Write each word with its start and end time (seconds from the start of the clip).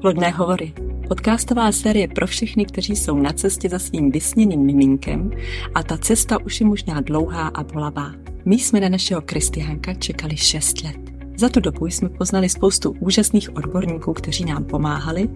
Plodné 0.00 0.30
hovory. 0.30 0.72
Podcastová 1.08 1.72
série 1.72 2.08
pro 2.08 2.26
všechny, 2.26 2.64
kteří 2.64 2.96
jsou 2.96 3.16
na 3.16 3.32
cestě 3.32 3.68
za 3.68 3.78
svým 3.78 4.10
vysněným 4.10 4.60
miminkem 4.60 5.30
a 5.74 5.82
ta 5.82 5.98
cesta 5.98 6.44
už 6.44 6.60
je 6.60 6.66
možná 6.66 7.00
dlouhá 7.00 7.48
a 7.48 7.62
bolavá. 7.62 8.12
My 8.44 8.58
jsme 8.58 8.80
na 8.80 8.88
našeho 8.88 9.22
Kristiánka 9.22 9.94
čekali 9.94 10.36
6 10.36 10.82
let. 10.84 10.96
Za 11.36 11.48
tu 11.48 11.60
dobu 11.60 11.86
jsme 11.86 12.08
poznali 12.08 12.48
spoustu 12.48 12.94
úžasných 13.00 13.56
odborníků, 13.56 14.12
kteří 14.12 14.44
nám 14.44 14.64
pomáhali 14.64 15.28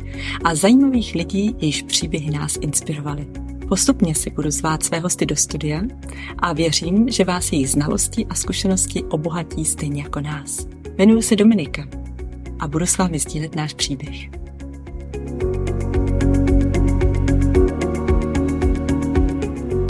a 0.44 0.54
zajímavých 0.54 1.14
lidí, 1.14 1.56
jejichž 1.58 1.82
příběhy 1.82 2.30
nás 2.30 2.58
inspirovali. 2.60 3.26
Postupně 3.68 4.14
si 4.14 4.30
budu 4.30 4.50
zvát 4.50 4.82
své 4.82 5.00
hosty 5.00 5.26
do 5.26 5.36
studia 5.36 5.82
a 6.38 6.52
věřím, 6.52 7.08
že 7.08 7.24
vás 7.24 7.52
jejich 7.52 7.70
znalosti 7.70 8.26
a 8.26 8.34
zkušenosti 8.34 9.04
obohatí 9.04 9.64
stejně 9.64 10.02
jako 10.02 10.20
nás. 10.20 10.66
Jmenuji 10.98 11.22
se 11.22 11.36
Dominika 11.36 11.88
a 12.60 12.68
budu 12.68 12.86
s 12.86 12.98
vámi 12.98 13.18
sdílet 13.18 13.56
náš 13.56 13.74
příběh. 13.74 14.43
Bye. 15.14 15.53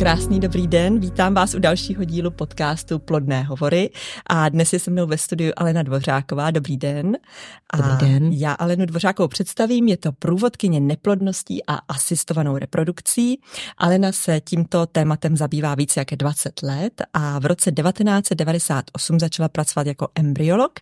Krásný 0.05 0.41
dobrý 0.41 0.67
den, 0.67 1.01
vítám 1.01 1.35
vás 1.35 1.55
u 1.55 1.59
dalšího 1.59 2.05
dílu 2.05 2.31
podcastu 2.31 2.99
Plodné 2.99 3.43
hovory 3.43 3.91
a 4.27 4.49
dnes 4.49 4.73
je 4.73 4.79
se 4.79 4.91
mnou 4.91 5.07
ve 5.07 5.19
studiu 5.19 5.53
Alena 5.57 5.83
Dvořáková. 5.83 6.51
Dobrý 6.51 6.77
den. 6.77 7.17
Dobrý 7.77 8.09
den. 8.09 8.33
Já 8.33 8.53
Alenu 8.53 8.87
Dvořákovou 8.87 9.29
představím, 9.29 9.89
je 9.89 9.97
to 9.97 10.13
průvodkyně 10.13 10.81
neplodností 10.81 11.67
a 11.67 11.75
asistovanou 11.75 12.59
reprodukcí. 12.59 13.41
Alena 13.79 14.13
se 14.13 14.41
tímto 14.41 14.87
tématem 14.87 15.37
zabývá 15.37 15.75
více 15.75 16.01
jak 16.01 16.09
20 16.11 16.63
let 16.63 17.03
a 17.15 17.39
v 17.39 17.47
roce 17.47 17.73
1998 17.73 19.21
začala 19.21 19.49
pracovat 19.49 19.87
jako 19.87 20.09
embryolog 20.15 20.73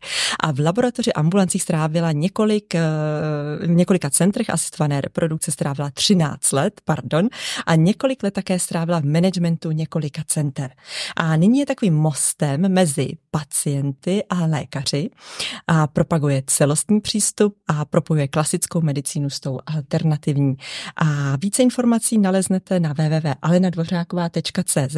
a 0.40 0.52
v 0.52 0.60
laboratoři 0.60 1.12
ambulancích 1.12 1.62
strávila 1.62 2.12
několik, 2.12 2.74
eh, 2.74 2.80
v 3.62 3.70
několika 3.70 4.10
centrech 4.10 4.50
asistované 4.50 5.00
reprodukce 5.00 5.50
strávila 5.50 5.90
13 5.90 6.52
let, 6.52 6.80
pardon, 6.84 7.28
a 7.66 7.74
několik 7.74 8.22
let 8.22 8.34
také 8.34 8.58
strávila 8.58 9.00
v 9.00 9.11
managementu 9.12 9.70
několika 9.70 10.22
center. 10.26 10.70
A 11.16 11.36
nyní 11.36 11.58
je 11.58 11.66
takovým 11.66 11.94
mostem 11.94 12.72
mezi 12.72 13.08
pacienty 13.30 14.24
a 14.30 14.46
lékaři 14.46 15.10
a 15.66 15.86
propaguje 15.86 16.42
celostní 16.46 17.00
přístup 17.00 17.56
a 17.68 17.84
propojuje 17.84 18.28
klasickou 18.28 18.80
medicínu 18.80 19.30
s 19.30 19.40
tou 19.40 19.58
alternativní. 19.66 20.56
A 20.96 21.36
více 21.36 21.62
informací 21.62 22.18
naleznete 22.18 22.80
na 22.80 22.92
www.alenadvořáková.cz 22.92 24.96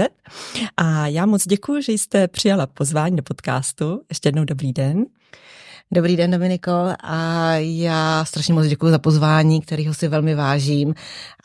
a 0.76 1.06
já 1.06 1.26
moc 1.26 1.46
děkuji, 1.46 1.82
že 1.82 1.92
jste 1.92 2.28
přijala 2.28 2.66
pozvání 2.66 3.16
do 3.16 3.22
podcastu. 3.22 4.00
Ještě 4.08 4.28
jednou 4.28 4.44
dobrý 4.44 4.72
den. 4.72 5.04
Dobrý 5.92 6.16
den, 6.16 6.30
Dominiko, 6.30 6.72
a 7.02 7.52
já 7.56 8.24
strašně 8.24 8.54
moc 8.54 8.66
děkuji 8.66 8.90
za 8.90 8.98
pozvání, 8.98 9.60
kterého 9.60 9.94
si 9.94 10.08
velmi 10.08 10.34
vážím 10.34 10.94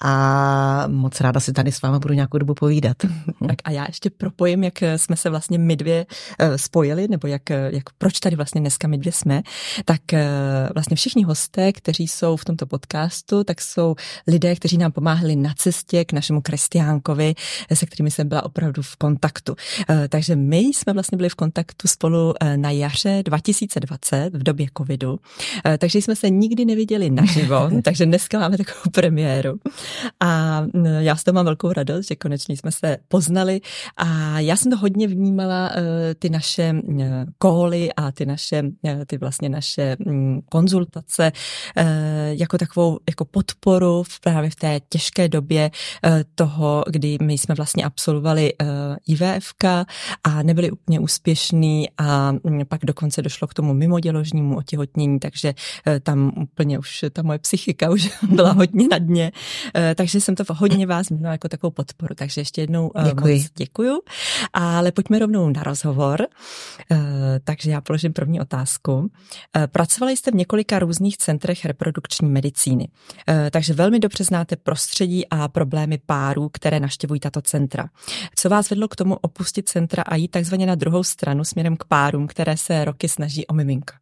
a 0.01 0.83
moc 0.87 1.21
ráda 1.21 1.39
si 1.39 1.53
tady 1.53 1.71
s 1.71 1.81
váma 1.81 1.99
budu 1.99 2.13
nějakou 2.13 2.37
dobu 2.37 2.53
povídat. 2.53 2.97
Tak 3.47 3.57
a 3.63 3.71
já 3.71 3.85
ještě 3.87 4.09
propojím, 4.09 4.63
jak 4.63 4.73
jsme 4.97 5.15
se 5.15 5.29
vlastně 5.29 5.57
my 5.57 5.75
dvě 5.75 6.05
eh, 6.39 6.57
spojili, 6.57 7.07
nebo 7.07 7.27
jak, 7.27 7.49
jak 7.49 7.83
proč 7.97 8.19
tady 8.19 8.35
vlastně 8.35 8.61
dneska 8.61 8.87
my 8.87 8.97
dvě 8.97 9.11
jsme, 9.11 9.41
tak 9.85 10.13
eh, 10.13 10.27
vlastně 10.73 10.95
všichni 10.95 11.23
hosté, 11.23 11.73
kteří 11.73 12.07
jsou 12.07 12.35
v 12.35 12.45
tomto 12.45 12.65
podcastu, 12.65 13.43
tak 13.43 13.61
jsou 13.61 13.95
lidé, 14.27 14.55
kteří 14.55 14.77
nám 14.77 14.91
pomáhali 14.91 15.35
na 15.35 15.53
cestě 15.57 16.05
k 16.05 16.13
našemu 16.13 16.41
Kristiánkovi, 16.41 17.35
se 17.73 17.85
kterými 17.85 18.11
jsem 18.11 18.27
byla 18.27 18.43
opravdu 18.43 18.81
v 18.81 18.95
kontaktu. 18.95 19.55
Eh, 19.89 20.07
takže 20.07 20.35
my 20.35 20.57
jsme 20.57 20.93
vlastně 20.93 21.15
byli 21.15 21.29
v 21.29 21.35
kontaktu 21.35 21.87
spolu 21.87 22.33
na 22.55 22.71
jaře 22.71 23.23
2020 23.25 24.28
v 24.33 24.43
době 24.43 24.67
covidu, 24.77 25.19
takže 25.77 26.01
jsme 26.01 26.15
se 26.15 26.29
nikdy 26.29 26.65
neviděli 26.65 27.09
naživo, 27.09 27.69
takže 27.83 28.05
dneska 28.05 28.39
máme 28.39 28.57
takovou 28.57 28.91
premiéru. 28.91 29.59
A 30.19 30.63
já 30.99 31.15
z 31.15 31.23
toho 31.23 31.35
mám 31.35 31.45
velkou 31.45 31.73
radost, 31.73 32.07
že 32.07 32.15
konečně 32.15 32.57
jsme 32.57 32.71
se 32.71 32.97
poznali 33.07 33.61
a 33.97 34.39
já 34.39 34.55
jsem 34.55 34.71
to 34.71 34.77
hodně 34.77 35.07
vnímala, 35.07 35.71
eh, 35.73 36.15
ty 36.15 36.29
naše 36.29 36.75
kóly 37.37 37.93
a 37.93 38.11
ty 38.11 38.25
naše, 38.25 38.63
eh, 38.85 39.05
ty 39.05 39.17
vlastně 39.17 39.49
naše 39.49 39.95
mm, 40.05 40.41
konzultace 40.49 41.31
eh, 41.75 42.31
jako 42.31 42.57
takovou 42.57 42.99
jako 43.09 43.25
podporu 43.25 44.03
v 44.03 44.19
právě 44.19 44.49
v 44.49 44.55
té 44.55 44.79
těžké 44.89 45.27
době 45.27 45.71
toho, 46.35 46.83
kdy 46.87 47.17
my 47.21 47.33
jsme 47.33 47.55
vlastně 47.55 47.83
absolvovali 47.83 48.53
IVFK 49.07 49.63
a 50.23 50.43
nebyli 50.43 50.71
úplně 50.71 50.99
úspěšní 50.99 51.87
a 51.97 52.31
mm, 52.31 52.61
pak 52.67 52.85
dokonce 52.85 53.21
došlo 53.21 53.47
k 53.47 53.53
tomu 53.53 53.73
mimoděložnímu 54.19 54.57
otěhotnění, 54.57 55.19
takže 55.19 55.53
tam 56.03 56.31
úplně 56.41 56.79
už 56.79 57.05
ta 57.13 57.21
moje 57.21 57.39
psychika 57.39 57.89
už 57.89 58.09
byla 58.29 58.51
hodně 58.51 58.87
na 58.91 58.97
dně 58.97 59.31
Eh, 59.75 59.95
takže 59.95 60.21
jsem 60.21 60.35
to 60.35 60.43
hodně 60.53 60.87
vás 60.87 61.09
měla 61.09 61.31
jako 61.31 61.47
takovou 61.49 61.71
podporu. 61.71 62.15
Takže 62.15 62.41
ještě 62.41 62.61
jednou 62.61 62.91
eh, 62.95 63.03
Děkuji. 63.03 63.39
moc 63.39 63.51
děkuju. 63.57 64.01
Ale 64.53 64.91
pojďme 64.91 65.19
rovnou 65.19 65.49
na 65.49 65.63
rozhovor. 65.63 66.27
Eh, 66.91 66.97
takže 67.43 67.71
já 67.71 67.81
položím 67.81 68.13
první 68.13 68.41
otázku. 68.41 69.11
Pracovali 69.71 70.17
jste 70.17 70.31
v 70.31 70.35
několika 70.35 70.79
různých 70.79 71.17
centrech 71.17 71.65
reprodukční 71.65 72.29
medicíny, 72.29 72.87
takže 73.51 73.73
velmi 73.73 73.99
dobře 73.99 74.23
znáte 74.23 74.55
prostředí 74.55 75.27
a 75.29 75.47
problémy 75.47 75.99
párů, 76.05 76.49
které 76.49 76.79
naštěvují 76.79 77.19
tato 77.19 77.41
centra. 77.41 77.89
Co 78.35 78.49
vás 78.49 78.69
vedlo 78.69 78.87
k 78.87 78.95
tomu 78.95 79.15
opustit 79.15 79.69
centra 79.69 80.03
a 80.03 80.15
jít 80.15 80.27
takzvaně 80.27 80.65
na 80.65 80.75
druhou 80.75 81.03
stranu 81.03 81.43
směrem 81.43 81.77
k 81.77 81.83
párům, 81.83 82.27
které 82.27 82.57
se 82.57 82.85
roky 82.85 83.09
snaží 83.09 83.47
o 83.47 83.53
miminka? 83.53 83.93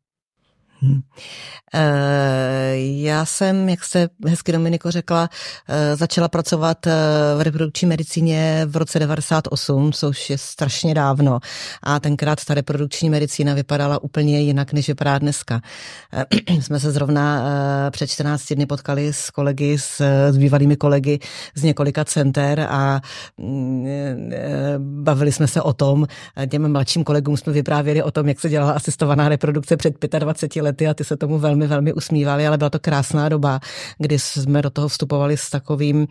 Hmm. 0.80 1.00
Já 2.78 3.26
jsem, 3.26 3.70
jak 3.70 3.84
jste 3.84 4.10
hezky 4.28 4.52
Dominiko 4.52 4.92
řekla, 4.92 5.30
eh, 5.68 5.96
začala 5.96 6.28
pracovat 6.28 6.88
eh, 6.88 6.92
v 7.38 7.42
reprodukční 7.42 7.88
medicíně 7.88 8.62
v 8.66 8.78
roce 8.78 9.00
98, 9.00 9.94
což 9.94 10.30
je 10.30 10.38
strašně 10.38 10.94
dávno. 10.94 11.40
A 11.84 12.00
tenkrát 12.00 12.46
ta 12.46 12.54
reprodukční 12.54 13.10
medicína 13.10 13.54
vypadala 13.54 14.04
úplně 14.04 14.42
jinak, 14.42 14.74
než 14.74 14.88
vypadá 14.88 15.18
dneska. 15.18 15.62
Jsme 16.62 16.80
se 16.80 16.92
zrovna 16.92 17.44
před 17.92 18.08
14 18.08 18.54
dny 18.54 18.66
potkali 18.66 19.14
s 19.14 19.30
kolegy, 19.30 19.78
s, 19.80 20.02
s 20.32 20.38
bývalými 20.38 20.76
kolegy 20.76 21.20
z 21.56 21.64
několika 21.64 22.06
center 22.06 22.68
a 22.70 23.02
mm, 23.38 23.88
bavili 24.78 25.32
jsme 25.32 25.48
se 25.48 25.62
o 25.62 25.74
tom, 25.74 26.08
těm 26.50 26.72
mladším 26.72 27.04
kolegům 27.04 27.38
jsme 27.38 27.54
vyprávěli 27.54 28.04
o 28.04 28.12
tom, 28.12 28.28
jak 28.28 28.40
se 28.40 28.50
dělala 28.50 28.72
asistovaná 28.72 29.30
reprodukce 29.30 29.78
před 29.78 29.94
25 30.20 30.62
lety 30.62 30.88
a 30.88 30.94
ty 30.94 31.04
se 31.04 31.18
tomu 31.18 31.40
velmi, 31.40 31.68
velmi 31.68 31.94
usmívali, 31.94 32.48
ale 32.48 32.58
byla 32.58 32.67
to 32.70 32.80
krásná 32.80 33.30
doba, 33.30 33.60
kdy 33.98 34.20
jsme 34.20 34.62
do 34.62 34.70
toho 34.70 34.88
vstupovali 34.88 35.38
s 35.38 35.50
takovým, 35.50 36.08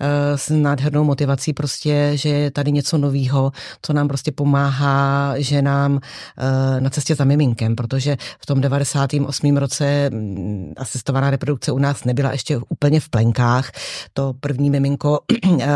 eh, 0.00 0.38
s 0.38 0.50
nádhernou 0.50 1.04
motivací 1.04 1.52
prostě, 1.52 2.10
že 2.14 2.28
je 2.28 2.50
tady 2.50 2.72
něco 2.72 2.98
novýho, 2.98 3.52
co 3.82 3.92
nám 3.92 4.08
prostě 4.08 4.32
pomáhá 4.32 5.34
že 5.36 5.62
nám 5.62 6.00
eh, 6.38 6.80
na 6.80 6.90
cestě 6.90 7.14
za 7.14 7.24
miminkem, 7.24 7.76
protože 7.76 8.16
v 8.40 8.46
tom 8.46 8.60
98. 8.60 9.56
roce 9.56 10.10
mm, 10.10 10.72
asistovaná 10.76 11.30
reprodukce 11.30 11.72
u 11.72 11.78
nás 11.78 12.04
nebyla 12.04 12.32
ještě 12.32 12.58
úplně 12.68 13.00
v 13.00 13.08
plenkách. 13.08 13.70
To 14.12 14.34
první 14.40 14.70
miminko 14.70 15.20
eh, 15.60 15.66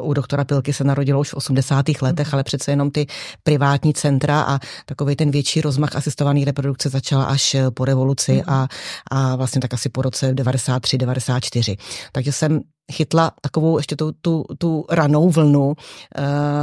u 0.00 0.12
doktora 0.14 0.44
Pilky 0.44 0.72
se 0.72 0.84
narodilo 0.84 1.20
už 1.20 1.30
v 1.30 1.34
80. 1.34 1.86
letech, 2.02 2.34
ale 2.34 2.44
přece 2.44 2.72
jenom 2.72 2.90
ty 2.90 3.06
privátní 3.42 3.94
centra 3.94 4.42
a 4.42 4.58
takový 4.86 5.16
ten 5.16 5.30
větší 5.30 5.60
rozmach 5.60 5.96
asistované 5.96 6.44
reprodukce 6.44 6.88
začala 6.88 7.24
až 7.24 7.56
po 7.74 7.84
revoluci 7.84 8.32
mm. 8.32 8.42
a, 8.46 8.68
a 9.10 9.34
vlastně 9.42 9.60
tak 9.60 9.74
asi 9.74 9.88
po 9.88 10.02
roce 10.02 10.34
93, 10.34 10.98
94. 10.98 11.76
Takže 12.12 12.32
jsem 12.32 12.60
chytla 12.92 13.32
takovou 13.40 13.78
ještě 13.78 13.96
tu, 13.96 14.12
tu, 14.20 14.44
tu 14.58 14.84
ranou 14.90 15.30
vlnu 15.30 15.66
uh, 15.66 15.74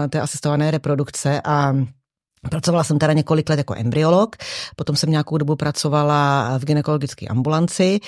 té 0.10 0.22
asistované 0.22 0.72
reprodukce 0.72 1.42
a 1.42 1.74
Pracovala 2.50 2.84
jsem 2.84 3.00
teda 3.00 3.14
několik 3.14 3.50
let 3.50 3.58
jako 3.58 3.76
embryolog, 3.78 4.36
potom 4.76 4.96
jsem 4.96 5.12
nějakou 5.12 5.38
dobu 5.38 5.56
pracovala 5.56 6.58
v 6.58 6.66
gynekologické 6.66 7.28
ambulanci 7.28 8.00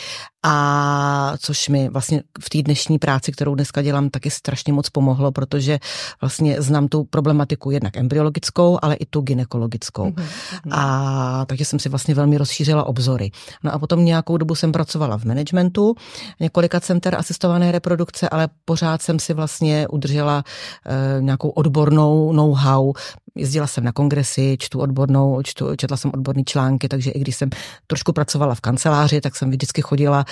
a 0.43 1.33
což 1.37 1.69
mi 1.69 1.89
vlastně 1.89 2.23
v 2.41 2.49
té 2.49 2.61
dnešní 2.61 2.99
práci, 2.99 3.31
kterou 3.31 3.55
dneska 3.55 3.81
dělám, 3.81 4.09
taky 4.09 4.29
strašně 4.29 4.73
moc 4.73 4.89
pomohlo, 4.89 5.31
protože 5.31 5.79
vlastně 6.21 6.61
znám 6.61 6.87
tu 6.87 7.03
problematiku 7.03 7.71
jednak 7.71 7.97
embryologickou, 7.97 8.79
ale 8.81 8.95
i 8.95 9.05
tu 9.05 9.21
gynekologickou. 9.21 10.09
Mm-hmm. 10.09 10.71
A 10.71 11.45
takže 11.45 11.65
jsem 11.65 11.79
si 11.79 11.89
vlastně 11.89 12.15
velmi 12.15 12.37
rozšířila 12.37 12.83
obzory. 12.83 13.31
No 13.63 13.73
a 13.73 13.79
potom 13.79 14.05
nějakou 14.05 14.37
dobu 14.37 14.55
jsem 14.55 14.71
pracovala 14.71 15.17
v 15.17 15.23
managementu, 15.23 15.95
několika 16.39 16.79
center 16.79 17.15
asistované 17.15 17.71
reprodukce, 17.71 18.29
ale 18.29 18.49
pořád 18.65 19.01
jsem 19.01 19.19
si 19.19 19.33
vlastně 19.33 19.87
udržela 19.87 20.43
e, 20.85 21.21
nějakou 21.21 21.49
odbornou 21.49 22.33
know-how. 22.33 22.93
Jezdila 23.35 23.67
jsem 23.67 23.83
na 23.83 23.91
kongresy, 23.91 24.57
čtu 24.59 24.79
odbornou, 24.79 25.41
čtu, 25.43 25.75
četla 25.75 25.97
jsem 25.97 26.11
odborné 26.13 26.43
články, 26.43 26.87
takže 26.87 27.11
i 27.11 27.19
když 27.19 27.35
jsem 27.35 27.49
trošku 27.87 28.13
pracovala 28.13 28.55
v 28.55 28.61
kanceláři, 28.61 29.21
tak 29.21 29.35
jsem 29.35 29.49
vždycky 29.49 29.81
chodila 29.81 30.25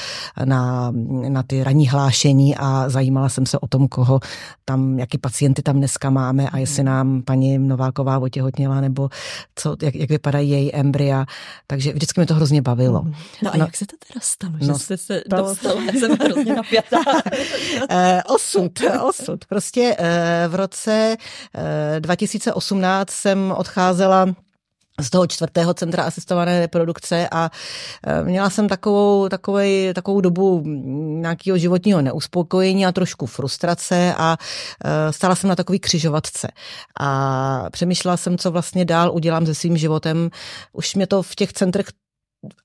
na, 0.45 0.91
na 1.29 1.43
ty 1.43 1.63
ranní 1.63 1.87
hlášení 1.87 2.55
a 2.57 2.89
zajímala 2.89 3.29
jsem 3.29 3.45
se 3.45 3.59
o 3.59 3.67
tom, 3.67 3.87
koho 3.87 4.19
tam, 4.65 4.99
jaký 4.99 5.17
pacienty 5.17 5.61
tam 5.61 5.77
dneska 5.77 6.09
máme 6.09 6.49
a 6.49 6.57
jestli 6.57 6.83
nám 6.83 7.21
paní 7.21 7.57
Nováková 7.57 8.19
otěhotněla 8.19 8.81
nebo 8.81 9.09
co, 9.55 9.75
jak, 9.81 9.95
jak 9.95 10.09
vypadají 10.09 10.49
její 10.49 10.75
embrya. 10.75 11.25
Takže 11.67 11.93
vždycky 11.93 12.19
mě 12.19 12.27
to 12.27 12.33
hrozně 12.33 12.61
bavilo. 12.61 13.01
Mhm. 13.01 13.13
No 13.43 13.53
a 13.53 13.57
no, 13.57 13.65
jak 13.65 13.77
se 13.77 13.85
to 13.85 13.95
teda 14.07 14.19
stalo, 14.23 14.53
že 14.59 14.67
no, 14.67 14.79
jste 14.79 14.97
se 14.97 15.21
to... 15.29 15.35
dostala? 15.35 15.81
Já 15.81 15.91
jsem 15.91 16.17
hrozně 16.17 16.55
napjatá. 16.55 16.97
Eh, 17.89 18.23
osud, 18.23 18.71
osud. 19.03 19.45
Prostě 19.45 19.95
eh, 19.99 20.45
v 20.47 20.55
roce 20.55 21.17
2018 21.99 23.09
jsem 23.09 23.53
odcházela 23.57 24.25
z 24.99 25.09
toho 25.09 25.27
čtvrtého 25.27 25.73
centra 25.73 26.03
asistované 26.03 26.59
reprodukce 26.59 27.27
a 27.31 27.51
e, 28.03 28.23
měla 28.23 28.49
jsem 28.49 28.67
takovou, 28.67 29.29
takovej, 29.29 29.93
takovou 29.93 30.21
dobu 30.21 30.63
nějakého 31.19 31.57
životního 31.57 32.01
neuspokojení 32.01 32.85
a 32.85 32.91
trošku 32.91 33.25
frustrace 33.25 34.13
a 34.17 34.37
e, 34.85 35.13
stala 35.13 35.35
jsem 35.35 35.49
na 35.49 35.55
takový 35.55 35.79
křižovatce. 35.79 36.47
A 36.99 37.65
přemýšlela 37.71 38.17
jsem, 38.17 38.37
co 38.37 38.51
vlastně 38.51 38.85
dál 38.85 39.11
udělám 39.13 39.45
se 39.45 39.55
svým 39.55 39.77
životem. 39.77 40.29
Už 40.73 40.95
mě 40.95 41.07
to 41.07 41.23
v 41.23 41.35
těch 41.35 41.53
centrech 41.53 41.85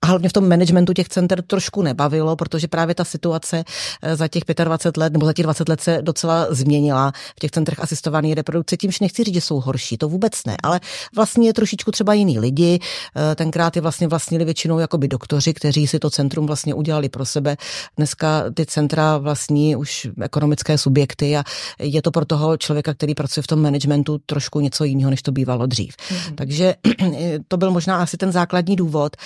a 0.03 0.06
hlavně 0.06 0.29
v 0.29 0.32
tom 0.32 0.49
managementu 0.49 0.93
těch 0.93 1.09
center 1.09 1.43
trošku 1.43 1.82
nebavilo, 1.82 2.37
protože 2.37 2.69
právě 2.69 2.94
ta 2.94 3.05
situace 3.05 3.65
eh, 4.03 4.17
za 4.17 4.29
těch 4.29 4.43
25 4.65 5.00
let 5.00 5.12
nebo 5.12 5.26
za 5.26 5.32
těch 5.32 5.43
20 5.43 5.69
let 5.69 5.81
se 5.81 5.99
docela 6.03 6.47
změnila 6.50 7.12
v 7.37 7.41
těch 7.41 7.50
centrech 7.50 7.81
asistované 7.81 8.35
reprodukce. 8.35 8.76
Tímž 8.76 9.00
nechci 9.00 9.25
říct, 9.25 9.35
že 9.35 9.41
jsou 9.41 9.61
horší, 9.61 9.99
to 9.99 10.09
vůbec 10.09 10.44
ne, 10.47 10.56
ale 10.62 10.81
vlastně 11.17 11.53
trošičku 11.53 11.91
třeba 11.91 12.15
jiný 12.15 12.38
lidi. 12.38 12.79
Eh, 13.17 13.35
tenkrát 13.35 13.76
je 13.76 13.82
vlastně 13.82 14.09
vlastnili 14.09 14.44
většinou 14.44 14.79
jakoby 14.79 15.09
doktoři, 15.09 15.55
kteří 15.55 15.87
si 15.87 15.99
to 15.99 16.11
centrum 16.11 16.47
vlastně 16.47 16.75
udělali 16.75 17.09
pro 17.09 17.25
sebe. 17.25 17.56
Dneska 17.97 18.44
ty 18.55 18.67
centra 18.67 19.19
vlastní 19.19 19.76
už 19.76 20.09
ekonomické 20.23 20.79
subjekty 20.79 21.37
a 21.37 21.44
je 21.79 22.03
to 22.03 22.11
pro 22.11 22.25
toho 22.25 22.56
člověka, 22.56 22.94
který 22.94 23.15
pracuje 23.15 23.43
v 23.43 23.47
tom 23.47 23.62
managementu 23.62 24.19
trošku 24.26 24.61
něco 24.61 24.85
jiného, 24.85 25.11
než 25.11 25.23
to 25.23 25.32
bývalo 25.32 25.67
dřív. 25.67 25.94
Mm-hmm. 25.97 26.35
Takže 26.35 26.75
to 27.49 27.56
byl 27.56 27.71
možná 27.71 27.97
asi 27.97 28.17
ten 28.17 28.32
základní 28.32 28.76
důvod. 28.76 29.17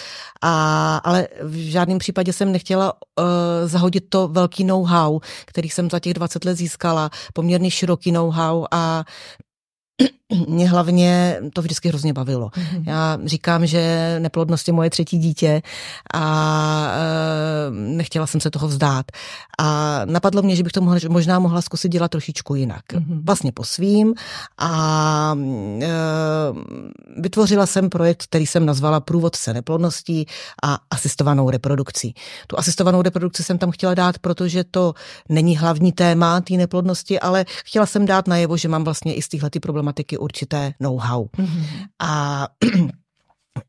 A, 0.42 0.96
ale 0.96 1.28
v 1.42 1.70
žádném 1.70 1.98
případě 1.98 2.32
jsem 2.32 2.52
nechtěla 2.52 2.92
uh, 2.92 3.24
zahodit 3.64 4.04
to 4.08 4.28
velký 4.28 4.64
know-how, 4.64 5.20
který 5.46 5.70
jsem 5.70 5.90
za 5.90 6.00
těch 6.00 6.14
20 6.14 6.44
let 6.44 6.54
získala, 6.54 7.10
poměrně 7.32 7.70
široký 7.70 8.12
know-how 8.12 8.66
a 8.70 9.04
mě 10.48 10.68
hlavně 10.68 11.40
to 11.52 11.62
vždycky 11.62 11.88
hrozně 11.88 12.12
bavilo. 12.12 12.48
Mm-hmm. 12.48 12.82
Já 12.86 13.18
říkám, 13.24 13.66
že 13.66 14.16
neplodnost 14.18 14.68
je 14.68 14.74
moje 14.74 14.90
třetí 14.90 15.18
dítě 15.18 15.62
a 16.14 16.92
e, 16.92 17.70
nechtěla 17.70 18.26
jsem 18.26 18.40
se 18.40 18.50
toho 18.50 18.68
vzdát. 18.68 19.06
A 19.58 20.00
napadlo 20.04 20.42
mě, 20.42 20.56
že 20.56 20.62
bych 20.62 20.72
to 20.72 20.80
mohla, 20.80 21.00
možná 21.08 21.38
mohla 21.38 21.62
zkusit 21.62 21.88
dělat 21.88 22.10
trošičku 22.10 22.54
jinak. 22.54 22.82
Mm-hmm. 22.92 23.20
Vlastně 23.24 23.52
po 23.52 23.64
svým 23.64 24.14
a 24.58 25.34
e, 25.82 25.88
vytvořila 27.20 27.66
jsem 27.66 27.90
projekt, 27.90 28.22
který 28.22 28.46
jsem 28.46 28.66
nazvala 28.66 29.00
Průvodce 29.00 29.54
neplodností 29.54 30.26
a 30.62 30.78
asistovanou 30.90 31.50
reprodukcí. 31.50 32.14
Tu 32.46 32.58
asistovanou 32.58 33.02
reprodukci 33.02 33.44
jsem 33.44 33.58
tam 33.58 33.70
chtěla 33.70 33.94
dát, 33.94 34.18
protože 34.18 34.64
to 34.64 34.94
není 35.28 35.56
hlavní 35.56 35.92
téma 35.92 36.40
té 36.40 36.54
neplodnosti, 36.54 37.20
ale 37.20 37.44
chtěla 37.64 37.86
jsem 37.86 38.06
dát 38.06 38.28
najevo, 38.28 38.56
že 38.56 38.68
mám 38.68 38.84
vlastně 38.84 39.14
i 39.14 39.22
z 39.22 39.28
téhle 39.28 39.50
problematiky 39.62 40.17
určité 40.18 40.74
know-how. 40.80 41.28
Mm-hmm. 41.38 41.84
A 41.98 42.48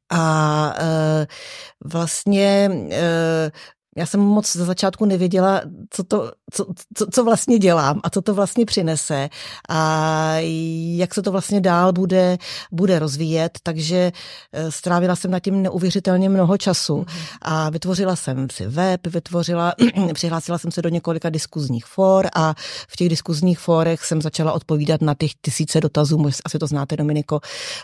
a 0.10 0.74
e, 0.80 1.28
vlastně 1.84 2.70
e, 2.92 3.52
já 3.98 4.06
jsem 4.06 4.20
moc 4.20 4.56
za 4.56 4.66
začátku 4.66 5.06
nevěděla, 5.06 5.62
co, 5.90 6.04
to, 6.04 6.32
co, 6.54 6.66
co, 6.94 7.06
co 7.12 7.24
vlastně 7.24 7.60
dělám 7.60 8.00
a 8.04 8.10
co 8.10 8.22
to 8.22 8.34
vlastně 8.34 8.66
přinese 8.66 9.30
a 9.70 10.36
jak 10.96 11.14
se 11.14 11.22
to 11.22 11.32
vlastně 11.32 11.62
dál 11.62 11.94
bude, 11.94 12.38
bude 12.72 13.00
rozvíjet, 13.00 13.60
takže 13.64 14.12
eh, 14.54 14.72
strávila 14.72 15.16
jsem 15.16 15.32
nad 15.32 15.40
tím 15.40 15.62
neuvěřitelně 15.62 16.30
mnoho 16.30 16.58
času 16.58 16.98
mhm. 16.98 17.08
a 17.42 17.70
vytvořila 17.70 18.16
jsem 18.16 18.48
si 18.52 18.68
web, 18.68 19.08
vytvořila, 19.08 19.74
přihlásila 20.14 20.58
jsem 20.58 20.72
se 20.72 20.82
do 20.82 20.90
několika 20.90 21.30
diskuzních 21.30 21.86
for 21.86 22.28
a 22.36 22.54
v 22.88 22.96
těch 22.96 23.10
diskuzních 23.10 23.60
forech 23.60 24.06
jsem 24.06 24.22
začala 24.22 24.52
odpovídat 24.52 25.02
na 25.02 25.14
těch 25.14 25.32
tisíce 25.42 25.82
dotazů, 25.82 26.30
asi 26.46 26.60
to 26.60 26.68
znáte 26.68 26.98
Dominiko, 26.98 27.40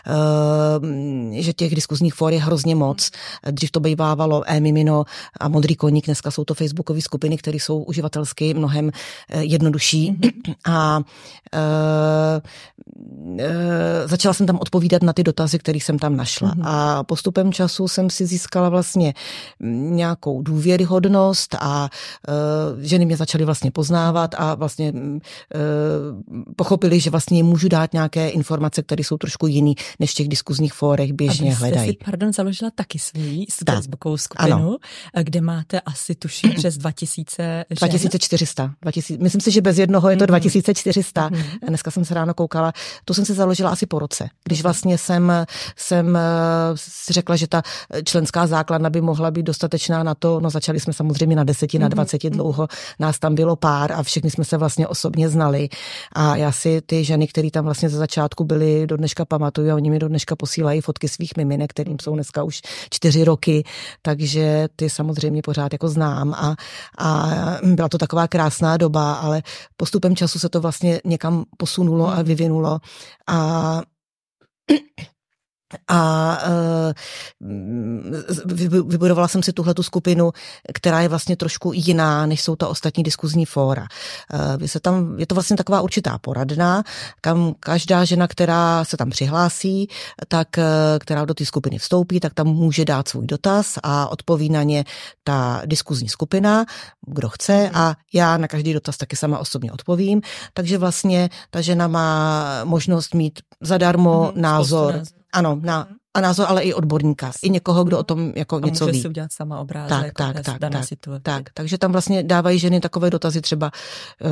eh, 0.06 1.42
že 1.42 1.52
těch 1.52 1.74
diskuzních 1.74 2.14
for 2.14 2.32
je 2.32 2.40
hrozně 2.40 2.74
moc. 2.74 3.10
Dřív 3.50 3.70
to 3.70 3.80
bývávalo 3.80 4.42
e-mimino 4.46 5.04
a 5.40 5.48
modrý 5.48 5.76
koník 5.76 6.05
dneska 6.06 6.30
jsou 6.30 6.44
to 6.44 6.54
facebookové 6.54 7.00
skupiny, 7.00 7.36
které 7.36 7.56
jsou 7.56 7.82
uživatelsky 7.82 8.54
mnohem 8.54 8.90
eh, 9.30 9.44
jednodušší. 9.44 10.12
Mm-hmm. 10.12 10.54
A 10.66 11.00
e, 11.52 11.60
e, 13.38 14.08
začala 14.08 14.34
jsem 14.34 14.46
tam 14.46 14.58
odpovídat 14.58 15.02
na 15.02 15.12
ty 15.12 15.24
dotazy, 15.24 15.58
které 15.58 15.78
jsem 15.78 15.98
tam 15.98 16.16
našla. 16.16 16.54
Mm-hmm. 16.54 16.62
A 16.64 17.04
postupem 17.04 17.52
času 17.52 17.88
jsem 17.88 18.10
si 18.10 18.26
získala 18.26 18.68
vlastně 18.68 19.14
nějakou 19.60 20.42
důvěryhodnost 20.42 21.54
a 21.60 21.88
e, 22.28 22.86
ženy 22.86 23.04
mě 23.06 23.16
začaly 23.16 23.44
vlastně 23.44 23.70
poznávat 23.70 24.34
a 24.38 24.54
vlastně 24.54 24.88
e, 24.88 24.92
pochopili, 26.56 27.00
že 27.00 27.10
vlastně 27.10 27.42
můžu 27.44 27.68
dát 27.68 27.92
nějaké 27.92 28.28
informace, 28.28 28.82
které 28.82 29.04
jsou 29.04 29.16
trošku 29.18 29.46
jiný, 29.46 29.74
než 30.00 30.10
v 30.10 30.14
těch 30.14 30.28
diskuzních 30.28 30.72
fórech 30.72 31.12
běžně 31.12 31.54
hledají. 31.54 31.90
Si, 31.90 31.96
pardon, 32.04 32.32
založila 32.32 32.70
taky 32.74 32.98
svou 32.98 33.44
facebookovou 33.68 34.16
skupinu, 34.16 34.56
ano. 34.56 34.76
kde 35.22 35.40
máte 35.40 35.80
asi 35.86 36.14
tuším 36.14 36.54
přes 36.54 36.78
2000 36.78 37.64
žen. 37.70 37.88
2400. 37.88 38.70
2000, 38.82 39.22
myslím 39.22 39.40
si, 39.40 39.50
že 39.50 39.60
bez 39.60 39.78
jednoho 39.78 40.10
je 40.10 40.16
to 40.16 40.26
2400. 40.26 41.28
Mm. 41.28 41.42
Dneska 41.68 41.90
jsem 41.90 42.04
se 42.04 42.14
ráno 42.14 42.34
koukala. 42.34 42.72
Tu 43.04 43.14
jsem 43.14 43.24
si 43.24 43.34
založila 43.34 43.70
asi 43.70 43.86
po 43.86 43.98
roce, 43.98 44.28
když 44.44 44.62
vlastně 44.62 44.98
jsem, 44.98 45.32
jsem 45.76 46.16
eh, 46.16 46.20
si 46.74 47.12
řekla, 47.12 47.36
že 47.36 47.46
ta 47.46 47.62
členská 48.04 48.46
základna 48.46 48.90
by 48.90 49.00
mohla 49.00 49.30
být 49.30 49.42
dostatečná 49.42 50.02
na 50.02 50.14
to. 50.14 50.40
No 50.40 50.50
začali 50.50 50.80
jsme 50.80 50.92
samozřejmě 50.92 51.36
na 51.36 51.44
deseti, 51.44 51.78
na 51.78 51.86
mhm. 51.86 51.94
dvaceti 51.94 52.30
dlouho. 52.30 52.68
Nás 52.98 53.18
tam 53.18 53.34
bylo 53.34 53.56
pár 53.56 53.92
a 53.92 54.02
všichni 54.02 54.30
jsme 54.30 54.44
se 54.44 54.56
vlastně 54.56 54.88
osobně 54.88 55.28
znali. 55.28 55.68
A 56.12 56.36
já 56.36 56.52
si 56.52 56.80
ty 56.86 57.04
ženy, 57.04 57.26
které 57.26 57.50
tam 57.50 57.64
vlastně 57.64 57.88
ze 57.88 57.98
začátku 57.98 58.44
byly, 58.44 58.86
do 58.86 58.96
dneška 58.96 59.24
pamatuju 59.24 59.70
a 59.70 59.74
oni 59.74 59.90
mi 59.90 59.98
do 59.98 60.08
dneška 60.08 60.36
posílají 60.36 60.80
fotky 60.80 61.08
svých 61.08 61.36
miminek, 61.36 61.70
kterým 61.70 61.96
jsou 62.02 62.14
dneska 62.14 62.42
už 62.42 62.62
čtyři 62.90 63.24
roky. 63.24 63.64
Takže 64.02 64.68
ty 64.76 64.90
samozřejmě 64.90 65.42
pořád 65.42 65.75
jako 65.76 65.88
znám 65.88 66.34
a, 66.34 66.56
a 66.98 67.30
byla 67.62 67.88
to 67.88 67.98
taková 67.98 68.28
krásná 68.28 68.76
doba, 68.76 69.14
ale 69.14 69.42
postupem 69.76 70.16
času 70.16 70.38
se 70.38 70.48
to 70.48 70.60
vlastně 70.60 71.00
někam 71.04 71.44
posunulo 71.56 72.08
a 72.08 72.22
vyvinulo 72.22 72.78
a 73.28 73.82
a 75.88 76.38
uh, 76.46 76.92
vybudovala 78.88 79.28
jsem 79.28 79.42
si 79.42 79.52
tuhle 79.52 79.74
tu 79.74 79.82
skupinu, 79.82 80.32
která 80.74 81.00
je 81.00 81.08
vlastně 81.08 81.36
trošku 81.36 81.72
jiná, 81.74 82.26
než 82.26 82.42
jsou 82.42 82.56
ta 82.56 82.68
ostatní 82.68 83.02
diskuzní 83.02 83.46
fóra. 83.46 83.86
Uh, 84.58 84.66
se 84.66 84.80
tam, 84.80 85.18
je 85.18 85.26
to 85.26 85.34
vlastně 85.34 85.56
taková 85.56 85.80
určitá 85.80 86.18
poradna, 86.18 86.82
kam 87.20 87.54
každá 87.60 88.04
žena, 88.04 88.28
která 88.28 88.84
se 88.84 88.96
tam 88.96 89.10
přihlásí, 89.10 89.88
tak, 90.28 90.48
uh, 90.58 90.64
která 91.00 91.24
do 91.24 91.34
té 91.34 91.44
skupiny 91.44 91.78
vstoupí, 91.78 92.20
tak 92.20 92.34
tam 92.34 92.46
může 92.46 92.84
dát 92.84 93.08
svůj 93.08 93.26
dotaz 93.26 93.78
a 93.82 94.08
odpoví 94.08 94.48
na 94.48 94.62
ně 94.62 94.84
ta 95.24 95.62
diskuzní 95.66 96.08
skupina, 96.08 96.64
kdo 97.06 97.28
chce 97.28 97.70
a 97.74 97.94
já 98.14 98.36
na 98.36 98.48
každý 98.48 98.72
dotaz 98.72 98.96
taky 98.96 99.16
sama 99.16 99.38
osobně 99.38 99.72
odpovím. 99.72 100.20
Takže 100.52 100.78
vlastně 100.78 101.28
ta 101.50 101.60
žena 101.60 101.88
má 101.88 102.44
možnost 102.64 103.14
mít 103.14 103.40
zadarmo 103.60 104.32
mm, 104.34 104.42
názor. 104.42 105.02
Ano, 105.36 105.60
na 105.60 105.84
a 106.16 106.20
názor 106.20 106.46
ale 106.48 106.62
i 106.62 106.74
odborníka, 106.74 107.32
i 107.42 107.50
někoho, 107.50 107.84
kdo 107.84 107.98
o 107.98 108.02
tom 108.02 108.32
jako 108.36 108.56
a 108.56 108.60
něco 108.60 108.84
může 108.84 108.92
ví. 108.92 109.02
si 109.02 109.08
udělat 109.08 109.32
sama 109.32 109.60
obrázek 109.60 110.12
tak, 110.14 110.34
tak, 110.34 110.44
tak, 110.44 110.58
dané 110.58 110.78
tak, 110.78 110.88
situaci. 110.88 111.22
tak, 111.22 111.42
takže 111.54 111.78
tam 111.78 111.92
vlastně 111.92 112.22
dávají 112.22 112.58
ženy 112.58 112.80
takové 112.80 113.10
dotazy 113.10 113.40
třeba 113.40 113.70
uh, 114.24 114.30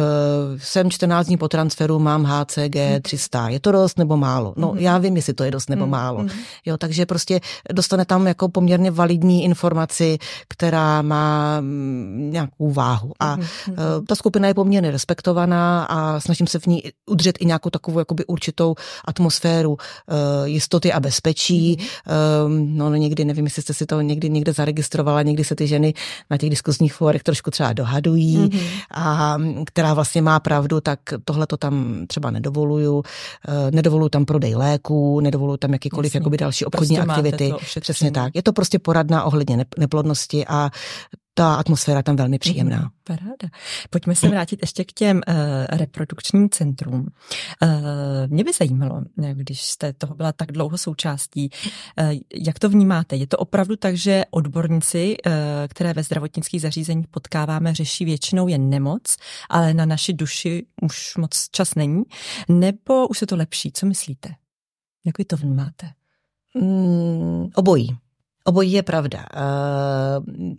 jsem 0.58 0.90
14 0.90 1.26
dní 1.26 1.36
po 1.36 1.48
transferu, 1.48 1.98
mám 1.98 2.24
HCG 2.24 2.76
300, 3.02 3.42
mhm. 3.42 3.50
je 3.52 3.60
to 3.60 3.72
dost 3.72 3.98
nebo 3.98 4.16
málo? 4.16 4.54
No 4.56 4.72
mm-hmm. 4.72 4.78
já 4.78 4.98
vím, 4.98 5.16
jestli 5.16 5.34
to 5.34 5.44
je 5.44 5.50
dost 5.50 5.70
nebo 5.70 5.84
mm-hmm. 5.84 5.88
málo. 5.88 6.18
Mhm. 6.18 6.30
Jo, 6.66 6.76
takže 6.76 7.06
prostě 7.06 7.40
dostane 7.72 8.04
tam 8.04 8.26
jako 8.26 8.48
poměrně 8.48 8.90
validní 8.90 9.44
informaci, 9.44 10.18
která 10.48 11.02
má 11.02 11.60
mm, 11.60 12.30
nějakou 12.32 12.72
váhu. 12.72 13.12
A 13.20 13.36
mm-hmm. 13.36 13.72
uh, 13.72 14.04
ta 14.08 14.14
skupina 14.14 14.48
je 14.48 14.54
poměrně 14.54 14.90
respektovaná 14.90 15.84
a 15.84 16.20
snažím 16.20 16.46
se 16.46 16.58
v 16.58 16.66
ní 16.66 16.82
udržet 17.10 17.36
i 17.40 17.44
nějakou 17.44 17.70
takovou 17.70 17.98
jakoby 17.98 18.24
určitou 18.24 18.74
atmosféru 19.04 19.70
uh, 19.72 19.76
jistoty 20.44 20.92
a 20.92 21.00
bezpečí, 21.00 21.73
um, 22.46 22.76
no, 22.76 22.90
no 22.90 22.96
někdy, 22.96 23.24
nevím, 23.24 23.44
jestli 23.44 23.62
jste 23.62 23.74
si 23.74 23.86
to 23.86 24.00
někdy 24.00 24.30
někde 24.30 24.52
zaregistrovala, 24.52 25.22
někdy 25.22 25.44
se 25.44 25.54
ty 25.54 25.66
ženy 25.66 25.94
na 26.30 26.36
těch 26.36 26.50
diskuzních 26.50 26.94
fórech 26.94 27.22
trošku 27.22 27.50
třeba 27.50 27.72
dohadují 27.72 28.38
mm-hmm. 28.38 28.60
a 28.90 29.38
která 29.66 29.94
vlastně 29.94 30.22
má 30.22 30.40
pravdu, 30.40 30.80
tak 30.80 30.98
tohle 31.24 31.46
to 31.46 31.56
tam 31.56 32.04
třeba 32.06 32.30
nedovoluju. 32.30 32.96
Uh, 32.96 33.02
nedovoluju 33.70 34.08
tam 34.08 34.24
prodej 34.24 34.54
léků, 34.54 35.20
nedovoluju 35.20 35.56
tam 35.56 35.72
jakýkoliv 35.72 36.14
jakoby 36.14 36.36
další 36.36 36.64
obchodní 36.64 36.96
prostě 36.96 37.12
aktivity. 37.12 37.52
Přesně 37.80 38.10
tak. 38.10 38.32
Je 38.34 38.42
to 38.42 38.52
prostě 38.52 38.78
poradna 38.78 39.24
ohledně 39.24 39.64
neplodnosti 39.78 40.46
a 40.46 40.70
ta 41.34 41.54
atmosféra 41.54 42.02
tam 42.02 42.16
velmi 42.16 42.38
příjemná. 42.38 42.78
Mm, 42.78 42.88
paráda. 43.04 43.48
Pojďme 43.90 44.14
se 44.14 44.28
vrátit 44.28 44.58
ještě 44.62 44.84
k 44.84 44.92
těm 44.92 45.16
uh, 45.16 45.34
reprodukčním 45.68 46.50
centrům. 46.50 47.08
Uh, 47.62 47.68
mě 48.26 48.44
by 48.44 48.52
zajímalo, 48.52 49.02
když 49.32 49.62
jste 49.62 49.92
toho 49.92 50.14
byla 50.14 50.32
tak 50.32 50.52
dlouho 50.52 50.78
součástí, 50.78 51.50
uh, 52.00 52.12
jak 52.46 52.58
to 52.58 52.68
vnímáte? 52.68 53.16
Je 53.16 53.26
to 53.26 53.36
opravdu 53.36 53.76
tak, 53.76 53.96
že 53.96 54.24
odborníci, 54.30 55.16
uh, 55.26 55.32
které 55.68 55.92
ve 55.92 56.02
zdravotnických 56.02 56.60
zařízeních 56.60 57.08
potkáváme, 57.08 57.74
řeší 57.74 58.04
většinou 58.04 58.48
jen 58.48 58.70
nemoc, 58.70 59.16
ale 59.50 59.74
na 59.74 59.86
naši 59.86 60.12
duši 60.12 60.66
už 60.82 61.16
moc 61.16 61.48
čas 61.50 61.74
není? 61.74 62.02
Nebo 62.48 63.08
už 63.08 63.18
se 63.18 63.26
to 63.26 63.36
lepší? 63.36 63.72
Co 63.72 63.86
myslíte? 63.86 64.28
Jak 65.06 65.18
vy 65.18 65.24
to 65.24 65.36
vnímáte? 65.36 65.90
Mm, 66.54 67.48
obojí. 67.54 67.96
Obojí 68.44 68.72
je 68.72 68.82
pravda. 68.82 69.24
Uh, 69.36 70.54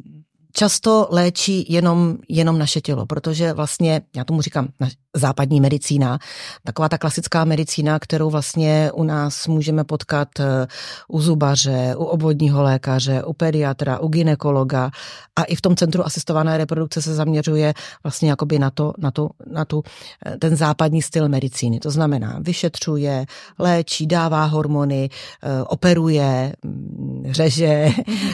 často 0.55 1.07
léčí 1.11 1.65
jenom, 1.69 2.17
jenom 2.29 2.59
naše 2.59 2.81
tělo, 2.81 3.05
protože 3.05 3.53
vlastně, 3.53 4.01
já 4.15 4.23
tomu 4.23 4.41
říkám, 4.41 4.67
západní 5.15 5.61
medicína, 5.61 6.19
taková 6.63 6.89
ta 6.89 6.97
klasická 6.97 7.45
medicína, 7.45 7.99
kterou 7.99 8.29
vlastně 8.29 8.91
u 8.93 9.03
nás 9.03 9.47
můžeme 9.47 9.83
potkat 9.83 10.27
eh, 10.39 10.67
u 11.07 11.21
zubaře, 11.21 11.95
u 11.97 12.03
obvodního 12.03 12.63
lékaře, 12.63 13.23
u 13.23 13.33
pediatra, 13.33 13.99
u 13.99 14.07
ginekologa 14.07 14.91
a 15.35 15.43
i 15.43 15.55
v 15.55 15.61
tom 15.61 15.75
centru 15.75 16.05
asistované 16.05 16.57
reprodukce 16.57 17.01
se 17.01 17.13
zaměřuje 17.13 17.73
vlastně 18.03 18.29
jakoby 18.29 18.59
na, 18.59 18.69
to, 18.69 18.93
na, 18.97 19.11
tu, 19.11 19.29
na 19.51 19.65
tu, 19.65 19.83
eh, 20.25 20.37
ten 20.37 20.55
západní 20.55 21.01
styl 21.01 21.29
medicíny. 21.29 21.79
To 21.79 21.91
znamená, 21.91 22.39
vyšetřuje, 22.41 23.25
léčí, 23.59 24.07
dává 24.07 24.45
hormony, 24.45 25.09
eh, 25.43 25.63
operuje, 25.63 26.53
mm, 26.63 27.23
řeže 27.31 27.89
mhm. 28.07 28.31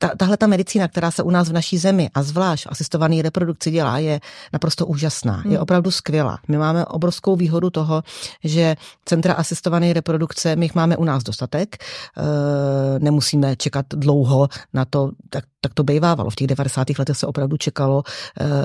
A 0.00 0.16
tahle 0.16 0.36
ta 0.36 0.46
medicína, 0.46 0.88
která 0.88 1.10
se 1.10 1.22
u 1.22 1.30
nás 1.30 1.48
v 1.48 1.52
naší 1.52 1.78
zemi 1.78 2.10
a 2.14 2.22
zvlášť 2.22 2.66
asistovaný 2.68 3.22
reprodukci 3.22 3.70
dělá, 3.70 3.98
je 3.98 4.20
naprosto 4.52 4.86
úžasná. 4.86 5.32
Hmm. 5.32 5.52
Je 5.52 5.58
opravdu 5.60 5.90
skvělá. 5.90 6.38
My 6.48 6.58
máme 6.58 6.86
obrovskou 6.86 7.36
výhodu 7.36 7.70
toho, 7.70 8.02
že 8.44 8.76
centra 9.04 9.34
asistované 9.34 9.92
reprodukce, 9.92 10.56
my 10.56 10.64
jich 10.64 10.74
máme 10.74 10.96
u 10.96 11.04
nás 11.04 11.22
dostatek. 11.22 11.76
E, 11.76 12.98
nemusíme 12.98 13.56
čekat 13.56 13.86
dlouho 13.94 14.48
na 14.72 14.84
to, 14.84 15.10
tak, 15.30 15.44
tak 15.60 15.74
to 15.74 15.84
bejvávalo. 15.84 16.30
V 16.30 16.34
těch 16.34 16.46
90. 16.46 16.86
letech 16.98 17.16
se 17.16 17.26
opravdu 17.26 17.56
čekalo 17.56 18.02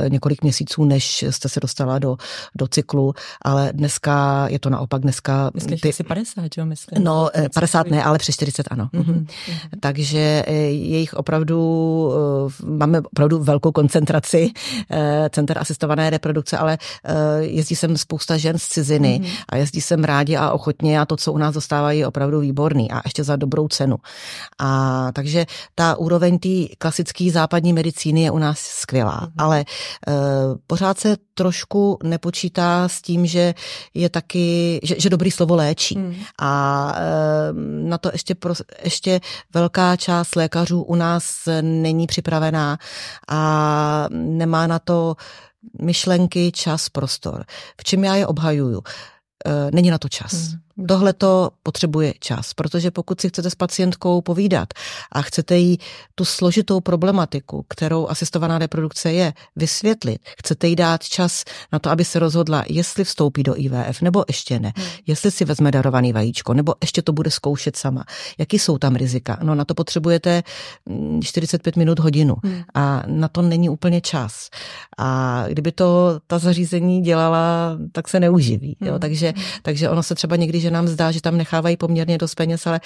e, 0.06 0.10
několik 0.10 0.42
měsíců, 0.42 0.86
než 0.86 1.24
jste 1.30 1.50
se 1.50 1.60
dostala 1.60 2.00
do, 2.00 2.18
do 2.56 2.68
cyklu, 2.68 3.14
ale 3.42 3.74
dneska 3.74 4.48
je 4.50 4.60
to 4.60 4.70
naopak 4.70 5.02
dneska... 5.02 5.52
Myslím, 5.54 5.78
ty, 5.80 5.90
asi 5.90 6.04
50, 6.04 6.58
jo, 6.58 6.66
myslím. 6.66 7.04
No, 7.04 7.30
50 7.54 7.90
ne, 7.90 8.04
ale 8.04 8.18
přes 8.18 8.36
40 8.36 8.68
ano. 8.72 8.90
Mm-hmm. 8.94 9.26
Takže 9.80 10.44
je 10.48 11.00
jich 11.00 11.14
opravdu, 11.14 12.12
eh, 12.64 12.66
máme 12.66 13.02
opravdu 13.02 13.44
velkou 13.44 13.72
koncentraci 13.72 14.52
eh, 14.90 15.30
center 15.30 15.58
asistované 15.58 16.10
reprodukce, 16.10 16.58
ale 16.58 16.78
eh, 17.04 17.14
jezdí 17.40 17.76
sem 17.76 17.98
spousta 17.98 18.38
žen 18.38 18.58
z 18.58 18.68
ciziny 18.68 19.20
mm-hmm. 19.24 19.44
a 19.50 19.58
jezdí 19.58 19.82
sem 19.82 20.04
rádi 20.04 20.36
a 20.36 20.52
ochotně 20.52 21.00
a 21.00 21.06
to, 21.06 21.18
co 21.18 21.34
u 21.34 21.38
nás 21.38 21.54
dostávají, 21.54 22.00
je 22.00 22.08
opravdu 22.08 22.40
výborný 22.40 22.92
a 22.92 23.02
ještě 23.06 23.24
za 23.24 23.36
dobrou 23.36 23.68
cenu. 23.68 23.98
A 24.60 25.12
takže 25.14 25.46
ta 25.76 25.96
úroveň 25.96 26.40
té 26.40 26.76
klasické 26.86 27.32
západní 27.32 27.74
medicíny 27.74 28.22
je 28.22 28.32
u 28.32 28.38
nás 28.38 28.60
skvělá, 28.60 29.22
mm-hmm. 29.22 29.32
ale 29.38 29.66
pořád 30.68 31.00
se 31.00 31.18
trošku 31.34 31.98
nepočítá 32.04 32.90
s 32.90 33.02
tím, 33.02 33.26
že 33.26 33.54
je 33.94 34.10
taky, 34.10 34.80
že, 34.84 34.96
že 35.00 35.10
dobrý 35.10 35.32
slovo 35.32 35.56
léčí. 35.56 35.98
Mm. 35.98 36.16
A 36.42 36.52
na 37.90 37.98
to 37.98 38.10
ještě, 38.14 38.36
pro, 38.36 38.54
ještě 38.84 39.20
velká 39.54 39.96
část 39.96 40.36
lékařů 40.36 40.82
u 40.82 40.96
nás 40.96 41.50
není 41.62 42.08
připravená 42.08 42.78
a 43.28 44.08
nemá 44.12 44.68
na 44.68 44.80
to 44.80 45.16
myšlenky, 45.82 46.52
čas, 46.52 46.90
prostor. 46.90 47.46
V 47.82 47.84
čem 47.84 48.04
já 48.04 48.16
je 48.16 48.28
obhajuju? 48.28 48.82
E, 49.46 49.72
není 49.74 49.90
na 49.90 49.98
to 49.98 50.10
čas. 50.10 50.34
Hmm. 50.34 50.65
Tohle 50.88 51.14
to 51.14 51.50
potřebuje 51.64 52.14
čas, 52.20 52.54
protože 52.54 52.92
pokud 52.92 53.22
si 53.22 53.30
chcete 53.30 53.50
s 53.50 53.56
pacientkou 53.56 54.22
povídat 54.22 54.74
a 55.12 55.22
chcete 55.22 55.58
jí 55.58 55.78
tu 56.16 56.26
složitou 56.26 56.80
problematiku, 56.80 57.66
kterou 57.68 58.08
asistovaná 58.08 58.60
reprodukce 58.60 59.14
je, 59.14 59.34
vysvětlit, 59.56 60.22
chcete 60.40 60.68
jí 60.68 60.76
dát 60.76 61.04
čas 61.04 61.44
na 61.72 61.80
to, 61.80 61.90
aby 61.90 62.06
se 62.06 62.20
rozhodla, 62.20 62.64
jestli 62.70 63.04
vstoupí 63.04 63.44
do 63.44 63.56
IVF 63.58 64.02
nebo 64.02 64.26
ještě 64.28 64.60
ne, 64.60 64.74
hmm. 64.76 64.88
jestli 65.08 65.32
si 65.32 65.46
vezme 65.46 65.72
darovaný 65.72 66.14
vajíčko, 66.14 66.54
nebo 66.54 66.74
ještě 66.82 67.02
to 67.02 67.14
bude 67.14 67.32
zkoušet 67.32 67.76
sama, 67.76 68.06
jaký 68.38 68.60
jsou 68.60 68.78
tam 68.78 68.96
rizika. 68.96 69.40
No 69.44 69.56
na 69.56 69.66
to 69.66 69.76
potřebujete 69.76 70.44
45 71.24 71.76
mm, 71.76 71.80
minut 71.80 72.00
hodinu 72.00 72.36
hmm. 72.44 72.62
a 72.74 73.04
na 73.08 73.28
to 73.28 73.42
není 73.42 73.70
úplně 73.70 74.02
čas. 74.02 74.50
A 74.98 75.44
kdyby 75.48 75.72
to 75.72 76.20
ta 76.28 76.40
zařízení 76.40 77.02
dělala, 77.02 77.78
tak 77.92 78.08
se 78.08 78.20
neuživí. 78.20 78.78
Jo? 78.82 78.92
Hmm. 78.92 79.00
Takže, 79.00 79.34
takže 79.62 79.90
ono 79.90 80.04
se 80.04 80.16
třeba 80.16 80.36
někdy 80.36 80.65
že 80.66 80.72
nám 80.72 80.88
zdá, 80.88 81.12
že 81.12 81.22
tam 81.22 81.38
nechávají 81.38 81.78
poměrně 81.78 82.18
dost 82.18 82.36
peněz, 82.36 82.68
ale 82.68 82.82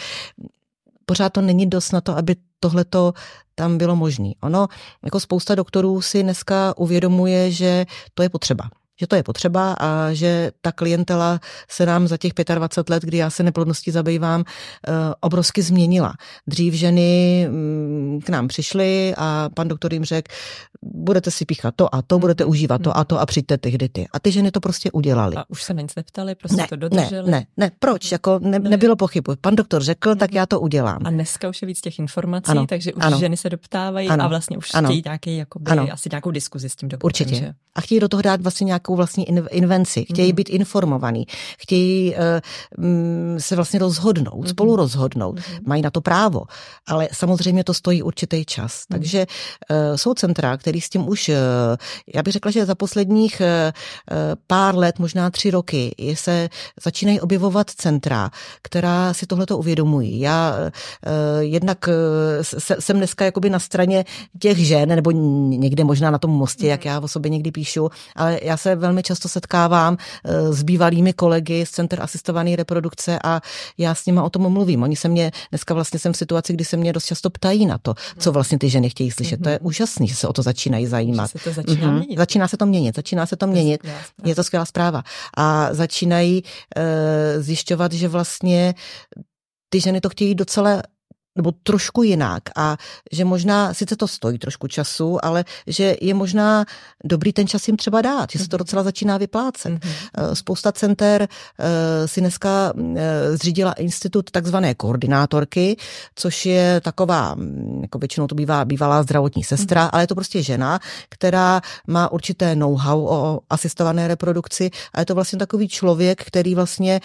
pořád 1.06 1.30
to 1.34 1.42
není 1.42 1.66
dost 1.66 1.92
na 1.92 2.02
to, 2.02 2.18
aby 2.18 2.36
tohleto 2.60 3.14
tam 3.56 3.78
bylo 3.78 3.96
možné. 3.96 4.32
Ono, 4.44 4.68
jako 5.04 5.20
spousta 5.20 5.56
doktorů 5.56 6.02
si 6.02 6.24
dneska 6.24 6.78
uvědomuje, 6.78 7.52
že 7.52 7.86
to 8.14 8.24
je 8.24 8.30
potřeba 8.30 8.70
že 9.00 9.08
to 9.08 9.16
je 9.16 9.24
potřeba 9.24 9.74
a 9.80 10.14
že 10.14 10.52
ta 10.62 10.72
klientela 10.72 11.40
se 11.70 11.86
nám 11.86 12.08
za 12.08 12.18
těch 12.18 12.32
25 12.56 12.94
let, 12.94 13.04
kdy 13.04 13.18
já 13.18 13.30
se 13.30 13.44
neplodností 13.44 13.92
zabývám, 13.92 14.44
eh, 14.88 14.92
obrovsky 15.22 15.62
změnila. 15.62 16.14
Dřív 16.48 16.74
ženy 16.74 17.48
mm, 17.50 18.20
k 18.26 18.30
nám 18.30 18.48
přišly 18.48 19.14
a 19.18 19.50
pan 19.54 19.68
doktor 19.68 19.94
jim 19.94 20.06
řekl, 20.06 20.34
budete 20.84 21.32
si 21.32 21.46
píchat 21.46 21.76
to 21.76 21.96
a 21.96 22.02
to, 22.02 22.20
budete 22.20 22.46
užívat 22.46 22.82
to 22.82 22.98
a 22.98 23.04
to 23.04 23.20
a 23.20 23.26
přijďte 23.26 23.58
ty 23.58 23.78
ty. 23.88 24.08
A 24.14 24.20
ty 24.20 24.32
ženy 24.32 24.52
to 24.52 24.60
prostě 24.60 24.92
udělali. 24.92 25.36
A 25.36 25.44
už 25.50 25.64
se 25.64 25.74
na 25.74 25.82
nic 25.82 25.96
neptali, 25.96 26.36
prostě 26.36 26.58
ne, 26.58 26.68
to 26.68 26.76
dodrželi? 26.76 27.32
Ne, 27.32 27.38
ne, 27.38 27.46
ne, 27.58 27.72
proč? 27.80 28.12
Jako 28.12 28.40
ne, 28.40 28.60
nebylo 28.60 28.96
pochybu. 28.96 29.34
Pan 29.42 29.56
doktor 29.56 29.84
řekl, 29.84 30.16
tak 30.16 30.34
já 30.34 30.46
to 30.46 30.60
udělám. 30.60 31.00
A 31.06 31.10
dneska 31.10 31.50
už 31.50 31.62
je 31.62 31.66
víc 31.66 31.82
těch 31.82 32.00
informací, 32.00 32.52
ano, 32.52 32.68
takže 32.68 32.94
už 32.94 33.04
ano, 33.04 33.20
ženy 33.20 33.38
se 33.38 33.50
doptávají 33.50 34.10
ano, 34.10 34.24
a 34.24 34.28
vlastně 34.28 34.58
už 34.58 34.74
ano, 34.74 34.88
chtějí 34.90 35.02
nějaký, 35.06 35.38
jakoby, 35.38 35.72
ano, 35.72 35.88
asi 35.92 36.10
nějakou 36.12 36.32
diskuzi 36.32 36.70
s 36.70 36.76
tím 36.76 36.90
doktorem. 36.90 37.08
Určitě. 37.08 37.36
Že? 37.36 37.54
A 37.76 37.82
chtějí 37.82 38.00
do 38.00 38.08
toho 38.08 38.22
dát 38.22 38.42
vlastně 38.42 38.66
nějakou 38.66 38.89
vlastní 38.96 39.30
invenci, 39.52 40.06
chtějí 40.06 40.32
mm. 40.32 40.36
být 40.36 40.50
informovaní, 40.50 41.26
chtějí 41.60 42.16
uh, 42.16 43.38
se 43.38 43.56
vlastně 43.56 43.80
rozhodnout, 43.80 44.42
mm. 44.42 44.48
spolu 44.48 44.76
rozhodnout, 44.76 45.36
mm. 45.36 45.58
mají 45.66 45.82
na 45.82 45.90
to 45.90 46.02
právo, 46.02 46.42
ale 46.88 47.10
samozřejmě 47.14 47.64
to 47.64 47.74
stojí 47.74 48.04
určitý 48.04 48.46
čas. 48.46 48.84
Mm. 48.90 48.98
Takže 48.98 49.28
uh, 49.70 49.78
jsou 49.96 50.14
centra, 50.14 50.58
který 50.58 50.82
s 50.82 50.90
tím 50.90 51.10
už, 51.10 51.30
uh, 51.30 51.36
já 52.16 52.24
bych 52.24 52.34
řekla, 52.34 52.52
že 52.52 52.66
za 52.66 52.76
posledních 52.76 53.42
pár 54.48 54.78
let, 54.78 55.00
možná 55.00 55.30
tři 55.30 55.52
roky, 55.52 55.96
se 56.14 56.50
začínají 56.84 57.22
objevovat 57.22 57.70
centra, 57.70 58.30
která 58.62 59.14
si 59.14 59.26
tohleto 59.26 59.58
uvědomují. 59.58 60.20
Já 60.20 60.56
jednak 61.40 61.90
jsem 62.80 62.98
dneska 62.98 63.26
jakoby 63.26 63.50
na 63.50 63.60
straně 63.60 64.06
těch 64.40 64.58
žen, 64.58 64.90
nebo 64.90 65.12
někde 65.12 65.84
možná 65.84 66.12
na 66.12 66.18
tom 66.18 66.32
mostě, 66.32 66.64
mm. 66.64 66.70
jak 66.70 66.86
já 66.86 67.00
o 67.00 67.08
sobě 67.08 67.30
někdy 67.30 67.52
píšu, 67.52 67.90
ale 68.16 68.40
já 68.44 68.58
se 68.58 68.76
velmi 68.80 69.04
často 69.04 69.30
setkávám 69.30 69.98
eh, 69.98 70.54
s 70.54 70.64
bývalými 70.64 71.14
kolegy 71.14 71.66
z 71.66 71.72
Center 71.72 72.02
asistované 72.02 72.56
reprodukce 72.56 73.20
a 73.24 73.42
já 73.78 73.96
s 73.96 74.06
nimi 74.06 74.20
o 74.20 74.30
tom 74.30 74.50
mluvím. 74.50 74.84
Oni 74.84 74.96
se 74.96 75.08
mě, 75.08 75.32
dneska 75.52 75.74
vlastně 75.74 76.00
jsem 76.00 76.14
v 76.14 76.18
situaci, 76.18 76.54
kdy 76.54 76.66
se 76.66 76.78
mě 76.78 76.94
dost 76.94 77.06
často 77.06 77.30
ptají 77.30 77.66
na 77.66 77.78
to, 77.78 77.94
co 78.18 78.32
vlastně 78.32 78.60
ty 78.60 78.70
ženy 78.70 78.90
chtějí 78.90 79.12
slyšet. 79.12 79.40
Mm-hmm. 79.40 79.44
To 79.44 79.50
je 79.50 79.60
mhm. 79.62 79.68
úžasný, 79.68 80.08
že 80.08 80.16
se 80.16 80.28
o 80.28 80.34
to 80.34 80.42
začínají 80.42 80.86
zajímat. 80.86 81.32
Že 81.32 81.40
se 81.40 81.44
to 81.44 81.54
začíná, 81.54 81.88
mm-hmm. 81.88 81.98
měnit. 81.98 82.18
začíná 82.18 82.48
se 82.48 82.58
to 82.58 82.66
měnit. 82.66 82.96
Začíná 82.96 83.26
se 83.26 83.36
to 83.36 83.48
měnit. 83.48 83.82
Je 84.26 84.36
to 84.36 84.44
skvělá 84.44 84.66
zpráva. 84.66 85.04
A 85.38 85.74
začínají 85.74 86.44
uh, 86.44 87.44
zjišťovat, 87.44 87.94
že 87.94 88.08
vlastně 88.08 88.74
ty 89.70 89.80
ženy 89.80 90.02
to 90.02 90.10
chtějí 90.10 90.36
docela 90.36 90.82
nebo 91.36 91.52
trošku 91.64 92.04
jinak 92.04 92.44
a 92.56 92.78
že 93.12 93.26
možná, 93.26 93.74
sice 93.74 93.96
to 93.96 94.08
stojí 94.08 94.40
trošku 94.40 94.68
času, 94.68 95.26
ale 95.26 95.46
že 95.68 95.96
je 96.02 96.14
možná 96.14 96.66
dobrý 97.04 97.34
ten 97.34 97.48
čas 97.48 97.68
jim 97.68 97.78
třeba 97.78 98.02
dát, 98.02 98.32
že 98.32 98.40
se 98.40 98.48
to 98.48 98.58
mhm. 98.58 98.60
docela 98.60 98.84
začíná 98.84 99.18
vyplácet. 99.18 99.74
Mm-hmm. 99.74 100.34
Spousta 100.34 100.72
center 100.72 101.28
eh, 101.28 102.08
si 102.08 102.22
dneska 102.22 102.74
eh, 102.96 103.38
zřídila 103.38 103.74
institut 103.74 104.32
takzvané 104.32 104.76
koordinátorky, 104.76 105.78
což 106.16 106.46
je 106.46 106.82
taková, 106.84 107.36
mm, 107.36 107.80
jako 107.82 108.00
většinou 108.00 108.28
to 108.28 108.36
bývá 108.36 108.66
bývalá 108.66 109.04
zdravotní 109.04 109.44
sestra, 109.44 109.86
mm-hmm. 109.86 109.90
ale 109.94 110.04
je 110.04 110.08
to 110.08 110.16
prostě 110.16 110.44
žena, 110.44 110.80
která 111.10 111.62
má 111.88 112.12
určité 112.12 112.56
know-how 112.56 113.06
o 113.06 113.40
asistované 113.50 114.08
reprodukci 114.08 114.70
a 114.94 115.00
je 115.00 115.06
to 115.06 115.16
vlastně 115.16 115.40
takový 115.40 115.68
člověk, 115.68 116.24
který 116.26 116.56
vlastně 116.56 117.02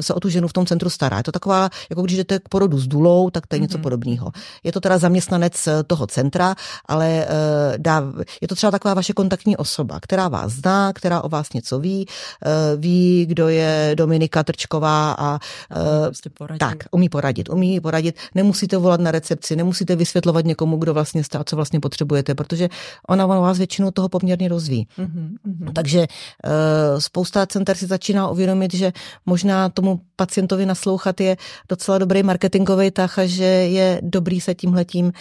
se 0.00 0.14
o 0.14 0.20
tu 0.20 0.28
ženu 0.28 0.48
v 0.48 0.52
tom 0.52 0.66
centru 0.66 0.90
stará. 0.90 1.16
Je 1.16 1.22
to 1.22 1.32
taková, 1.32 1.70
jako 1.90 2.02
když 2.02 2.16
jdete 2.16 2.38
k 2.38 2.48
porodu 2.48 2.78
s 2.78 2.86
důlou, 2.86 3.19
nohou, 3.20 3.30
tak 3.30 3.46
to 3.46 3.56
je 3.56 3.60
něco 3.60 3.78
mm-hmm. 3.78 3.82
podobného. 3.82 4.32
Je 4.64 4.72
to 4.72 4.80
teda 4.80 4.98
zaměstnanec 4.98 5.68
toho 5.86 6.06
centra, 6.06 6.54
ale 6.88 7.26
dá, 7.76 8.02
je 8.40 8.48
to 8.48 8.54
třeba 8.54 8.70
taková 8.70 8.94
vaše 8.94 9.12
kontaktní 9.12 9.56
osoba, 9.56 10.00
která 10.02 10.28
vás 10.28 10.52
zná, 10.52 10.92
která 10.92 11.20
o 11.20 11.28
vás 11.28 11.52
něco 11.52 11.78
ví, 11.78 12.06
ví, 12.76 13.26
kdo 13.26 13.48
je 13.48 13.92
Dominika 13.94 14.42
Trčková 14.42 15.12
a 15.18 15.38
prostě 16.04 16.30
tak, 16.58 16.76
umí 16.90 17.08
poradit, 17.08 17.48
umí 17.48 17.80
poradit. 17.80 18.16
Nemusíte 18.34 18.76
volat 18.76 19.00
na 19.00 19.10
recepci, 19.10 19.56
nemusíte 19.56 19.96
vysvětlovat 19.96 20.44
někomu, 20.44 20.76
kdo 20.76 20.94
vlastně 20.94 21.22
a 21.38 21.44
co 21.44 21.56
vlastně 21.56 21.80
potřebujete, 21.80 22.34
protože 22.34 22.68
ona 23.08 23.26
vás 23.26 23.58
většinou 23.58 23.90
toho 23.90 24.08
poměrně 24.08 24.48
rozví. 24.48 24.88
Mm-hmm. 24.98 25.72
Takže 25.72 26.00
uh, 26.00 26.98
spousta 26.98 27.46
center 27.46 27.76
si 27.76 27.86
začíná 27.86 28.28
uvědomit, 28.28 28.74
že 28.74 28.92
možná 29.26 29.68
tomu 29.68 30.00
pacientovi 30.16 30.66
naslouchat 30.66 31.20
je 31.20 31.36
docela 31.68 31.98
dobrý 31.98 32.22
marketingový 32.22 32.90
tah 32.90 33.09
a 33.18 33.26
že 33.26 33.44
je 33.44 34.00
dobrý 34.02 34.40
se 34.40 34.54
tímhletím 34.54 35.06
uh, 35.06 35.12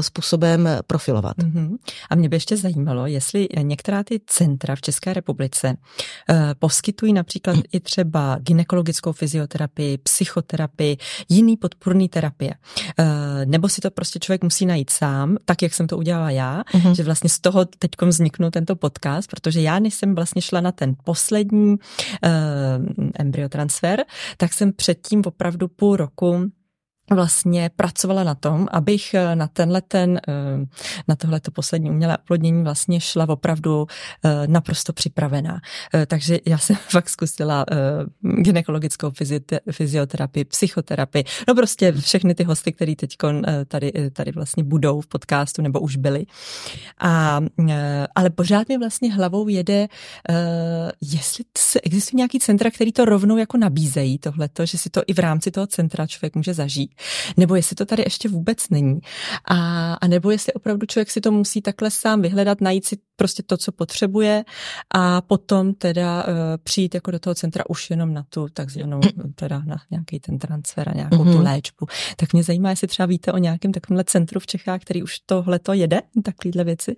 způsobem 0.00 0.68
profilovat. 0.86 1.36
Mm-hmm. 1.36 1.76
A 2.10 2.14
mě 2.14 2.28
by 2.28 2.36
ještě 2.36 2.56
zajímalo, 2.56 3.06
jestli 3.06 3.48
některá 3.62 4.02
ty 4.04 4.20
centra 4.26 4.76
v 4.76 4.80
České 4.80 5.12
republice 5.12 5.68
uh, 5.68 6.36
poskytují 6.58 7.12
například 7.12 7.56
i 7.72 7.80
třeba 7.80 8.38
ginekologickou 8.40 9.12
fyzioterapii, 9.12 9.98
psychoterapii, 9.98 10.96
jiný 11.28 11.56
podpůrný 11.56 12.08
terapie. 12.08 12.54
Uh, 12.98 13.06
nebo 13.44 13.68
si 13.68 13.80
to 13.80 13.90
prostě 13.90 14.18
člověk 14.18 14.42
musí 14.44 14.66
najít 14.66 14.90
sám, 14.90 15.36
tak 15.44 15.62
jak 15.62 15.74
jsem 15.74 15.86
to 15.86 15.98
udělala 15.98 16.30
já, 16.30 16.62
mm-hmm. 16.62 16.94
že 16.94 17.02
vlastně 17.02 17.30
z 17.30 17.40
toho 17.40 17.64
teď 17.64 17.90
vzniknul 18.02 18.50
tento 18.50 18.76
podcast, 18.76 19.30
protože 19.30 19.60
já, 19.60 19.78
než 19.78 19.94
jsem 19.94 20.14
vlastně 20.14 20.42
šla 20.42 20.60
na 20.60 20.72
ten 20.72 20.94
poslední 21.04 21.70
uh, 21.70 21.78
embryotransfer, 23.14 24.04
tak 24.36 24.52
jsem 24.52 24.72
předtím 24.72 25.22
opravdu 25.26 25.68
půl 25.68 25.96
roku 25.96 26.50
vlastně 27.10 27.70
pracovala 27.76 28.24
na 28.24 28.34
tom, 28.34 28.68
abych 28.72 29.14
eh, 29.14 29.36
na 29.36 29.48
tenhle 29.48 29.82
ten, 29.82 30.20
eh, 30.28 30.32
na 31.08 31.16
tohleto 31.16 31.50
poslední 31.50 31.90
umělé 31.90 32.18
oplodnění 32.18 32.62
vlastně 32.62 33.00
šla 33.00 33.28
opravdu 33.28 33.86
eh, 34.24 34.46
naprosto 34.46 34.92
připravená. 34.92 35.60
Takže 36.06 36.38
já 36.46 36.58
jsem 36.58 36.76
fakt 36.88 37.08
zkusila 37.08 37.66
gynekologickou 38.20 39.10
fyzioterapii, 39.72 40.44
psychoterapii, 40.44 41.24
no 41.48 41.54
prostě 41.54 41.92
všechny 41.92 42.34
ty 42.34 42.44
hosty, 42.44 42.72
které 42.72 42.96
teď 42.96 43.16
tady, 43.68 43.92
tady 44.12 44.32
vlastně 44.32 44.64
budou 44.64 45.00
v 45.00 45.06
podcastu 45.06 45.62
nebo 45.62 45.80
už 45.80 45.96
byly. 45.96 46.26
A, 47.00 47.40
ale 48.14 48.30
pořád 48.30 48.68
mi 48.68 48.78
vlastně 48.78 49.14
hlavou 49.14 49.48
jede, 49.48 49.88
jestli 51.00 51.44
existují 51.82 52.18
nějaký 52.18 52.38
centra, 52.38 52.70
který 52.70 52.92
to 52.92 53.04
rovnou 53.04 53.36
jako 53.36 53.56
nabízejí 53.56 54.18
tohleto, 54.18 54.66
že 54.66 54.78
si 54.78 54.90
to 54.90 55.02
i 55.06 55.14
v 55.14 55.18
rámci 55.18 55.50
toho 55.50 55.66
centra 55.66 56.06
člověk 56.06 56.36
může 56.36 56.54
zažít 56.54 56.91
nebo 57.36 57.54
jestli 57.54 57.76
to 57.76 57.84
tady 57.84 58.02
ještě 58.06 58.28
vůbec 58.28 58.68
není. 58.70 59.00
A, 59.44 59.94
a 59.94 60.06
nebo 60.06 60.30
jestli 60.30 60.52
opravdu 60.52 60.86
člověk 60.86 61.10
si 61.10 61.20
to 61.20 61.32
musí 61.32 61.62
takhle 61.62 61.90
sám 61.90 62.22
vyhledat, 62.22 62.60
najít 62.60 62.86
si 62.86 62.96
prostě 63.16 63.42
to, 63.42 63.56
co 63.56 63.72
potřebuje 63.72 64.44
a 64.94 65.20
potom 65.20 65.74
teda 65.74 66.24
uh, 66.24 66.32
přijít 66.62 66.94
jako 66.94 67.10
do 67.10 67.18
toho 67.18 67.34
centra 67.34 67.64
už 67.68 67.90
jenom 67.90 68.14
na 68.14 68.24
tu 68.28 68.48
takzvanou, 68.52 69.00
teda 69.34 69.62
na 69.66 69.76
nějaký 69.90 70.20
ten 70.20 70.38
transfer 70.38 70.88
a 70.88 70.92
nějakou 70.94 71.16
mm-hmm. 71.16 71.32
tu 71.32 71.38
mhm. 71.38 71.44
léčbu. 71.44 71.86
Tak 72.16 72.32
mě 72.32 72.42
zajímá, 72.42 72.70
jestli 72.70 72.88
třeba 72.88 73.06
víte 73.06 73.32
o 73.32 73.38
nějakém 73.38 73.72
takovémhle 73.72 74.04
centru 74.04 74.40
v 74.40 74.46
Čechách, 74.46 74.80
který 74.80 75.02
už 75.02 75.18
tohle 75.26 75.58
to 75.58 75.72
jede, 75.72 76.00
takovýhle 76.24 76.64
věci? 76.64 76.96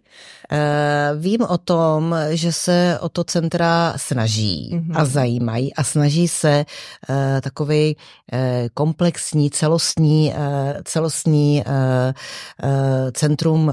Uh, 0.52 1.20
vím 1.20 1.40
o 1.40 1.58
tom, 1.58 2.16
že 2.30 2.52
se 2.52 2.98
o 3.00 3.08
to 3.08 3.24
centra 3.24 3.94
snaží 3.96 4.70
mm-hmm. 4.72 5.00
a 5.00 5.04
zajímají 5.04 5.74
a 5.74 5.84
snaží 5.84 6.28
se 6.28 6.64
uh, 7.08 7.16
takový 7.40 7.96
uh, 7.96 8.38
komplexní, 8.74 9.50
celostní, 9.84 10.34
uh, 10.36 10.80
celostní 10.84 11.64
uh, 11.66 11.72
uh, 11.72 13.10
centrum 13.12 13.72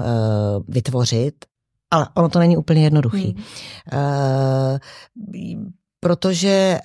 vytvořit 0.68 1.34
ale 1.92 2.08
ono 2.14 2.28
to 2.28 2.38
není 2.38 2.56
úplně 2.56 2.84
jednoduchý. 2.84 3.36
Hmm. 3.92 4.78
Protože 6.00 6.78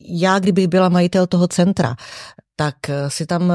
já, 0.00 0.38
kdybych 0.38 0.68
byla 0.68 0.88
majitel 0.88 1.26
toho 1.26 1.48
centra, 1.48 1.96
tak 2.56 2.74
si 3.08 3.26
tam 3.26 3.52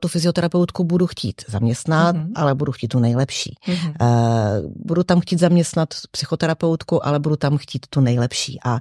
tu 0.00 0.08
fyzioterapeutku 0.08 0.84
budu 0.84 1.06
chtít 1.06 1.44
zaměstnat, 1.48 2.16
mm-hmm. 2.16 2.32
ale 2.34 2.54
budu 2.54 2.72
chtít 2.72 2.88
tu 2.88 2.98
nejlepší. 2.98 3.54
Mm-hmm. 3.66 3.94
Uh, 4.00 4.72
budu 4.76 5.02
tam 5.02 5.20
chtít 5.20 5.38
zaměstnat 5.38 5.88
psychoterapeutku, 6.10 7.06
ale 7.06 7.18
budu 7.20 7.36
tam 7.36 7.58
chtít 7.58 7.86
tu 7.90 8.00
nejlepší. 8.00 8.58
A 8.64 8.78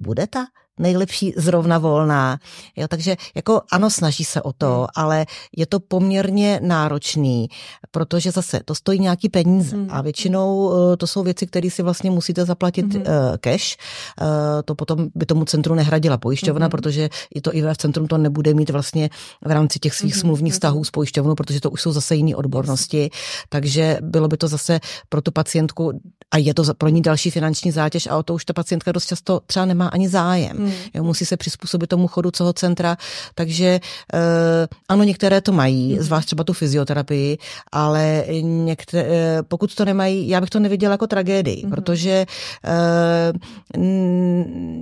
bude 0.00 0.26
ta 0.26 0.46
nejlepší 0.78 1.34
zrovna 1.36 1.78
volná. 1.78 2.38
Jo, 2.76 2.88
takže 2.88 3.16
jako 3.34 3.60
ano, 3.72 3.90
snaží 3.90 4.24
se 4.24 4.42
o 4.42 4.52
to, 4.52 4.76
hmm. 4.76 4.86
ale 4.94 5.26
je 5.56 5.66
to 5.66 5.80
poměrně 5.80 6.60
náročný, 6.62 7.48
protože 7.90 8.30
zase 8.30 8.60
to 8.64 8.74
stojí 8.74 9.00
nějaký 9.00 9.28
peníze 9.28 9.76
hmm. 9.76 9.86
a 9.90 10.02
většinou 10.02 10.66
uh, 10.66 10.96
to 10.96 11.06
jsou 11.06 11.22
věci, 11.22 11.46
které 11.46 11.70
si 11.70 11.82
vlastně 11.82 12.10
musíte 12.10 12.44
zaplatit 12.44 12.94
uh, 12.94 13.02
cash. 13.40 13.76
Uh, 14.20 14.26
to 14.64 14.74
potom 14.74 15.08
by 15.14 15.26
tomu 15.26 15.44
centru 15.44 15.74
nehradila 15.74 16.18
pojišťovna, 16.18 16.66
hmm. 16.66 16.70
protože 16.70 17.08
i 17.34 17.40
to 17.40 17.54
IVF 17.54 17.76
centrum 17.76 18.06
to 18.06 18.18
nebude 18.18 18.54
mít 18.54 18.70
vlastně 18.70 19.10
v 19.44 19.50
rámci 19.50 19.78
těch 19.78 19.94
svých 19.94 20.14
hmm. 20.14 20.20
smluvních 20.20 20.52
vztahů 20.52 20.84
s 20.84 20.90
pojišťovnou, 20.90 21.34
protože 21.34 21.60
to 21.60 21.70
už 21.70 21.82
jsou 21.82 21.92
zase 21.92 22.14
jiné 22.14 22.36
odbornosti, 22.36 23.10
takže 23.48 23.98
bylo 24.00 24.28
by 24.28 24.36
to 24.36 24.48
zase 24.48 24.80
pro 25.08 25.22
tu 25.22 25.30
pacientku 25.30 25.92
a 26.30 26.38
je 26.38 26.54
to 26.54 26.74
pro 26.78 26.88
ní 26.88 27.02
další 27.02 27.30
finanční 27.30 27.70
zátěž 27.70 28.06
a 28.06 28.16
o 28.16 28.22
to 28.22 28.34
už 28.34 28.44
ta 28.44 28.52
pacientka 28.52 28.92
dost 28.92 29.06
často 29.06 29.40
třeba 29.46 29.66
nemá 29.66 29.88
ani 29.88 30.08
zájem. 30.08 30.63
Hmm. 30.64 30.74
Jo, 30.94 31.04
musí 31.04 31.26
se 31.26 31.36
přizpůsobit 31.36 31.90
tomu 31.90 32.08
chodu 32.08 32.30
toho 32.30 32.52
centra, 32.52 32.96
takže 33.34 33.80
uh, 34.14 34.20
ano, 34.88 35.04
některé 35.04 35.40
to 35.40 35.52
mají, 35.52 35.94
hmm. 35.94 36.02
zvlášť 36.02 36.26
třeba 36.26 36.44
tu 36.44 36.52
fyzioterapii, 36.52 37.38
ale 37.72 38.24
některé, 38.42 39.08
uh, 39.08 39.42
pokud 39.48 39.74
to 39.74 39.84
nemají, 39.84 40.28
já 40.28 40.40
bych 40.40 40.50
to 40.50 40.60
neviděla 40.60 40.92
jako 40.92 41.06
tragédii, 41.06 41.62
hmm. 41.62 41.70
protože 41.70 42.26
uh, 42.64 43.38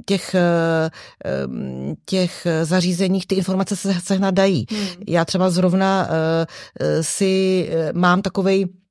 těch, 0.06 0.36
těch 2.04 2.46
zařízeních 2.62 3.26
ty 3.26 3.34
informace 3.34 3.76
se 3.76 3.94
sehnat 4.04 4.34
dají. 4.34 4.66
Hmm. 4.70 4.86
Já 5.08 5.24
třeba 5.24 5.50
zrovna 5.50 6.08
si 7.00 7.68
mám 7.92 8.22
takovej 8.22 8.66
Eh, 8.66 8.81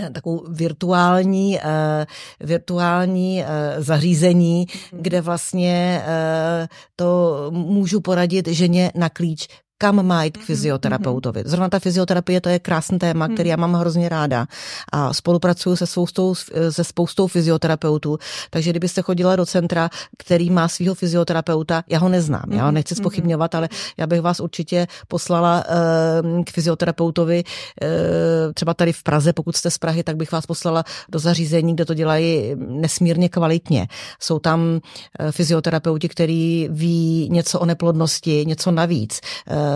takovou 0.12 0.44
virtuální, 0.48 1.58
uh, 1.64 2.48
virtuální 2.48 3.42
uh, 3.42 3.82
zařízení, 3.82 4.66
mhm. 4.92 5.02
kde 5.02 5.20
vlastně 5.20 6.04
uh, 6.06 6.66
to 6.96 7.46
můžu 7.50 8.00
poradit 8.00 8.48
ženě 8.48 8.92
na 8.94 9.08
klíč, 9.08 9.48
kam 9.82 10.06
má 10.06 10.24
jít 10.24 10.36
k 10.36 10.40
mhm, 10.40 10.46
fyzioterapeutovi. 10.46 11.40
Mhm. 11.40 11.50
Zrovna 11.50 11.68
ta 11.68 11.78
fyzioterapie, 11.78 12.40
to 12.40 12.48
je 12.48 12.58
krásný 12.58 12.98
téma, 12.98 13.28
který 13.28 13.48
já 13.48 13.56
mám 13.56 13.74
hrozně 13.74 14.08
ráda. 14.08 14.46
A 14.92 15.14
spolupracuju 15.14 15.76
se 15.76 15.86
spoustou, 15.86 16.34
se 16.70 16.84
spoustou 16.84 17.26
fyzioterapeutů, 17.26 18.18
takže 18.50 18.70
kdybyste 18.70 19.02
chodila 19.02 19.36
do 19.36 19.46
centra, 19.46 19.90
který 20.18 20.50
má 20.50 20.68
svého 20.68 20.94
fyzioterapeuta, 20.94 21.82
já 21.88 21.98
ho 21.98 22.08
neznám, 22.08 22.44
já 22.50 22.62
ho 22.62 22.66
mhm, 22.66 22.74
nechci 22.74 22.94
spochybňovat, 22.94 23.54
ale 23.54 23.68
já 23.98 24.06
bych 24.06 24.20
vás 24.20 24.40
určitě 24.40 24.86
poslala 25.08 25.64
uh, 25.66 26.44
k 26.44 26.50
fyzioterapeutovi, 26.50 27.44
uh, 27.44 28.52
třeba 28.54 28.74
tady 28.74 28.92
v 28.92 29.02
Praze, 29.02 29.32
pokud 29.32 29.56
jste 29.56 29.70
z 29.70 29.78
Prahy, 29.78 30.02
tak 30.02 30.16
bych 30.16 30.32
vás 30.32 30.46
poslala 30.46 30.84
do 31.08 31.18
zařízení, 31.18 31.74
kde 31.74 31.84
to 31.84 31.94
dělají 31.94 32.54
nesmírně 32.56 33.28
kvalitně. 33.28 33.88
Jsou 34.20 34.38
tam 34.38 34.60
uh, 34.60 35.30
fyzioterapeuti, 35.30 36.08
který 36.08 36.68
ví 36.70 37.28
něco 37.32 37.60
o 37.60 37.66
neplodnosti, 37.66 38.46
něco 38.46 38.70
navíc. 38.70 39.20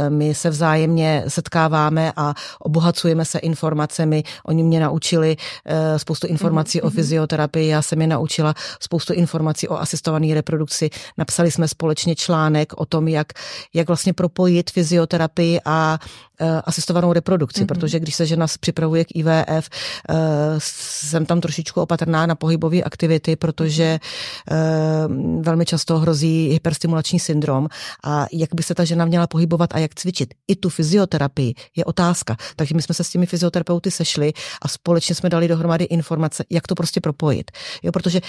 My 0.08 0.34
se 0.34 0.50
vzájemně 0.50 1.24
setkáváme 1.28 2.12
a 2.16 2.34
obohacujeme 2.58 3.24
se 3.24 3.38
informacemi. 3.38 4.22
Oni 4.44 4.62
mě 4.62 4.80
naučili 4.80 5.36
eh, 5.64 5.98
spoustu 5.98 6.26
informací 6.26 6.78
mm-hmm. 6.78 6.86
o 6.86 6.86
mhm. 6.86 6.94
fyzioterapii, 6.94 7.68
já 7.68 7.82
jsem 7.82 8.00
je 8.00 8.06
naučila 8.06 8.54
spoustu 8.80 9.12
informací 9.12 9.68
o 9.68 9.76
asistované 9.76 10.34
reprodukci. 10.34 10.90
Napsali 11.18 11.50
jsme 11.50 11.68
společně 11.68 12.16
článek 12.16 12.72
o 12.76 12.86
tom, 12.86 13.08
jak, 13.08 13.26
jak 13.74 13.86
vlastně 13.86 14.12
propojit 14.12 14.70
fyzioterapii 14.70 15.60
a 15.64 15.98
Eh, 16.40 16.62
asistovanou 16.64 17.12
reprodukci, 17.12 17.62
mm-hmm. 17.62 17.66
protože 17.66 18.00
když 18.00 18.14
se 18.14 18.26
žena 18.26 18.46
připravuje 18.60 19.04
k 19.04 19.08
IVF, 19.14 19.68
eh, 20.08 20.14
jsem 20.58 21.26
tam 21.26 21.40
trošičku 21.40 21.80
opatrná 21.80 22.26
na 22.26 22.34
pohybové 22.34 22.82
aktivity, 22.82 23.36
protože 23.36 23.98
velmi 25.40 25.64
často 25.64 25.98
hrozí 25.98 26.48
hyperstimulační 26.48 27.20
syndrom 27.20 27.68
a 28.04 28.26
jak 28.32 28.54
by 28.54 28.62
se 28.62 28.74
ta 28.74 28.84
žena 28.84 29.04
měla 29.04 29.26
pohybovat 29.26 29.70
a 29.74 29.78
jak 29.78 29.85
cvičit. 29.94 30.34
I 30.48 30.56
tu 30.56 30.68
fyzioterapii 30.68 31.54
je 31.76 31.84
otázka. 31.84 32.36
Takže 32.56 32.74
my 32.74 32.82
jsme 32.82 32.94
se 32.94 33.04
s 33.04 33.10
těmi 33.10 33.26
fyzioterapeuty 33.26 33.90
sešli 33.90 34.32
a 34.62 34.68
společně 34.68 35.14
jsme 35.14 35.30
dali 35.30 35.48
dohromady 35.48 35.84
informace, 35.84 36.44
jak 36.50 36.66
to 36.66 36.74
prostě 36.74 37.00
propojit. 37.00 37.50
Jo, 37.82 37.92
protože 37.92 38.20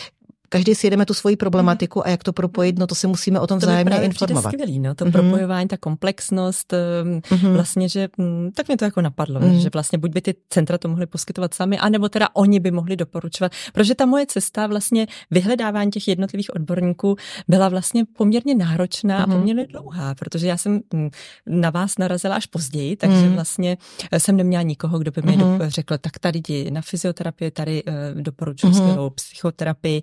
každý 0.50 0.76
si 0.76 0.88
jedeme 0.88 1.06
tu 1.06 1.14
svoji 1.14 1.36
problematiku 1.36 2.08
a 2.08 2.10
jak 2.10 2.24
to 2.24 2.34
propojit, 2.34 2.80
no 2.80 2.88
to 2.88 2.96
se 2.96 3.08
musíme 3.08 3.40
o 3.40 3.48
tom 3.48 3.60
vzájemně 3.60 3.98
informovat. 4.02 4.44
To 4.44 4.50
skvělý, 4.50 4.80
no, 4.80 4.96
to 4.96 5.06
mm-hmm. 5.06 5.12
propojování, 5.12 5.68
ta 5.68 5.78
komplexnost, 5.78 6.74
mm-hmm. 6.74 7.54
vlastně, 7.54 7.90
že 7.90 8.08
mm, 8.18 8.52
tak 8.56 8.68
mě 8.68 8.78
to 8.78 8.86
jako 8.86 9.02
napadlo, 9.02 9.40
mm-hmm. 9.40 9.58
že 9.58 9.70
vlastně 9.74 9.98
buď 9.98 10.12
by 10.12 10.22
ty 10.22 10.36
centra 10.50 10.78
to 10.78 10.88
mohly 10.88 11.06
poskytovat 11.06 11.54
sami, 11.54 11.78
anebo 11.80 12.10
teda 12.10 12.28
oni 12.34 12.60
by 12.60 12.72
mohli 12.72 12.96
doporučovat, 12.96 13.52
protože 13.74 13.96
ta 13.96 14.06
moje 14.06 14.26
cesta 14.26 14.68
vlastně 14.68 15.08
vyhledávání 15.32 15.92
těch 15.92 16.08
jednotlivých 16.08 16.56
odborníků 16.56 17.16
byla 17.48 17.70
vlastně 17.70 18.06
poměrně 18.18 18.56
náročná 18.56 19.20
mm-hmm. 19.20 19.24
a 19.24 19.26
mhm. 19.26 19.38
poměrně 19.38 19.68
dlouhá, 19.68 20.16
protože 20.16 20.48
já 20.48 20.58
jsem 20.58 20.80
mm, 20.94 21.10
na 21.48 21.70
vás 21.70 21.98
narazila 21.98 22.36
až 22.36 22.46
později, 22.46 22.96
takže 22.96 23.18
mm-hmm. 23.18 23.34
vlastně 23.34 23.78
eh, 24.12 24.20
jsem 24.20 24.38
neměla 24.38 24.64
nikoho, 24.64 25.00
kdo 25.00 25.12
by 25.12 25.22
mi 25.22 25.38
mm-hmm. 25.38 25.68
řekl, 25.68 25.98
tak 25.98 26.20
tady 26.20 26.40
jdi 26.40 26.72
na 26.72 26.82
fyzioterapii, 26.82 27.52
tady 27.52 27.84
uh, 27.84 27.94
doporučuji 28.22 28.68
mm-hmm. 28.68 28.78
skvělou 28.78 29.10
psychoterapii, 29.10 30.02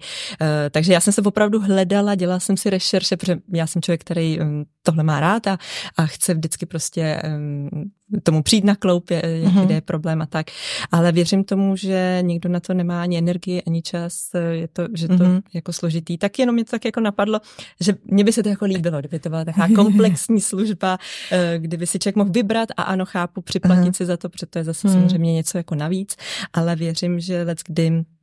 takže 0.71 0.93
já 0.93 1.01
jsem 1.01 1.13
se 1.13 1.23
opravdu 1.23 1.61
hledala, 1.61 2.15
dělala 2.15 2.41
jsem 2.41 2.57
si 2.57 2.71
rešerše, 2.71 3.17
protože 3.17 3.39
já 3.53 3.67
jsem 3.67 3.83
člověk, 3.83 4.01
který 4.01 4.41
um, 4.41 4.65
tohle 4.83 5.05
má 5.05 5.21
rád 5.21 5.47
a, 5.47 5.59
a 5.97 6.07
chce 6.07 6.35
vždycky 6.35 6.67
prostě 6.67 7.23
um, 7.37 7.91
tomu 8.23 8.43
přijít 8.43 8.65
na 8.65 8.77
kloup, 8.77 9.11
je, 9.11 9.23
mm-hmm. 9.23 9.65
kde 9.65 9.75
je 9.75 9.81
problém 9.81 10.23
a 10.23 10.27
tak. 10.27 10.47
Ale 10.93 11.13
věřím 11.13 11.45
tomu, 11.45 11.77
že 11.77 12.19
někdo 12.21 12.49
na 12.49 12.61
to 12.61 12.75
nemá 12.75 13.03
ani 13.03 13.19
energii, 13.19 13.63
ani 13.67 13.83
čas, 13.83 14.31
je 14.51 14.69
to, 14.69 14.87
že 14.95 15.09
to 15.09 15.15
mm-hmm. 15.15 15.43
jako 15.55 15.73
složitý. 15.73 16.19
Tak 16.19 16.39
jenom 16.39 16.55
mě 16.55 16.65
to 16.65 16.71
tak 16.71 16.85
jako 16.85 17.01
napadlo, 17.01 17.41
že 17.81 17.95
mě 18.05 18.25
by 18.25 18.33
se 18.33 18.43
to 18.43 18.49
jako 18.49 18.65
líbilo, 18.65 18.99
kdyby 18.99 19.19
to 19.19 19.29
byla 19.29 19.45
taková 19.45 19.69
komplexní 19.75 20.41
služba, 20.51 20.99
eh, 21.31 21.59
kdyby 21.59 21.87
si 21.87 21.99
člověk 21.99 22.17
mohl 22.17 22.31
vybrat 22.31 22.69
a 22.77 22.83
ano, 22.83 23.05
chápu, 23.05 23.41
připlatit 23.41 23.85
mm-hmm. 23.85 23.97
si 23.97 24.07
za 24.07 24.17
to, 24.17 24.29
protože 24.29 24.47
to 24.47 24.59
je 24.59 24.65
zase 24.65 24.89
mm-hmm. 24.89 24.93
samozřejmě 24.93 25.33
něco 25.33 25.59
jako 25.59 25.75
navíc, 25.75 26.17
ale 26.53 26.77
věřím, 26.77 27.21
že 27.21 27.43
let 27.43 27.59
kdy 27.67 27.91
Eh, 27.91 28.14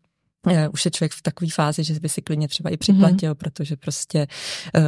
už 0.74 0.86
je 0.86 0.92
člověk 0.92 1.12
v 1.12 1.22
takové 1.22 1.52
fázi, 1.52 1.84
že 1.84 2.00
by 2.00 2.10
si 2.10 2.22
klidně 2.22 2.48
třeba 2.48 2.70
i 2.70 2.78
připlatil, 2.78 3.32
mm-hmm. 3.32 3.36
protože 3.36 3.76
prostě 3.76 4.28
uh, 4.76 4.84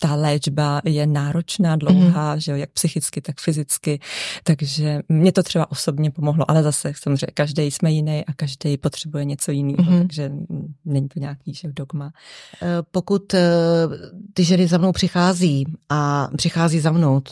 ta 0.00 0.14
léčba 0.14 0.80
je 0.84 1.06
náročná, 1.06 1.76
dlouhá, 1.76 2.34
mm-hmm. 2.34 2.38
že 2.38 2.52
jo, 2.52 2.56
jak 2.56 2.70
psychicky, 2.70 3.20
tak 3.20 3.40
fyzicky, 3.40 4.00
takže 4.42 5.00
mě 5.08 5.32
to 5.32 5.42
třeba 5.42 5.70
osobně 5.70 6.10
pomohlo, 6.10 6.50
ale 6.50 6.62
zase 6.62 6.92
samozřejmě 6.96 7.26
každý 7.34 7.62
jsme 7.62 7.90
jiný 7.90 8.24
a 8.26 8.32
každý 8.32 8.76
potřebuje 8.76 9.24
něco 9.24 9.50
jiného, 9.50 9.82
mm-hmm. 9.82 9.98
takže 9.98 10.32
není 10.84 11.08
to 11.08 11.20
nějaký 11.20 11.54
že 11.54 11.68
dogma. 11.72 12.12
Eh, 12.62 12.66
pokud 12.90 13.34
ty 14.34 14.44
ženy 14.44 14.66
za 14.66 14.78
mnou 14.78 14.92
přichází 14.92 15.64
a 15.88 16.28
přichází 16.36 16.80
za 16.80 16.90
mnou, 16.90 17.22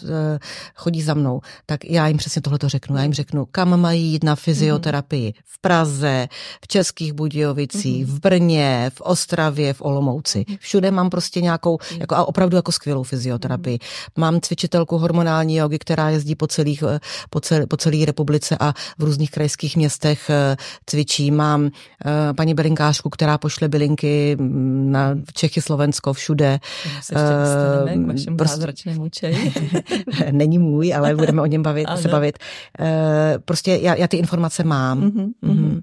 chodí 0.74 1.02
za 1.02 1.14
mnou, 1.14 1.40
tak 1.66 1.84
já 1.84 2.08
jim 2.08 2.16
přesně 2.16 2.42
tohle 2.42 2.58
to 2.58 2.68
řeknu. 2.68 2.96
Já 2.96 3.02
jim 3.02 3.12
řeknu, 3.12 3.46
kam 3.46 3.80
mají 3.80 4.02
jít 4.12 4.24
na 4.24 4.36
fyzioterapii. 4.36 5.30
Mm-hmm. 5.30 5.42
V 5.44 5.60
Praze, 5.60 6.28
v 6.64 6.68
Českých 6.68 7.12
Budějovicích, 7.12 7.55
Budějovicích, 7.56 8.06
mm-hmm. 8.06 8.16
v 8.16 8.20
Brně, 8.20 8.90
v 8.94 9.00
Ostravě, 9.00 9.72
v 9.72 9.82
Olomouci. 9.82 10.44
Mhm. 10.48 10.56
Všude 10.60 10.90
mám 10.90 11.10
prostě 11.10 11.40
nějakou, 11.40 11.78
mhm. 11.90 12.00
jako, 12.00 12.14
a 12.14 12.24
opravdu 12.24 12.56
jako 12.56 12.72
skvělou 12.72 13.02
fyzioterapii. 13.02 13.76
Mm-hmm. 13.76 14.20
Mám 14.20 14.40
cvičitelku 14.40 14.98
hormonální 14.98 15.56
jogy, 15.56 15.78
která 15.78 16.10
jezdí 16.10 16.34
po, 16.34 16.46
celých, 16.46 16.82
eh, 16.82 17.00
po, 17.30 17.40
celé, 17.40 17.66
po 17.66 17.76
celé 17.76 18.04
republice 18.04 18.56
a 18.60 18.72
v 18.98 19.02
různých 19.02 19.30
krajských 19.30 19.76
městech 19.76 20.30
eh, 20.30 20.56
cvičí. 20.86 21.30
Mám 21.30 21.62
uh, 21.62 21.70
paní 22.36 22.54
Belinkářku, 22.54 23.10
která 23.10 23.38
pošle 23.38 23.68
bylinky 23.68 24.36
mm, 24.38 24.92
na 24.92 25.14
Čechy, 25.34 25.62
Slovensko, 25.62 26.12
všude. 26.12 26.60
Uh, 27.12 27.16
prostě, 28.36 28.60
Není 30.30 30.58
můj, 30.58 30.94
ale 30.94 31.14
budeme 31.14 31.42
o 31.42 31.46
něm 31.46 31.62
bavit, 31.62 31.86
se 31.96 32.08
bavit. 32.08 32.38
Prostě 33.44 33.78
já, 33.82 33.94
já 33.94 34.08
ty 34.08 34.16
informace 34.16 34.64
mám. 34.64 35.00
Mm-hmm, 35.00 35.28
mm-hmm. 35.42 35.80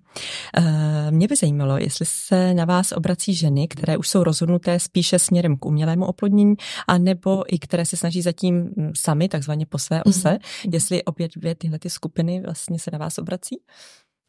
Uh, 0.58 1.12
mě 1.12 1.28
by 1.28 1.36
zajímalo, 1.36 1.63
zajímalo, 1.64 1.78
jestli 1.78 2.06
se 2.06 2.54
na 2.54 2.66
vás 2.66 2.92
obrací 2.92 3.34
ženy, 3.34 3.68
které 3.68 3.98
už 3.98 4.10
jsou 4.10 4.24
rozhodnuté 4.24 4.80
spíše 4.80 5.20
směrem 5.20 5.58
k 5.58 5.66
umělému 5.66 6.06
oplodnění, 6.06 6.56
anebo 6.88 7.44
i 7.48 7.60
které 7.60 7.86
se 7.86 7.98
snaží 7.98 8.22
zatím 8.22 8.56
mm, 8.56 8.92
sami, 8.96 9.30
takzvaně 9.30 9.66
po 9.66 9.78
své 9.78 10.04
ose, 10.04 10.30
mm-hmm. 10.30 10.70
jestli 10.74 11.04
opět 11.04 11.32
dvě 11.36 11.56
tyhle 11.56 11.80
ty 11.80 11.90
skupiny 11.90 12.42
vlastně 12.42 12.80
se 12.80 12.92
na 12.92 12.98
vás 12.98 13.18
obrací? 13.18 13.60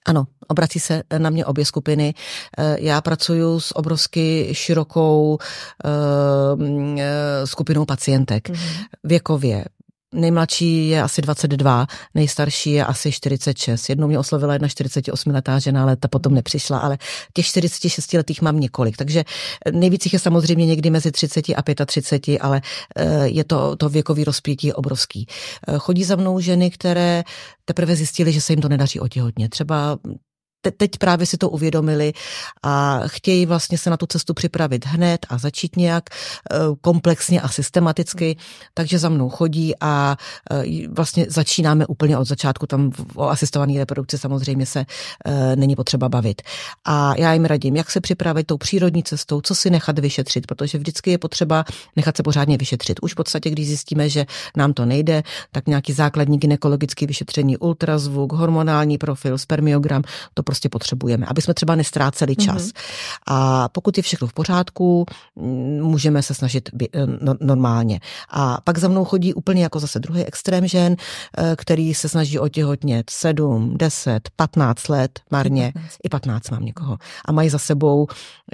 Ano, 0.06 0.26
obrací 0.48 0.80
se 0.80 1.02
na 1.18 1.30
mě 1.30 1.46
obě 1.46 1.64
skupiny. 1.64 2.14
Eh, 2.58 2.76
já 2.80 3.00
pracuji 3.00 3.60
s 3.60 3.76
obrovsky 3.76 4.48
širokou 4.52 5.38
uh, 5.84 6.60
skupinou 7.44 7.84
pacientek. 7.84 8.48
Mm-hmm. 8.48 8.84
Věkově 9.04 9.64
Nejmladší 10.14 10.88
je 10.88 11.02
asi 11.02 11.22
22, 11.22 11.86
nejstarší 12.14 12.72
je 12.72 12.84
asi 12.84 13.12
46. 13.12 13.88
Jednou 13.88 14.08
mě 14.08 14.18
oslovila 14.18 14.52
jedna 14.52 14.68
48-letá 14.68 15.58
žena, 15.58 15.82
ale 15.82 15.96
ta 15.96 16.08
potom 16.08 16.34
nepřišla, 16.34 16.78
ale 16.78 16.98
těch 17.32 17.46
46 17.46 18.12
letých 18.12 18.42
mám 18.42 18.60
několik. 18.60 18.96
Takže 18.96 19.24
nejvíc 19.72 20.12
je 20.12 20.18
samozřejmě 20.18 20.66
někdy 20.66 20.90
mezi 20.90 21.12
30 21.12 21.44
a 21.48 21.84
35, 21.86 22.38
ale 22.38 22.60
eh, 22.96 23.26
je 23.28 23.44
to, 23.44 23.76
to 23.76 23.88
věkový 23.88 24.24
rozpětí 24.24 24.72
obrovský. 24.72 25.26
Eh, 25.68 25.78
chodí 25.78 26.04
za 26.04 26.16
mnou 26.16 26.40
ženy, 26.40 26.70
které 26.70 27.24
teprve 27.64 27.96
zjistili, 27.96 28.32
že 28.32 28.40
se 28.40 28.52
jim 28.52 28.60
to 28.60 28.68
nedaří 28.68 29.00
otěhotně. 29.00 29.48
Třeba 29.48 29.98
te, 30.64 30.70
teď 30.70 30.90
právě 30.98 31.26
si 31.26 31.36
to 31.36 31.50
uvědomili 31.50 32.12
a 32.62 33.00
chtějí 33.06 33.46
vlastně 33.46 33.78
se 33.78 33.90
na 33.90 33.96
tu 33.96 34.06
cestu 34.06 34.34
připravit 34.34 34.86
hned 34.86 35.26
a 35.28 35.38
začít 35.38 35.76
nějak 35.76 36.04
eh, 36.10 36.56
komplexně 36.80 37.40
a 37.40 37.48
systematicky, 37.48 38.36
takže 38.74 38.98
za 38.98 39.08
mnou 39.08 39.28
chodí 39.28 39.74
a 39.80 40.16
eh, 40.50 40.88
vlastně 40.88 41.26
začínáme 41.28 41.86
úplně 41.86 42.18
od 42.18 42.24
začátku, 42.24 42.66
tam 42.66 42.90
o 43.14 43.28
asistované 43.28 43.78
reprodukci 43.78 44.18
samozřejmě 44.18 44.66
se 44.66 44.84
eh, 45.24 45.56
není 45.56 45.76
potřeba 45.76 46.08
bavit. 46.08 46.42
A 46.84 47.14
já 47.18 47.32
jim 47.32 47.44
radím, 47.44 47.76
jak 47.76 47.90
se 47.90 48.00
připravit 48.00 48.46
tou 48.46 48.56
přírodní 48.56 49.02
cestou, 49.02 49.40
co 49.40 49.54
si 49.54 49.70
nechat 49.70 49.98
vyšetřit, 49.98 50.46
protože 50.46 50.78
vždycky 50.78 51.10
je 51.10 51.18
potřeba 51.18 51.64
nechat 51.96 52.16
se 52.16 52.22
pořádně 52.22 52.56
vyšetřit. 52.56 53.00
Už 53.02 53.12
v 53.12 53.16
podstatě, 53.16 53.50
když 53.50 53.66
zjistíme, 53.66 54.08
že 54.08 54.26
nám 54.56 54.72
to 54.72 54.86
nejde, 54.86 55.22
tak 55.52 55.66
nějaký 55.66 55.92
základní 55.92 56.38
gynekologický 56.38 57.06
vyšetření, 57.06 57.56
ultrazvuk, 57.56 58.32
hormonální 58.32 58.98
profil, 58.98 59.38
spermiogram, 59.38 60.02
to 60.34 60.42
prostě 60.54 60.68
potřebujeme, 60.68 61.26
aby 61.26 61.42
jsme 61.42 61.54
třeba 61.54 61.74
nestráceli 61.74 62.36
čas. 62.36 62.62
Mm-hmm. 62.62 62.78
A 63.26 63.68
pokud 63.68 63.96
je 63.96 64.02
všechno 64.02 64.28
v 64.28 64.32
pořádku, 64.32 65.06
mm, 65.36 65.82
můžeme 65.82 66.22
se 66.22 66.34
snažit 66.34 66.70
by, 66.72 66.88
eh, 66.92 67.06
no, 67.20 67.34
normálně. 67.40 68.00
A 68.30 68.60
pak 68.64 68.78
za 68.78 68.88
mnou 68.88 69.04
chodí 69.04 69.34
úplně 69.34 69.62
jako 69.62 69.80
zase 69.80 69.98
druhý 69.98 70.24
extrém 70.24 70.66
žen, 70.66 70.94
eh, 70.94 71.56
který 71.58 71.94
se 71.94 72.08
snaží 72.08 72.38
otěhotnět 72.38 73.10
7, 73.10 73.74
10, 73.78 74.30
15 74.36 74.88
let 74.88 75.20
marně, 75.30 75.72
15. 75.74 75.98
i 76.04 76.08
15 76.08 76.50
mám 76.50 76.64
někoho. 76.64 76.98
A 77.24 77.32
mají 77.32 77.50
za 77.50 77.58
sebou 77.58 78.06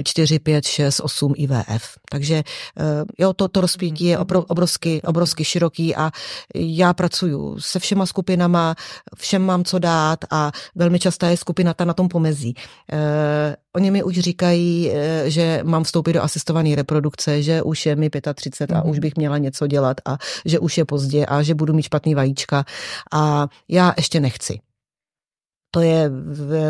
4, 0.04 0.38
5, 0.38 0.66
6, 0.66 1.00
8 1.00 1.34
IVF. 1.36 2.00
Takže 2.10 2.34
eh, 2.34 3.04
jo, 3.18 3.32
to, 3.32 3.48
to 3.48 3.60
rozpětí 3.60 4.04
je 4.04 4.18
obrovsky, 4.48 5.02
obrovsky 5.02 5.44
široký 5.44 5.96
a 5.96 6.10
já 6.54 6.94
pracuju 6.94 7.60
se 7.60 7.78
všema 7.78 8.06
skupinama, 8.06 8.74
všem 9.16 9.42
mám 9.42 9.64
co 9.64 9.78
dát 9.78 10.24
a 10.30 10.52
velmi 10.74 10.98
častá 10.98 11.28
je 11.28 11.36
skupina 11.36 11.74
ta 11.74 11.84
na 11.90 11.94
tom 11.94 12.08
pomezí. 12.08 12.54
Eh, 12.54 13.56
oni 13.76 13.90
mi 13.90 14.02
už 14.02 14.18
říkají, 14.18 14.90
eh, 14.90 15.30
že 15.30 15.60
mám 15.66 15.84
vstoupit 15.84 16.12
do 16.12 16.22
asistované 16.22 16.74
reprodukce, 16.74 17.42
že 17.42 17.62
už 17.62 17.86
je 17.86 17.96
mi 17.96 18.10
35 18.10 18.76
a 18.76 18.82
mm. 18.84 18.90
už 18.90 18.98
bych 18.98 19.16
měla 19.16 19.38
něco 19.38 19.66
dělat 19.66 19.96
a 20.06 20.18
že 20.44 20.58
už 20.58 20.78
je 20.78 20.84
pozdě 20.84 21.26
a 21.26 21.42
že 21.42 21.54
budu 21.54 21.74
mít 21.74 21.82
špatný 21.82 22.14
vajíčka 22.14 22.64
a 23.12 23.48
já 23.68 23.94
ještě 23.96 24.20
nechci. 24.20 24.69
To 25.70 25.80
je 25.80 26.10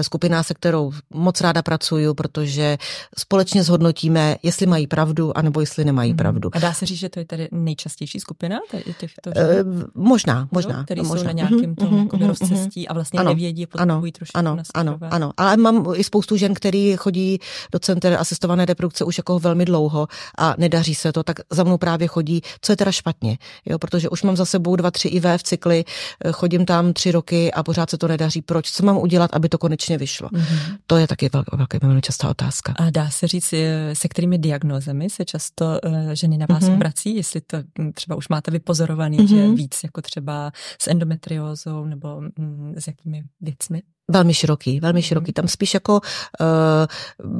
skupina, 0.03 0.43
se 0.43 0.55
kterou 0.55 0.93
moc 1.11 1.41
ráda 1.41 1.63
pracuju, 1.63 2.15
protože 2.15 2.79
společně 3.19 3.63
zhodnotíme, 3.63 4.37
jestli 4.43 4.67
mají 4.67 4.87
pravdu, 4.87 5.39
anebo 5.39 5.61
jestli 5.61 5.85
nemají 5.85 6.11
mhm. 6.11 6.17
pravdu. 6.17 6.51
A 6.53 6.59
dá 6.59 6.73
se 6.73 6.87
říct, 6.87 6.99
že 6.99 7.09
to 7.09 7.19
je 7.19 7.25
tady 7.25 7.49
nejčastější 7.53 8.21
skupina 8.21 8.59
těchto 8.99 9.31
e, 9.37 9.65
Možná, 9.95 10.49
možná. 10.53 10.85
Který 10.85 11.03
možná. 11.03 11.17
jsou 11.17 11.25
na 11.25 11.33
nějakém 11.33 11.75
tom 11.75 11.89
mm-hmm, 11.89 12.09
mm-hmm, 12.09 12.27
rozcestí 12.27 12.89
a 12.89 12.95
vlastně 12.95 13.21
ano, 13.21 13.31
nevědí, 13.31 13.67
potřebují 13.67 14.13
trošku 14.13 14.39
ano, 14.39 14.57
ano, 14.75 14.99
ano, 15.11 15.33
ale 15.37 15.57
mám 15.57 15.87
i 15.97 16.05
spoustu 16.05 16.37
žen, 16.37 16.55
který 16.55 16.97
chodí 16.97 17.39
do 17.73 17.79
center 17.79 18.17
asistované 18.21 18.67
reprodukce 18.67 19.05
už 19.05 19.19
jako 19.19 19.39
velmi 19.39 19.65
dlouho 19.65 20.09
a 20.39 20.55
nedaří 20.59 20.95
se 20.95 21.13
to, 21.13 21.23
tak 21.23 21.41
za 21.51 21.65
mnou 21.65 21.79
právě 21.79 22.09
chodí, 22.09 22.43
co 22.61 22.73
je 22.73 22.77
teda 22.77 22.93
špatně, 22.93 23.39
jo, 23.67 23.79
protože 23.79 24.09
už 24.09 24.23
mám 24.23 24.37
za 24.37 24.45
sebou 24.45 24.77
dva, 24.77 24.91
tři 24.91 25.09
IV 25.09 25.25
v 25.37 25.43
cykly, 25.43 25.85
eh, 26.25 26.33
chodím 26.33 26.67
tam 26.67 26.93
tři 26.93 27.13
roky 27.13 27.53
a 27.53 27.63
pořád 27.63 27.91
se 27.91 27.99
to 27.99 28.09
nedaří. 28.09 28.43
Proč? 28.43 28.71
Co 28.71 28.83
mám 28.93 29.03
udělat, 29.03 29.31
aby 29.33 29.49
to 29.49 29.59
konečně 29.59 29.99
vyšlo? 29.99 30.29
Mm-hmm. 30.29 30.77
To 30.87 30.97
je 30.97 31.07
taky 31.07 31.31
velká, 31.33 31.57
velká, 31.57 31.79
velmi 31.83 32.01
častá 32.01 32.31
otázka. 32.31 32.75
A 32.77 32.91
dá 32.91 33.11
se 33.11 33.27
říct, 33.27 33.55
se 33.93 34.09
kterými 34.09 34.39
diagnózami 34.39 35.11
se 35.11 35.25
často 35.25 35.81
uh, 35.85 36.11
ženy 36.13 36.39
na 36.39 36.47
vás 36.49 36.63
mm-hmm. 36.63 36.75
obrací, 36.75 37.17
jestli 37.17 37.41
to 37.41 37.57
hm, 37.79 37.93
třeba 37.93 38.17
už 38.17 38.29
máte 38.29 38.51
vypozorovaný, 38.51 39.19
mm-hmm. 39.19 39.29
že 39.29 39.55
víc 39.55 39.81
jako 39.85 40.03
třeba 40.03 40.53
s 40.79 40.89
endometriózou 40.89 41.85
nebo 41.85 42.21
mm, 42.21 42.75
s 42.79 42.87
jakými 42.87 43.23
věcmi? 43.41 43.83
Velmi 44.11 44.35
široký, 44.35 44.81
velmi 44.81 45.03
široký. 45.03 45.33
Tam 45.33 45.49
spíš 45.49 45.75
jako 45.75 46.01
uh, 46.41 46.87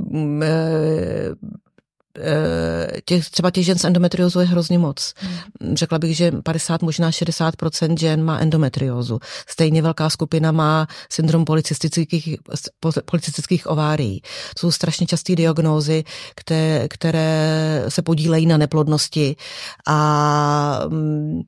uh, 0.09 0.45
těch, 3.05 3.31
třeba 3.31 3.51
těch 3.51 3.65
žen 3.65 3.79
s 3.79 3.85
endometriózou 3.85 4.41
je 4.41 4.47
hrozně 4.47 4.79
moc. 4.79 5.15
Hmm. 5.17 5.77
Řekla 5.77 5.99
bych, 5.99 6.17
že 6.17 6.33
50, 6.43 6.83
možná 6.83 7.11
60% 7.11 7.99
žen 7.99 8.25
má 8.25 8.39
endometriózu. 8.39 9.19
Stejně 9.49 9.83
velká 9.83 10.11
skupina 10.11 10.53
má 10.53 10.87
syndrom 11.11 11.45
policistických, 11.45 12.37
policistických 13.05 13.67
ovárií. 13.67 14.23
Jsou 14.59 14.71
strašně 14.71 15.07
časté 15.07 15.37
diagnózy, 15.37 16.05
které, 16.35 16.89
které 16.89 17.85
se 17.89 18.03
podílejí 18.03 18.47
na 18.47 18.57
neplodnosti 18.57 19.37
a 19.87 20.81
um, 20.87 21.43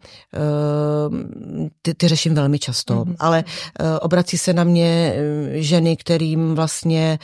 ty, 1.83 1.95
ty 1.95 2.09
řeším 2.09 2.35
velmi 2.35 2.59
často. 2.59 3.05
Hmm. 3.05 3.17
Ale 3.19 3.45
uh, 3.45 3.87
obrací 4.01 4.39
se 4.39 4.53
na 4.53 4.65
mě 4.65 5.15
ženy, 5.53 5.97
kterým 5.97 6.55
vlastně 6.55 7.19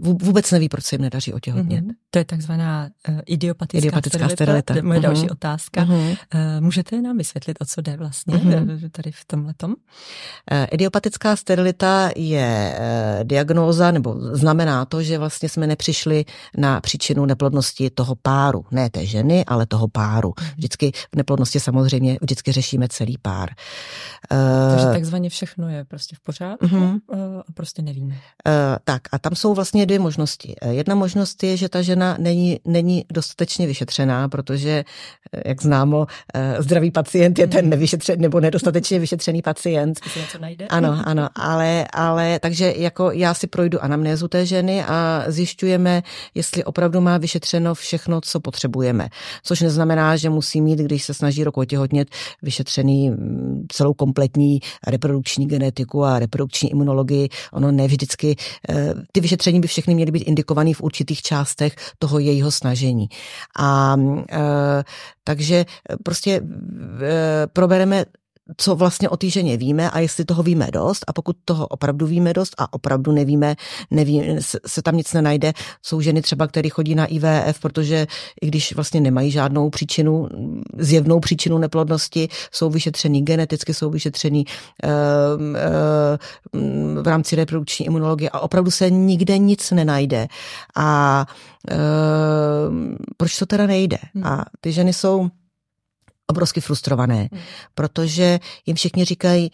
vůbec 0.00 0.50
neví, 0.50 0.68
proč 0.68 0.84
se 0.84 0.94
jim 0.94 1.02
nedaří 1.02 1.32
otěhotnět. 1.32 1.80
Hmm. 1.80 1.90
To 2.10 2.18
je 2.18 2.24
takzvaná 2.44 2.88
uh, 3.08 3.20
idiopatická, 3.26 3.78
idiopatická 3.78 4.28
sterilita. 4.28 4.62
sterilita. 4.62 4.86
Moje 4.86 5.00
uh-huh. 5.00 5.02
další 5.02 5.30
otázka. 5.30 5.84
Uh-huh. 5.84 6.10
Uh, 6.34 6.60
můžete 6.60 7.02
nám 7.02 7.18
vysvětlit, 7.18 7.56
o 7.60 7.64
co 7.64 7.80
jde 7.80 7.96
vlastně 7.96 8.34
uh-huh. 8.34 8.90
tady 8.92 9.12
v 9.12 9.24
tomhletom? 9.26 9.70
Uh, 9.70 10.66
idiopatická 10.70 11.36
sterilita 11.36 12.10
je 12.16 12.78
uh, 12.78 13.24
diagnóza, 13.24 13.90
nebo 13.90 14.16
znamená 14.36 14.84
to, 14.84 15.02
že 15.02 15.18
vlastně 15.18 15.48
jsme 15.48 15.66
nepřišli 15.66 16.24
na 16.56 16.80
příčinu 16.80 17.24
neplodnosti 17.26 17.90
toho 17.90 18.14
páru. 18.22 18.64
Ne 18.70 18.90
té 18.90 19.06
ženy, 19.06 19.44
ale 19.44 19.66
toho 19.66 19.88
páru. 19.88 20.34
Vždycky 20.56 20.92
v 20.92 21.16
neplodnosti 21.16 21.60
samozřejmě 21.60 22.18
vždycky 22.22 22.52
řešíme 22.52 22.88
celý 22.88 23.16
pár. 23.22 23.50
Uh, 24.32 24.38
Takže 24.70 24.86
takzvaně 24.92 25.30
všechno 25.30 25.68
je 25.68 25.84
prostě 25.84 26.16
v 26.16 26.20
pořádku 26.20 26.66
uh-huh. 26.66 27.00
a 27.48 27.52
prostě 27.54 27.82
nevíme. 27.82 28.14
Uh, 28.14 28.20
tak 28.84 29.02
a 29.12 29.18
tam 29.18 29.34
jsou 29.34 29.54
vlastně 29.54 29.86
dvě 29.86 29.98
možnosti. 29.98 30.54
Jedna 30.70 30.94
možnost 30.94 31.42
je, 31.42 31.56
že 31.56 31.68
ta 31.68 31.82
žena 31.82 32.16
není, 32.34 32.60
není 32.64 33.04
dostatečně 33.12 33.66
vyšetřená, 33.66 34.28
protože, 34.28 34.84
eh, 35.32 35.48
jak 35.48 35.62
známo, 35.62 36.06
eh, 36.34 36.62
zdravý 36.62 36.90
pacient 36.90 37.38
je 37.38 37.46
ten 37.46 37.60
hmm. 37.60 37.70
nevyšetřený 37.70 38.22
nebo 38.22 38.40
nedostatečně 38.40 38.98
vyšetřený 38.98 39.42
pacient. 39.42 40.00
něco 40.16 40.38
najde. 40.38 40.66
Ano, 40.66 41.02
ano, 41.04 41.28
ale, 41.34 41.86
ale 41.92 42.38
takže 42.38 42.74
jako 42.76 43.10
já 43.10 43.34
si 43.34 43.46
projdu 43.46 43.84
anamnézu 43.84 44.28
té 44.28 44.46
ženy 44.46 44.84
a 44.84 45.24
zjišťujeme, 45.26 46.02
jestli 46.34 46.64
opravdu 46.64 47.00
má 47.00 47.18
vyšetřeno 47.18 47.74
všechno, 47.74 48.20
co 48.20 48.40
potřebujeme. 48.40 49.08
Což 49.42 49.60
neznamená, 49.60 50.16
že 50.16 50.30
musí 50.30 50.60
mít, 50.60 50.78
když 50.78 51.04
se 51.04 51.14
snaží 51.14 51.44
rok 51.44 51.56
otěhotnět, 51.56 52.08
vyšetřený 52.42 53.10
mm, 53.10 53.66
celou 53.72 53.94
kompletní 53.94 54.60
reprodukční 54.86 55.46
genetiku 55.46 56.04
a 56.04 56.18
reprodukční 56.18 56.70
imunologii. 56.70 57.28
Ono 57.52 57.72
ne 57.72 57.86
vždycky, 57.86 58.36
eh, 58.68 58.94
ty 59.12 59.20
vyšetření 59.20 59.60
by 59.60 59.68
všechny 59.68 59.94
měly 59.94 60.10
být 60.10 60.22
indikované 60.22 60.74
v 60.74 60.80
určitých 60.80 61.22
částech 61.22 61.76
toho 61.98 62.18
jejího 62.24 62.50
snažení. 62.50 63.08
A 63.58 63.96
e, 64.32 64.84
takže 65.24 65.66
prostě 66.02 66.40
e, 66.40 67.46
probereme 67.46 68.04
co 68.56 68.76
vlastně 68.76 69.08
o 69.08 69.16
té 69.16 69.30
ženě 69.30 69.56
víme 69.56 69.90
a 69.90 69.98
jestli 69.98 70.24
toho 70.24 70.42
víme 70.42 70.68
dost 70.72 71.04
a 71.06 71.12
pokud 71.12 71.36
toho 71.44 71.66
opravdu 71.66 72.06
víme 72.06 72.32
dost 72.32 72.54
a 72.58 72.72
opravdu 72.72 73.12
nevíme, 73.12 73.54
neví, 73.90 74.38
se 74.66 74.82
tam 74.82 74.96
nic 74.96 75.12
nenajde, 75.12 75.52
jsou 75.82 76.00
ženy 76.00 76.22
třeba, 76.22 76.46
které 76.46 76.68
chodí 76.68 76.94
na 76.94 77.06
IVF, 77.06 77.60
protože 77.60 78.06
i 78.42 78.46
když 78.46 78.74
vlastně 78.74 79.00
nemají 79.00 79.30
žádnou 79.30 79.70
příčinu, 79.70 80.28
zjevnou 80.78 81.20
příčinu 81.20 81.58
neplodnosti, 81.58 82.28
jsou 82.52 82.70
vyšetřený 82.70 83.22
geneticky, 83.22 83.74
jsou 83.74 83.90
vyšetřený 83.90 84.44
uh, 84.84 84.90
uh, 86.52 87.02
v 87.02 87.06
rámci 87.06 87.36
reprodukční 87.36 87.86
imunologie 87.86 88.30
a 88.30 88.40
opravdu 88.40 88.70
se 88.70 88.90
nikde 88.90 89.38
nic 89.38 89.70
nenajde. 89.70 90.26
A 90.76 91.26
uh, 91.70 91.76
proč 93.16 93.38
to 93.38 93.46
teda 93.46 93.66
nejde? 93.66 93.98
Hmm. 94.14 94.24
A 94.24 94.44
ty 94.60 94.72
ženy 94.72 94.92
jsou 94.92 95.28
obrovsky 96.30 96.60
frustrované, 96.60 97.28
hmm. 97.32 97.40
protože 97.74 98.40
jim 98.66 98.76
všichni 98.76 99.04
říkají, 99.04 99.50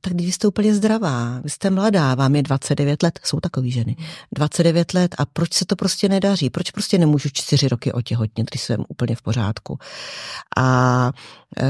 tak 0.00 0.12
když 0.12 0.34
jste 0.34 0.48
úplně 0.48 0.74
zdravá, 0.74 1.40
vy 1.44 1.50
jste 1.50 1.70
mladá, 1.70 2.14
vám 2.14 2.36
je 2.36 2.42
29 2.42 3.02
let, 3.02 3.20
jsou 3.24 3.40
takový 3.40 3.70
ženy, 3.70 3.96
29 4.34 4.94
let. 4.94 5.14
A 5.18 5.26
proč 5.26 5.52
se 5.52 5.64
to 5.64 5.76
prostě 5.76 6.08
nedaří, 6.08 6.50
proč 6.50 6.70
prostě 6.70 6.98
nemůžu 6.98 7.28
čtyři 7.32 7.68
roky 7.68 7.92
otěhotnět, 7.92 8.50
když 8.50 8.62
jsem 8.62 8.84
úplně 8.88 9.16
v 9.16 9.22
pořádku. 9.22 9.78
A 10.56 11.10
e, 11.58 11.68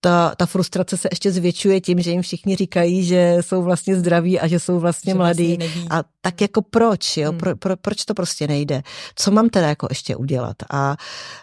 ta, 0.00 0.34
ta 0.36 0.46
frustrace 0.46 0.96
se 0.96 1.08
ještě 1.12 1.32
zvětšuje 1.32 1.80
tím, 1.80 2.00
že 2.00 2.10
jim 2.10 2.22
všichni 2.22 2.56
říkají, 2.56 3.04
že 3.04 3.36
jsou 3.40 3.62
vlastně 3.62 3.96
zdraví 3.96 4.40
a 4.40 4.46
že 4.46 4.60
jsou 4.60 4.78
vlastně 4.78 5.12
že 5.12 5.16
mladí. 5.16 5.56
Vlastně 5.56 5.82
a 5.90 6.02
tak 6.20 6.40
jako 6.40 6.62
proč, 6.62 7.16
jo? 7.16 7.30
Hmm. 7.30 7.38
Pro, 7.38 7.56
pro, 7.56 7.76
proč 7.76 8.04
to 8.04 8.14
prostě 8.14 8.46
nejde? 8.46 8.82
Co 9.14 9.30
mám 9.30 9.48
teda 9.48 9.68
jako 9.68 9.86
ještě 9.90 10.16
udělat? 10.16 10.56
A 10.70 10.96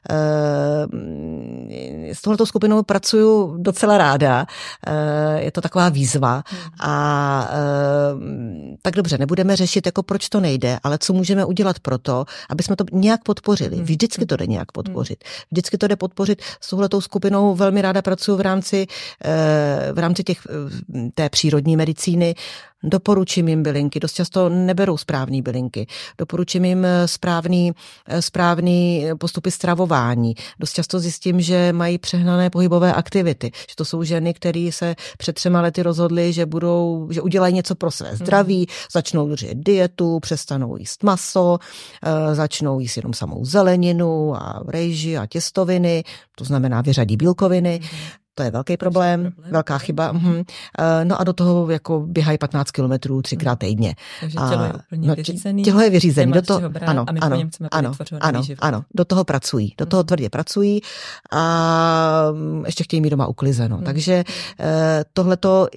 e, 0.10 0.88
s 2.14 2.22
tohletou 2.22 2.46
skupinou 2.46 2.84
pracuju 2.84 3.58
docela 3.58 3.98
ráda. 3.98 4.46
E, 4.88 5.42
je 5.44 5.52
to 5.52 5.62
taková 5.62 5.90
výzva. 5.90 6.44
Hmm. 6.46 6.62
A 6.80 7.50
e, 7.52 7.58
tak 8.82 8.96
dobře, 8.96 9.18
nebudeme 9.18 9.56
řešit, 9.56 9.86
jako 9.86 10.04
proč 10.04 10.30
to 10.30 10.40
nejde, 10.40 10.80
ale 10.84 10.98
co 10.98 11.14
můžeme 11.14 11.46
udělat 11.46 11.80
pro 11.80 11.98
to, 11.98 12.26
aby 12.50 12.64
jsme 12.64 12.76
to 12.76 12.86
nějak 12.92 13.24
podpořili. 13.24 13.76
Hmm. 13.76 13.86
Vždycky 13.86 14.26
to 14.26 14.36
jde 14.36 14.48
nějak 14.48 14.72
podpořit. 14.72 15.24
Vždycky 15.52 15.78
to 15.78 15.88
jde 15.88 15.96
podpořit. 15.96 16.42
S 16.62 16.70
tohletou 16.70 17.02
skupinou 17.02 17.56
velmi 17.56 17.82
ráda 17.82 18.02
pracuju 18.02 18.38
v 18.38 18.42
rámci, 18.46 18.88
eh, 19.26 19.94
v 19.94 20.00
rámci 20.00 20.24
těch, 20.24 20.40
eh, 20.50 21.10
té 21.14 21.30
přírodní 21.30 21.76
medicíny 21.78 22.36
doporučím 22.86 23.48
jim 23.48 23.64
bylinky, 23.64 24.00
dost 24.00 24.14
často 24.14 24.50
neberou 24.50 24.98
správné 24.98 25.42
bylinky, 25.42 25.88
doporučím 26.18 26.66
jim 26.66 26.86
eh, 26.86 27.08
správný, 27.08 27.72
správný 28.20 29.06
postupy 29.20 29.52
stravování. 29.52 30.36
Dost 30.60 30.74
často 30.74 31.00
zjistím, 31.00 31.42
že 31.42 31.74
mají 31.74 31.98
přehnané 31.98 32.50
pohybové 32.50 32.94
aktivity, 32.94 33.52
že 33.70 33.76
to 33.76 33.86
jsou 33.86 34.04
ženy, 34.04 34.34
které 34.34 34.70
se 34.72 34.96
před 35.18 35.34
třema 35.34 35.62
lety 35.62 35.84
rozhodly, 35.84 36.34
že 36.34 36.46
budou, 36.46 37.08
že 37.12 37.22
udělají 37.22 37.54
něco 37.54 37.76
pro 37.76 37.92
své 37.92 38.16
zdraví, 38.16 38.58
hmm. 38.58 38.66
začnou 38.94 39.28
držet 39.30 39.58
dietu, 39.58 40.20
přestanou 40.20 40.78
jíst 40.78 41.04
maso, 41.04 41.58
začnou 42.34 42.80
jíst 42.80 42.98
jenom 42.98 43.14
samou 43.14 43.46
zeleninu 43.46 44.36
a 44.36 44.64
rejži 44.68 45.18
a 45.18 45.26
těstoviny, 45.26 46.04
to 46.38 46.44
znamená 46.44 46.82
vyřadí 46.82 47.18
bílkoviny. 47.18 47.80
Hmm 47.84 48.26
to 48.36 48.44
je 48.44 48.52
velký 48.52 48.78
problém, 48.78 49.32
velká 49.52 49.78
chyba. 49.78 50.12
Mhm. 50.12 50.44
Eh, 50.80 51.06
no 51.06 51.22
a 51.22 51.24
do 51.24 51.34
toho 51.34 51.70
jako 51.70 52.00
běhají 52.00 52.38
15 52.38 52.75
kilometrů 52.76 53.22
třikrát 53.22 53.60
týdně. 53.60 53.96
Takže 54.22 54.38
tělo 54.50 54.64
je 54.64 54.74
úplně 54.74 55.08
no, 55.08 55.16
vyřízený. 55.16 55.64
Tělo 55.64 55.82
je 55.82 55.90
vyřízený. 55.90 56.32
Do 56.32 56.42
toho, 56.42 56.62
ano, 56.86 57.06
ano, 57.08 57.20
ano, 57.72 57.96
ano, 58.22 58.42
ano, 58.60 58.84
do 58.96 59.06
toho 59.06 59.24
pracují. 59.24 59.74
Do 59.78 59.86
toho 59.86 60.04
mhm. 60.04 60.08
tvrdě 60.08 60.30
pracují 60.30 60.82
a 61.32 62.28
mm, 62.32 62.66
ještě 62.66 62.84
chtějí 62.84 63.02
mít 63.02 63.10
doma 63.10 63.28
uklizeno. 63.28 63.76
Hmm. 63.76 63.86
Takže 63.86 64.24
eh, 64.60 65.04
tohleto, 65.14 65.68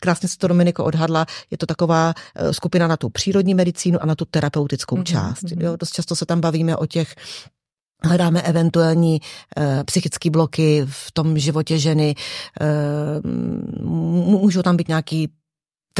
krásně 0.00 0.28
se 0.28 0.38
to 0.38 0.48
Dominiko 0.48 0.84
odhadla, 0.84 1.26
je 1.50 1.58
to 1.58 1.66
taková 1.66 2.14
eh, 2.34 2.52
skupina 2.52 2.88
na 2.88 2.96
tu 2.96 3.10
přírodní 3.10 3.54
medicínu 3.54 4.02
a 4.02 4.06
na 4.06 4.14
tu 4.14 4.24
terapeutickou 4.24 4.96
hmm. 4.96 5.04
část. 5.04 5.44
Jo, 5.60 5.76
dost 5.76 5.92
často 5.92 6.16
se 6.16 6.26
tam 6.26 6.40
bavíme 6.40 6.76
o 6.76 6.86
těch 6.86 7.14
Hledáme 8.04 8.42
eventuální 8.42 9.20
e, 9.56 9.84
psychické 9.84 10.30
bloky 10.30 10.82
v 10.86 11.12
tom 11.12 11.38
životě 11.38 11.78
ženy. 11.78 12.14
E, 12.60 12.66
můžou 14.40 14.62
tam 14.62 14.76
být 14.76 14.88
nějaký 14.88 15.28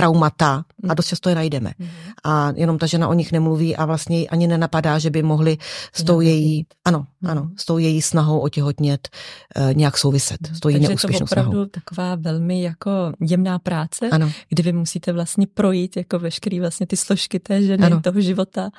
traumata 0.01 0.65
a 0.89 0.95
dost 0.95 1.07
často 1.07 1.29
je 1.29 1.35
najdeme. 1.35 1.73
Mm. 1.79 1.89
A 2.25 2.53
jenom 2.57 2.79
ta 2.79 2.87
žena 2.87 3.09
o 3.09 3.15
nich 3.15 3.33
nemluví 3.33 3.77
a 3.77 3.85
vlastně 3.85 4.27
ani 4.29 4.47
nenapadá, 4.47 4.99
že 4.99 5.11
by 5.11 5.23
mohli 5.23 5.59
s 5.93 6.05
tou 6.05 6.21
její, 6.21 6.67
ano, 6.85 7.07
mm. 7.21 7.31
ano, 7.31 7.51
s 7.57 7.65
tou 7.65 7.79
její 7.79 8.03
snahou 8.03 8.39
otěhotnět 8.39 9.09
e, 9.57 9.75
nějak 9.75 9.99
souviset, 9.99 10.41
s 10.53 10.61
tou 10.61 10.69
její 10.69 10.81
neúspěšnou 10.81 11.19
to 11.19 11.25
opravdu 11.25 11.53
snahou. 11.53 11.67
taková 11.67 12.15
velmi 12.15 12.63
jako 12.63 12.91
jemná 13.21 13.59
práce, 13.59 14.09
ano. 14.11 14.33
kdy 14.49 14.63
vy 14.63 14.73
musíte 14.73 15.13
vlastně 15.13 15.47
projít 15.47 15.97
jako 15.97 16.19
veškerý 16.19 16.61
vlastně 16.61 16.87
ty 16.87 16.97
složky 16.97 17.41
té 17.41 17.63
ženy, 17.63 17.87
ano. 17.87 18.01
toho 18.01 18.21
života 18.21 18.71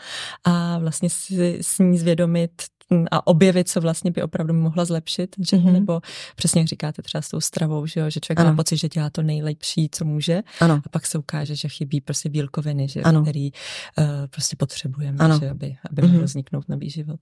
a 0.43 0.77
vlastně 0.79 1.09
si 1.09 1.57
s 1.61 1.79
ní 1.79 1.97
zvědomit 1.97 2.51
a 3.11 3.27
objevit, 3.27 3.69
co 3.69 3.81
vlastně 3.81 4.11
by 4.11 4.23
opravdu 4.23 4.53
mohla 4.53 4.85
zlepšit, 4.85 5.35
že? 5.39 5.57
Mm-hmm. 5.57 5.71
nebo 5.71 6.01
přesně 6.35 6.61
jak 6.61 6.67
říkáte 6.67 7.01
třeba 7.01 7.21
s 7.21 7.29
tou 7.29 7.41
stravou, 7.41 7.85
že, 7.85 7.99
jo? 7.99 8.09
že 8.09 8.19
člověk 8.19 8.39
ano. 8.39 8.49
má 8.49 8.55
pocit, 8.55 8.77
že 8.77 8.89
dělá 8.89 9.09
to 9.09 9.21
nejlepší, 9.21 9.89
co 9.91 10.05
může 10.05 10.41
ano. 10.59 10.81
a 10.85 10.89
pak 10.89 11.05
se 11.05 11.17
ukáže, 11.17 11.55
že 11.55 11.69
chybí 11.69 12.01
prostě 12.01 12.29
bílkoviny, 12.29 12.87
že, 12.87 13.01
ano. 13.01 13.21
který 13.21 13.51
uh, 13.97 14.05
prostě 14.29 14.55
potřebujeme, 14.55 15.17
ano. 15.19 15.39
že, 15.39 15.49
aby, 15.49 15.75
aby 15.91 16.01
mohl 16.01 16.13
mm-hmm. 16.13 16.23
vzniknout 16.23 16.69
nový 16.69 16.89
život. 16.89 17.19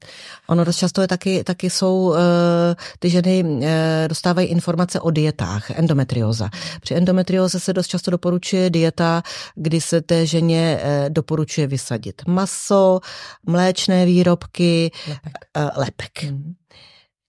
Ono 0.47 0.63
dost 0.63 0.77
často 0.77 1.01
je 1.01 1.07
taky, 1.07 1.43
taky 1.43 1.69
jsou, 1.69 2.09
uh, 2.09 2.15
ty 2.99 3.09
ženy 3.09 3.43
uh, 3.43 3.67
dostávají 4.07 4.47
informace 4.47 4.99
o 4.99 5.11
dietách, 5.11 5.71
endometrioza. 5.71 6.49
Při 6.81 6.95
endometrioze 6.95 7.59
se 7.59 7.73
dost 7.73 7.87
často 7.87 8.11
doporučuje 8.11 8.69
dieta, 8.69 9.21
kdy 9.55 9.81
se 9.81 10.01
té 10.01 10.25
ženě 10.25 10.79
uh, 10.83 11.09
doporučuje 11.09 11.67
vysadit 11.67 12.21
maso, 12.27 12.99
mléčné 13.47 14.05
výrobky, 14.05 14.91
Lepek 15.07 15.33
lepek. 15.75 16.23
Mm. 16.23 16.53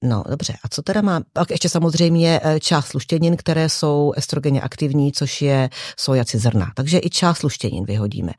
No, 0.05 0.25
dobře. 0.29 0.53
A 0.64 0.69
co 0.69 0.83
teda 0.83 1.03
má? 1.03 1.21
Pak 1.33 1.51
ještě 1.51 1.69
samozřejmě 1.69 2.40
eh, 2.43 2.61
část 2.61 2.87
sluštěnin, 2.87 3.37
které 3.37 3.69
jsou 3.69 4.12
estrogeně 4.16 4.61
aktivní, 4.61 5.12
což 5.12 5.43
je 5.43 5.71
sojaci 5.99 6.38
zrna. 6.38 6.73
Takže 6.75 7.01
i 7.03 7.11
část 7.11 7.38
sluštěnin 7.38 7.85
vyhodíme. 7.85 8.33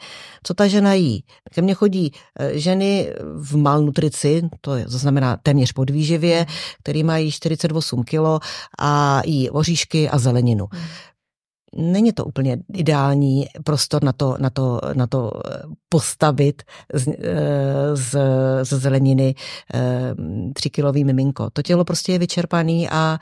Co 0.44 0.54
ta 0.54 0.68
žena 0.68 0.94
jí? 0.94 1.24
Ke 1.54 1.62
mně 1.62 1.74
chodí 1.74 2.12
eh, 2.40 2.60
ženy 2.60 3.14
v 3.36 3.58
malnutrici, 3.58 4.42
to, 4.62 4.76
je, 4.76 4.86
to 4.86 4.98
znamená 4.98 5.38
téměř 5.44 5.72
podvýživě, 5.72 6.46
který 6.84 7.04
mají 7.04 7.32
48 7.32 8.04
kilo 8.04 8.40
a 8.80 9.22
jí 9.26 9.50
oříšky 9.50 10.10
a 10.10 10.20
zeleninu. 10.20 10.68
Hmm 10.72 10.84
není 11.76 12.12
to 12.12 12.26
úplně 12.26 12.58
ideální 12.74 13.48
prostor 13.64 14.04
na 14.04 14.14
to, 14.14 14.36
na 14.40 14.50
to, 14.50 14.82
na 14.94 15.08
to 15.08 15.32
eh, 15.36 15.62
postavit 15.90 16.64
z, 16.94 17.08
eh, 17.08 17.96
z, 17.96 18.18
z 18.64 18.80
zeleniny 18.80 19.36
eh, 19.74 20.16
tříkilový 20.54 21.04
miminko. 21.04 21.50
To 21.54 21.62
tělo 21.62 21.86
prostě 21.86 22.12
je 22.12 22.20
vyčerpaný 22.20 22.90
a 22.90 23.20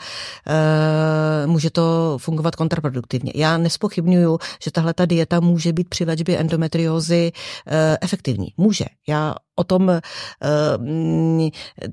může 1.46 1.70
to 1.70 2.18
fungovat 2.22 2.56
kontraproduktivně. 2.56 3.32
Já 3.36 3.58
nespochybnuju, 3.58 4.40
že 4.64 4.72
tahle 4.72 4.94
ta 4.94 5.06
dieta 5.06 5.40
může 5.40 5.74
být 5.74 5.90
při 5.90 6.06
léčbě 6.06 6.38
endometriózy 6.38 7.32
efektivní. 8.02 8.48
Může. 8.58 8.86
Já 9.08 9.36
o 9.60 9.64
tom 9.64 9.90
eh, 9.90 10.02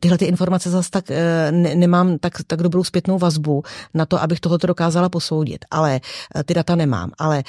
tyhle 0.01 0.19
ty 0.19 0.25
informace 0.25 0.71
zase 0.71 0.91
tak 0.91 1.11
eh, 1.11 1.53
nemám 1.53 2.19
tak, 2.19 2.33
tak 2.47 2.63
dobrou 2.63 2.85
zpětnou 2.85 3.19
vazbu 3.19 3.63
na 3.95 4.07
to, 4.07 4.23
abych 4.23 4.41
tohoto 4.41 4.67
dokázala 4.67 5.09
posoudit, 5.09 5.65
ale 5.71 6.01
eh, 6.35 6.45
ty 6.45 6.55
data 6.55 6.75
nemám, 6.75 7.11
ale 7.19 7.43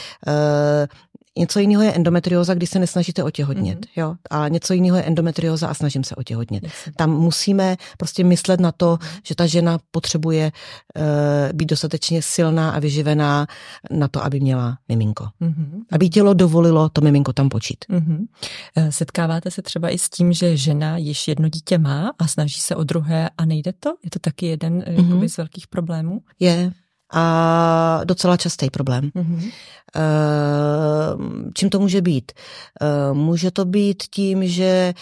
Něco 1.38 1.60
jiného 1.60 1.84
je 1.84 1.93
endometrióza, 1.93 2.54
když 2.54 2.69
se 2.69 2.80
nesnažíte 2.80 3.23
otěhotnět, 3.23 3.80
mm-hmm. 3.80 3.89
jo, 3.95 4.15
a 4.30 4.47
něco 4.47 4.73
jiného 4.73 4.97
je 4.97 5.04
endometrióza 5.04 5.67
a 5.67 5.73
snažím 5.73 6.04
se 6.04 6.15
otěhotnět. 6.15 6.63
Yes. 6.63 6.73
Tam 6.95 7.12
musíme 7.12 7.78
prostě 7.97 8.23
myslet 8.23 8.60
na 8.60 8.71
to, 8.71 8.95
mm-hmm. 8.95 9.19
že 9.23 9.36
ta 9.36 9.45
žena 9.45 9.80
potřebuje 9.91 10.52
uh, 10.52 11.04
být 11.54 11.69
dostatečně 11.69 12.21
silná 12.21 12.71
a 12.71 12.80
vyživená 12.80 13.47
na 13.91 14.08
to, 14.08 14.26
aby 14.26 14.39
měla 14.39 14.78
miminko. 14.89 15.28
Mm-hmm. 15.41 15.84
Aby 15.91 16.10
tělo 16.10 16.34
dovolilo 16.34 16.89
to 16.89 17.02
miminko 17.02 17.34
tam 17.34 17.50
počít. 17.50 17.86
Mm-hmm. 17.89 18.28
Setkáváte 18.89 19.52
se 19.52 19.62
třeba 19.62 19.89
i 19.89 19.97
s 19.97 20.10
tím, 20.10 20.34
že 20.34 20.58
žena 20.58 20.97
již 20.97 21.28
jedno 21.28 21.50
dítě 21.50 21.78
má 21.78 22.12
a 22.19 22.28
snaží 22.28 22.62
se 22.62 22.76
o 22.76 22.84
druhé 22.84 23.30
a 23.38 23.45
nejde 23.45 23.73
to? 23.80 23.89
Je 24.04 24.10
to 24.10 24.19
taky 24.19 24.45
jeden 24.45 24.82
mm-hmm. 24.82 25.28
z 25.28 25.38
velkých 25.38 25.67
problémů? 25.67 26.21
Je 26.39 26.71
a 27.13 28.02
docela 28.04 28.38
častý 28.38 28.70
problém. 28.70 29.12
Mm-hmm. 29.15 29.52
Čím 31.54 31.70
to 31.70 31.80
může 31.80 32.02
být? 32.02 32.32
Eh, 32.82 33.13
může 33.13 33.52
to 33.52 33.65
být 33.65 34.04
tím, 34.04 34.48
že 34.48 34.93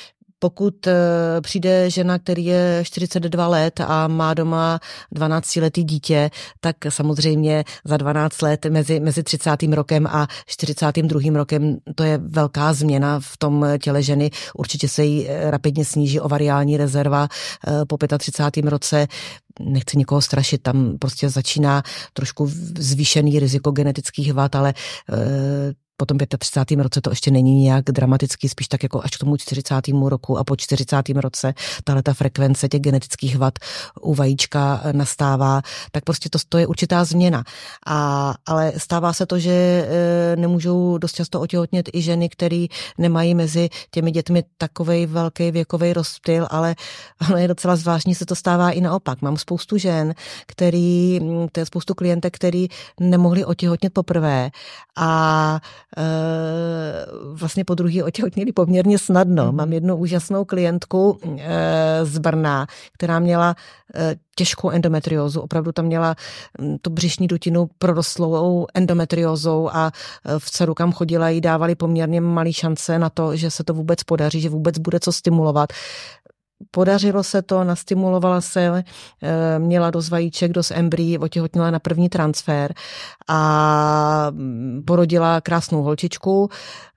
pokud 0.46 0.88
eh, 0.88 0.94
přijde 1.42 1.90
žena, 1.90 2.20
který 2.20 2.46
je 2.46 2.82
42 2.84 3.48
let 3.48 3.82
a 3.88 4.08
má 4.08 4.34
doma 4.34 4.80
12-letý 5.16 5.84
dítě, 5.84 6.30
tak 6.60 6.76
samozřejmě 6.90 7.64
za 7.86 7.98
12 7.98 8.42
let 8.42 8.66
mezi, 8.66 9.00
mezi 9.00 9.24
30. 9.24 9.64
rokem 9.74 10.08
a 10.08 10.28
42. 10.46 11.22
rokem 11.34 11.78
to 11.96 12.04
je 12.04 12.18
velká 12.18 12.74
změna 12.74 13.20
v 13.20 13.38
tom 13.38 13.66
těle 13.82 14.04
ženy. 14.04 14.32
Určitě 14.56 14.88
se 14.90 15.04
jí 15.04 15.28
rapidně 15.50 15.86
sníží 15.86 16.20
ovariální 16.20 16.78
rezerva 16.78 17.28
po 17.88 17.98
35. 18.18 18.70
roce 18.70 19.08
nechci 19.60 19.98
nikoho 19.98 20.22
strašit, 20.22 20.62
tam 20.62 20.98
prostě 21.00 21.30
začíná 21.30 21.84
trošku 22.14 22.52
zvýšený 22.78 23.40
riziko 23.40 23.72
genetických 23.72 24.34
vad, 24.34 24.56
ale 24.56 24.74
po 25.98 26.06
tom 26.06 26.18
35. 26.18 26.84
roce 26.84 27.02
to 27.02 27.10
ještě 27.10 27.32
není 27.32 27.62
nějak 27.62 27.86
dramatický, 27.86 28.50
spíš 28.50 28.68
tak 28.68 28.84
jako 28.84 29.02
až 29.04 29.12
k 29.12 29.20
tomu 29.20 29.38
40. 29.38 29.76
roku 30.08 30.38
a 30.38 30.44
po 30.44 30.56
40. 30.56 31.10
roce 31.16 31.54
tahle 31.84 32.04
ta 32.04 32.14
frekvence 32.14 32.68
těch 32.70 32.82
genetických 32.82 33.38
vad 33.38 33.54
u 34.02 34.14
vajíčka 34.14 34.82
nastává, 34.92 35.62
tak 35.92 36.04
prostě 36.04 36.30
to, 36.30 36.40
to 36.50 36.58
je 36.58 36.68
určitá 36.68 37.06
změna. 37.06 37.44
A, 37.86 38.34
ale 38.46 38.74
stává 38.78 39.14
se 39.14 39.26
to, 39.26 39.40
že 39.40 39.52
e, 39.52 40.36
nemůžou 40.36 40.98
dost 40.98 41.16
často 41.16 41.42
otěhotnět 41.42 41.90
i 41.94 42.02
ženy, 42.02 42.30
které 42.30 42.66
nemají 42.98 43.36
mezi 43.36 43.70
těmi 43.92 44.12
dětmi 44.12 44.44
takový 44.58 45.06
velký 45.06 45.52
věkový 45.52 45.94
rozptyl, 45.94 46.48
ale, 46.52 46.76
ale 47.30 47.42
je 47.42 47.48
docela 47.48 47.76
zvláštní, 47.76 48.16
se 48.16 48.26
to 48.26 48.36
stává 48.36 48.72
i 48.72 48.82
naopak. 48.82 49.22
Mám 49.22 49.38
spoustu 49.38 49.78
žen, 49.78 50.14
který, 50.48 51.20
to 51.52 51.60
je 51.60 51.66
spoustu 51.66 51.94
klientek, 51.94 52.36
který 52.36 52.68
nemohli 53.00 53.46
otěhotnět 53.46 53.94
poprvé 53.94 54.52
a 54.98 55.60
Eh, 55.85 55.85
vlastně 57.34 57.66
po 57.66 57.76
druhý 57.76 58.04
otěhotněli 58.04 58.52
poměrně 58.52 59.00
snadno. 59.00 59.46
Mhm. 59.46 59.56
Mám 59.56 59.74
jednu 59.74 59.96
úžasnou 59.96 60.46
klientku 60.46 61.20
eh, 61.38 62.00
z 62.04 62.18
Brna, 62.18 62.68
která 62.94 63.20
měla 63.20 63.56
eh, 63.96 64.16
těžkou 64.36 64.70
endometriózu. 64.70 65.42
Opravdu 65.42 65.72
tam 65.72 65.86
měla 65.86 66.16
hm, 66.62 66.78
tu 66.82 66.90
břišní 66.90 67.28
dutinu 67.28 67.70
prorostlou 67.80 68.68
endometriózou 68.74 69.70
a 69.74 69.92
v 70.38 70.52
dceru, 70.52 70.74
kam 70.74 70.92
chodila, 70.92 71.30
jí 71.30 71.42
dávali 71.42 71.76
poměrně 71.76 72.22
malý 72.22 72.54
šance 72.54 73.00
na 73.00 73.10
to, 73.10 73.36
že 73.36 73.52
se 73.52 73.64
to 73.64 73.74
vůbec 73.74 74.04
podaří, 74.04 74.42
že 74.42 74.50
vůbec 74.50 74.78
bude 74.78 75.00
co 75.00 75.12
stimulovat. 75.12 75.70
Podařilo 76.72 77.24
se 77.24 77.42
to, 77.42 77.64
nastimulovala 77.64 78.42
se, 78.42 78.84
eh, 79.24 79.60
měla 79.60 79.92
dost 79.92 80.10
vajíček, 80.10 80.52
dost 80.52 80.72
embryí, 80.72 81.18
otěhotnila 81.18 81.72
na 81.72 81.80
první 81.80 82.10
transfer 82.10 82.74
a 83.28 84.28
mm, 84.32 84.84
porodila 84.88 85.42
krásnou 85.42 85.84
holčičku. 85.84 86.50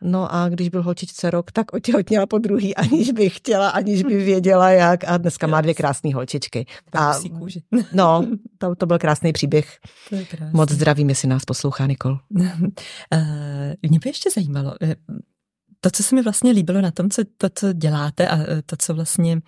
No 0.03 0.35
a 0.35 0.49
když 0.49 0.69
byl 0.69 0.83
holčičce 0.83 1.31
rok, 1.31 1.53
tak 1.53 1.73
otěhotnila 1.73 2.27
po 2.27 2.39
druhý, 2.39 2.77
aniž 2.77 3.11
by 3.11 3.31
chtěla, 3.31 3.69
aniž 3.69 4.03
by 4.03 4.17
věděla 4.17 4.71
jak 4.71 5.05
a 5.05 5.17
dneska 5.17 5.47
má 5.47 5.61
dvě 5.61 5.75
krásné 5.75 6.15
holčičky. 6.15 6.67
A, 6.93 7.15
no, 7.93 8.27
to, 8.59 8.75
to 8.75 8.87
byl 8.87 8.99
krásný 8.99 9.33
příběh. 9.33 9.79
Moc 10.53 10.71
zdravím, 10.71 11.09
jestli 11.09 11.29
nás 11.29 11.45
poslouchá 11.45 11.87
Nikol. 11.87 12.19
Eh, 13.13 13.77
mě 13.89 13.99
by 13.99 14.09
ještě 14.09 14.31
zajímalo, 14.31 14.75
eh, 14.83 14.97
to, 15.81 15.91
co 15.91 16.03
se 16.03 16.14
mi 16.14 16.23
vlastně 16.23 16.53
líbilo 16.53 16.81
na 16.81 16.91
tom, 16.91 17.11
co, 17.11 17.23
to, 17.38 17.49
co 17.55 17.73
děláte 17.73 18.29
a 18.29 18.37
e, 18.38 18.62
to, 18.67 18.77
co 18.79 18.95
vlastně 18.95 19.41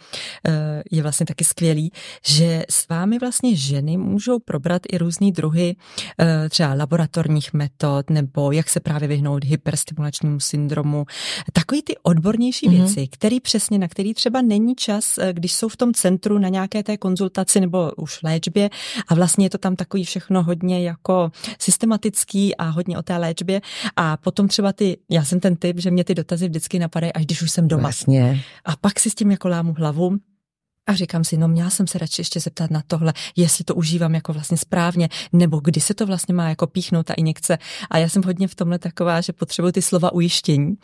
e, 0.47 0.83
je 0.91 1.03
vlastně 1.03 1.27
taky 1.27 1.45
skvělý, 1.45 1.93
že 2.27 2.65
s 2.71 2.89
vámi 2.89 3.19
vlastně 3.19 3.57
ženy 3.57 3.97
můžou 3.97 4.39
probrat 4.39 4.83
i 4.93 4.99
různý 4.99 5.33
druhy 5.33 5.77
e, 6.21 6.49
třeba 6.49 6.75
laboratorních 6.75 7.53
metod 7.53 8.11
nebo 8.11 8.53
jak 8.53 8.69
se 8.69 8.81
právě 8.81 9.09
vyhnout 9.09 9.45
hyperstimulačnímu 9.45 10.41
syndromu. 10.41 11.05
Takový 11.53 11.83
ty 11.83 11.97
odbornější 12.03 12.67
mm-hmm. 12.67 12.85
věci, 12.85 13.09
který 13.09 13.41
přesně, 13.41 13.79
na 13.79 13.89
který 13.89 14.15
třeba 14.15 14.43
není 14.43 14.75
čas, 14.75 15.19
když 15.33 15.53
jsou 15.53 15.69
v 15.69 15.77
tom 15.77 15.95
centru 15.95 16.39
na 16.39 16.49
nějaké 16.49 16.83
té 16.83 16.97
konzultaci 16.97 17.61
nebo 17.61 17.93
už 17.97 18.23
léčbě 18.23 18.71
a 19.09 19.15
vlastně 19.15 19.47
je 19.47 19.51
to 19.51 19.59
tam 19.59 19.77
takový 19.77 20.05
všechno 20.05 20.43
hodně 20.43 20.83
jako 20.83 21.31
systematický 21.59 22.57
a 22.57 22.65
hodně 22.65 22.99
o 22.99 23.03
té 23.03 23.17
léčbě 23.17 23.61
a 23.97 24.17
potom 24.17 24.49
třeba 24.49 24.73
ty, 24.73 24.99
já 25.11 25.25
jsem 25.25 25.41
ten 25.41 25.57
typ, 25.57 25.81
že 25.81 25.91
mě 25.91 26.05
ty 26.05 26.15
dotazy 26.21 26.49
vždycky 26.49 26.79
napadají, 26.79 27.13
až 27.13 27.25
když 27.25 27.43
už 27.43 27.51
jsem 27.51 27.69
doma. 27.69 27.83
Vlastně. 27.83 28.43
A 28.65 28.77
pak 28.77 29.01
si 29.01 29.11
s 29.11 29.15
tím 29.15 29.31
jako 29.31 29.49
lámu 29.49 29.75
hlavu 29.79 30.17
a 30.91 30.95
říkám 30.95 31.25
si, 31.25 31.37
no 31.37 31.49
měla 31.49 31.71
jsem 31.71 31.87
se 31.87 31.99
radši 31.99 32.21
ještě 32.21 32.41
zeptat 32.41 32.71
na 32.71 32.83
tohle, 32.87 33.13
jestli 33.37 33.65
to 33.65 33.75
užívám 33.75 34.15
jako 34.15 34.33
vlastně 34.33 34.57
správně, 34.57 35.09
nebo 35.33 35.61
kdy 35.65 35.81
se 35.81 35.95
to 35.95 36.07
vlastně 36.07 36.35
má 36.35 36.49
jako 36.49 36.67
píchnout 36.67 37.07
ta 37.07 37.15
injekce. 37.15 37.59
A 37.91 37.99
já 37.99 38.09
jsem 38.09 38.23
hodně 38.23 38.49
v 38.49 38.55
tomhle 38.55 38.79
taková, 38.79 39.21
že 39.21 39.33
potřebuji 39.33 39.73
ty 39.73 39.83
slova 39.83 40.13
ujištění. 40.13 40.75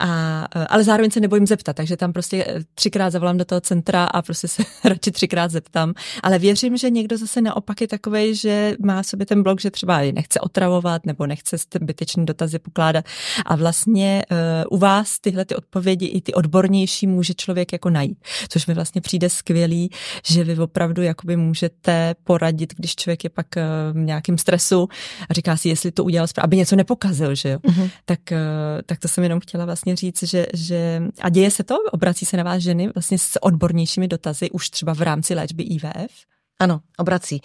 A, 0.00 0.44
ale 0.68 0.84
zároveň 0.84 1.10
se 1.10 1.20
nebojím 1.20 1.46
zeptat, 1.46 1.76
takže 1.76 1.96
tam 1.96 2.12
prostě 2.12 2.44
eh, 2.48 2.60
třikrát 2.74 3.10
zavolám 3.10 3.36
do 3.36 3.44
toho 3.44 3.60
centra 3.60 4.04
a 4.04 4.22
prostě 4.22 4.48
se 4.48 4.62
radši 4.84 5.10
třikrát 5.10 5.50
zeptám. 5.50 5.94
Ale 6.22 6.38
věřím, 6.38 6.76
že 6.76 6.90
někdo 6.90 7.18
zase 7.18 7.40
naopak 7.40 7.80
je 7.80 7.88
takový, 7.88 8.34
že 8.34 8.76
má 8.84 9.02
sobě 9.02 9.26
ten 9.26 9.42
blok, 9.42 9.60
že 9.60 9.70
třeba 9.70 10.00
nechce 10.12 10.40
otravovat 10.40 11.06
nebo 11.06 11.26
nechce 11.26 11.56
zbytečný 11.58 12.26
dotazy 12.26 12.58
pokládat. 12.58 13.04
A 13.46 13.56
vlastně 13.56 14.22
uh, 14.30 14.36
u 14.76 14.78
vás 14.78 15.18
tyhle 15.18 15.44
ty 15.44 15.56
odpovědi 15.56 16.06
i 16.06 16.20
ty 16.20 16.34
odbornější 16.34 17.06
může 17.06 17.34
člověk 17.34 17.72
jako 17.72 17.90
najít, 17.90 18.18
což 18.48 18.66
mi 18.66 18.74
vlastně 18.74 19.00
přijde 19.00 19.30
skvělý, 19.38 19.90
že 20.26 20.44
vy 20.44 20.58
opravdu 20.58 21.02
jakoby 21.02 21.36
můžete 21.36 22.14
poradit, 22.24 22.74
když 22.76 22.96
člověk 22.96 23.24
je 23.24 23.30
pak 23.30 23.56
eh, 23.56 23.62
v 23.92 23.96
nějakém 23.96 24.38
stresu 24.38 24.88
a 25.28 25.34
říká 25.34 25.56
si, 25.56 25.68
jestli 25.68 25.90
to 25.90 26.04
udělal 26.04 26.26
správně, 26.26 26.44
aby 26.44 26.56
něco 26.56 26.76
nepokazil, 26.76 27.34
že 27.34 27.48
jo. 27.48 27.58
Mm-hmm. 27.58 27.90
Tak, 28.04 28.32
eh, 28.32 28.38
tak 28.86 28.98
to 28.98 29.08
jsem 29.08 29.24
jenom 29.24 29.40
chtěla 29.40 29.64
vlastně 29.64 29.96
říct, 29.96 30.22
že, 30.22 30.46
že 30.54 31.02
a 31.20 31.28
děje 31.28 31.50
se 31.50 31.64
to, 31.64 31.74
obrací 31.92 32.26
se 32.26 32.36
na 32.36 32.42
vás 32.42 32.62
ženy 32.62 32.88
vlastně 32.94 33.18
s 33.18 33.42
odbornějšími 33.42 34.08
dotazy 34.08 34.50
už 34.50 34.70
třeba 34.70 34.94
v 34.94 35.00
rámci 35.00 35.34
léčby 35.34 35.62
IVF? 35.62 36.37
Ano, 36.60 36.80
obrací. 36.98 37.40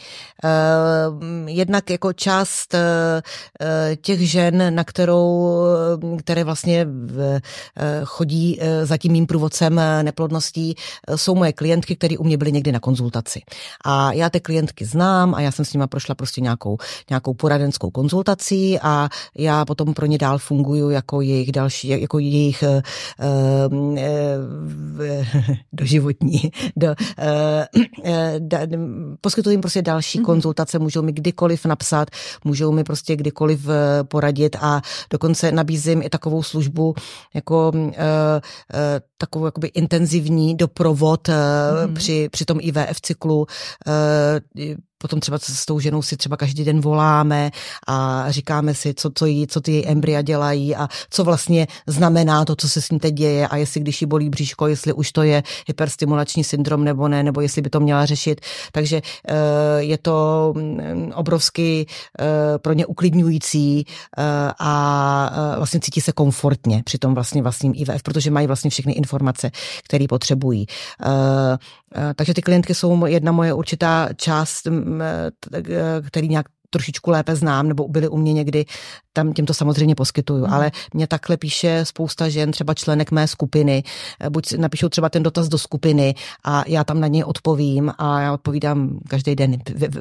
Jednak 1.45 1.89
jako 1.89 2.13
část 2.13 2.75
těch 4.01 4.29
žen, 4.31 4.75
na 4.75 4.83
kterou, 4.83 5.49
které 6.19 6.43
vlastně 6.43 6.87
chodí 8.03 8.59
za 8.83 8.97
tím 8.97 9.11
mým 9.11 9.25
průvodcem 9.25 9.81
neplodností, 10.01 10.75
jsou 11.15 11.35
moje 11.35 11.53
klientky, 11.53 11.95
které 11.95 12.17
u 12.17 12.23
mě 12.23 12.37
byly 12.37 12.51
někdy 12.51 12.71
na 12.71 12.79
konzultaci. 12.79 13.41
A 13.85 14.13
já 14.13 14.29
ty 14.29 14.39
klientky 14.39 14.85
znám 14.85 15.35
a 15.35 15.41
já 15.41 15.51
jsem 15.51 15.65
s 15.65 15.73
nima 15.73 15.87
prošla 15.87 16.15
prostě 16.15 16.41
nějakou, 16.41 16.77
nějakou 17.09 17.33
poradenskou 17.33 17.91
konzultací 17.91 18.79
a 18.79 19.09
já 19.37 19.65
potom 19.65 19.93
pro 19.93 20.05
ně 20.05 20.17
dál 20.17 20.37
funguju 20.37 20.89
jako 20.89 21.21
jejich 21.21 21.51
další, 21.51 21.87
jako 21.87 22.19
jejich 22.19 22.63
uh, 22.63 23.73
uh, 23.73 24.05
doživotní, 25.73 26.51
do, 26.75 26.87
uh, 26.87 26.95
da, 28.39 28.59
poskytuji 29.21 29.53
jim 29.53 29.61
prostě 29.61 29.81
další 29.81 30.19
mm-hmm. 30.19 30.25
konzultace, 30.25 30.79
můžou 30.79 31.01
mi 31.01 31.11
kdykoliv 31.11 31.65
napsat, 31.65 32.07
můžou 32.43 32.71
mi 32.71 32.83
prostě 32.83 33.15
kdykoliv 33.15 33.67
poradit 34.03 34.55
a 34.61 34.81
dokonce 35.09 35.51
nabízím 35.51 36.01
i 36.01 36.09
takovou 36.09 36.43
službu 36.43 36.93
jako 37.33 37.71
uh, 37.75 37.81
uh, 37.83 37.91
takovou 39.17 39.45
jakoby 39.45 39.67
intenzivní 39.67 40.55
doprovod 40.55 41.27
uh, 41.27 41.33
mm-hmm. 41.35 41.93
při, 41.93 42.29
při 42.31 42.45
tom 42.45 42.57
IVF 42.61 43.01
cyklu. 43.01 43.45
Uh, 43.87 44.75
potom 45.03 45.19
třeba 45.19 45.37
s 45.41 45.65
tou 45.65 45.79
ženou 45.79 46.01
si 46.01 46.17
třeba 46.17 46.37
každý 46.37 46.63
den 46.63 46.81
voláme 46.81 47.51
a 47.87 48.25
říkáme 48.31 48.73
si, 48.73 48.93
co, 48.93 49.11
co, 49.15 49.25
jí, 49.25 49.47
co 49.47 49.61
ty 49.61 49.71
její 49.71 49.87
embrya 49.87 50.21
dělají 50.21 50.75
a 50.75 50.87
co 51.09 51.23
vlastně 51.23 51.67
znamená 51.87 52.45
to, 52.45 52.55
co 52.55 52.69
se 52.69 52.81
s 52.81 52.89
ní 52.89 52.99
teď 52.99 53.13
děje 53.13 53.47
a 53.47 53.57
jestli 53.57 53.81
když 53.81 54.01
jí 54.01 54.07
bolí 54.07 54.29
bříško, 54.29 54.67
jestli 54.67 54.93
už 54.93 55.11
to 55.11 55.23
je 55.23 55.43
hyperstimulační 55.67 56.43
syndrom 56.43 56.83
nebo 56.83 57.07
ne, 57.07 57.23
nebo 57.23 57.41
jestli 57.41 57.61
by 57.61 57.69
to 57.69 57.79
měla 57.79 58.05
řešit. 58.05 58.41
Takže 58.71 59.01
eh, 59.27 59.33
je 59.77 59.97
to 59.97 60.53
mm, 60.55 61.11
obrovsky 61.15 61.85
eh, 61.85 62.57
pro 62.57 62.73
ně 62.73 62.85
uklidňující 62.85 63.85
eh, 64.17 64.23
a 64.59 65.55
vlastně 65.57 65.79
cítí 65.79 66.01
se 66.01 66.11
komfortně 66.11 66.81
při 66.85 66.97
tom 66.97 67.13
vlastně 67.13 67.41
vlastním 67.41 67.73
IVF, 67.75 68.03
protože 68.03 68.31
mají 68.31 68.47
vlastně 68.47 68.69
všechny 68.69 68.93
informace, 68.93 69.51
které 69.83 70.05
potřebují. 70.09 70.65
Takže 72.15 72.33
ty 72.33 72.41
klientky 72.41 72.73
jsou 72.73 73.05
jedna 73.05 73.31
moje 73.31 73.53
určitá 73.53 74.09
část 74.15 74.67
Eh, 74.67 76.01
který 76.07 76.29
nějak 76.29 76.45
trošičku 76.73 77.11
lépe 77.11 77.35
znám, 77.35 77.67
nebo 77.67 77.87
byly 77.87 78.07
u 78.07 78.17
mě 78.17 78.33
někdy, 78.33 78.65
tam 79.13 79.33
tím 79.33 79.45
to 79.45 79.53
samozřejmě 79.53 79.95
poskytuju. 79.95 80.43
Hmm. 80.43 80.53
Ale 80.53 80.71
mě 80.93 81.07
takhle 81.07 81.37
píše 81.37 81.85
spousta 81.85 82.29
žen, 82.29 82.51
třeba 82.51 82.73
členek 82.73 83.11
mé 83.11 83.27
skupiny, 83.27 83.83
eh, 84.19 84.29
buď 84.29 84.53
napíšou 84.53 84.89
třeba 84.89 85.09
ten 85.09 85.23
dotaz 85.23 85.47
do 85.47 85.57
skupiny 85.57 86.15
a 86.43 86.63
já 86.67 86.83
tam 86.83 86.99
na 86.99 87.07
něj 87.07 87.23
odpovím 87.23 87.93
a 87.97 88.21
já 88.21 88.33
odpovídám 88.33 88.99
každý 89.09 89.35
den 89.35 89.57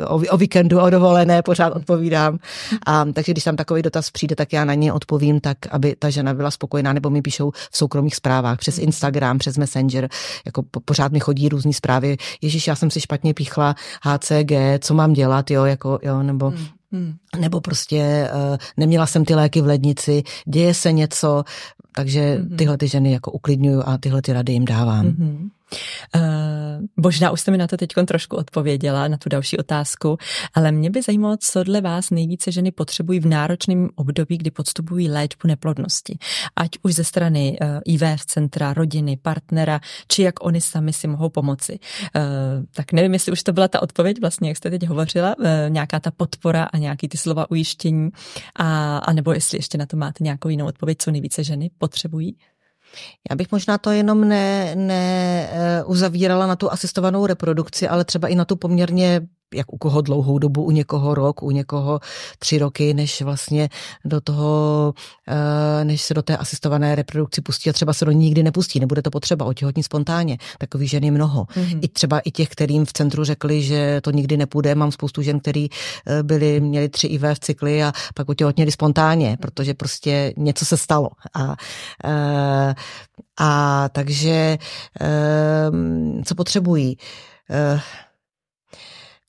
o, 0.06 0.14
o 0.30 0.36
víkendu, 0.36 0.80
o 0.80 0.90
dovolené, 0.90 1.42
pořád 1.42 1.72
odpovídám. 1.76 2.38
A, 2.86 3.04
takže 3.12 3.32
když 3.32 3.44
tam 3.44 3.56
takový 3.56 3.82
dotaz 3.82 4.10
přijde, 4.10 4.36
tak 4.36 4.52
já 4.52 4.64
na 4.64 4.74
něj 4.74 4.92
odpovím 4.92 5.40
tak, 5.40 5.58
aby 5.70 5.96
ta 5.98 6.10
žena 6.10 6.34
byla 6.34 6.50
spokojená, 6.50 6.92
nebo 6.92 7.10
mi 7.10 7.22
píšou 7.22 7.50
v 7.50 7.76
soukromých 7.76 8.16
zprávách 8.16 8.58
přes 8.58 8.76
hmm. 8.76 8.84
Instagram, 8.84 9.38
přes 9.38 9.56
Messenger, 9.56 10.08
jako 10.46 10.62
pořád 10.84 11.12
mi 11.12 11.20
chodí 11.20 11.48
různé 11.48 11.72
zprávy. 11.72 12.16
Ježíš, 12.40 12.66
já 12.66 12.74
jsem 12.74 12.90
si 12.90 13.00
špatně 13.00 13.34
píchla 13.34 13.74
HCG, 14.02 14.52
co 14.78 14.94
mám 14.94 15.12
dělat, 15.12 15.50
jo, 15.50 15.64
jako, 15.64 15.98
jo, 16.02 16.22
nebo 16.22 16.50
hmm 16.50 16.61
Hmm. 16.92 17.14
Nebo 17.38 17.60
prostě 17.60 18.30
uh, 18.34 18.56
neměla 18.76 19.06
jsem 19.06 19.24
ty 19.24 19.34
léky 19.34 19.60
v 19.60 19.66
lednici, 19.66 20.22
děje 20.44 20.74
se 20.74 20.92
něco, 20.92 21.44
takže 21.94 22.34
hmm. 22.34 22.56
tyhle 22.56 22.78
ty 22.78 22.88
ženy 22.88 23.12
jako 23.12 23.30
uklidňuju 23.30 23.82
a 23.86 23.98
tyhle 23.98 24.22
ty 24.22 24.32
rady 24.32 24.52
jim 24.52 24.64
dávám. 24.64 25.06
Hmm. 25.06 25.50
Uh, 26.14 26.22
možná 26.96 27.30
už 27.30 27.40
jste 27.40 27.50
mi 27.50 27.58
na 27.58 27.66
to 27.66 27.76
teď 27.76 27.90
trošku 28.06 28.36
odpověděla, 28.36 29.08
na 29.08 29.16
tu 29.16 29.28
další 29.28 29.58
otázku, 29.58 30.16
ale 30.54 30.72
mě 30.72 30.90
by 30.90 31.02
zajímalo, 31.02 31.36
co 31.40 31.64
dle 31.64 31.80
vás 31.80 32.10
nejvíce 32.10 32.52
ženy 32.52 32.72
potřebují 32.72 33.20
v 33.20 33.26
náročném 33.26 33.88
období, 33.94 34.38
kdy 34.38 34.50
podstupují 34.50 35.10
léčbu 35.10 35.48
neplodnosti. 35.48 36.18
Ať 36.56 36.70
už 36.82 36.94
ze 36.94 37.04
strany 37.04 37.58
uh, 37.60 37.68
IVF 37.84 38.26
centra, 38.26 38.74
rodiny, 38.74 39.16
partnera, 39.22 39.80
či 40.08 40.22
jak 40.22 40.44
oni 40.44 40.60
sami 40.60 40.92
si 40.92 41.08
mohou 41.08 41.28
pomoci. 41.28 41.78
Uh, 42.16 42.22
tak 42.74 42.92
nevím, 42.92 43.12
jestli 43.12 43.32
už 43.32 43.42
to 43.42 43.52
byla 43.52 43.68
ta 43.68 43.82
odpověď, 43.82 44.20
vlastně, 44.20 44.48
jak 44.48 44.56
jste 44.56 44.70
teď 44.70 44.86
hovořila, 44.86 45.34
nějaká 45.68 46.00
ta 46.00 46.10
podpora 46.10 46.64
a 46.64 46.78
nějaký 46.78 47.08
ty 47.08 47.16
slova 47.18 47.50
ujištění, 47.50 48.10
a, 48.56 48.98
a 48.98 49.12
nebo 49.12 49.32
jestli 49.32 49.58
ještě 49.58 49.78
na 49.78 49.86
to 49.86 49.96
máte 49.96 50.24
nějakou 50.24 50.48
jinou 50.48 50.66
odpověď, 50.66 50.98
co 51.00 51.10
nejvíce 51.10 51.44
ženy 51.44 51.70
potřebují? 51.78 52.36
Já 53.30 53.36
bych 53.36 53.52
možná 53.52 53.78
to 53.78 53.90
jenom 53.90 54.28
ne, 54.28 54.76
ne 54.76 55.48
uh, 55.84 55.90
uzavírala 55.90 56.46
na 56.46 56.56
tu 56.56 56.72
asistovanou 56.72 57.26
reprodukci, 57.26 57.88
ale 57.88 58.04
třeba 58.04 58.28
i 58.28 58.34
na 58.34 58.44
tu 58.44 58.56
poměrně 58.56 59.20
jak 59.54 59.72
u 59.72 59.78
koho 59.78 60.00
dlouhou 60.00 60.38
dobu, 60.38 60.62
u 60.62 60.70
někoho 60.70 61.14
rok, 61.14 61.42
u 61.42 61.50
někoho 61.50 62.00
tři 62.38 62.58
roky, 62.58 62.94
než 62.94 63.22
vlastně 63.22 63.68
do 64.04 64.20
toho, 64.20 64.94
eh, 65.28 65.84
než 65.84 66.02
se 66.02 66.14
do 66.14 66.22
té 66.22 66.36
asistované 66.36 66.94
reprodukci 66.94 67.40
pustí 67.40 67.70
a 67.70 67.72
třeba 67.72 67.92
se 67.92 68.04
do 68.04 68.10
ní 68.10 68.24
nikdy 68.24 68.42
nepustí, 68.42 68.80
nebude 68.80 69.02
to 69.02 69.10
potřeba, 69.10 69.46
otěhotní 69.46 69.82
spontánně. 69.82 70.38
Takových 70.58 70.90
žen 70.90 71.04
je 71.04 71.10
mnoho. 71.10 71.44
Mm-hmm. 71.44 71.78
I 71.82 71.88
třeba 71.88 72.18
i 72.18 72.30
těch, 72.30 72.48
kterým 72.48 72.84
v 72.84 72.92
centru 72.92 73.24
řekli, 73.24 73.62
že 73.62 74.00
to 74.00 74.10
nikdy 74.10 74.36
nepůjde. 74.36 74.74
Mám 74.74 74.92
spoustu 74.92 75.22
žen, 75.22 75.40
který 75.40 75.68
eh, 75.68 76.22
byli, 76.22 76.60
měli 76.60 76.88
tři 76.88 77.06
IV 77.06 77.22
v 77.34 77.40
cykly 77.40 77.84
a 77.84 77.92
pak 78.14 78.28
otěhotněli 78.28 78.72
spontánně, 78.72 79.36
protože 79.40 79.74
prostě 79.74 80.34
něco 80.36 80.64
se 80.64 80.76
stalo. 80.76 81.08
A, 81.34 81.56
eh, 82.04 82.74
a 83.40 83.88
takže 83.88 84.58
co 86.24 86.34
potřebují? 86.34 86.96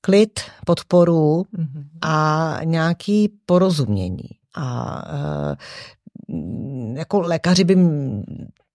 Klid, 0.05 0.39
podporu 0.65 1.45
mm-hmm. 1.57 1.83
a 2.01 2.57
nějaký 2.63 3.29
porozumění. 3.45 4.29
A 4.55 5.01
e, 5.07 5.55
jako 6.93 7.21
lékaři 7.21 7.63
by 7.63 7.75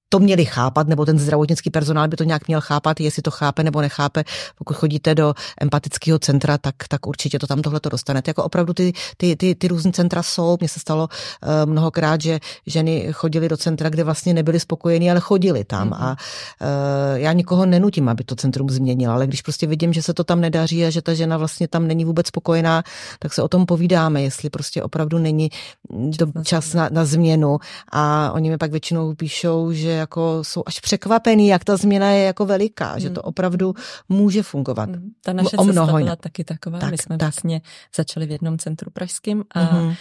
to 0.09 0.19
měli 0.19 0.45
chápat, 0.45 0.89
nebo 0.89 1.07
ten 1.07 1.19
zdravotnický 1.19 1.71
personál 1.71 2.09
by 2.09 2.17
to 2.17 2.25
nějak 2.25 2.49
měl 2.49 2.61
chápat, 2.61 3.01
jestli 3.01 3.23
to 3.23 3.31
chápe 3.31 3.65
nebo 3.65 3.81
nechápe. 3.81 4.25
Pokud 4.59 4.77
chodíte 4.77 5.15
do 5.15 5.35
empatického 5.61 6.19
centra, 6.19 6.59
tak, 6.59 6.75
tak 6.89 7.07
určitě 7.07 7.39
to 7.39 7.47
tam 7.47 7.63
tohle 7.63 7.81
to 7.81 7.89
dostanete. 7.89 8.31
Jako 8.31 8.45
opravdu 8.45 8.75
ty, 8.75 8.93
ty, 9.17 9.37
ty, 9.37 9.55
ty 9.55 9.69
různé 9.69 9.93
centra 9.93 10.23
jsou. 10.23 10.57
Mně 10.61 10.69
se 10.69 10.81
stalo 10.81 11.09
uh, 11.09 11.71
mnohokrát, 11.71 12.21
že 12.21 12.41
ženy 12.67 13.09
chodily 13.13 13.49
do 13.49 13.57
centra, 13.57 13.89
kde 13.89 14.05
vlastně 14.05 14.35
nebyly 14.35 14.61
spokojení, 14.61 15.11
ale 15.11 15.21
chodili 15.21 15.65
tam. 15.65 15.91
Mm-hmm. 15.91 15.97
A 16.01 16.11
uh, 16.11 17.19
já 17.19 17.33
nikoho 17.33 17.67
nenutím, 17.67 18.09
aby 18.09 18.25
to 18.25 18.37
centrum 18.37 18.71
změnila, 18.71 19.15
ale 19.15 19.27
když 19.27 19.43
prostě 19.43 19.67
vidím, 19.67 19.93
že 19.93 20.03
se 20.03 20.15
to 20.15 20.25
tam 20.25 20.41
nedaří 20.41 20.85
a 20.85 20.91
že 20.91 21.03
ta 21.03 21.15
žena 21.15 21.37
vlastně 21.37 21.69
tam 21.69 21.87
není 21.87 22.05
vůbec 22.05 22.27
spokojená, 22.27 22.83
tak 23.19 23.35
se 23.35 23.43
o 23.43 23.49
tom 23.49 23.67
povídáme, 23.67 24.23
jestli 24.23 24.51
prostě 24.51 24.83
opravdu 24.83 25.19
není 25.19 25.51
do, 25.91 26.27
čas 26.45 26.75
na, 26.75 26.89
na 26.93 27.05
změnu. 27.05 27.59
A 27.93 28.33
oni 28.33 28.51
mi 28.51 28.59
pak 28.59 28.71
většinou 28.71 29.15
píšou, 29.15 29.73
že 29.73 29.98
jako 29.99 30.45
jsou 30.45 30.63
až 30.67 30.81
překvapený, 30.81 31.49
jak 31.49 31.65
ta 31.65 31.77
změna 31.77 32.11
je 32.11 32.25
jako 32.25 32.47
veliká, 32.47 32.91
hmm. 32.91 33.01
že 33.01 33.11
to 33.11 33.23
opravdu 33.23 33.75
může 34.09 34.43
fungovat. 34.43 34.89
Hmm. 34.89 35.11
Ta 35.25 35.33
naše 35.33 35.57
o 35.57 35.65
mnoho 35.65 35.87
cesta 35.87 35.99
byla 35.99 36.17
taky 36.17 36.45
taková. 36.45 36.79
Tak, 36.79 36.91
My 36.91 36.99
jsme 36.99 37.19
tak. 37.19 37.27
vlastně 37.27 37.61
začali 37.97 38.27
v 38.27 38.31
jednom 38.31 38.59
centru 38.59 38.91
pražském 38.91 39.43
a 39.51 39.61
hmm. 39.61 39.95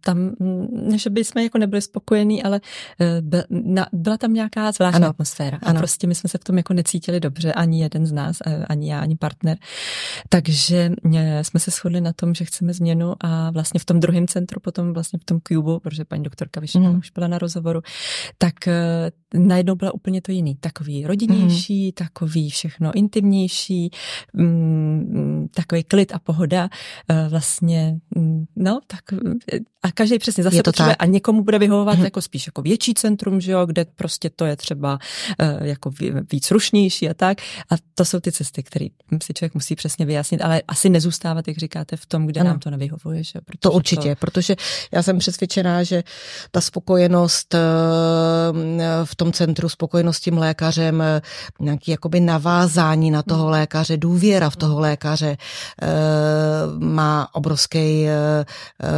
tam, 0.00 0.30
než 0.70 1.06
by 1.06 1.24
jsme 1.24 1.42
jako 1.42 1.58
nebyli 1.58 1.82
spokojení, 1.82 2.42
ale 2.42 2.60
uh, 3.00 3.78
byla 3.92 4.16
tam 4.16 4.34
nějaká 4.34 4.72
zvláštní 4.72 5.02
ano. 5.02 5.08
atmosféra. 5.08 5.58
A 5.62 5.66
ano. 5.66 5.78
prostě 5.78 6.06
my 6.06 6.14
jsme 6.14 6.28
se 6.28 6.38
v 6.38 6.44
tom 6.44 6.56
jako 6.56 6.72
necítili 6.72 7.20
dobře, 7.20 7.52
ani 7.52 7.82
jeden 7.82 8.06
z 8.06 8.12
nás, 8.12 8.36
uh, 8.46 8.64
ani 8.68 8.90
já, 8.90 9.00
ani 9.00 9.16
partner. 9.16 9.58
Takže 10.28 10.92
jsme 11.42 11.60
se 11.60 11.70
shodli 11.70 12.00
na 12.00 12.12
tom, 12.12 12.34
že 12.34 12.44
chceme 12.44 12.72
změnu 12.74 13.14
a 13.20 13.50
vlastně 13.50 13.80
v 13.80 13.84
tom 13.84 14.00
druhém 14.00 14.28
centru, 14.28 14.60
potom 14.60 14.92
vlastně 14.92 15.18
v 15.18 15.24
tom 15.24 15.40
Cubu, 15.48 15.80
protože 15.80 16.04
paní 16.04 16.22
doktorka 16.22 16.60
Vyšňová 16.60 16.90
mm. 16.90 16.98
už 16.98 17.10
byla 17.10 17.28
na 17.28 17.38
rozhovoru, 17.38 17.80
tak 18.38 18.54
najednou 19.34 19.74
byla 19.74 19.94
úplně 19.94 20.22
to 20.22 20.32
jiný. 20.32 20.54
Takový 20.54 21.06
rodinnější, 21.06 21.86
mm. 21.86 21.92
takový 21.92 22.50
všechno 22.50 22.92
intimnější, 22.94 23.90
mm, 24.32 25.48
takový 25.54 25.84
klid 25.84 26.12
a 26.14 26.18
pohoda. 26.18 26.68
Eh, 27.08 27.28
vlastně, 27.28 27.98
mm, 28.16 28.44
no, 28.56 28.80
tak 28.86 29.00
a 29.82 29.92
každý 29.92 30.18
přesně 30.18 30.44
zase 30.44 30.56
to 30.56 30.62
potřebuje 30.62 30.96
tak. 30.96 31.02
a 31.02 31.10
někomu 31.10 31.44
bude 31.44 31.58
vyhovovat 31.58 31.98
mm. 31.98 32.04
jako 32.04 32.22
spíš 32.22 32.46
jako 32.46 32.62
větší 32.62 32.94
centrum, 32.94 33.40
že 33.40 33.52
jo, 33.52 33.66
kde 33.66 33.84
prostě 33.84 34.30
to 34.30 34.44
je 34.44 34.56
třeba 34.56 34.98
uh, 35.42 35.66
jako 35.66 35.90
víc 36.32 36.50
rušnější 36.50 37.08
a 37.08 37.14
tak. 37.14 37.38
A 37.70 37.74
to 37.94 38.04
jsou 38.04 38.20
ty 38.20 38.32
cesty, 38.32 38.62
které 38.62 38.86
si 39.22 39.34
člověk 39.34 39.54
musí 39.54 39.74
přesně 39.74 40.06
vyjasnit, 40.06 40.42
ale 40.42 40.62
asi 40.68 40.88
nezůstávat, 40.88 41.48
jak 41.48 41.58
říkáte, 41.58 41.96
v 41.96 42.06
tom, 42.06 42.26
kde 42.26 42.40
ano. 42.40 42.50
nám 42.50 42.58
to 42.58 42.70
nevyhovuje. 42.70 43.24
Že? 43.24 43.40
Protože 43.44 43.58
to 43.60 43.72
určitě, 43.72 44.14
to... 44.14 44.20
protože 44.20 44.56
já 44.92 45.02
jsem 45.02 45.18
přesvědčená, 45.18 45.82
že 45.82 46.04
ta 46.50 46.60
spokojenost 46.60 47.54
v 49.08 49.14
tom 49.14 49.32
centru 49.32 49.68
spokojenost 49.68 50.16
s 50.16 50.20
tím 50.20 50.38
lékařem, 50.38 51.00
eh, 51.02 51.22
nějaký 51.60 51.90
jakoby 51.90 52.20
navázání 52.20 53.10
na 53.10 53.22
toho 53.22 53.50
lékaře, 53.50 53.96
důvěra 53.96 54.50
v 54.50 54.56
toho 54.56 54.80
lékaře 54.80 55.36
eh, 55.82 55.88
má 56.78 57.28
obrovský 57.32 58.08
eh, 58.08 58.44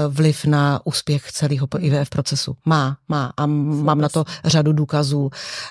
vliv 0.09 0.45
na 0.45 0.81
úspěch 0.85 1.33
celého 1.33 1.69
IVF 1.79 2.11
procesu. 2.11 2.57
Má, 2.65 2.97
má 3.09 3.33
a 3.37 3.47
mám 3.47 4.01
na 4.01 4.09
to 4.09 4.25
řadu 4.45 4.73
důkazů. 4.73 5.31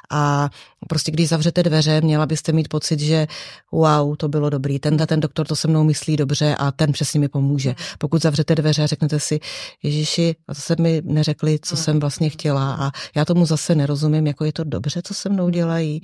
A 0.10 0.50
prostě 0.88 1.12
když 1.12 1.30
zavřete 1.30 1.64
dveře, 1.64 2.02
měla 2.02 2.26
byste 2.26 2.52
mít 2.52 2.68
pocit, 2.68 3.00
že 3.00 3.28
wow, 3.72 4.16
to 4.16 4.28
bylo 4.28 4.50
dobrý, 4.50 4.80
ten 4.80 4.98
ten 4.98 5.20
doktor 5.20 5.48
to 5.48 5.56
se 5.56 5.68
mnou 5.68 5.84
myslí 5.84 6.18
dobře 6.18 6.56
a 6.56 6.72
ten 6.72 6.92
přesně 6.92 7.20
mi 7.20 7.28
pomůže. 7.28 7.70
Hmm. 7.70 7.78
Pokud 7.98 8.22
zavřete 8.22 8.56
dveře 8.56 8.84
a 8.84 8.88
řeknete 8.88 9.20
si, 9.20 9.40
Ježíši, 9.84 10.36
a 10.48 10.54
to 10.54 10.62
se 10.62 10.76
mi 10.80 11.02
neřekli, 11.06 11.60
co 11.62 11.76
hmm. 11.76 11.84
jsem 11.84 12.00
vlastně 12.00 12.30
chtěla 12.30 12.74
a 12.74 12.92
já 13.16 13.26
tomu 13.26 13.46
zase 13.46 13.76
nerozumím, 13.76 14.28
jako 14.28 14.46
je 14.46 14.54
to 14.54 14.64
dobře, 14.64 15.02
co 15.04 15.14
se 15.14 15.30
mnou 15.30 15.50
dělají 15.50 16.02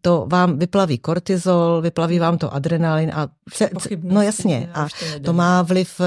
to 0.00 0.26
vám 0.28 0.58
vyplaví 0.58 0.98
kortizol, 0.98 1.80
vyplaví 1.80 2.18
vám 2.18 2.38
to 2.38 2.54
adrenalin 2.54 3.12
a 3.14 3.28
se, 3.52 3.70
no 4.02 4.22
jasně, 4.22 4.70
a 4.74 4.86
to 5.24 5.32
má 5.32 5.62
vliv 5.62 6.00
eh, 6.00 6.06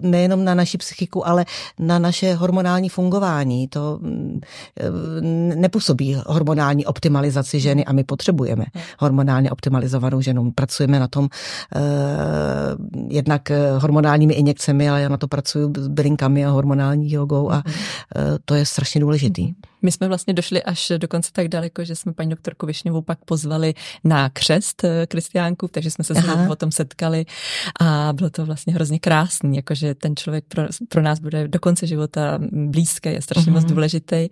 nejenom 0.00 0.44
na 0.44 0.54
naši 0.54 0.78
psychiku, 0.78 1.26
ale 1.26 1.44
na 1.78 1.98
naše 1.98 2.34
hormonální 2.34 2.88
fungování. 2.88 3.68
To 3.68 3.98
mm, 4.02 4.40
eh, 4.80 4.90
nepůsobí 5.56 6.16
hormonální 6.26 6.86
optimalizaci 6.86 7.60
ženy 7.60 7.84
a 7.84 7.92
my 7.92 8.04
potřebujeme 8.04 8.64
hormonálně 8.98 9.50
optimalizovanou 9.50 10.20
ženu. 10.20 10.52
Pracujeme 10.54 11.00
na 11.00 11.08
tom 11.08 11.28
eh, 11.76 11.80
jednak 13.08 13.52
hormonálními 13.78 14.34
injekcemi, 14.34 14.90
ale 14.90 15.02
já 15.02 15.08
na 15.08 15.16
to 15.16 15.28
pracuji 15.28 15.72
s 15.78 15.88
bylinkami 15.88 16.46
a 16.46 16.50
hormonální 16.50 17.12
jogou 17.12 17.50
a 17.50 17.62
mhm. 17.66 17.74
to 18.44 18.54
je 18.54 18.66
strašně 18.66 19.00
důležitý. 19.00 19.42
Mhm. 19.42 19.75
My 19.86 19.92
jsme 19.92 20.08
vlastně 20.08 20.34
došli 20.34 20.62
až 20.62 20.92
dokonce 20.98 21.30
tak 21.32 21.48
daleko, 21.48 21.84
že 21.84 21.96
jsme 21.96 22.12
paní 22.12 22.30
doktorku 22.30 22.66
Višněvou 22.66 23.02
pak 23.02 23.18
pozvali 23.24 23.74
na 24.04 24.28
křest 24.28 24.84
eh, 24.84 25.06
Kristiánku, 25.06 25.68
takže 25.68 25.90
jsme 25.90 26.04
se 26.04 26.14
s 26.14 26.26
ním 26.26 26.50
o 26.50 26.56
tom 26.56 26.72
setkali 26.72 27.26
a 27.80 28.12
bylo 28.12 28.30
to 28.30 28.46
vlastně 28.46 28.74
hrozně 28.74 28.98
krásný, 28.98 29.56
jakože 29.56 29.94
ten 29.94 30.16
člověk 30.16 30.44
pro, 30.48 30.62
pro 30.88 31.02
nás 31.02 31.18
bude 31.18 31.48
do 31.48 31.60
konce 31.60 31.86
života 31.86 32.38
blízký, 32.52 33.08
je 33.08 33.22
strašně 33.22 33.52
mm-hmm. 33.52 33.54
moc 33.54 33.64
mhm. 33.64 33.74
důležitý 33.74 34.28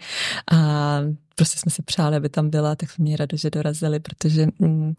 a 0.52 1.00
prostě 1.34 1.58
jsme 1.58 1.70
si 1.70 1.82
přáli, 1.82 2.16
aby 2.16 2.28
tam 2.28 2.50
byla, 2.50 2.76
tak 2.76 2.90
jsme 2.90 3.02
měli 3.02 3.16
rado, 3.16 3.36
že 3.36 3.50
dorazili, 3.50 4.00
protože 4.00 4.46
mm, 4.58 4.92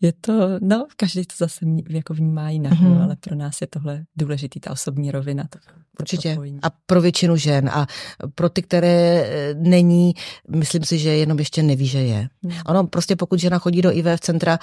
je 0.00 0.12
to, 0.20 0.32
no, 0.60 0.86
každý 0.96 1.24
to 1.24 1.34
zase 1.38 1.66
jako 1.88 2.14
vnímá 2.14 2.50
jinak, 2.50 2.72
mm-hmm. 2.72 2.94
no, 2.94 3.02
ale 3.02 3.16
pro 3.16 3.34
nás 3.34 3.60
je 3.60 3.66
tohle 3.66 4.04
důležitý, 4.16 4.60
ta 4.60 4.70
osobní 4.70 5.10
rovina. 5.10 5.44
To, 5.50 5.58
Určitě. 6.00 6.36
A 6.62 6.70
pro 6.86 7.00
většinu 7.00 7.36
žen 7.36 7.68
a 7.68 7.86
pro 8.34 8.48
ty, 8.48 8.62
které 8.62 9.24
eh, 9.26 9.54
není, 9.54 10.14
myslím 10.48 10.84
si, 10.84 10.98
že 10.98 11.10
jenom 11.10 11.38
ještě 11.38 11.62
neví, 11.62 11.86
že 11.86 11.98
je. 11.98 12.28
Mm. 12.42 12.52
Ono 12.66 12.86
prostě 12.86 13.16
pokud 13.16 13.40
žena 13.40 13.58
chodí 13.58 13.82
do 13.82 13.92
IVF 13.92 14.20
centra, 14.20 14.58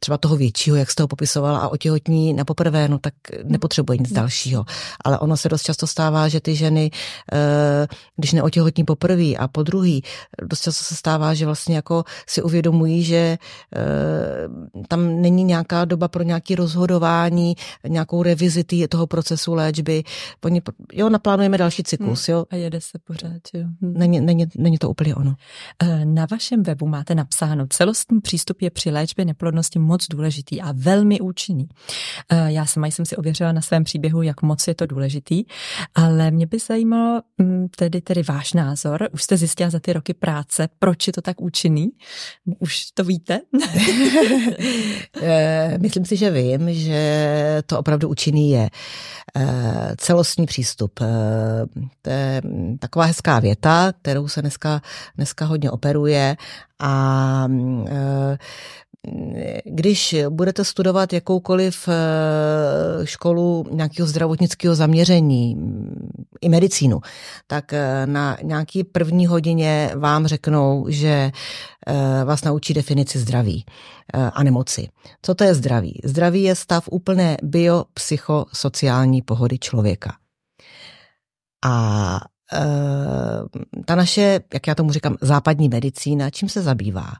třeba 0.00 0.18
toho 0.18 0.36
většího, 0.36 0.76
jak 0.76 0.90
jste 0.90 1.02
ho 1.02 1.08
popisovala, 1.08 1.58
a 1.58 1.68
otěhotní 1.68 2.32
na 2.32 2.44
poprvé, 2.44 2.88
no 2.88 2.98
tak 2.98 3.14
nepotřebuje 3.44 3.98
nic 3.98 4.12
dalšího. 4.12 4.64
Ale 5.04 5.18
ono 5.18 5.36
se 5.36 5.48
dost 5.48 5.62
často 5.62 5.86
stává, 5.86 6.28
že 6.28 6.40
ty 6.40 6.56
ženy, 6.56 6.90
eh, 7.32 7.86
když 8.16 8.32
neotěhotní 8.32 8.84
poprvé 8.84 9.34
a 9.38 9.48
po 9.48 9.62
druhý, 9.62 10.02
dost 10.42 10.60
často 10.60 10.84
se 10.84 10.94
stává, 10.94 11.34
že 11.34 11.46
vlastně 11.46 11.76
jako 11.76 12.04
si 12.26 12.42
uvědomují, 12.42 13.04
že 13.04 13.38
eh, 13.76 13.78
tam 14.88 15.20
není 15.20 15.44
nějaká 15.44 15.84
doba 15.84 16.08
pro 16.08 16.22
nějaké 16.22 16.54
rozhodování, 16.54 17.54
nějakou 17.88 18.22
revizi 18.22 18.64
toho 18.88 19.06
procesu 19.06 19.54
léčby. 19.54 20.04
Oni, 20.44 20.62
jo, 20.92 21.08
naplánujeme 21.08 21.58
další 21.58 21.82
cyklus, 21.82 22.28
hmm. 22.28 22.36
jo. 22.36 22.44
A 22.50 22.56
jede 22.56 22.80
se 22.80 22.98
pořád, 22.98 23.42
jo. 23.54 23.64
Hmm. 23.82 23.94
Není, 23.94 24.20
není, 24.20 24.46
není 24.56 24.78
to 24.78 24.90
úplně 24.90 25.14
ono. 25.14 25.34
Eh, 25.82 26.04
na 26.04 26.26
vašem 26.30 26.62
webu 26.62 26.86
máte 26.86 27.14
napsáno, 27.14 27.66
celostní 27.70 28.20
přístup 28.20 28.62
je 28.62 28.70
při 28.70 28.90
léčbě 28.90 29.24
neplodnosti 29.24 29.78
moc 29.86 30.06
důležitý 30.08 30.62
a 30.62 30.72
velmi 30.72 31.20
účinný. 31.20 31.68
Eh, 32.28 32.52
já 32.52 32.66
sama 32.66 32.86
jsem 32.86 33.04
si 33.04 33.16
ověřila 33.16 33.52
na 33.52 33.60
svém 33.60 33.84
příběhu, 33.84 34.22
jak 34.22 34.42
moc 34.42 34.68
je 34.68 34.74
to 34.74 34.86
důležitý, 34.86 35.44
ale 35.94 36.30
mě 36.30 36.46
by 36.46 36.58
zajímalo 36.58 37.22
mm, 37.38 37.68
tedy, 37.76 38.00
tedy 38.00 38.22
váš 38.22 38.52
názor. 38.52 39.08
Už 39.12 39.22
jste 39.22 39.36
zjistila 39.36 39.70
za 39.70 39.80
ty 39.80 39.92
roky 39.92 40.14
práce, 40.14 40.68
proč 40.78 41.06
je 41.06 41.12
to 41.12 41.22
tak 41.22 41.40
účinný? 41.40 41.88
Už 42.58 42.90
to 42.94 43.04
víte? 43.04 43.40
Eh, 45.22 45.78
myslím 45.78 46.04
si, 46.04 46.16
že 46.16 46.30
vím, 46.30 46.74
že 46.74 47.62
to 47.66 47.78
opravdu 47.78 48.08
účinný 48.08 48.50
je. 48.50 48.68
Eh, 49.36 49.94
celostní 49.96 50.46
přístup. 50.46 51.00
To 52.02 52.10
je 52.10 52.42
taková 52.78 53.04
hezká 53.04 53.40
věta, 53.40 53.92
kterou 54.02 54.28
se 54.28 54.40
dneska, 54.40 54.80
dneska 55.16 55.44
hodně 55.44 55.70
operuje 55.70 56.36
a 56.78 57.46
když 59.64 60.16
budete 60.28 60.64
studovat 60.64 61.12
jakoukoliv 61.12 61.88
eh, 61.88 63.06
školu 63.06 63.66
nějakého 63.70 64.08
zdravotnického 64.08 64.74
zaměření, 64.74 65.56
i 66.40 66.48
medicínu, 66.48 67.00
tak 67.46 67.72
eh, 67.72 68.06
na 68.06 68.36
nějaký 68.42 68.84
první 68.84 69.26
hodině 69.26 69.90
vám 69.96 70.26
řeknou, 70.26 70.86
že 70.88 71.30
eh, 71.86 72.24
vás 72.24 72.44
naučí 72.44 72.74
definici 72.74 73.18
zdraví 73.18 73.64
a 74.32 74.42
nemoci. 74.42 74.88
Co 75.22 75.34
to 75.34 75.44
je 75.44 75.54
zdraví? 75.54 76.00
Zdraví 76.04 76.42
je 76.42 76.54
stav 76.54 76.88
úplné 76.90 77.36
biopsychosociální 77.42 79.22
pohody 79.22 79.58
člověka. 79.58 80.12
A 81.64 82.20
ta 83.84 83.94
naše, 83.94 84.40
jak 84.54 84.66
já 84.66 84.74
tomu 84.74 84.92
říkám, 84.92 85.16
západní 85.20 85.68
medicína, 85.68 86.30
čím 86.30 86.48
se 86.48 86.62
zabývá? 86.62 87.12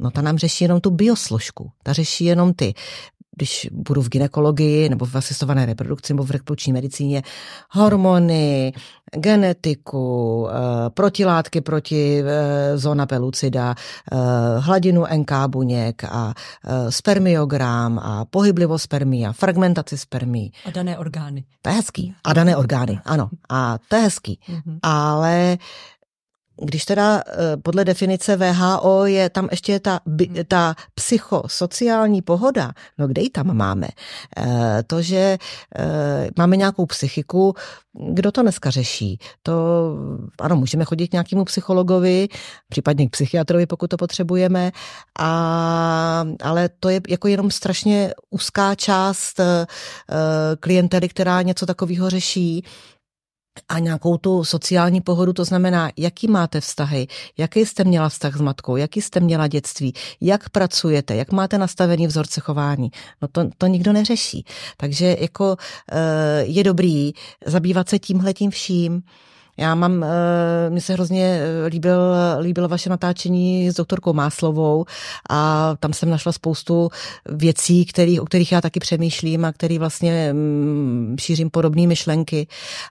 No 0.00 0.10
ta 0.10 0.22
nám 0.22 0.38
řeší 0.38 0.64
jenom 0.64 0.80
tu 0.80 0.90
biosložku, 0.90 1.70
ta 1.82 1.92
řeší 1.92 2.24
jenom 2.24 2.54
ty 2.54 2.74
když 3.36 3.68
budu 3.72 4.02
v 4.02 4.08
ginekologii 4.08 4.88
nebo 4.88 5.06
v 5.06 5.14
asistované 5.14 5.66
reprodukci 5.66 6.12
nebo 6.12 6.24
v 6.24 6.30
reprodukční 6.30 6.72
medicíně, 6.72 7.22
hormony, 7.70 8.72
genetiku, 9.16 10.48
eh, 10.50 10.90
protilátky 10.90 11.60
proti 11.60 12.22
eh, 12.26 12.78
zóna 12.78 13.06
pelucida, 13.06 13.74
eh, 13.74 14.16
hladinu 14.58 15.04
NK 15.14 15.32
buněk 15.46 16.04
a 16.04 16.34
spermiogram 16.88 17.98
a 17.98 18.24
pohyblivost 18.24 18.84
spermí 18.84 19.26
a 19.26 19.32
fragmentaci 19.32 19.98
spermí. 19.98 20.52
A 20.66 20.70
dané 20.70 20.98
orgány. 20.98 21.44
To 21.62 21.70
je 21.70 21.76
hezký. 21.76 22.14
A 22.24 22.32
dané 22.32 22.56
orgány, 22.56 23.00
ano. 23.04 23.28
A 23.48 23.78
to 23.88 23.96
je 23.96 24.02
hezký. 24.02 24.38
Mm-hmm. 24.48 24.78
Ale 24.82 25.58
když 26.60 26.84
teda 26.84 27.22
eh, 27.26 27.56
podle 27.56 27.84
definice 27.84 28.36
VHO 28.36 29.06
je 29.06 29.30
tam 29.30 29.48
ještě 29.50 29.80
ta, 29.80 30.00
ta 30.48 30.74
psychosociální 30.94 32.22
pohoda, 32.22 32.72
no 32.98 33.08
kde 33.08 33.22
ji 33.22 33.30
tam 33.30 33.56
máme? 33.56 33.88
Eh, 34.36 34.82
to, 34.86 35.02
že 35.02 35.38
eh, 35.78 36.28
máme 36.38 36.56
nějakou 36.56 36.86
psychiku, 36.86 37.54
kdo 38.12 38.32
to 38.32 38.42
dneska 38.42 38.70
řeší? 38.70 39.18
To, 39.42 39.52
ano, 40.40 40.56
můžeme 40.56 40.84
chodit 40.84 41.08
k 41.08 41.12
nějakému 41.12 41.44
psychologovi, 41.44 42.28
případně 42.68 43.06
k 43.06 43.10
psychiatrovi, 43.10 43.66
pokud 43.66 43.90
to 43.90 43.96
potřebujeme, 43.96 44.72
a, 45.18 46.24
ale 46.42 46.68
to 46.80 46.88
je 46.88 47.00
jako 47.08 47.28
jenom 47.28 47.50
strašně 47.50 48.14
úzká 48.30 48.74
část 48.74 49.40
klientely, 50.60 51.08
která 51.08 51.42
něco 51.42 51.66
takového 51.66 52.10
řeší 52.10 52.64
a 53.68 53.78
nějakou 53.78 54.16
tu 54.16 54.44
sociální 54.44 55.00
pohodu, 55.00 55.32
to 55.32 55.44
znamená, 55.44 55.90
jaký 55.96 56.28
máte 56.28 56.60
vztahy, 56.60 57.06
jaký 57.38 57.66
jste 57.66 57.84
měla 57.84 58.08
vztah 58.08 58.36
s 58.36 58.40
matkou, 58.40 58.76
jaký 58.76 59.02
jste 59.02 59.20
měla 59.20 59.46
dětství, 59.46 59.92
jak 60.20 60.50
pracujete, 60.50 61.16
jak 61.16 61.32
máte 61.32 61.58
nastavený 61.58 62.06
vzorce 62.06 62.40
chování. 62.40 62.90
No 63.22 63.28
to, 63.28 63.50
to 63.58 63.66
nikdo 63.66 63.92
neřeší. 63.92 64.44
Takže 64.76 65.16
jako 65.20 65.56
eh, 65.92 66.42
je 66.42 66.64
dobrý 66.64 67.12
zabývat 67.46 67.88
se 67.88 67.98
tímhletím 67.98 68.50
vším, 68.50 69.02
já 69.60 69.74
mám, 69.74 70.04
eh, 70.04 70.70
mi 70.70 70.80
se 70.80 70.92
hrozně 70.92 71.40
eh, 71.42 71.66
líbil, 71.66 71.98
líbilo 72.40 72.68
vaše 72.68 72.90
natáčení 72.90 73.70
s 73.70 73.74
doktorkou 73.74 74.12
Máslovou 74.12 74.84
a 75.30 75.72
tam 75.80 75.92
jsem 75.92 76.10
našla 76.10 76.32
spoustu 76.32 76.90
věcí, 77.28 77.84
který, 77.84 78.20
o 78.20 78.24
kterých 78.24 78.52
já 78.52 78.60
taky 78.60 78.80
přemýšlím 78.80 79.44
a 79.44 79.52
který 79.52 79.78
vlastně 79.78 80.32
mm, 80.32 81.16
šířím 81.20 81.50
podobné 81.50 81.86
myšlenky 81.86 82.46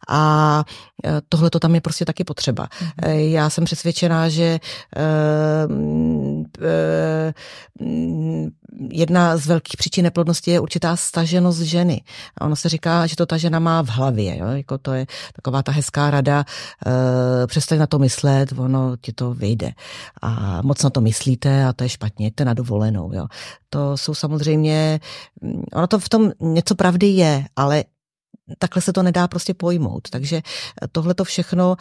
a 0.10 0.64
eh, 1.06 1.22
tohle 1.30 1.50
to 1.50 1.60
tam 1.60 1.76
je 1.76 1.82
prostě 1.82 2.06
taky 2.06 2.24
potřeba. 2.24 2.68
Mm-hmm. 2.68 3.10
Já 3.10 3.50
jsem 3.50 3.66
přesvědčená, 3.66 4.30
že 4.30 4.60
mm, 5.68 6.44
jedna 8.92 9.38
z 9.38 9.48
velkých 9.48 9.78
příčin 9.78 10.04
neplodnosti 10.04 10.52
je 10.52 10.60
určitá 10.60 10.96
staženost 10.96 11.60
ženy. 11.60 12.02
A 12.38 12.46
ono 12.46 12.56
se 12.56 12.70
říká, 12.70 13.08
že 13.08 13.16
to 13.16 13.26
ta 13.26 13.38
žena 13.38 13.60
má 13.60 13.84
v 13.84 13.90
hlavě. 13.90 14.38
Jo? 14.38 14.48
Jako 14.48 14.78
to 14.78 14.94
je 14.94 15.08
taková 15.36 15.64
ta 15.64 15.72
hezká 15.72 16.10
rada, 16.10 16.46
e, 17.44 17.48
přestaň 17.48 17.80
na 17.80 17.88
to 17.88 18.00
myslet, 18.00 18.54
ono 18.58 18.98
ti 19.02 19.14
to 19.14 19.34
vyjde. 19.34 19.72
A 20.22 20.62
moc 20.62 20.84
na 20.84 20.90
to 20.90 21.02
myslíte 21.02 21.66
a 21.66 21.74
to 21.74 21.84
je 21.84 21.90
špatně, 21.90 22.26
jděte 22.26 22.46
na 22.46 22.54
dovolenou. 22.54 23.14
Jo? 23.14 23.28
To 23.70 23.98
jsou 23.98 24.14
samozřejmě, 24.14 25.00
mm, 25.42 25.64
ono 25.74 25.88
to 25.88 26.00
v 26.00 26.10
tom 26.10 26.32
něco 26.40 26.76
pravdy 26.76 27.08
je, 27.08 27.46
ale 27.56 27.84
takhle 28.58 28.82
se 28.82 28.94
to 28.94 29.04
nedá 29.04 29.28
prostě 29.28 29.54
pojmout. 29.54 30.10
Takže 30.10 30.42
tohle 30.92 31.14
to 31.14 31.24
všechno 31.24 31.76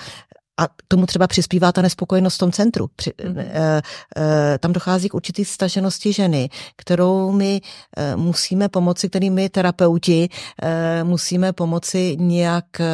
a 0.59 0.69
tomu 0.89 1.07
třeba 1.07 1.27
přispívá 1.27 1.73
ta 1.73 1.83
nespokojenost 1.83 2.35
v 2.35 2.39
tom 2.39 2.53
centru. 2.53 2.91
Při, 2.97 3.13
mm. 3.25 3.39
e, 3.39 3.83
e, 4.17 4.59
tam 4.59 4.73
dochází 4.73 5.09
k 5.09 5.15
určitý 5.15 5.45
staženosti 5.45 6.13
ženy, 6.13 6.51
kterou 6.77 7.33
my 7.33 7.61
e, 7.97 8.17
musíme 8.17 8.69
pomoci, 8.69 9.09
který 9.09 9.31
my 9.31 9.49
terapeuti 9.49 10.29
e, 10.63 11.05
musíme 11.05 11.53
pomoci 11.53 12.17
nějak 12.21 12.81
e, 12.81 12.87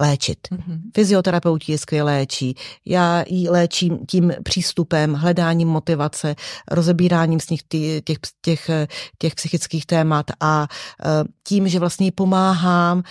léčit. 0.00 0.38
Mm. 0.50 0.80
Fyzioterapeuti 0.94 1.72
je 1.72 1.78
skvěle 1.78 2.08
léčí. 2.18 2.54
Já 2.86 3.24
ji 3.28 3.48
léčím 3.48 3.98
tím 4.06 4.32
přístupem, 4.44 5.14
hledáním 5.14 5.68
motivace, 5.68 6.34
rozebíráním 6.70 7.40
z 7.40 7.50
nich 7.50 7.62
těch, 7.62 8.02
těch, 8.02 8.18
těch, 8.40 8.70
těch 9.18 9.34
psychických 9.34 9.86
témat 9.86 10.26
a 10.40 10.66
e, 11.04 11.24
tím, 11.44 11.68
že 11.68 11.78
vlastně 11.78 12.12
pomáhám, 12.12 12.98
e, 12.98 13.02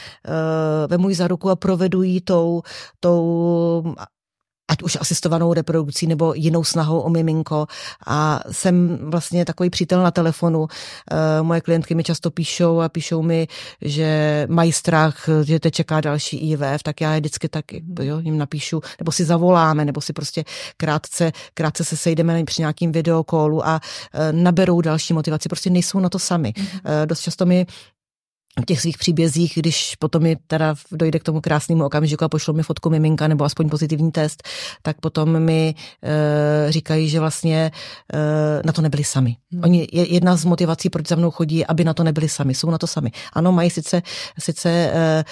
vemu 0.88 1.10
ji 1.10 1.16
za 1.16 1.28
ruku 1.28 1.50
a 1.50 1.56
provedu 1.56 2.04
jí 2.04 2.22
tou, 2.22 2.62
tou 3.00 3.57
ať 4.68 4.84
už 4.84 4.98
asistovanou 5.02 5.54
reprodukcí 5.54 6.08
nebo 6.08 6.34
jinou 6.34 6.64
snahou 6.64 7.00
o 7.00 7.10
miminko 7.10 7.68
a 8.08 8.40
jsem 8.52 9.00
vlastně 9.02 9.46
takový 9.46 9.70
přítel 9.70 10.04
na 10.04 10.12
telefonu. 10.12 10.68
Eh, 11.12 11.42
moje 11.42 11.62
klientky 11.62 11.96
mi 11.96 12.04
často 12.04 12.32
píšou 12.32 12.80
a 12.80 12.90
píšou 12.90 13.22
mi, 13.22 13.48
že 13.82 14.46
mají 14.50 14.72
strach, 14.72 15.30
že 15.44 15.60
te 15.60 15.72
čeká 15.72 16.02
další 16.02 16.38
IVF, 16.52 16.84
tak 16.84 17.02
já 17.02 17.14
je 17.14 17.20
vždycky 17.20 17.50
tak 17.50 17.66
jo, 18.02 18.20
jim 18.20 18.38
napíšu, 18.38 18.82
nebo 19.00 19.12
si 19.12 19.26
zavoláme, 19.26 19.86
nebo 19.86 20.02
si 20.02 20.14
prostě 20.14 20.44
krátce, 20.78 21.32
krátce 21.54 21.84
se 21.84 21.98
sejdeme 21.98 22.44
při 22.44 22.62
nějakým 22.62 22.92
videokolu 22.92 23.68
a 23.68 23.82
eh, 24.14 24.34
naberou 24.34 24.82
další 24.82 25.14
motivaci. 25.14 25.50
Prostě 25.50 25.70
nejsou 25.70 26.00
na 26.00 26.10
to 26.10 26.20
sami. 26.20 26.54
Mm-hmm. 26.58 27.06
Dost 27.06 27.22
často 27.22 27.46
mi 27.46 27.66
těch 28.66 28.82
svých 28.82 28.98
příbězích, 28.98 29.54
když 29.56 29.96
potom 29.96 30.24
mi 30.24 30.38
teda 30.48 30.76
dojde 30.92 31.20
k 31.20 31.24
tomu 31.24 31.42
krásnému 31.42 31.86
okamžiku 31.86 32.26
a 32.26 32.30
pošlo 32.30 32.54
mi 32.54 32.64
fotku 32.64 32.90
miminka 32.90 33.28
nebo 33.28 33.44
aspoň 33.44 33.70
pozitivní 33.70 34.12
test, 34.12 34.44
tak 34.82 35.00
potom 35.00 35.40
mi 35.40 35.76
e, 36.04 36.72
říkají, 36.72 37.10
že 37.10 37.20
vlastně 37.20 37.72
e, 38.14 38.62
na 38.66 38.74
to 38.74 38.82
nebyli 38.82 39.04
sami. 39.04 39.36
Hmm. 39.52 39.64
Oni, 39.64 39.88
jedna 39.92 40.36
z 40.36 40.46
motivací, 40.46 40.90
proč 40.90 41.08
za 41.08 41.16
mnou 41.16 41.32
chodí, 41.32 41.66
aby 41.66 41.84
na 41.84 41.94
to 41.94 42.04
nebyli 42.04 42.30
sami. 42.30 42.56
Jsou 42.56 42.70
na 42.70 42.78
to 42.78 42.88
sami. 42.88 43.12
Ano, 43.34 43.52
mají 43.52 43.70
sice, 43.70 44.02
sice 44.40 44.70
e, 44.70 45.26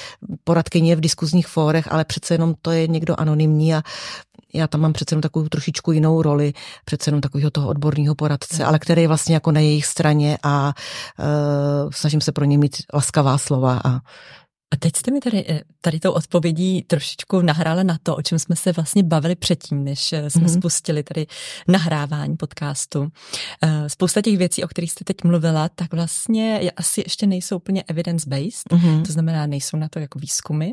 poradkyně 0.43 0.95
v 0.95 0.99
diskuzních 0.99 1.47
fórech, 1.47 1.91
ale 1.91 2.05
přece 2.05 2.33
jenom 2.33 2.55
to 2.61 2.71
je 2.71 2.87
někdo 2.87 3.19
anonymní 3.19 3.75
a 3.75 3.81
já 4.55 4.67
tam 4.67 4.81
mám 4.81 4.93
přece 4.93 5.13
jenom 5.13 5.21
takovou 5.21 5.47
trošičku 5.47 5.91
jinou 5.91 6.21
roli, 6.21 6.53
přece 6.85 7.07
jenom 7.07 7.21
takového 7.21 7.51
toho 7.51 7.67
odborného 7.67 8.15
poradce, 8.15 8.65
ale 8.65 8.79
který 8.79 9.01
je 9.01 9.07
vlastně 9.07 9.33
jako 9.33 9.51
na 9.51 9.59
jejich 9.59 9.85
straně 9.85 10.37
a 10.43 10.73
uh, 11.19 11.91
snažím 11.91 12.21
se 12.21 12.31
pro 12.31 12.45
ně 12.45 12.57
mít 12.57 12.75
laskavá 12.93 13.37
slova 13.37 13.81
a 13.85 13.99
a 14.71 14.77
teď 14.77 14.95
jste 14.95 15.11
mi 15.11 15.19
tady, 15.19 15.45
eh, 15.49 15.61
tady 15.81 15.99
tou 15.99 16.11
odpovědí 16.11 16.81
trošičku 16.81 17.41
nahrála 17.41 17.83
na 17.83 17.97
to, 18.03 18.15
o 18.15 18.21
čem 18.21 18.39
jsme 18.39 18.55
se 18.55 18.71
vlastně 18.71 19.03
bavili 19.03 19.35
předtím, 19.35 19.83
než 19.83 20.13
eh, 20.13 20.29
jsme 20.29 20.41
mm-hmm. 20.41 20.57
spustili 20.57 21.03
tady 21.03 21.27
nahrávání 21.67 22.37
podcastu. 22.37 23.07
Eh, 23.61 23.89
spousta 23.89 24.21
těch 24.21 24.37
věcí, 24.37 24.63
o 24.63 24.67
kterých 24.67 24.91
jste 24.91 25.03
teď 25.03 25.23
mluvila, 25.23 25.69
tak 25.69 25.93
vlastně 25.93 26.71
asi 26.77 27.01
ještě 27.05 27.27
nejsou 27.27 27.55
úplně 27.55 27.83
evidence-based, 27.83 28.71
mm-hmm. 28.71 29.05
to 29.05 29.13
znamená, 29.13 29.45
nejsou 29.47 29.77
na 29.77 29.89
to 29.89 29.99
jako 29.99 30.19
výzkumy. 30.19 30.71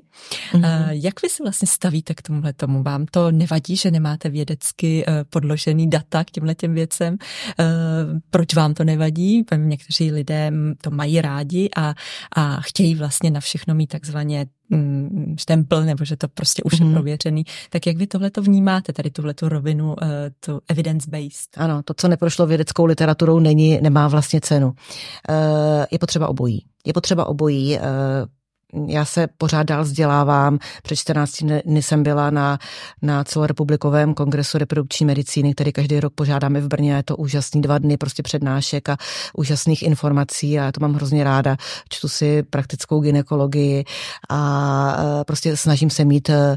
Mm-hmm. 0.53 0.89
Jak 0.91 1.23
vy 1.23 1.29
se 1.29 1.43
vlastně 1.43 1.69
stavíte 1.69 2.15
k 2.15 2.23
tomuhle 2.23 2.53
tomu? 2.53 2.83
Vám 2.83 3.07
to 3.07 3.31
nevadí, 3.31 3.77
že 3.77 3.91
nemáte 3.91 4.29
vědecky 4.29 5.05
podložený 5.31 5.91
data 5.91 6.25
k 6.25 6.31
těmhle 6.31 6.55
těm 6.55 6.75
věcem? 6.75 7.17
Proč 8.31 8.55
vám 8.55 8.75
to 8.75 8.85
nevadí? 8.85 9.45
Někteří 9.57 10.13
lidé 10.13 10.53
to 10.81 10.91
mají 10.91 11.21
rádi 11.21 11.69
a, 11.77 11.95
a 12.37 12.61
chtějí 12.61 12.95
vlastně 12.95 13.31
na 13.31 13.41
všechno 13.41 13.75
mít 13.75 13.82
takzvaně 13.87 14.47
mm, 14.71 15.35
štempl, 15.39 15.83
nebo 15.83 16.05
že 16.05 16.17
to 16.17 16.29
prostě 16.29 16.63
už 16.63 16.73
mm. 16.73 16.79
je 16.79 16.85
mhm. 16.85 16.95
prověřený. 16.95 17.45
Tak 17.71 17.87
jak 17.87 17.97
vy 17.97 18.07
tohle 18.07 18.31
to 18.31 18.43
vnímáte, 18.43 18.93
tady 18.93 19.11
tuhle 19.11 19.35
tu 19.35 19.49
rovinu, 19.49 19.89
uh, 19.89 20.09
tu 20.41 20.61
evidence-based? 20.69 21.49
Ano, 21.57 21.83
to, 21.83 21.95
co 21.97 22.09
neprošlo 22.09 22.47
vědeckou 22.47 22.85
literaturou, 22.85 23.39
není, 23.39 23.79
nemá 23.83 24.09
vlastně 24.09 24.41
cenu. 24.41 24.67
Uh, 24.67 24.75
je 25.91 25.99
potřeba 25.99 26.29
obojí. 26.29 26.65
Je 26.87 26.93
potřeba 26.93 27.27
obojí. 27.27 27.79
Já 28.89 29.05
se 29.05 29.27
pořád 29.39 29.63
dál 29.63 29.83
vzdělávám. 29.83 30.59
Před 30.83 30.97
14 30.97 31.45
dny 31.67 31.83
jsem 31.83 32.03
byla 32.03 32.31
na, 32.31 32.59
na 33.03 33.25
celorepublikovém 33.25 34.15
kongresu 34.15 34.59
reprodukční 34.59 35.07
medicíny, 35.07 35.55
který 35.55 35.73
každý 35.73 36.01
rok 36.01 36.13
požádáme 36.15 36.61
v 36.61 36.69
Brně. 36.69 36.93
Je 36.93 37.03
to 37.03 37.17
úžasný 37.17 37.63
dva 37.63 37.79
dny 37.79 37.97
prostě 37.97 38.23
přednášek 38.23 38.89
a 38.89 38.97
úžasných 39.35 39.83
informací 39.83 40.59
a 40.59 40.65
já 40.65 40.73
to 40.73 40.81
mám 40.81 40.95
hrozně 40.95 41.25
ráda. 41.25 41.57
Čtu 41.89 42.09
si 42.09 42.43
praktickou 42.43 43.01
ginekologii 43.01 43.85
a 44.31 44.97
e, 45.21 45.25
prostě 45.25 45.57
snažím 45.57 45.91
se 45.91 46.05
mít, 46.05 46.31
e, 46.31 46.57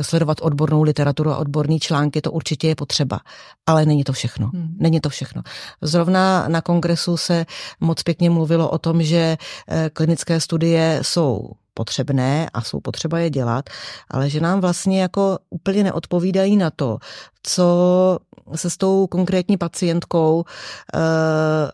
sledovat 0.00 0.38
odbornou 0.40 0.82
literaturu 0.82 1.30
a 1.30 1.36
odborný 1.36 1.80
články. 1.80 2.20
To 2.20 2.32
určitě 2.32 2.68
je 2.68 2.74
potřeba, 2.74 3.20
ale 3.66 3.86
není 3.86 4.04
to 4.04 4.12
všechno. 4.12 4.50
Hmm. 4.54 4.76
Není 4.78 5.00
to 5.00 5.08
všechno. 5.08 5.42
Zrovna 5.82 6.48
na 6.48 6.60
kongresu 6.60 7.16
se 7.16 7.46
moc 7.80 8.02
pěkně 8.02 8.30
mluvilo 8.30 8.70
o 8.70 8.78
tom, 8.78 9.02
že 9.02 9.36
e, 9.68 9.90
klinické 9.90 10.29
klinické 10.30 10.40
studie 10.40 11.00
jsou 11.02 11.50
potřebné 11.74 12.50
a 12.54 12.62
jsou 12.62 12.80
potřeba 12.80 13.18
je 13.18 13.30
dělat, 13.30 13.70
ale 14.10 14.30
že 14.30 14.40
nám 14.40 14.60
vlastně 14.60 15.02
jako 15.02 15.38
úplně 15.50 15.84
neodpovídají 15.84 16.56
na 16.56 16.70
to, 16.70 16.98
co 17.42 18.18
se 18.54 18.70
s 18.70 18.76
tou 18.76 19.06
konkrétní 19.06 19.56
pacientkou 19.56 20.44
e, 20.44 20.98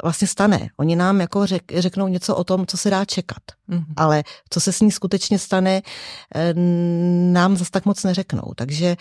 vlastně 0.02 0.28
stane. 0.28 0.68
Oni 0.76 0.96
nám 0.96 1.20
jako 1.20 1.46
řek, 1.46 1.62
řeknou 1.76 2.09
něco 2.09 2.36
o 2.36 2.44
tom, 2.44 2.66
co 2.66 2.76
se 2.76 2.90
dá 2.90 3.04
čekat, 3.04 3.42
mm-hmm. 3.68 3.94
ale 3.96 4.24
co 4.50 4.61
se 4.61 4.72
s 4.72 4.80
ní 4.80 4.92
skutečně 4.92 5.38
stane, 5.38 5.82
e, 6.34 6.54
nám 7.32 7.57
zase 7.57 7.70
tak 7.70 7.84
moc 7.84 8.04
neřeknou. 8.04 8.52
Takže 8.57 8.86
e, 8.86 8.96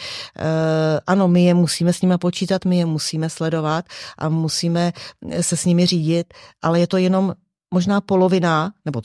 ano, 1.08 1.28
my 1.28 1.46
je 1.46 1.54
musíme 1.54 1.94
s 1.94 2.02
nimi 2.02 2.18
počítat, 2.18 2.66
my 2.66 2.78
je 2.78 2.86
musíme 2.86 3.30
sledovat 3.30 3.86
a 4.18 4.30
musíme 4.30 4.94
se 5.42 5.56
s 5.58 5.66
nimi 5.66 5.86
řídit, 5.86 6.34
ale 6.62 6.80
je 6.80 6.88
to 6.88 6.98
jenom 6.98 7.34
možná 7.74 8.02
polovina, 8.02 8.72
nebo 8.86 9.02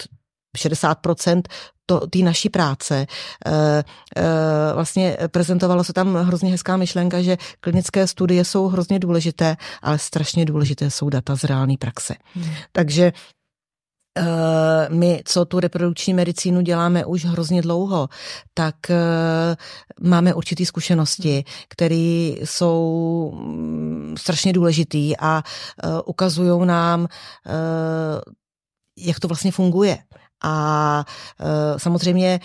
60% 0.57 1.43
té 2.11 2.19
naší 2.19 2.49
práce. 2.49 2.97
E, 2.97 3.07
e, 3.47 3.85
vlastně 4.75 5.17
prezentovalo 5.31 5.85
se 5.85 5.93
tam 5.93 6.15
hrozně 6.15 6.51
hezká 6.51 6.77
myšlenka, 6.77 7.23
že 7.23 7.37
klinické 7.61 8.07
studie 8.07 8.45
jsou 8.45 8.69
hrozně 8.69 8.99
důležité, 8.99 9.57
ale 9.83 9.99
strašně 9.99 10.45
důležité 10.45 10.91
jsou 10.91 11.09
data 11.09 11.37
z 11.37 11.45
reálné 11.45 11.75
praxe. 11.79 12.15
Hmm. 12.35 12.55
Takže 12.73 13.13
eh, 14.19 14.23
my, 14.89 15.23
co 15.25 15.45
tu 15.45 15.61
reprodukční 15.61 16.15
medicínu 16.15 16.61
děláme 16.61 17.05
už 17.05 17.25
hrozně 17.25 17.63
dlouho, 17.63 18.09
tak 18.55 18.75
máme 20.01 20.35
určité 20.35 20.67
zkušenosti, 20.67 21.45
které 21.69 22.33
jsou 22.45 23.33
mm, 23.35 24.15
strašně 24.19 24.53
důležitý 24.53 25.17
a 25.17 25.43
ukazují 26.05 26.67
nám, 26.67 27.07
jak 28.99 29.21
to 29.21 29.29
vlastně 29.29 29.53
funguje. 29.53 29.99
A 30.43 31.05
e, 31.41 31.79
samozřejmě 31.79 32.41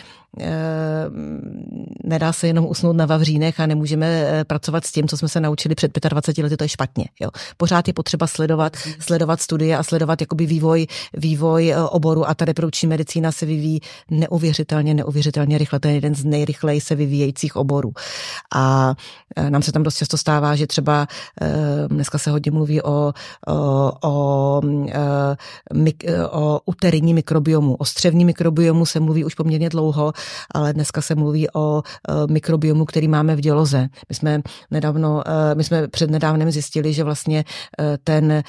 nedá 2.04 2.34
se 2.34 2.48
jenom 2.48 2.66
usnout 2.66 2.96
na 2.96 3.06
Vavřínech 3.06 3.60
a 3.60 3.66
nemůžeme 3.66 4.08
eh, 4.08 4.44
pracovat 4.44 4.86
s 4.86 4.92
tím, 4.92 5.08
co 5.08 5.18
jsme 5.18 5.30
se 5.30 5.40
naučili 5.40 5.76
před 5.76 5.92
25 6.10 6.44
lety, 6.44 6.58
to 6.58 6.64
je 6.64 6.70
špatně. 6.70 7.06
Jo. 7.20 7.30
Pořád 7.58 7.88
je 7.88 7.94
potřeba 7.94 8.28
sledovat, 8.28 8.78
sledovat 9.00 9.42
studie 9.42 9.78
a 9.78 9.84
sledovat 9.84 10.22
jakoby 10.22 10.46
vývoj, 10.46 10.88
vývoj 11.14 11.70
eh, 11.70 11.82
oboru 11.82 12.30
a 12.30 12.34
ta 12.34 12.46
reprodukční 12.46 12.88
medicína 12.88 13.32
se 13.32 13.46
vyvíjí 13.46 13.80
neuvěřitelně, 14.12 14.94
neuvěřitelně 14.94 15.58
rychle. 15.58 15.80
To 15.80 15.88
je 15.88 15.94
jeden 15.94 16.16
z 16.16 16.26
nejrychleji 16.26 16.82
se 16.82 16.96
vyvíjejících 16.96 17.56
oborů. 17.56 17.92
A 18.56 18.96
nám 19.50 19.62
se 19.62 19.72
tam 19.72 19.84
dost 19.84 19.98
často 19.98 20.18
stává, 20.18 20.56
že 20.56 20.68
třeba 20.68 21.08
dneska 21.88 22.18
se 22.18 22.32
hodně 22.32 22.52
mluví 22.52 22.82
o, 22.82 23.14
o, 23.48 23.92
o, 24.04 24.62
o 26.32 26.60
uterijní 26.66 27.14
mikrobiomu. 27.14 27.76
O 27.76 27.86
střevní 27.86 28.26
mikrobiomu 28.26 28.86
se 28.86 29.00
mluví 29.00 29.26
už 29.26 29.36
poměrně 29.36 29.70
dlouho 29.70 30.14
ale 30.52 30.74
dneska 30.74 31.02
se 31.02 31.16
mluví 31.16 31.48
o 31.54 31.82
e, 31.82 32.34
mikrobiomu, 32.34 32.86
který 32.86 33.08
máme 33.08 33.36
v 33.36 33.40
děloze. 33.40 33.88
My 34.10 34.16
jsme 34.16 34.42
nedávno, 34.72 35.24
e, 35.28 35.56
my 35.56 35.64
jsme 35.64 35.88
před 35.88 36.12
nedávnem 36.12 36.52
zjistili, 36.52 36.94
že 36.94 37.04
vlastně 37.04 37.46
e, 37.80 37.98
ten, 38.04 38.44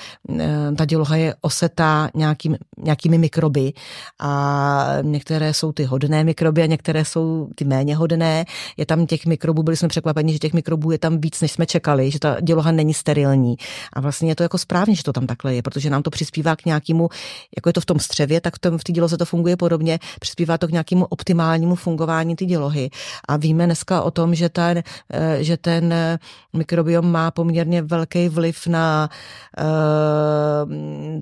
ta 0.76 0.84
děloha 0.84 1.16
je 1.16 1.34
osetá 1.40 2.10
nějakým, 2.14 2.56
nějakými 2.78 3.18
mikroby 3.18 3.72
a 4.20 4.98
některé 5.02 5.54
jsou 5.54 5.72
ty 5.72 5.84
hodné 5.84 6.24
mikroby 6.24 6.62
a 6.62 6.66
některé 6.66 7.04
jsou 7.04 7.48
ty 7.54 7.64
méně 7.64 7.96
hodné. 7.96 8.44
Je 8.76 8.86
tam 8.86 9.06
těch 9.06 9.26
mikrobů, 9.26 9.62
byli 9.62 9.76
jsme 9.76 9.88
překvapeni, 9.88 10.32
že 10.32 10.38
těch 10.38 10.52
mikrobů 10.52 10.90
je 10.90 10.98
tam 10.98 11.20
víc, 11.20 11.40
než 11.40 11.52
jsme 11.52 11.66
čekali, 11.66 12.10
že 12.10 12.18
ta 12.18 12.40
děloha 12.40 12.72
není 12.72 12.94
sterilní. 12.94 13.56
A 13.92 14.00
vlastně 14.00 14.30
je 14.30 14.34
to 14.34 14.42
jako 14.42 14.58
správně, 14.58 14.94
že 14.94 15.02
to 15.02 15.12
tam 15.12 15.26
takhle 15.26 15.54
je, 15.54 15.62
protože 15.62 15.90
nám 15.90 16.02
to 16.02 16.10
přispívá 16.10 16.56
k 16.56 16.64
nějakému, 16.64 17.08
jako 17.56 17.68
je 17.68 17.72
to 17.72 17.80
v 17.80 17.86
tom 17.86 17.98
střevě, 17.98 18.40
tak 18.40 18.58
tom, 18.58 18.78
v 18.78 18.84
té 18.84 18.92
děloze 18.92 19.16
to 19.16 19.24
funguje 19.24 19.56
podobně, 19.56 19.98
přispívá 20.20 20.58
to 20.58 20.68
k 20.68 20.70
nějakému 20.70 21.04
optimálnímu 21.04 21.65
normálnímu 21.66 21.74
fungování 21.74 22.36
ty 22.36 22.46
dělohy. 22.46 22.90
A 23.28 23.36
víme 23.36 23.66
dneska 23.66 24.02
o 24.02 24.10
tom, 24.10 24.34
že 24.34 24.48
ten, 24.48 24.82
eh, 25.10 25.44
že 25.44 25.56
ten 25.56 25.92
eh, 25.92 26.18
mikrobiom 26.52 27.10
má 27.10 27.30
poměrně 27.30 27.82
velký 27.82 28.28
vliv 28.28 28.66
na 28.66 29.10
eh, 29.58 29.64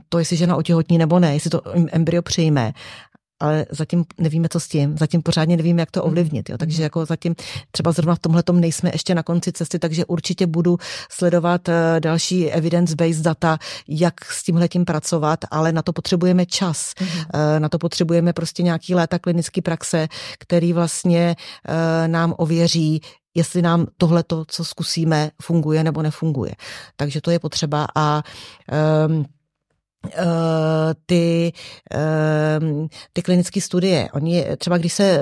to, 0.08 0.18
jestli 0.18 0.36
žena 0.36 0.56
otěhotní 0.56 0.98
nebo 0.98 1.18
ne, 1.18 1.34
jestli 1.34 1.50
to 1.50 1.60
embryo 1.92 2.22
přijme. 2.22 2.72
Ale 3.44 3.66
zatím 3.70 4.04
nevíme, 4.18 4.48
co 4.48 4.60
s 4.60 4.68
tím, 4.68 4.98
zatím 4.98 5.22
pořádně 5.22 5.56
nevíme, 5.56 5.82
jak 5.82 5.90
to 5.90 6.00
mhm. 6.00 6.08
ovlivnit. 6.08 6.50
Jo. 6.50 6.58
Takže 6.58 6.82
jako 6.82 7.06
zatím 7.06 7.34
třeba 7.70 7.92
zrovna 7.92 8.14
v 8.14 8.18
tomhle 8.18 8.42
nejsme 8.52 8.90
ještě 8.94 9.14
na 9.14 9.22
konci 9.22 9.52
cesty, 9.52 9.78
takže 9.78 10.04
určitě 10.04 10.46
budu 10.46 10.78
sledovat 11.10 11.68
eh, 11.68 12.00
další 12.00 12.50
evidence-based 12.50 13.22
data, 13.22 13.58
jak 13.88 14.24
s 14.24 14.42
tímhletím 14.42 14.84
pracovat, 14.84 15.38
ale 15.50 15.72
na 15.72 15.82
to 15.82 15.92
potřebujeme 15.92 16.46
čas. 16.46 16.92
Mm-hmm. 16.94 17.60
Na 17.60 17.68
to 17.68 17.78
potřebujeme 17.78 18.32
prostě 18.32 18.62
nějaký 18.62 18.94
léta 18.94 19.18
klinické 19.18 19.62
praxe, 19.62 20.08
který 20.38 20.72
vlastně 20.72 21.36
nám 22.06 22.34
ověří, 22.38 23.00
jestli 23.34 23.62
nám 23.62 23.86
tohle, 23.98 24.24
co 24.46 24.64
zkusíme, 24.64 25.30
funguje 25.42 25.84
nebo 25.84 26.02
nefunguje. 26.02 26.52
Takže 26.96 27.20
to 27.20 27.30
je 27.30 27.38
potřeba 27.38 27.86
a 27.94 28.22
um, 29.08 29.24
Eh, 29.24 29.33
ty, 31.06 31.52
ehm, 31.90 32.88
ty 33.12 33.22
klinické 33.22 33.60
studie. 33.60 34.08
Oni 34.12 34.44
třeba 34.58 34.78
když 34.78 34.92
se, 34.92 35.04
eh, 35.04 35.20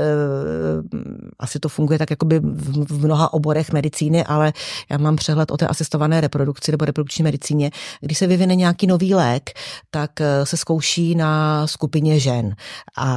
asi 1.38 1.58
to 1.58 1.68
funguje 1.68 1.98
tak 1.98 2.10
jakoby 2.10 2.40
v 2.40 3.04
mnoha 3.04 3.32
oborech 3.32 3.72
medicíny, 3.72 4.24
ale 4.24 4.52
já 4.90 4.98
mám 4.98 5.16
přehled 5.16 5.50
o 5.50 5.56
té 5.56 5.66
asistované 5.66 6.20
reprodukci 6.20 6.70
nebo 6.70 6.84
reprodukční 6.84 7.22
medicíně. 7.22 7.70
Když 8.00 8.18
se 8.18 8.26
vyvine 8.26 8.54
nějaký 8.54 8.86
nový 8.86 9.14
lék, 9.14 9.50
tak 9.90 10.20
eh, 10.20 10.46
se 10.46 10.56
zkouší 10.56 11.14
na 11.14 11.66
skupině 11.66 12.18
žen. 12.20 12.54
A 12.96 13.12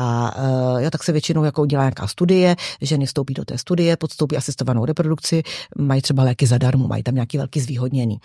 jo, 0.80 0.89
tak 0.89 1.03
se 1.03 1.11
většinou 1.11 1.43
jako 1.43 1.61
udělá 1.61 1.84
nějaká 1.84 2.07
studie, 2.07 2.55
ženy 2.82 3.05
vstoupí 3.05 3.34
do 3.34 3.45
té 3.45 3.57
studie, 3.57 3.97
podstoupí 3.97 4.38
asistovanou 4.38 4.86
reprodukci, 4.86 5.43
mají 5.78 6.01
třeba 6.01 6.24
léky 6.24 6.47
zadarmo, 6.47 6.88
mají 6.88 7.03
tam 7.03 7.16
nějaký 7.16 7.38
velký 7.38 7.59
zvýhodněný. 7.59 8.18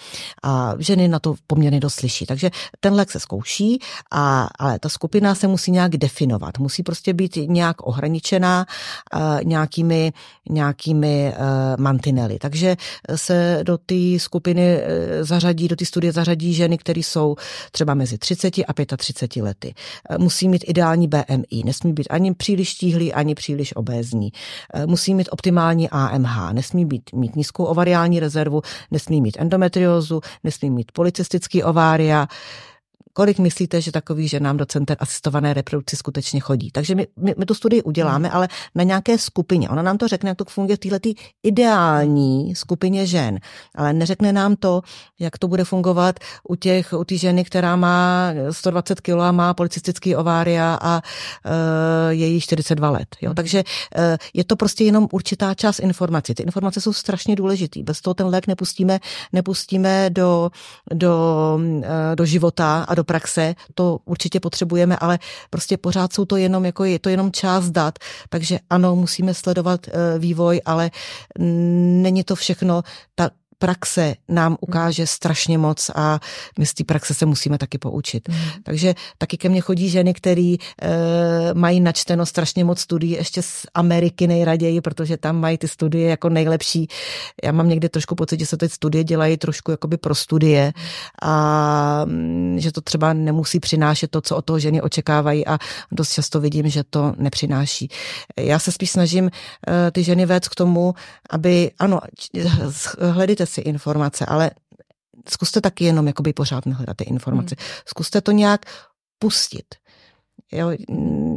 A 0.43 0.75
ženy 0.79 1.09
na 1.09 1.19
to 1.19 1.35
poměrně 1.47 1.81
dost 1.81 1.95
slyší. 1.95 2.27
Takže 2.27 2.51
ten 2.81 2.95
lék 2.95 3.11
se 3.11 3.21
zkouší, 3.31 3.79
a, 4.11 4.49
ale 4.59 4.79
ta 4.79 4.89
skupina 4.89 5.35
se 5.35 5.47
musí 5.47 5.71
nějak 5.71 5.97
definovat. 5.97 6.59
Musí 6.59 6.83
prostě 6.83 7.13
být 7.13 7.37
nějak 7.47 7.87
ohraničená 7.87 8.67
uh, 9.15 9.21
nějakými, 9.45 10.13
nějakými 10.51 11.33
uh, 11.33 11.83
mantinely. 11.83 12.39
Takže 12.39 12.77
se 13.15 13.61
do 13.63 13.79
té 13.79 14.19
skupiny 14.19 14.77
uh, 14.77 14.83
zařadí, 15.27 15.69
do 15.69 15.77
té 15.77 15.85
studie 15.85 16.13
zařadí 16.13 16.55
ženy, 16.55 16.79
které 16.79 17.01
jsou 17.01 17.37
třeba 17.73 17.95
mezi 17.95 18.19
30 18.19 18.59
a 18.69 18.97
35 18.97 19.43
lety. 19.43 19.75
Musí 20.19 20.49
mít 20.49 20.65
ideální 20.67 21.09
BMI, 21.09 21.63
nesmí 21.65 21.93
být 21.93 22.07
ani 22.11 22.35
příliš 22.35 22.69
štíhlý, 22.69 23.13
ani 23.13 23.35
příliš 23.35 23.77
obézní. 23.77 24.33
Musí 24.87 25.15
mít 25.15 25.29
optimální 25.31 25.89
AMH, 25.89 26.53
nesmí 26.53 26.85
být, 26.85 27.13
mít 27.13 27.37
nízkou 27.37 27.65
ovariální 27.65 28.21
rezervu, 28.21 28.63
nesmí 28.91 29.21
mít 29.21 29.37
endometriózu, 29.41 30.21
nesmí 30.45 30.71
mít 30.71 30.93
policistický 30.93 31.63
ovária, 31.63 32.27
kolik 33.13 33.39
myslíte, 33.39 33.81
že 33.81 33.93
takových 33.93 34.31
ženám 34.31 34.57
do 34.57 34.67
center 34.67 34.97
asistované 35.01 35.55
reprodukci 35.55 35.97
skutečně 35.97 36.41
chodí. 36.41 36.71
Takže 36.71 36.95
my, 36.95 37.07
my, 37.17 37.35
my 37.39 37.47
tu 37.47 37.55
studii 37.55 37.83
uděláme, 37.83 38.29
hmm. 38.29 38.37
ale 38.37 38.49
na 38.75 38.85
nějaké 38.85 39.19
skupině. 39.19 39.69
Ona 39.69 39.83
nám 39.83 39.99
to 39.99 40.09
řekne, 40.09 40.31
jak 40.31 40.39
to 40.39 40.45
funguje 40.45 40.77
v 40.77 40.79
této 40.79 41.09
ideální 41.43 42.55
skupině 42.55 43.07
žen, 43.07 43.39
ale 43.75 43.93
neřekne 43.93 44.33
nám 44.33 44.57
to, 44.57 44.83
jak 45.19 45.39
to 45.39 45.49
bude 45.49 45.65
fungovat 45.65 46.19
u 46.49 46.55
těch, 46.55 46.93
u 46.93 47.05
té 47.05 47.17
ženy, 47.17 47.45
která 47.45 47.77
má 47.77 48.31
120 48.51 49.01
kg 49.01 49.11
a 49.11 49.33
má 49.33 49.55
policistický 49.55 50.17
ovária 50.17 50.79
a 50.81 50.97
uh, 50.97 51.53
je 52.11 52.27
jí 52.27 52.41
42 52.41 52.91
let. 52.91 53.17
Jo? 53.21 53.29
Hmm. 53.29 53.35
Takže 53.35 53.65
uh, 53.65 54.03
je 54.35 54.45
to 54.45 54.57
prostě 54.57 54.85
jenom 54.85 55.09
určitá 55.13 55.55
část 55.55 55.79
informací. 55.79 56.35
Ty 56.35 56.43
informace 56.43 56.81
jsou 56.81 56.93
strašně 56.93 57.37
důležité. 57.37 57.83
Bez 57.83 58.01
toho 58.01 58.15
ten 58.15 58.27
lék 58.27 58.47
nepustíme, 58.47 58.99
nepustíme 59.33 60.11
do, 60.11 60.51
do, 60.95 61.59
uh, 61.59 61.83
do 62.15 62.25
života 62.25 62.85
a 62.89 62.95
do 62.95 63.00
praxe, 63.05 63.55
to 63.75 63.99
určitě 64.05 64.41
potřebujeme, 64.41 64.97
ale 64.97 65.19
prostě 65.51 65.77
pořád 65.77 66.13
jsou 66.13 66.25
to 66.25 66.37
jenom, 66.37 66.65
jako 66.65 66.85
je 66.85 66.99
to 66.99 67.09
jenom 67.09 67.33
část 67.33 67.71
dat, 67.71 67.99
takže 68.29 68.59
ano, 68.71 68.97
musíme 68.97 69.35
sledovat 69.35 69.89
eh, 69.89 70.19
vývoj, 70.19 70.61
ale 70.65 70.91
není 71.39 72.25
to 72.25 72.35
všechno, 72.35 72.83
ta 73.15 73.31
praxe 73.61 74.15
nám 74.29 74.57
ukáže 74.61 75.07
strašně 75.07 75.59
moc 75.59 75.91
a 75.95 76.21
my 76.59 76.67
z 76.67 76.75
té 76.75 76.85
praxe 76.85 77.15
se 77.15 77.27
musíme 77.27 77.59
taky 77.59 77.79
poučit. 77.79 78.29
Mm. 78.29 78.35
Takže 78.63 78.95
taky 79.19 79.37
ke 79.37 79.49
mně 79.49 79.61
chodí 79.61 79.89
ženy, 79.89 80.15
které 80.15 80.57
e, 80.57 80.59
mají 81.55 81.81
načteno 81.81 82.27
strašně 82.27 82.65
moc 82.65 82.81
studií, 82.81 83.11
ještě 83.11 83.43
z 83.43 83.67
Ameriky 83.75 84.27
nejraději, 84.27 84.81
protože 84.81 85.17
tam 85.17 85.41
mají 85.41 85.59
ty 85.59 85.69
studie 85.69 86.09
jako 86.09 86.29
nejlepší. 86.29 86.89
Já 87.45 87.53
mám 87.53 87.69
někdy 87.69 87.89
trošku 87.89 88.15
pocit, 88.15 88.41
že 88.41 88.47
se 88.47 88.57
ty 88.57 88.69
studie 88.69 89.05
dělají 89.05 89.37
trošku 89.37 89.71
jakoby 89.71 89.97
pro 89.97 90.15
studie 90.15 90.73
a 91.23 92.05
mm, 92.05 92.57
že 92.59 92.73
to 92.73 92.81
třeba 92.81 93.13
nemusí 93.13 93.61
přinášet 93.61 94.11
to, 94.11 94.21
co 94.21 94.37
od 94.37 94.45
toho 94.45 94.59
ženy 94.59 94.83
očekávají 94.83 95.47
a 95.47 95.59
dost 95.93 96.13
často 96.13 96.41
vidím, 96.41 96.69
že 96.69 96.85
to 96.91 97.15
nepřináší. 97.17 97.89
Já 98.37 98.59
se 98.59 98.73
spíš 98.73 98.91
snažím 98.91 99.31
e, 99.31 99.91
ty 99.91 100.03
ženy 100.03 100.27
vést 100.27 100.49
k 100.49 100.55
tomu, 100.55 100.95
aby, 101.31 101.71
ano, 101.79 102.01
hledejte 103.01 103.47
si 103.51 103.61
informace, 103.61 104.27
ale 104.27 104.51
zkuste 105.29 105.61
taky 105.61 105.85
jenom 105.85 106.07
jakoby 106.07 106.33
pořád 106.33 106.67
hledat 106.67 106.97
ty 106.97 107.05
informace. 107.05 107.57
Hmm. 107.59 107.69
Zkuste 107.87 108.21
to 108.21 108.33
nějak 108.33 108.67
pustit. 109.19 109.75
Jo, 110.53 110.71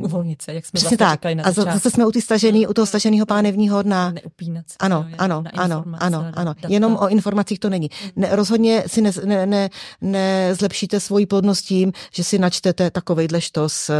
Uvolnit 0.03 0.41
se, 0.41 0.53
jak 0.53 0.65
jsme 0.65 0.77
Přesně 0.77 0.97
vlastně 0.97 1.17
tak. 1.27 1.35
Na 1.35 1.43
a 1.43 1.51
zase 1.51 1.91
jsme 1.91 2.05
u, 2.05 2.11
stažený, 2.19 2.67
u 2.67 2.73
toho 2.73 2.85
staženého 2.85 3.25
pánevního 3.25 3.81
dna. 3.81 4.11
Neupínat 4.11 4.69
se. 4.69 4.75
Ano, 4.79 5.05
jo, 5.09 5.15
ano, 5.17 5.43
ano, 5.53 5.83
ano, 5.97 6.31
ano. 6.33 6.53
Jenom 6.67 6.95
o 6.95 7.07
informacích 7.07 7.59
to 7.59 7.69
není. 7.69 7.89
Hmm. 8.01 8.11
Ne, 8.15 8.27
rozhodně 8.31 8.83
si 8.87 9.01
ne, 9.01 9.11
ne, 9.25 9.45
ne, 9.45 9.69
ne 10.01 10.55
zlepšíte 10.55 10.99
svoji 10.99 11.25
plodnost 11.25 11.65
tím, 11.65 11.91
že 12.13 12.23
si 12.23 12.39
načtete 12.39 12.91
takovejhle 12.91 13.41
štos 13.41 13.89
uh, 13.89 13.95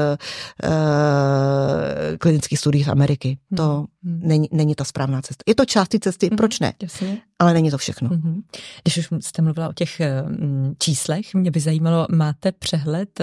klinických 2.18 2.59
studií 2.59 2.84
z 2.84 2.88
Ameriky. 2.88 3.38
To 3.57 3.64
hmm. 3.64 3.86
hmm. 4.03 4.28
není, 4.28 4.47
není 4.51 4.76
ta 4.76 4.84
správná 4.84 5.22
cesta. 5.22 5.43
Je 5.47 5.55
to 5.55 5.66
část 5.66 5.88
té 5.88 5.99
cesty, 5.99 6.28
hmm. 6.28 6.38
proč 6.38 6.59
ne? 6.59 6.74
Jasně. 6.82 7.18
Ale 7.39 7.53
není 7.53 7.72
to 7.72 7.78
všechno. 7.78 8.09
Hmm. 8.09 8.41
Když 8.84 8.97
už 8.97 9.07
jste 9.20 9.41
mluvila 9.41 9.70
o 9.70 9.74
těch 9.74 10.01
um, 10.28 10.76
číslech, 10.80 11.34
mě 11.34 11.51
by 11.51 11.59
zajímalo, 11.59 12.07
máte 12.11 12.51
přehled, 12.51 13.22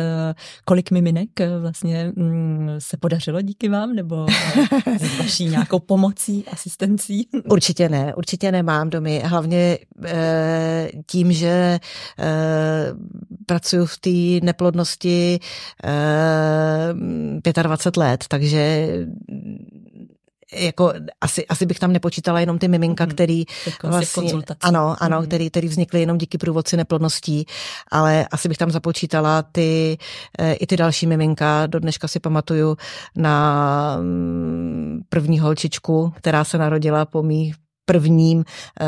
kolik 0.65 0.91
miminek 0.91 1.31
vlastně 1.61 1.80
vlastně 1.83 2.13
mm, 2.17 2.69
se 2.79 2.97
podařilo 2.97 3.41
díky 3.41 3.69
vám, 3.69 3.95
nebo 3.95 4.27
eh, 4.87 4.99
s 5.09 5.19
vaší 5.19 5.45
nějakou 5.45 5.79
pomocí, 5.79 6.45
asistencí? 6.53 7.29
Určitě 7.51 7.89
ne, 7.89 8.15
určitě 8.15 8.53
nemám 8.53 8.91
domy. 8.91 9.23
Hlavně 9.25 9.79
e, 10.05 10.91
tím, 11.07 11.33
že 11.33 11.49
e, 11.49 11.81
pracuji 13.47 13.87
v 13.87 13.99
té 13.99 14.47
neplodnosti 14.47 15.39
e, 17.55 17.63
25 17.63 17.97
let, 17.97 18.25
takže 18.29 18.89
jako 20.53 20.93
asi, 21.21 21.47
asi 21.47 21.67
bych 21.67 21.79
tam 21.79 21.93
nepočítala 21.93 22.41
jenom 22.41 22.59
ty 22.59 22.69
miminka, 22.69 23.05
mm. 23.05 23.11
který 23.11 23.45
vlastně, 23.83 24.33
ano, 24.61 24.97
ano, 25.01 25.21
mm. 25.21 25.27
který, 25.27 25.51
který 25.51 25.69
vznikly 25.69 26.01
jenom 26.01 26.19
díky 26.19 26.39
průvodci 26.39 26.77
neplodností, 26.77 27.47
ale 27.91 28.27
asi 28.31 28.49
bych 28.49 28.59
tam 28.59 28.71
započítala 28.71 29.43
ty, 29.43 29.99
eh, 30.39 30.53
i 30.53 30.67
ty 30.67 30.77
další 30.77 31.07
miminka. 31.07 31.67
Do 31.67 31.81
dneška 31.81 32.09
si 32.09 32.21
pamatuju 32.21 32.77
na 33.17 33.97
mm, 34.01 35.01
první 35.09 35.39
holčičku, 35.39 36.13
která 36.17 36.45
se 36.45 36.59
narodila 36.59 37.05
po 37.05 37.23
mých 37.23 37.55
prvním 37.85 38.45
eh, 38.81 38.87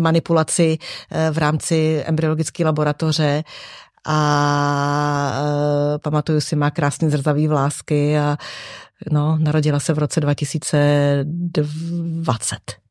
manipulaci 0.00 0.78
eh, 1.10 1.30
v 1.30 1.38
rámci 1.38 2.02
embryologické 2.06 2.64
laboratoře 2.64 3.44
a 4.06 4.18
e, 5.94 5.98
pamatuju 5.98 6.40
si, 6.40 6.56
má 6.56 6.70
krásný 6.70 7.10
zrzavý 7.10 7.48
vlásky 7.48 8.18
a 8.18 8.36
no, 9.10 9.38
narodila 9.40 9.80
se 9.80 9.92
v 9.92 9.98
roce 9.98 10.20
2020. 10.20 12.81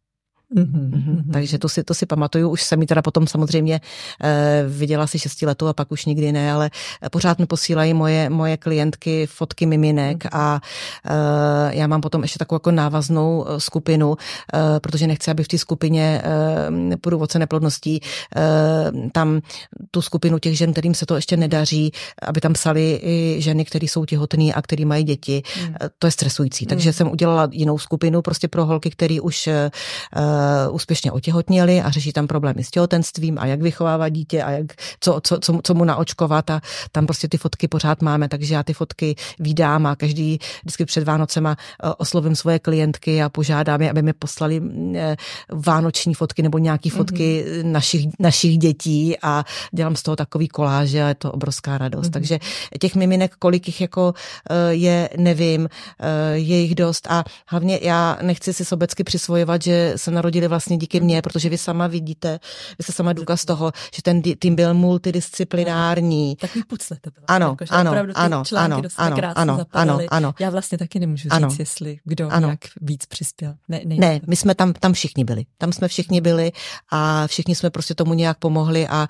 Mm-hmm. 0.55 0.91
Mm-hmm. 0.91 1.31
Takže 1.33 1.59
to 1.59 1.69
si, 1.69 1.83
to 1.83 1.93
si 1.93 2.05
pamatuju, 2.05 2.49
už 2.49 2.63
jsem 2.63 2.81
ji 2.81 2.87
teda 2.87 3.01
potom 3.01 3.27
samozřejmě 3.27 3.81
eh, 4.23 4.65
viděla 4.67 5.07
si 5.07 5.19
šestiletou 5.19 5.67
a 5.67 5.73
pak 5.73 5.91
už 5.91 6.05
nikdy 6.05 6.31
ne, 6.31 6.51
ale 6.51 6.69
pořád 7.11 7.39
mi 7.39 7.45
posílají 7.45 7.93
moje, 7.93 8.29
moje 8.29 8.57
klientky 8.57 9.27
fotky 9.27 9.65
miminek 9.65 10.25
mm-hmm. 10.25 10.39
a 10.39 10.61
eh, 11.05 11.75
já 11.75 11.87
mám 11.87 12.01
potom 12.01 12.21
ještě 12.21 12.39
takovou 12.39 12.55
jako 12.55 12.71
návaznou 12.71 13.45
eh, 13.47 13.59
skupinu, 13.59 14.15
eh, 14.53 14.79
protože 14.79 15.07
nechci, 15.07 15.31
aby 15.31 15.43
v 15.43 15.47
té 15.47 15.57
skupině 15.57 16.21
eh, 16.23 16.97
průvodce 16.97 17.39
neplodností 17.39 18.01
eh, 18.35 18.41
tam 19.11 19.41
tu 19.91 20.01
skupinu 20.01 20.39
těch 20.39 20.57
žen, 20.57 20.71
kterým 20.71 20.93
se 20.93 21.05
to 21.05 21.15
ještě 21.15 21.37
nedaří, 21.37 21.91
aby 22.21 22.41
tam 22.41 22.53
psali 22.53 22.99
i 23.03 23.35
ženy, 23.39 23.65
které 23.65 23.85
jsou 23.85 24.05
těhotné 24.05 24.53
a 24.53 24.61
které 24.61 24.85
mají 24.85 25.03
děti. 25.03 25.43
Mm. 25.61 25.73
To 25.99 26.07
je 26.07 26.11
stresující. 26.11 26.65
Takže 26.65 26.89
mm. 26.89 26.93
jsem 26.93 27.11
udělala 27.11 27.49
jinou 27.51 27.77
skupinu 27.77 28.21
prostě 28.21 28.47
pro 28.47 28.65
holky, 28.65 28.89
které 28.89 29.21
už 29.21 29.47
eh, 29.47 29.71
úspěšně 30.71 31.11
otěhotněli 31.11 31.81
a 31.81 31.89
řeší 31.89 32.13
tam 32.13 32.27
problémy 32.27 32.63
s 32.63 32.71
těhotenstvím 32.71 33.37
a 33.39 33.45
jak 33.45 33.61
vychovávat 33.61 34.13
dítě 34.13 34.43
a 34.43 34.51
jak, 34.51 34.65
co, 34.99 35.19
co, 35.23 35.39
co, 35.39 35.59
co 35.63 35.73
mu 35.73 35.83
naočkovat 35.83 36.49
a 36.49 36.61
tam 36.91 37.05
prostě 37.05 37.27
ty 37.27 37.37
fotky 37.37 37.67
pořád 37.67 38.01
máme, 38.01 38.29
takže 38.29 38.53
já 38.53 38.63
ty 38.63 38.73
fotky 38.73 39.15
vydám 39.39 39.85
a 39.85 39.95
každý 39.95 40.39
vždycky 40.63 40.85
před 40.85 41.03
Vánocema 41.03 41.57
oslovím 41.97 42.35
svoje 42.35 42.59
klientky 42.59 43.23
a 43.23 43.29
požádám 43.29 43.81
je, 43.81 43.89
aby 43.89 44.01
mi 44.01 44.13
poslali 44.13 44.61
vánoční 45.49 46.13
fotky 46.13 46.41
nebo 46.41 46.57
nějaké 46.57 46.89
fotky 46.89 47.45
mm-hmm. 47.47 47.71
našich, 47.71 48.07
našich 48.19 48.57
dětí 48.57 49.15
a 49.21 49.43
dělám 49.71 49.95
z 49.95 50.03
toho 50.03 50.15
takový 50.15 50.47
koláže 50.47 51.03
a 51.03 51.07
je 51.07 51.15
to 51.15 51.31
obrovská 51.31 51.77
radost. 51.77 52.07
Mm-hmm. 52.07 52.13
Takže 52.13 52.39
těch 52.79 52.95
miminek, 52.95 53.35
kolik 53.39 53.67
jich 53.67 53.81
jako 53.81 54.13
je, 54.69 55.09
nevím, 55.17 55.69
je 56.33 56.57
jich 56.57 56.75
dost 56.75 57.07
a 57.09 57.23
hlavně 57.47 57.79
já 57.81 58.17
nechci 58.21 58.53
si 58.53 58.65
sobecky 58.65 59.03
přisvojovat, 59.03 59.61
že 59.61 59.93
se 59.95 60.11
narodili 60.31 60.47
vlastně 60.47 60.77
díky 60.77 60.99
mně, 60.99 61.21
protože 61.21 61.49
vy 61.49 61.57
sama 61.57 61.87
vidíte, 61.87 62.39
vy 62.77 62.83
jste 62.83 62.93
sama 62.93 63.13
důkaz 63.13 63.45
toho, 63.45 63.71
že 63.95 64.01
ten 64.01 64.21
tým 64.21 64.55
byl 64.55 64.73
multidisciplinární. 64.73 66.35
Takový 66.35 66.63
pucle 66.63 66.97
to 67.01 67.11
bylo. 67.11 67.25
Ano, 67.27 67.57
jako, 67.59 67.73
ano, 67.73 67.91
ano, 67.91 68.43
ano, 68.55 68.81
ano, 68.97 69.17
ano, 69.35 69.65
ano, 69.71 69.99
ano. 70.09 70.33
Já 70.39 70.49
vlastně 70.49 70.77
taky 70.77 70.99
nemůžu 70.99 71.23
říct, 71.23 71.31
ano, 71.31 71.49
jestli 71.59 71.99
kdo 72.03 72.29
ano. 72.31 72.49
jak 72.49 72.59
víc 72.81 73.05
přispěl. 73.05 73.53
Ne, 73.67 73.81
ne, 73.85 74.19
my 74.27 74.35
jsme 74.35 74.55
tam, 74.55 74.73
tam 74.73 74.93
všichni 74.93 75.23
byli. 75.23 75.45
Tam 75.57 75.73
jsme 75.73 75.87
všichni 75.87 76.21
byli 76.21 76.51
a 76.91 77.27
všichni 77.27 77.55
jsme 77.55 77.69
prostě 77.69 77.95
tomu 77.95 78.13
nějak 78.13 78.37
pomohli 78.37 78.87
a 78.87 79.07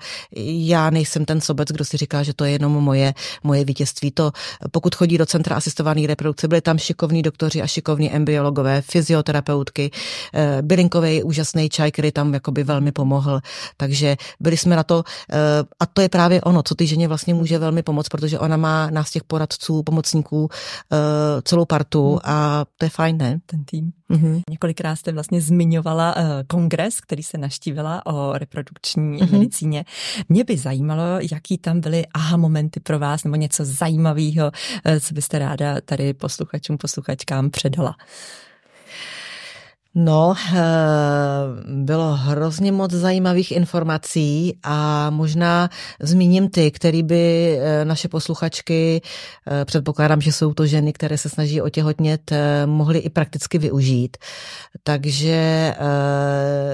já 0.66 0.90
nejsem 0.90 1.24
ten 1.24 1.40
sobec, 1.40 1.68
kdo 1.68 1.84
si 1.84 1.96
říká, 1.96 2.22
že 2.22 2.34
to 2.34 2.44
je 2.44 2.52
jenom 2.52 2.72
moje, 2.72 3.14
moje 3.42 3.64
vítězství. 3.64 4.10
To, 4.10 4.32
pokud 4.70 4.94
chodí 4.94 5.18
do 5.18 5.26
centra 5.26 5.56
asistované 5.56 6.06
reprodukce, 6.06 6.48
byli 6.48 6.60
tam 6.60 6.78
šikovní 6.78 7.22
doktoři 7.22 7.62
a 7.62 7.66
šikovní 7.66 8.12
embryologové, 8.12 8.82
fyzioterapeutky, 8.82 9.90
eh, 10.34 10.62
bylinkový 11.12 11.22
úžasný 11.22 11.68
čaj, 11.68 11.90
který 11.92 12.12
tam 12.12 12.34
jakoby 12.34 12.64
velmi 12.64 12.92
pomohl. 12.92 13.40
Takže 13.76 14.16
byli 14.40 14.56
jsme 14.56 14.76
na 14.76 14.82
to, 14.82 15.04
eh, 15.30 15.36
a 15.80 15.86
to 15.86 16.00
je 16.00 16.08
právě 16.08 16.40
ono, 16.40 16.62
co 16.62 16.74
ty 16.74 16.86
ženě 16.86 17.08
vlastně 17.08 17.34
může 17.34 17.58
velmi 17.58 17.82
pomoct, 17.82 18.08
protože 18.08 18.38
ona 18.38 18.56
má 18.56 18.90
nás 18.90 19.10
těch 19.10 19.24
poradců, 19.24 19.82
pomocníků 19.82 20.48
eh, 20.48 21.42
celou 21.42 21.64
partu 21.64 22.10
hmm. 22.10 22.20
a 22.24 22.64
to 22.78 22.84
je 22.84 22.90
fajn, 22.90 23.16
ne? 23.16 23.40
Ten 23.46 23.64
tým. 23.64 23.92
Mm-hmm. 24.10 24.42
Několikrát 24.50 24.96
jste 24.96 25.12
vlastně 25.12 25.40
zmiňovala 25.40 26.16
uh, 26.16 26.22
kongres, 26.46 27.00
který 27.00 27.22
se 27.22 27.38
naštívila 27.38 28.06
o 28.06 28.32
reprodukční 28.38 29.18
mm-hmm. 29.18 29.32
medicíně. 29.32 29.84
Mě 30.28 30.44
by 30.44 30.56
zajímalo, 30.56 31.02
jaký 31.32 31.58
tam 31.58 31.80
byly 31.80 32.06
aha 32.14 32.36
momenty 32.36 32.80
pro 32.80 32.98
vás, 32.98 33.24
nebo 33.24 33.36
něco 33.36 33.64
zajímavého, 33.64 34.52
co 35.00 35.14
byste 35.14 35.38
ráda 35.38 35.80
tady 35.80 36.14
posluchačům, 36.14 36.78
posluchačkám 36.78 37.50
předala. 37.50 37.96
No, 39.94 40.34
eh, 40.54 40.60
bylo 41.66 42.16
hrozně 42.16 42.72
moc 42.72 42.90
zajímavých 42.90 43.52
informací 43.52 44.58
a 44.62 45.10
možná 45.10 45.70
zmíním 46.00 46.50
ty, 46.50 46.70
který 46.70 47.02
by 47.02 47.56
eh, 47.60 47.84
naše 47.84 48.08
posluchačky, 48.08 49.02
eh, 49.46 49.64
předpokládám, 49.64 50.20
že 50.20 50.32
jsou 50.32 50.54
to 50.54 50.66
ženy, 50.66 50.92
které 50.92 51.18
se 51.18 51.28
snaží 51.28 51.60
otěhotnět, 51.60 52.32
mohly 52.66 52.98
i 52.98 53.10
prakticky 53.10 53.58
využít. 53.58 54.16
Takže 54.82 55.74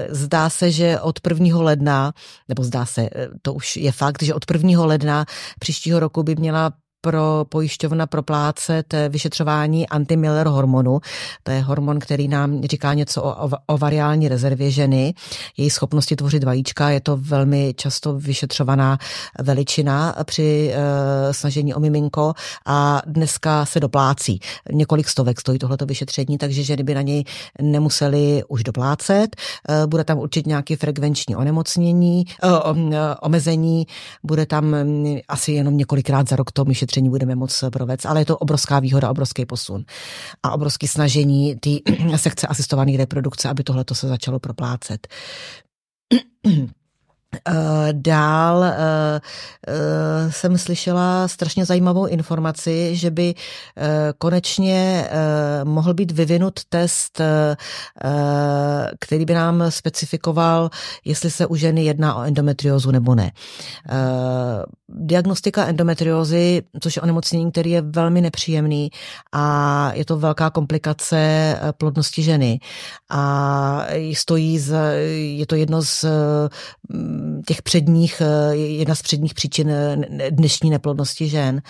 zdá 0.09 0.49
se, 0.49 0.71
že 0.71 0.99
od 0.99 1.19
1. 1.27 1.61
ledna, 1.61 2.13
nebo 2.47 2.63
zdá 2.63 2.85
se, 2.85 3.09
to 3.41 3.53
už 3.53 3.77
je 3.77 3.91
fakt, 3.91 4.23
že 4.23 4.33
od 4.33 4.45
1. 4.51 4.85
ledna 4.85 5.25
příštího 5.59 5.99
roku 5.99 6.23
by 6.23 6.35
měla 6.35 6.71
pro 7.01 7.45
pojišťovna 7.49 8.07
proplácet 8.07 8.93
vyšetřování 9.09 9.89
antimiller 9.89 10.47
hormonu. 10.47 10.99
To 11.43 11.51
je 11.51 11.61
hormon, 11.61 11.99
který 11.99 12.27
nám 12.27 12.61
říká 12.63 12.93
něco 12.93 13.23
o 13.23 13.49
ovariální 13.67 14.27
rezervě 14.27 14.71
ženy, 14.71 15.13
její 15.57 15.69
schopnosti 15.69 16.15
tvořit 16.15 16.43
vajíčka. 16.43 16.89
Je 16.89 17.01
to 17.01 17.17
velmi 17.17 17.73
často 17.77 18.13
vyšetřovaná 18.13 18.97
veličina 19.41 20.15
při 20.23 20.73
uh, 20.73 21.31
snažení 21.31 21.73
o 21.73 21.79
miminko 21.79 22.33
a 22.65 23.01
dneska 23.05 23.65
se 23.65 23.79
doplácí. 23.79 24.39
Několik 24.71 25.09
stovek 25.09 25.39
stojí 25.39 25.59
tohleto 25.59 25.85
vyšetření, 25.85 26.37
takže 26.37 26.63
ženy 26.63 26.83
by 26.83 26.95
na 26.95 27.01
něj 27.01 27.23
nemuseli 27.61 28.43
už 28.47 28.63
doplácet. 28.63 29.35
Uh, 29.69 29.87
bude 29.87 30.03
tam 30.03 30.17
určitě 30.17 30.49
nějaké 30.49 30.75
frekvenční 30.75 31.35
onemocnění, 31.35 32.25
uh, 32.43 32.77
uh, 32.77 32.95
omezení, 33.21 33.87
bude 34.23 34.45
tam 34.45 34.73
um, 34.73 35.17
asi 35.27 35.51
jenom 35.51 35.77
několikrát 35.77 36.29
za 36.29 36.35
rok 36.35 36.51
to 36.51 36.63
vyšetření 36.63 36.88
šetření 36.89 37.09
budeme 37.09 37.35
moc 37.35 37.63
provést, 37.73 38.05
ale 38.05 38.21
je 38.21 38.25
to 38.25 38.37
obrovská 38.37 38.79
výhoda, 38.79 39.09
obrovský 39.09 39.45
posun 39.45 39.85
a 40.43 40.51
obrovský 40.51 40.87
snažení 40.87 41.55
ty 41.59 41.81
sekce 42.15 42.47
asistované 42.47 42.97
reprodukce, 42.97 43.49
aby 43.49 43.63
tohle 43.63 43.85
se 43.93 44.07
začalo 44.07 44.39
proplácet. 44.39 45.07
Eh, 47.35 47.93
dál 47.93 48.57
uh, 48.57 48.65
uh, 48.65 50.31
jsem 50.31 50.57
slyšela 50.57 51.27
strašně 51.27 51.65
zajímavou 51.65 52.05
informaci, 52.05 52.95
že 52.95 53.11
by 53.11 53.33
konečně 54.17 55.09
mohl 55.63 55.93
být 55.93 56.11
vyvinut 56.11 56.59
test, 56.69 57.21
který 58.99 59.25
by 59.25 59.33
nám 59.33 59.63
specifikoval, 59.69 60.69
jestli 61.05 61.31
se 61.31 61.45
u 61.45 61.55
ženy 61.55 61.83
jedná 61.83 62.15
o 62.15 62.23
endometriózu 62.23 62.91
nebo 62.91 63.15
ne. 63.15 63.31
Diagnostika 64.89 65.65
endometriózy, 65.65 66.61
což 66.79 66.95
je 66.95 67.01
onemocnění, 67.01 67.51
který 67.51 67.71
je 67.71 67.81
velmi 67.81 68.21
nepříjemný 68.21 68.89
a 69.31 69.91
je 69.93 70.05
to 70.05 70.17
velká 70.17 70.49
komplikace 70.49 71.55
plodnosti 71.77 72.23
ženy 72.23 72.59
a 73.09 73.85
stojí, 74.13 74.59
z, 74.59 74.77
je 75.37 75.45
to 75.45 75.55
jedno 75.55 75.81
z 75.81 76.05
těch 77.45 77.61
předních, 77.61 78.21
eh, 78.21 78.55
jedna 78.55 78.95
z 78.95 79.01
předních 79.01 79.33
příčin 79.33 79.69
eh, 79.69 79.97
dnešní 80.31 80.69
neplodnosti 80.69 81.29
žen. 81.29 81.61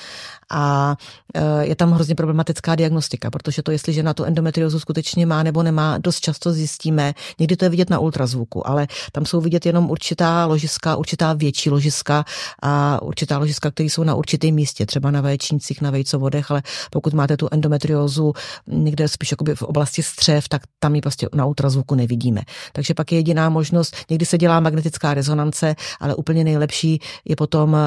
A 0.51 0.95
eh, 1.33 1.65
je 1.65 1.75
tam 1.75 1.91
hrozně 1.91 2.15
problematická 2.15 2.75
diagnostika, 2.75 3.31
protože 3.31 3.63
to, 3.63 3.71
jestli 3.71 3.93
žena 3.93 4.13
tu 4.13 4.23
endometriozu 4.23 4.79
skutečně 4.79 5.25
má 5.25 5.43
nebo 5.43 5.63
nemá, 5.63 5.97
dost 5.97 6.19
často 6.19 6.51
zjistíme. 6.53 7.13
Někdy 7.39 7.55
to 7.55 7.65
je 7.65 7.69
vidět 7.69 7.89
na 7.89 7.99
ultrazvuku, 7.99 8.67
ale 8.67 8.87
tam 9.11 9.25
jsou 9.25 9.41
vidět 9.41 9.65
jenom 9.65 9.89
určitá 9.89 10.45
ložiska, 10.45 10.95
určitá 10.95 11.33
větší 11.33 11.69
ložiska 11.69 12.25
a 12.61 13.01
určitá 13.01 13.37
ložiska, 13.37 13.71
které 13.71 13.89
jsou 13.89 14.03
na 14.03 14.15
určitém 14.15 14.55
místě, 14.55 14.85
třeba 14.85 15.11
na 15.11 15.21
vaječnících, 15.21 15.81
na 15.81 15.91
vejcovodech, 15.91 16.51
ale 16.51 16.61
pokud 16.91 17.13
máte 17.13 17.37
tu 17.37 17.47
endometriózu 17.51 18.33
někde 18.67 19.07
spíš 19.07 19.33
v 19.55 19.63
oblasti 19.63 20.03
střev, 20.03 20.49
tak 20.49 20.61
tam 20.79 20.95
ji 20.95 21.01
prostě 21.01 21.29
na 21.33 21.45
ultrazvuku 21.45 21.95
nevidíme. 21.95 22.41
Takže 22.73 22.93
pak 22.93 23.11
je 23.11 23.17
jediná 23.17 23.49
možnost, 23.49 23.95
někdy 24.09 24.25
se 24.25 24.37
dělá 24.37 24.59
magnetická 24.59 25.13
rezonance, 25.13 25.38
ale 25.99 26.15
úplně 26.15 26.43
nejlepší 26.43 26.99
je 27.25 27.35
potom 27.35 27.73
uh, 27.73 27.79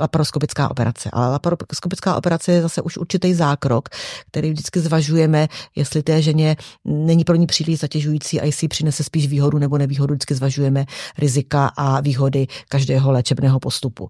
laparoskopická 0.00 0.70
operace. 0.70 1.10
Ale 1.12 1.30
laparoskopická 1.30 2.16
operace 2.16 2.52
je 2.52 2.62
zase 2.62 2.82
už 2.82 2.96
určitý 2.96 3.34
zákrok, 3.34 3.88
který 4.30 4.50
vždycky 4.50 4.80
zvažujeme, 4.80 5.48
jestli 5.76 6.02
té 6.02 6.22
ženě 6.22 6.56
není 6.84 7.24
pro 7.24 7.36
ní 7.36 7.46
příliš 7.46 7.80
zatěžující 7.80 8.40
a 8.40 8.44
jestli 8.44 8.68
přinese 8.68 9.04
spíš 9.04 9.26
výhodu 9.26 9.58
nebo 9.58 9.78
nevýhodu, 9.78 10.14
vždycky 10.14 10.34
zvažujeme 10.34 10.84
rizika 11.18 11.66
a 11.76 12.00
výhody 12.00 12.46
každého 12.68 13.12
léčebného 13.12 13.60
postupu. 13.60 14.08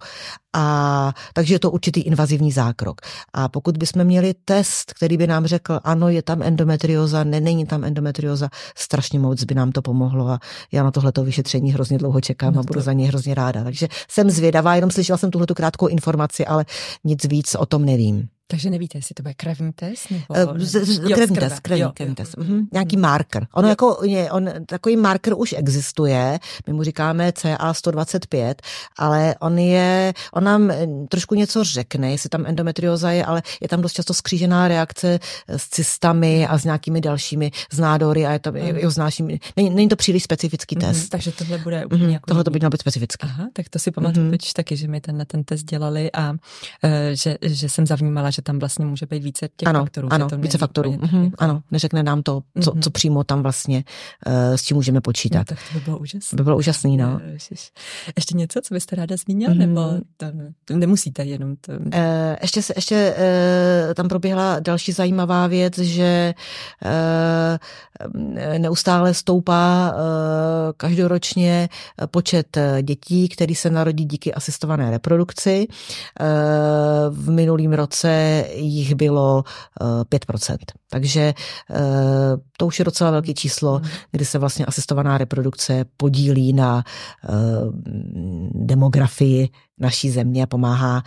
A 0.55 1.12
takže 1.34 1.55
je 1.55 1.59
to 1.59 1.70
určitý 1.70 2.00
invazivní 2.00 2.53
zákrok. 2.53 3.00
A 3.32 3.48
pokud 3.48 3.76
bychom 3.76 4.05
měli 4.05 4.34
test, 4.44 4.92
který 4.92 5.16
by 5.16 5.26
nám 5.26 5.46
řekl, 5.46 5.80
ano, 5.84 6.09
je 6.09 6.22
tam 6.22 6.42
endometrioza, 6.42 7.24
ne, 7.24 7.40
není 7.40 7.66
tam 7.66 7.84
endometrioza, 7.84 8.48
strašně 8.76 9.18
moc 9.18 9.44
by 9.44 9.55
nám 9.55 9.72
to 9.72 9.82
pomohlo 9.82 10.28
a 10.28 10.38
já 10.72 10.82
na 10.82 10.90
tohleto 10.90 11.24
vyšetření 11.24 11.72
hrozně 11.72 11.98
dlouho 11.98 12.20
čekám 12.20 12.55
no 12.55 12.61
a 12.61 12.62
budu 12.62 12.80
za 12.80 12.92
něj 12.92 13.07
hrozně 13.07 13.34
ráda. 13.34 13.64
Takže 13.64 13.88
jsem 14.09 14.30
zvědavá, 14.30 14.74
jenom 14.74 14.90
slyšela 14.90 15.18
jsem 15.18 15.30
tuhle 15.30 15.46
krátkou 15.46 15.86
informaci, 15.86 16.46
ale 16.46 16.64
nic 17.05 17.24
víc 17.24 17.55
o 17.55 17.66
tom 17.66 17.84
nevím. 17.84 18.28
Takže 18.53 18.70
nevíte, 18.70 18.98
jestli 18.98 19.14
to 19.14 19.22
bude 19.22 19.34
krevní 19.34 19.72
test? 19.72 20.11
Nebo, 20.11 20.53
uh, 20.53 20.59
z, 20.59 20.98
krevní 21.14 21.36
test, 21.36 21.61
krevní, 21.61 21.82
jo, 21.82 21.90
krevní 21.94 22.14
test. 22.14 22.36
Mhm. 22.36 22.68
Nějaký 22.72 22.96
marker. 22.96 23.46
Ono 23.55 23.68
jo. 23.68 23.70
jako, 23.70 23.98
je, 24.05 24.30
on, 24.30 24.50
takový 24.66 24.96
marker 24.96 25.34
už 25.36 25.55
existuje, 25.59 26.38
my 26.66 26.72
mu 26.72 26.82
říkáme 26.82 27.30
CA125, 27.30 28.55
ale 28.98 29.34
on 29.40 29.59
je, 29.59 30.12
on 30.32 30.44
nám 30.44 30.70
eh, 30.70 30.86
trošku 31.09 31.34
něco 31.34 31.64
řekne, 31.64 32.11
jestli 32.11 32.28
tam 32.28 32.46
endometrioza 32.46 33.11
je, 33.11 33.24
ale 33.24 33.42
je 33.61 33.68
tam 33.68 33.82
dost 33.82 33.92
často 33.92 34.14
skřížená 34.14 34.68
reakce 34.68 35.18
s 35.48 35.68
cystami 35.68 36.46
a 36.46 36.59
s 36.59 36.64
nějakými 36.64 37.00
dalšími 37.00 37.50
z 37.72 37.78
nádory 37.78 38.26
a 38.26 38.32
je 38.32 38.38
to, 38.38 38.53
mm. 38.53 38.90
znáším, 38.90 39.38
není, 39.57 39.70
není 39.70 39.88
to 39.88 39.96
příliš 39.96 40.22
specifický 40.22 40.76
mhm, 40.76 40.88
test. 40.88 41.03
Mm, 41.03 41.09
takže 41.09 41.32
tohle 41.32 41.59
bude 41.59 41.86
úplně 41.86 42.05
mm, 42.05 42.11
jako 42.11 42.26
Tohle 42.26 42.44
to 42.44 42.50
by 42.50 42.59
mělo 42.59 42.70
být 42.70 42.80
specifický. 42.80 43.26
Aha, 43.26 43.48
tak 43.53 43.68
to 43.68 43.78
si 43.78 43.90
pamatuju 43.90 44.26
mm. 44.26 44.38
taky, 44.57 44.76
že 44.76 44.88
mi 44.88 45.00
ten, 45.00 45.24
ten 45.26 45.44
test 45.44 45.62
dělali 45.62 46.12
a 46.12 46.30
uh, 46.30 46.36
že, 47.12 47.38
že 47.42 47.68
jsem 47.68 47.86
zavnímala, 47.86 48.30
že 48.30 48.41
že 48.43 48.45
tam 48.45 48.59
vlastně 48.59 48.86
může 48.86 49.07
být 49.07 49.24
více 49.24 49.49
těch 49.57 49.68
ano, 49.68 49.80
faktorů. 49.80 50.09
Ano, 50.12 50.28
to 50.28 50.36
více 50.36 50.59
faktorů. 50.59 50.93
Mm-hmm, 50.93 51.24
jako... 51.24 51.36
Ano, 51.38 51.62
neřekne 51.70 52.03
nám 52.03 52.22
to, 52.22 52.43
co, 52.61 52.70
mm-hmm. 52.70 52.80
co 52.80 52.90
přímo 52.90 53.24
tam 53.24 53.43
vlastně 53.43 53.84
uh, 54.26 54.57
s 54.57 54.62
tím 54.62 54.74
můžeme 54.76 55.01
počítat. 55.01 55.38
No, 55.38 55.45
tak 55.45 55.59
to 55.72 55.78
by 55.78 55.84
bylo 55.84 55.99
úžasné. 55.99 56.36
By 56.36 56.43
bylo 56.43 56.57
úžasný, 56.57 56.97
no. 56.97 57.20
Ještě 58.16 58.36
něco, 58.36 58.61
co 58.61 58.74
byste 58.74 58.97
ráda 58.97 59.16
zmínil, 59.16 59.51
mm-hmm. 59.51 59.59
nebo 59.59 59.80
to, 60.16 60.26
to 60.64 60.76
nemusíte 60.76 61.24
jenom 61.24 61.57
to... 61.61 61.72
Uh, 61.72 61.78
ještě 62.43 62.62
se, 62.62 62.72
ještě 62.76 63.14
uh, 63.88 63.95
tam 63.95 64.09
proběhla 64.09 64.61
další 64.61 64.93
zajímavá 64.93 65.47
věc, 65.47 65.78
že 65.78 66.34
uh, 66.84 68.18
neustále 68.59 69.14
stoupá 69.14 69.93
uh, 69.95 70.01
každoročně 70.76 71.68
počet 72.07 72.59
dětí, 72.82 73.28
který 73.28 73.55
se 73.55 73.70
narodí 73.70 74.05
díky 74.05 74.34
asistované 74.34 74.90
reprodukci. 74.90 75.66
Uh, 75.68 76.26
v 77.16 77.30
minulém 77.30 77.72
roce 77.72 78.32
jich 78.55 78.95
bylo 78.95 79.45
5%. 79.80 80.57
Takže 80.91 81.35
to 82.57 82.66
už 82.66 82.78
je 82.78 82.85
docela 82.85 83.11
velké 83.11 83.35
číslo, 83.35 83.78
mhm. 83.78 83.89
kdy 84.12 84.24
se 84.24 84.39
vlastně 84.39 84.66
asistovaná 84.66 85.18
reprodukce 85.18 85.85
podílí 85.97 86.53
na 86.53 86.85
demografii 88.55 89.49
naší 89.80 90.11
země 90.11 90.43
a 90.43 90.47
pomáhá 90.47 91.03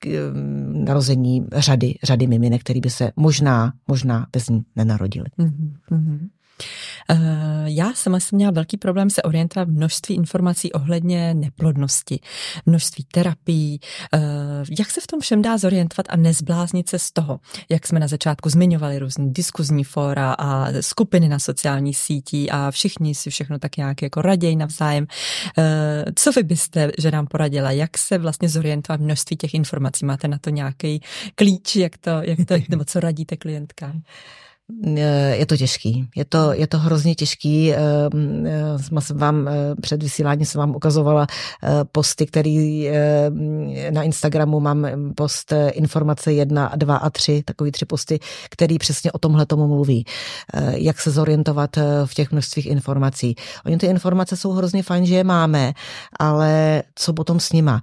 k 0.00 0.32
narození 0.72 1.46
řady, 1.52 1.94
řady 2.02 2.26
miminek, 2.26 2.60
který 2.60 2.80
by 2.80 2.90
se 2.90 3.12
možná, 3.16 3.72
možná 3.88 4.26
bez 4.32 4.48
ní 4.48 4.62
nenarodili. 4.76 5.26
Mm-hmm. 5.38 6.28
Eh, 7.10 7.64
já 7.64 7.92
sama 7.94 8.20
jsem 8.20 8.36
měla 8.36 8.52
velký 8.52 8.76
problém 8.76 9.10
se 9.10 9.22
orientovat 9.22 9.68
v 9.68 9.72
množství 9.72 10.14
informací 10.14 10.72
ohledně 10.72 11.34
neplodnosti, 11.34 12.20
množství 12.66 13.04
terapií, 13.12 13.80
eh, 14.14 14.20
jak 14.78 14.90
se 14.90 15.00
v 15.00 15.06
tom 15.06 15.20
všem 15.20 15.42
dá 15.42 15.58
zorientovat 15.58 16.06
a 16.08 16.16
nezbláznit 16.16 16.88
se 16.88 16.98
z 16.98 17.12
toho, 17.12 17.40
jak 17.68 17.86
jsme 17.86 18.00
na 18.00 18.08
začátku 18.08 18.48
zmiňovali 18.48 18.98
různý 18.98 19.32
diskuzní 19.32 19.84
fóra 19.84 20.32
a 20.32 20.68
skupiny 20.80 21.28
na 21.28 21.38
sociálních 21.38 21.98
sítí 21.98 22.50
a 22.50 22.70
všichni 22.70 23.14
si 23.14 23.30
všechno 23.30 23.58
tak 23.58 23.76
nějak 23.76 24.02
jako 24.02 24.22
raději 24.22 24.56
navzájem. 24.56 25.06
Eh, 25.58 26.04
co 26.16 26.32
vy 26.32 26.42
byste, 26.42 26.90
že 26.98 27.10
nám 27.10 27.26
poradila, 27.26 27.70
jak 27.70 27.98
se 27.98 28.18
vlastně 28.18 28.48
zorientovat 28.48 29.00
v 29.00 29.04
množství 29.04 29.36
těch 29.36 29.54
informací? 29.54 30.04
Máte 30.04 30.28
na 30.28 30.38
to 30.38 30.50
nějaký 30.50 31.00
klíč, 31.34 31.76
jak 31.76 31.98
to, 31.98 32.10
jak 32.10 32.38
to 32.48 32.54
nebo 32.68 32.84
co 32.84 33.00
radíte 33.00 33.36
klientkám? 33.36 34.02
Eh, 34.96 35.36
je 35.36 35.46
to 35.46 35.56
těžký. 35.56 36.08
Je 36.16 36.24
to, 36.24 36.52
je 36.52 36.66
to 36.66 36.78
hrozně 36.78 37.14
těžký. 37.14 37.74
Ehm, 37.74 38.46
eh, 38.46 39.00
jsem 39.00 39.18
vám 39.18 39.48
eh, 39.48 39.52
před 39.80 40.02
vysíláním 40.02 40.46
jsem 40.46 40.58
vám 40.58 40.76
ukazovala 40.76 41.26
posty, 41.92 42.26
který 42.26 42.88
na 43.90 44.02
Instagramu 44.02 44.60
mám 44.60 44.86
post 45.14 45.52
informace 45.72 46.32
1, 46.32 46.72
2 46.76 46.96
a 46.96 47.10
3, 47.10 47.42
takový 47.44 47.72
tři 47.72 47.84
posty, 47.84 48.18
který 48.50 48.78
přesně 48.78 49.12
o 49.12 49.18
tomhle 49.18 49.46
tomu 49.46 49.68
mluví. 49.68 50.04
Jak 50.70 51.00
se 51.00 51.10
zorientovat 51.10 51.76
v 52.04 52.14
těch 52.14 52.32
množstvích 52.32 52.66
informací. 52.66 53.34
Oni 53.66 53.78
ty 53.78 53.86
informace 53.86 54.36
jsou 54.36 54.52
hrozně 54.52 54.82
fajn, 54.82 55.06
že 55.06 55.14
je 55.14 55.24
máme, 55.24 55.72
ale 56.18 56.82
co 56.94 57.12
potom 57.12 57.40
s 57.40 57.52
nima? 57.52 57.80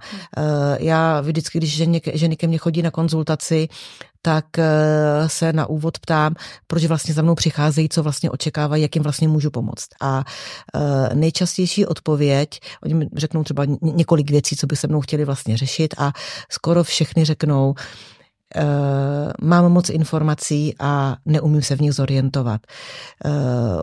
Já 0.78 1.20
vždycky, 1.20 1.58
když 1.58 1.76
ženy, 1.76 2.00
ženy 2.14 2.36
ke 2.36 2.46
mně 2.46 2.58
chodí 2.58 2.82
na 2.82 2.90
konzultaci, 2.90 3.68
tak 4.22 4.58
eh, 4.58 4.64
se 5.26 5.52
na 5.52 5.66
úvod 5.66 5.98
ptám, 5.98 6.34
proč 6.66 6.84
vlastně 6.84 7.14
za 7.14 7.22
mnou 7.22 7.34
přicházejí, 7.34 7.88
co 7.88 8.02
vlastně 8.02 8.30
očekávají, 8.30 8.82
jak 8.82 8.96
jim 8.96 9.02
vlastně 9.02 9.28
můžu 9.28 9.50
pomoct. 9.50 9.88
A 10.00 10.24
eh, 10.74 11.14
nejčastější 11.14 11.86
odpověď, 11.86 12.60
oni 12.82 12.94
mi 12.94 13.08
řeknou 13.16 13.44
třeba 13.44 13.64
několik 13.82 14.30
věcí, 14.30 14.56
co 14.56 14.66
by 14.66 14.76
se 14.76 14.88
mnou 14.88 15.00
chtěli 15.00 15.24
vlastně 15.24 15.56
řešit 15.56 15.94
a 15.98 16.12
skoro 16.50 16.84
všechny 16.84 17.24
řeknou, 17.24 17.74
mám 19.42 19.72
moc 19.72 19.90
informací 19.90 20.74
a 20.78 21.16
neumím 21.26 21.62
se 21.62 21.76
v 21.76 21.80
nich 21.80 21.92
zorientovat. 21.92 22.60
Uh, 23.24 23.32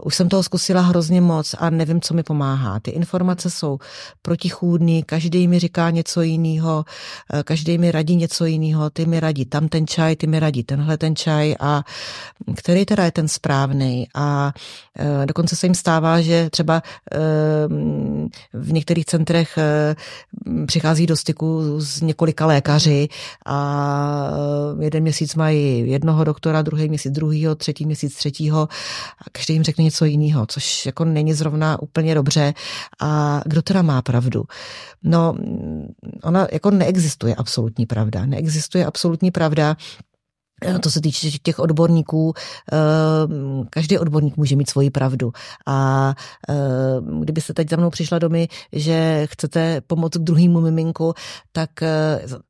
už 0.03 0.15
jsem 0.15 0.29
toho 0.29 0.43
zkusila 0.43 0.81
hrozně 0.81 1.21
moc 1.21 1.55
a 1.59 1.69
nevím, 1.69 2.01
co 2.01 2.13
mi 2.13 2.23
pomáhá. 2.23 2.79
Ty 2.79 2.91
informace 2.91 3.49
jsou 3.49 3.77
protichůdný, 4.21 5.03
každý 5.03 5.47
mi 5.47 5.59
říká 5.59 5.89
něco 5.89 6.21
jiného, 6.21 6.85
uh, 7.33 7.39
každý 7.43 7.77
mi 7.77 7.91
radí 7.91 8.15
něco 8.15 8.45
jiného, 8.45 8.89
ty 8.89 9.05
mi 9.05 9.19
radí 9.19 9.45
tam 9.45 9.67
ten 9.67 9.87
čaj, 9.87 10.15
ty 10.15 10.27
mi 10.27 10.39
radí 10.39 10.63
tenhle 10.63 10.97
ten 10.97 11.15
čaj 11.15 11.55
a 11.59 11.83
který 12.55 12.85
teda 12.85 13.05
je 13.05 13.11
ten 13.11 13.27
správný. 13.27 14.07
A 14.15 14.53
dokonce 15.25 15.55
se 15.55 15.65
jim 15.65 15.75
stává, 15.75 16.21
že 16.21 16.49
třeba 16.49 16.81
v 18.53 18.73
některých 18.73 19.05
centrech 19.05 19.59
přichází 20.67 21.05
do 21.05 21.15
styku 21.15 21.81
s 21.81 22.01
několika 22.01 22.45
lékaři 22.45 23.07
a 23.45 23.67
Eh, 24.56 24.56
jeden 24.79 25.03
měsíc 25.03 25.35
mají 25.35 25.89
jednoho 25.89 26.23
doktora, 26.23 26.61
druhý 26.61 26.89
měsíc 26.89 27.11
druhýho, 27.11 27.55
třetí 27.55 27.85
měsíc 27.85 28.15
třetího 28.15 28.61
a 29.17 29.29
každý 29.31 29.53
jim 29.53 29.63
řekne 29.63 29.83
něco 29.83 30.05
jiného, 30.05 30.45
což 30.45 30.85
jako 30.85 31.05
není 31.05 31.33
zrovna 31.33 31.81
úplně 31.81 32.15
dobře. 32.15 32.53
A 33.01 33.41
kdo 33.45 33.61
teda 33.61 33.81
má 33.81 34.01
pravdu? 34.01 34.43
No, 35.03 35.35
ona 36.23 36.47
jako 36.51 36.71
neexistuje 36.71 37.35
absolutní 37.35 37.85
pravda. 37.85 38.25
Neexistuje 38.25 38.85
absolutní 38.85 39.31
pravda. 39.31 39.77
Eh, 40.65 40.79
to 40.79 40.91
se 40.91 41.01
týče 41.01 41.31
těch 41.43 41.59
odborníků, 41.59 42.33
eh, 42.73 42.77
každý 43.69 43.97
odborník 43.97 44.37
může 44.37 44.55
mít 44.55 44.69
svoji 44.69 44.89
pravdu. 44.89 45.31
A 45.65 46.13
eh, 46.49 46.55
kdyby 47.19 47.41
se 47.41 47.53
teď 47.53 47.69
za 47.69 47.75
mnou 47.75 47.89
přišla 47.89 48.19
domy, 48.19 48.47
že 48.71 49.27
chcete 49.31 49.81
pomoct 49.87 50.17
k 50.17 50.21
druhému 50.21 50.61
miminku, 50.61 51.13
tak 51.51 51.69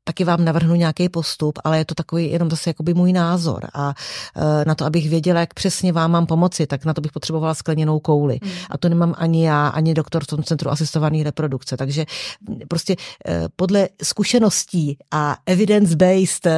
taky 0.04 0.24
vám 0.24 0.44
navrhnu 0.44 0.74
nějaký 0.74 1.08
postup, 1.08 1.58
ale 1.64 1.78
je 1.78 1.84
to 1.84 1.94
takový 1.94 2.30
jenom 2.30 2.50
zase 2.50 2.70
jakoby 2.70 2.94
můj 2.94 3.12
názor. 3.12 3.66
A 3.74 3.94
na 4.66 4.74
to, 4.74 4.84
abych 4.84 5.10
věděla, 5.10 5.40
jak 5.40 5.54
přesně 5.54 5.92
vám 5.92 6.10
mám 6.10 6.26
pomoci, 6.26 6.66
tak 6.66 6.84
na 6.84 6.94
to 6.94 7.00
bych 7.00 7.12
potřebovala 7.12 7.54
skleněnou 7.54 8.00
kouli. 8.00 8.38
Hmm. 8.42 8.52
A 8.70 8.78
to 8.78 8.88
nemám 8.88 9.14
ani 9.18 9.46
já, 9.46 9.68
ani 9.68 9.94
doktor 9.94 10.24
v 10.24 10.26
tom 10.26 10.42
centru 10.42 10.70
asistované 10.70 11.24
reprodukce. 11.24 11.76
Takže 11.76 12.04
prostě 12.68 12.96
podle 13.56 13.88
zkušeností 14.02 14.98
a 15.10 15.36
evidence-based 15.46 16.48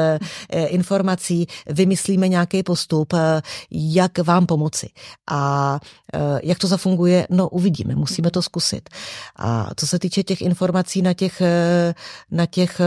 informací 0.51 1.40
vymyslíme 1.67 2.29
nějaký 2.29 2.63
postup, 2.63 3.13
eh, 3.13 3.43
jak 3.71 4.19
vám 4.19 4.47
pomoci. 4.47 4.89
A 5.31 5.81
eh, 6.15 6.41
jak 6.43 6.59
to 6.59 6.67
zafunguje, 6.67 7.27
no 7.31 7.49
uvidíme, 7.49 7.95
musíme 7.95 8.31
to 8.31 8.43
zkusit. 8.43 8.89
A 9.37 9.71
co 9.77 9.87
se 9.87 9.99
týče 9.99 10.23
těch 10.23 10.41
informací 10.43 11.03
na 11.03 11.15
těch, 11.15 11.41
eh, 11.41 11.95
na 12.31 12.47
těch 12.47 12.81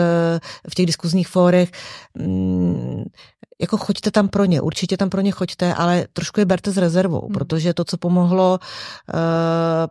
v 0.69 0.75
těch 0.75 0.85
diskuzních 0.85 1.27
fórech, 1.27 1.71
mm, 2.17 3.03
jako 3.63 3.77
choďte 3.77 4.11
tam 4.11 4.27
pro 4.27 4.45
ně, 4.45 4.61
určitě 4.61 4.97
tam 4.97 5.09
pro 5.09 5.21
ně 5.21 5.31
choďte, 5.31 5.73
ale 5.73 6.05
trošku 6.13 6.39
je 6.39 6.45
berte 6.45 6.71
s 6.71 6.77
rezervou, 6.77 7.21
hmm. 7.21 7.33
protože 7.33 7.73
to, 7.73 7.83
co 7.83 7.97
pomohlo 7.97 8.59
uh, 8.59 9.19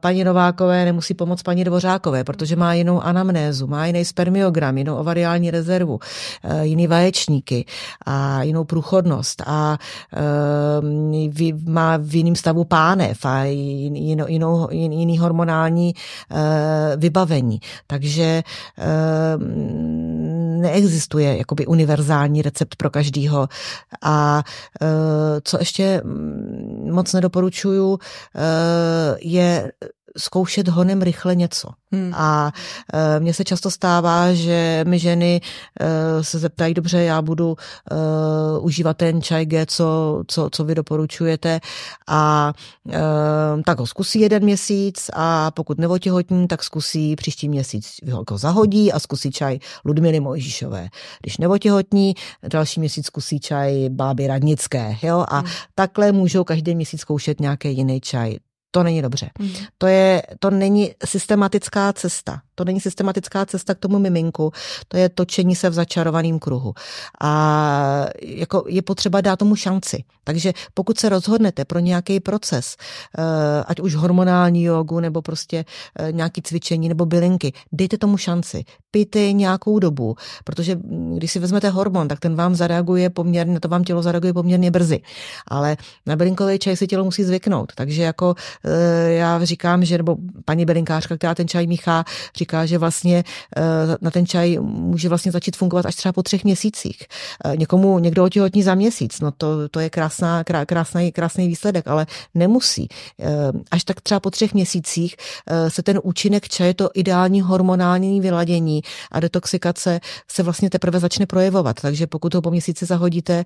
paní 0.00 0.24
Novákové, 0.24 0.84
nemusí 0.84 1.14
pomoct 1.14 1.42
paní 1.42 1.64
Dvořákové, 1.64 2.24
protože 2.24 2.56
má 2.56 2.74
jinou 2.74 3.00
anamnézu, 3.00 3.66
má 3.66 3.86
jiný 3.86 4.04
spermiogram, 4.04 4.78
jinou 4.78 4.96
ovariální 4.96 5.50
rezervu, 5.50 5.94
uh, 5.94 6.60
jiný 6.60 6.86
vaječníky 6.86 7.64
a 8.06 8.42
jinou 8.42 8.64
průchodnost 8.64 9.42
a 9.46 9.78
uh, 10.82 10.88
má 11.66 11.96
v 11.96 12.14
jiném 12.14 12.36
stavu 12.36 12.64
pánev 12.64 13.24
a 13.24 13.44
jinou, 13.44 14.26
jinou, 14.28 14.68
jiný 14.70 15.18
hormonální 15.18 15.94
uh, 16.30 16.38
vybavení. 16.96 17.60
Takže 17.86 18.42
uh, 18.78 19.42
neexistuje 20.60 21.36
jakoby 21.36 21.66
univerzální 21.66 22.42
recept 22.42 22.76
pro 22.76 22.90
každýho. 22.90 23.48
A 24.02 24.42
e, 24.82 24.86
co 25.44 25.58
ještě 25.58 26.02
moc 26.90 27.12
nedoporučuju, 27.12 27.98
e, 28.34 29.18
je 29.20 29.72
zkoušet 30.18 30.68
honem 30.68 31.02
rychle 31.02 31.36
něco. 31.36 31.68
Hmm. 31.92 32.12
A 32.14 32.52
e, 32.92 33.20
mně 33.20 33.34
se 33.34 33.44
často 33.44 33.70
stává, 33.70 34.32
že 34.32 34.84
mi 34.88 34.98
ženy 34.98 35.40
e, 35.80 36.24
se 36.24 36.38
zeptají, 36.38 36.74
dobře, 36.74 37.02
já 37.02 37.22
budu 37.22 37.56
e, 37.56 38.58
užívat 38.58 38.96
ten 38.96 39.22
čaj 39.22 39.46
G, 39.46 39.66
co, 39.66 40.22
co, 40.26 40.48
co 40.52 40.64
vy 40.64 40.74
doporučujete 40.74 41.60
a 42.08 42.52
e, 42.90 43.00
tak 43.66 43.78
ho 43.78 43.86
zkusí 43.86 44.20
jeden 44.20 44.44
měsíc 44.44 45.10
a 45.14 45.50
pokud 45.50 45.78
neotěhotní, 45.78 46.48
tak 46.48 46.64
zkusí 46.64 47.16
příští 47.16 47.48
měsíc 47.48 47.96
ho 48.30 48.38
zahodí 48.38 48.92
a 48.92 48.98
zkusí 48.98 49.30
čaj 49.30 49.58
Ludmily 49.84 50.20
Mojžíšové. 50.20 50.88
Když 51.20 51.38
neotěhotní, 51.38 52.14
další 52.48 52.80
měsíc 52.80 53.06
zkusí 53.06 53.40
čaj 53.40 53.88
Báby 53.88 54.26
Radnické. 54.26 54.96
Jo? 55.02 55.24
A 55.28 55.38
hmm. 55.38 55.50
takhle 55.74 56.12
můžou 56.12 56.44
každý 56.44 56.74
měsíc 56.74 57.00
zkoušet 57.00 57.40
nějaký 57.40 57.76
jiný 57.76 58.00
čaj 58.00 58.36
to 58.74 58.82
není 58.82 59.02
dobře. 59.02 59.30
Mm. 59.38 59.50
To, 59.78 59.86
je, 59.86 60.22
to 60.38 60.50
není 60.50 60.94
systematická 61.04 61.92
cesta. 61.92 62.40
To 62.62 62.66
není 62.66 62.80
systematická 62.80 63.46
cesta 63.46 63.74
k 63.74 63.78
tomu 63.78 63.98
miminku, 63.98 64.52
to 64.88 64.96
je 64.96 65.08
točení 65.08 65.56
se 65.56 65.70
v 65.70 65.72
začarovaném 65.72 66.38
kruhu. 66.38 66.74
A 67.20 68.06
jako 68.22 68.64
je 68.68 68.82
potřeba 68.82 69.20
dát 69.20 69.38
tomu 69.38 69.56
šanci. 69.56 70.04
Takže 70.24 70.52
pokud 70.74 70.98
se 70.98 71.08
rozhodnete 71.08 71.64
pro 71.64 71.78
nějaký 71.78 72.20
proces, 72.20 72.76
eh, 73.18 73.64
ať 73.66 73.80
už 73.80 73.94
hormonální 73.94 74.62
jogu, 74.64 75.00
nebo 75.00 75.22
prostě 75.22 75.64
eh, 75.98 76.12
nějaký 76.12 76.42
cvičení, 76.42 76.88
nebo 76.88 77.06
bylinky, 77.06 77.52
dejte 77.72 77.98
tomu 77.98 78.16
šanci. 78.16 78.64
Pijte 78.90 79.32
nějakou 79.32 79.78
dobu, 79.78 80.16
protože 80.44 80.74
mm, 80.74 81.14
když 81.16 81.32
si 81.32 81.38
vezmete 81.38 81.68
hormon, 81.68 82.08
tak 82.08 82.20
ten 82.20 82.34
vám 82.34 82.54
zareaguje 82.54 83.10
poměrně, 83.10 83.60
to 83.60 83.68
vám 83.68 83.84
tělo 83.84 84.02
zareaguje 84.02 84.32
poměrně 84.32 84.70
brzy. 84.70 85.00
Ale 85.48 85.76
na 86.06 86.16
bylinkový 86.16 86.58
čaj 86.58 86.76
si 86.76 86.86
tělo 86.86 87.04
musí 87.04 87.24
zvyknout. 87.24 87.72
Takže 87.74 88.02
jako 88.02 88.34
eh, 88.64 89.12
já 89.12 89.44
říkám, 89.44 89.84
že, 89.84 89.98
nebo 89.98 90.16
paní 90.44 90.64
bylinkářka, 90.64 91.16
která 91.16 91.34
ten 91.34 91.48
čaj 91.48 91.66
míchá, 91.66 92.04
říká, 92.36 92.51
že 92.64 92.78
vlastně 92.78 93.24
na 94.00 94.10
ten 94.10 94.26
čaj 94.26 94.58
může 94.60 95.08
vlastně 95.08 95.32
začít 95.32 95.56
fungovat 95.56 95.86
až 95.86 95.94
třeba 95.94 96.12
po 96.12 96.22
třech 96.22 96.44
měsících. 96.44 97.02
Někomu 97.56 97.98
někdo 97.98 98.24
otěhotní 98.24 98.62
za 98.62 98.74
měsíc, 98.74 99.20
no 99.20 99.30
to, 99.30 99.68
to 99.68 99.80
je 99.80 99.90
krásná, 99.90 100.44
krásný, 100.44 101.12
krásný 101.12 101.48
výsledek, 101.48 101.86
ale 101.88 102.06
nemusí. 102.34 102.88
Až 103.70 103.84
tak 103.84 104.00
třeba 104.00 104.20
po 104.20 104.30
třech 104.30 104.54
měsících 104.54 105.16
se 105.68 105.82
ten 105.82 106.00
účinek 106.02 106.48
čaje, 106.48 106.74
to 106.74 106.90
ideální 106.94 107.40
hormonální 107.40 108.20
vyladění 108.20 108.82
a 109.10 109.20
detoxikace 109.20 110.00
se 110.28 110.42
vlastně 110.42 110.70
teprve 110.70 111.00
začne 111.00 111.26
projevovat. 111.26 111.80
Takže 111.80 112.06
pokud 112.06 112.34
ho 112.34 112.42
po 112.42 112.50
měsíci 112.50 112.86
zahodíte, 112.86 113.44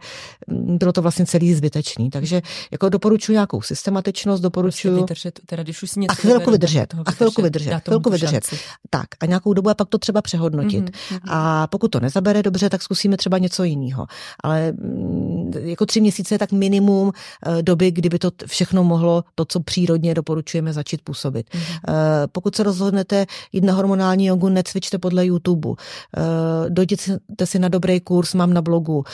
bylo 0.49 0.93
to 0.93 1.03
vlastně 1.03 1.27
celý 1.27 1.55
zbytečný. 1.55 2.11
Takže 2.11 2.43
jako 2.71 2.89
doporučuji 2.89 3.33
nějakou 3.33 3.63
systematičnost, 3.63 4.43
doporučuji... 4.43 5.07
Prostě 5.07 5.31
vydržet, 5.31 5.41
teda 5.47 5.63
když 5.63 5.83
už 5.83 5.91
si 5.91 6.01
něco 6.01 6.13
a 6.13 6.15
chvilku 6.15 6.51
vydržet, 6.51 6.95
a 7.07 7.11
chvilku 7.11 7.43
vydržet, 7.43 7.81
chvilku 7.85 8.11
vydržet. 8.11 8.45
Tak 8.91 9.07
a 9.21 9.27
nějakou 9.27 9.53
dobu 9.53 9.71
a 9.71 9.75
pak 9.75 9.89
to 9.89 9.99
třeba 9.99 10.23
přehodnotit. 10.23 10.91
Mm-hmm. 10.91 11.21
A 11.29 11.67
pokud 11.67 11.89
to 11.89 12.01
nezabere 12.01 12.43
dobře, 12.43 12.71
tak 12.71 12.83
zkusíme 12.83 13.17
třeba 13.17 13.39
něco 13.39 13.65
jiného. 13.65 14.07
Ale 14.43 14.73
mm, 14.73 15.53
jako 15.55 15.87
tři 15.87 16.01
měsíce 16.01 16.35
je 16.35 16.39
tak 16.39 16.53
minimum 16.53 17.13
eh, 17.47 17.63
doby, 17.63 17.91
kdyby 17.91 18.19
to 18.19 18.31
všechno 18.47 18.85
mohlo, 18.85 19.25
to, 19.35 19.45
co 19.45 19.61
přírodně 19.61 20.15
doporučujeme, 20.15 20.73
začít 20.73 21.03
působit. 21.03 21.47
Mm-hmm. 21.51 22.29
Pokud 22.33 22.57
se 22.57 22.63
rozhodnete 22.63 23.27
jít 23.53 23.65
na 23.65 23.73
hormonální 23.73 24.27
jogu, 24.27 24.49
necvičte 24.49 24.99
podle 24.99 25.27
YouTube. 25.27 25.69
Eh, 25.69 26.71
dojděte 26.71 27.47
si 27.47 27.59
na 27.59 27.69
dobrý 27.69 28.01
kurz, 28.01 28.35
mám 28.35 28.53
na 28.53 28.63
blogu 28.63 29.05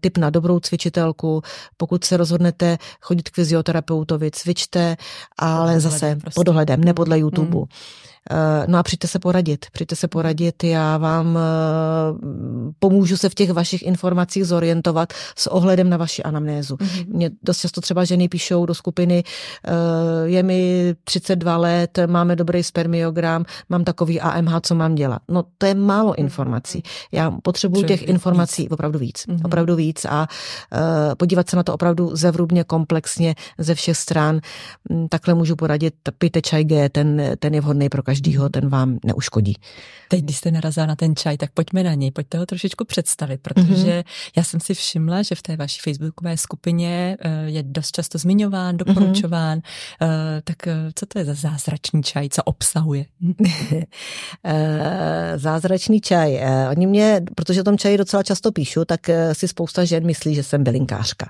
tip 0.00 0.18
na 0.18 0.30
dobrou 0.30 0.60
cvičitelku. 0.60 1.42
Pokud 1.76 2.04
se 2.04 2.16
rozhodnete 2.16 2.78
chodit 3.00 3.30
k 3.30 3.34
fyzioterapeutovi, 3.34 4.30
cvičte, 4.30 4.96
ale 5.38 5.74
pod 5.74 5.80
zase 5.80 6.16
prostě. 6.20 6.38
pod 6.38 6.42
dohledem, 6.42 6.84
ne 6.84 6.94
podle 6.94 7.18
YouTube. 7.18 7.56
Mm. 7.56 7.64
Eh, 8.30 8.64
no 8.66 8.78
a 8.78 8.82
přijďte 8.82 9.08
se 9.08 9.18
poradit, 9.18 9.66
přijďte 9.72 9.96
se 9.96 10.08
poradit, 10.08 10.64
já 10.64 10.96
vám 10.96 11.38
eh, 11.38 11.40
pomůžu 12.78 13.16
se 13.16 13.28
v 13.28 13.34
těch 13.34 13.50
vašich 13.50 13.82
informacích 13.82 14.46
zorientovat 14.46 15.12
s 15.36 15.46
ohledem 15.46 15.90
na 15.90 15.96
vaši 15.96 16.22
anamnézu. 16.22 16.76
Mm-hmm. 16.76 17.06
Mě 17.08 17.30
dost 17.42 17.58
často 17.58 17.80
třeba 17.80 18.04
ženy 18.04 18.28
píšou 18.28 18.66
do 18.66 18.74
skupiny, 18.74 19.24
eh, 19.66 19.72
je 20.24 20.42
mi 20.42 20.94
32 21.04 21.56
let, 21.56 21.98
máme 22.06 22.36
dobrý 22.36 22.62
spermiogram, 22.62 23.44
mám 23.68 23.84
takový 23.84 24.20
AMH, 24.20 24.60
co 24.62 24.74
mám 24.74 24.94
dělat. 24.94 25.22
No 25.28 25.44
to 25.58 25.66
je 25.66 25.74
málo 25.74 26.14
informací. 26.14 26.82
Já 27.12 27.30
potřebuju 27.30 27.84
těch 27.84 28.02
informací 28.08 28.62
víc. 28.62 28.72
opravdu 28.72 28.98
víc. 28.98 29.26
Mm-hmm. 29.28 29.40
Opravdu 29.44 29.76
víc 29.76 30.04
a 30.04 30.26
podívat 31.16 31.50
se 31.50 31.56
na 31.56 31.62
to 31.62 31.74
opravdu 31.74 32.16
zevrubně, 32.16 32.64
komplexně, 32.64 33.34
ze 33.58 33.74
všech 33.74 33.96
stran. 33.96 34.40
Mm, 34.90 35.08
takhle 35.08 35.34
můžu 35.34 35.56
poradit, 35.56 35.94
pijte 36.18 36.42
čaj 36.42 36.64
G, 36.64 36.88
ten, 36.88 37.22
ten 37.38 37.54
je 37.54 37.60
vhodný 37.60 37.88
pro 37.88 38.02
každýho, 38.08 38.48
ten 38.48 38.68
vám 38.68 38.98
neuškodí. 39.04 39.54
Teď, 40.08 40.24
když 40.24 40.36
jste 40.36 40.50
narazila 40.50 40.86
na 40.86 40.96
ten 40.96 41.16
čaj, 41.16 41.36
tak 41.36 41.50
pojďme 41.52 41.82
na 41.82 41.94
něj, 41.94 42.10
pojďte 42.10 42.38
ho 42.38 42.46
trošičku 42.46 42.84
představit, 42.84 43.40
protože 43.42 44.00
mm-hmm. 44.00 44.32
já 44.36 44.44
jsem 44.44 44.60
si 44.60 44.74
všimla, 44.74 45.22
že 45.22 45.34
v 45.34 45.42
té 45.42 45.56
vaší 45.56 45.80
facebookové 45.84 46.36
skupině 46.36 47.16
eh, 47.20 47.44
je 47.46 47.62
dost 47.62 47.92
často 47.92 48.18
zmiňován, 48.18 48.76
doporučován. 48.76 49.58
Mm-hmm. 49.58 50.40
Tak 50.44 50.66
eh, 50.66 50.74
co 50.94 51.06
to 51.06 51.18
je 51.18 51.24
za 51.24 51.34
zázračný 51.34 52.02
čaj, 52.02 52.28
co 52.28 52.42
obsahuje? 52.42 53.04
zázračný 55.36 56.00
čaj. 56.00 56.40
Oni 56.70 56.86
mě, 56.86 57.20
protože 57.34 57.60
o 57.60 57.64
tom 57.64 57.78
čaji 57.78 57.98
docela 57.98 58.22
často 58.22 58.52
píšu, 58.52 58.84
tak 58.84 59.00
si 59.32 59.48
spousta 59.48 59.84
žen 59.84 60.06
myslí, 60.06 60.34
že 60.34 60.42
jsem 60.42 60.64
bylinkářka. 60.64 61.26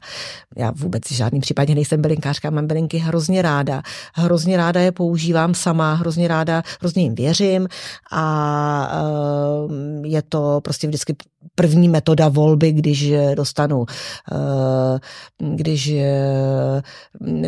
Já 0.56 0.70
vůbec 0.70 1.04
v 1.04 1.12
žádném 1.12 1.40
případě 1.40 1.74
nejsem 1.74 2.02
bylinkářka, 2.02 2.50
mám 2.50 2.66
bylinky 2.66 2.98
hrozně 2.98 3.42
ráda. 3.42 3.82
Hrozně 4.14 4.56
ráda 4.56 4.80
je 4.80 4.92
používám 4.92 5.54
sama, 5.54 5.94
hrozně 5.94 6.28
ráda 6.28 6.62
hrozně 6.80 7.02
jim 7.02 7.14
věřím 7.14 7.68
a 8.12 8.92
eh, 8.92 10.08
je 10.08 10.22
to 10.22 10.60
prostě 10.64 10.86
vždycky 10.86 11.16
první 11.54 11.88
metoda 11.88 12.28
volby, 12.28 12.72
když 12.72 13.12
dostanu, 13.34 13.86
eh, 14.32 14.98
když 15.38 15.88
eh, 15.88 16.82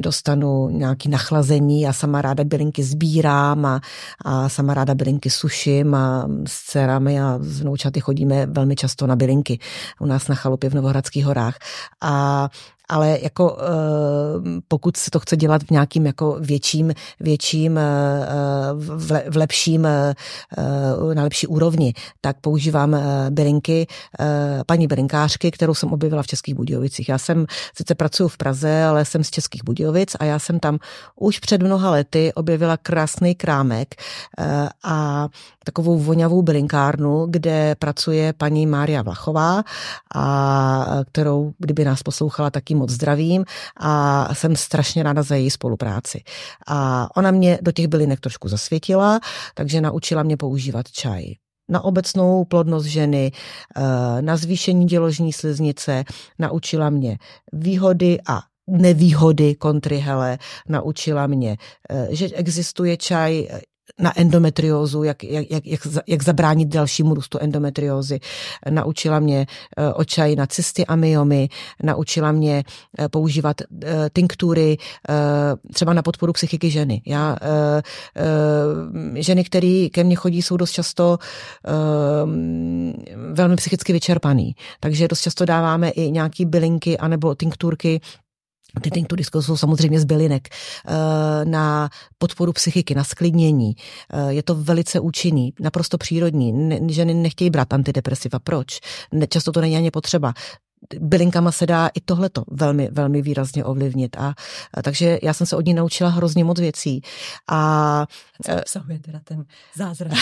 dostanu 0.00 0.68
nějaký 0.68 1.08
nachlazení 1.08 1.86
a 1.86 1.92
sama 1.92 2.22
ráda 2.22 2.44
bylinky 2.44 2.82
sbírám 2.82 3.66
a, 3.66 3.80
a 4.24 4.48
sama 4.48 4.74
ráda 4.74 4.94
bylinky 4.94 5.30
suším 5.30 5.94
a 5.94 6.28
s 6.46 6.62
dcerami 6.62 7.20
a 7.20 7.38
s 7.40 7.60
vnoučaty 7.60 8.00
chodíme 8.00 8.46
velmi 8.46 8.76
často 8.76 9.06
na 9.06 9.16
bylinky 9.16 9.58
u 10.00 10.06
nás 10.06 10.28
na 10.28 10.34
chalupě 10.34 10.70
v 10.70 10.74
Novohradských 10.74 11.24
horách. 11.24 11.58
A 12.00 12.48
ale 12.90 13.18
jako 13.22 13.56
eh, 13.60 14.60
pokud 14.68 14.96
se 14.96 15.10
to 15.10 15.20
chce 15.20 15.36
dělat 15.36 15.62
v 15.62 15.70
nějakým 15.70 16.06
jako 16.06 16.36
větším, 16.40 16.94
větším 17.20 17.78
eh, 17.78 17.82
v 19.30 19.36
lepším, 19.36 19.86
eh, 19.86 20.14
na 21.14 21.22
lepší 21.22 21.46
úrovni, 21.46 21.94
tak 22.20 22.36
používám 22.40 22.96
bylinky 23.30 23.86
paní 24.66 24.86
bylinkářky, 24.86 25.50
kterou 25.50 25.74
jsem 25.74 25.92
objevila 25.92 26.22
v 26.22 26.26
Českých 26.26 26.54
Budějovicích. 26.54 27.08
Já 27.08 27.18
jsem, 27.18 27.46
sice 27.76 27.94
pracuji 27.94 28.28
v 28.28 28.36
Praze, 28.36 28.84
ale 28.84 29.04
jsem 29.04 29.24
z 29.24 29.30
Českých 29.30 29.64
Budějovic 29.64 30.16
a 30.20 30.24
já 30.24 30.38
jsem 30.38 30.60
tam 30.60 30.78
už 31.16 31.38
před 31.38 31.62
mnoha 31.62 31.90
lety 31.90 32.32
objevila 32.34 32.76
krásný 32.76 33.34
krámek 33.34 33.94
a 34.84 35.28
takovou 35.64 35.98
vonavou 35.98 36.42
bylinkárnu, 36.42 37.26
kde 37.26 37.74
pracuje 37.78 38.32
paní 38.32 38.66
Mária 38.66 39.02
Vlachová, 39.02 39.62
a 40.14 40.86
kterou, 41.12 41.52
kdyby 41.58 41.84
nás 41.84 42.02
poslouchala, 42.02 42.50
taky 42.50 42.74
moc 42.74 42.90
zdravím 42.90 43.44
a 43.76 44.34
jsem 44.34 44.56
strašně 44.56 45.02
ráda 45.02 45.22
za 45.22 45.34
její 45.34 45.50
spolupráci. 45.50 46.22
A 46.66 47.08
ona 47.16 47.30
mě 47.30 47.58
do 47.62 47.72
těch 47.72 47.86
bylinek 47.86 48.20
trošku 48.20 48.48
zasvětila, 48.48 49.20
takže 49.54 49.80
naučila 49.80 50.22
mě 50.22 50.36
používat 50.36 50.90
čaj 50.90 51.24
na 51.70 51.80
obecnou 51.80 52.44
plodnost 52.44 52.86
ženy, 52.86 53.32
eh, 53.76 54.22
na 54.22 54.36
zvýšení 54.36 54.86
děložní 54.86 55.32
sliznice, 55.32 56.04
naučila 56.38 56.90
mě 56.90 57.18
výhody 57.52 58.18
a 58.28 58.40
nevýhody 58.70 59.54
kontrihele, 59.54 60.38
naučila 60.68 61.26
mě, 61.26 61.56
eh, 61.90 62.08
že 62.10 62.28
existuje 62.34 62.96
čaj 62.96 63.48
na 63.98 64.18
endometriózu, 64.18 65.02
jak, 65.02 65.24
jak, 65.24 65.66
jak, 65.66 65.80
jak 66.06 66.22
zabránit 66.22 66.68
dalšímu 66.68 67.14
růstu 67.14 67.38
endometriózy. 67.40 68.20
Naučila 68.70 69.20
mě 69.20 69.46
eh, 69.76 69.92
očaj 69.92 70.36
na 70.36 70.46
cysty 70.46 70.86
a 70.86 70.96
myomy, 70.96 71.48
naučila 71.82 72.32
mě 72.32 72.64
eh, 72.98 73.08
používat 73.08 73.56
eh, 73.60 74.10
tinktury 74.12 74.76
třeba 75.74 75.92
na 75.92 76.02
podporu 76.02 76.32
psychiky 76.32 76.70
ženy. 76.70 77.02
Já, 77.06 77.36
ženy, 79.14 79.44
které 79.44 79.86
ke 79.92 80.04
mně 80.04 80.16
chodí, 80.16 80.42
jsou 80.42 80.56
dost 80.56 80.72
často 80.72 81.18
velmi 83.32 83.56
psychicky 83.56 83.92
vyčerpaný. 83.92 84.54
Takže 84.80 85.08
dost 85.08 85.20
často 85.20 85.44
dáváme 85.44 85.90
i 85.90 86.10
nějaký 86.10 86.44
bylinky 86.44 86.98
anebo 86.98 87.34
tinkturky 87.34 88.00
ty 88.80 88.90
tinktury 88.90 89.24
jsou 89.24 89.56
samozřejmě 89.56 90.00
z 90.00 90.04
bylinek 90.04 90.48
eh, 90.48 91.44
na 91.44 91.90
podporu 92.18 92.52
psychiky, 92.52 92.94
na 92.94 93.04
sklidnění. 93.04 93.76
Eh, 94.12 94.32
je 94.32 94.42
to 94.42 94.54
velice 94.54 95.00
účinný, 95.00 95.52
naprosto 95.60 95.98
přírodní. 95.98 96.70
Ženy 96.88 97.14
nechtějí 97.14 97.50
brát 97.50 97.72
antidepresiva. 97.72 98.38
Proč? 98.38 98.78
Často 99.28 99.52
to 99.52 99.60
není 99.60 99.76
ani 99.76 99.90
potřeba 99.90 100.34
bylinkama 101.00 101.52
se 101.52 101.66
dá 101.66 101.90
i 101.94 102.00
tohleto 102.00 102.44
velmi, 102.50 102.88
velmi 102.92 103.22
výrazně 103.22 103.64
ovlivnit. 103.64 104.16
A, 104.16 104.34
a 104.74 104.82
takže 104.82 105.18
já 105.22 105.34
jsem 105.34 105.46
se 105.46 105.56
od 105.56 105.66
ní 105.66 105.74
naučila 105.74 106.10
hrozně 106.10 106.44
moc 106.44 106.60
věcí. 106.60 107.02
A, 107.48 108.06
Co 108.42 108.56
obsahuje 108.56 108.98
teda 108.98 109.20
ten 109.24 109.44
zázrak? 109.76 110.12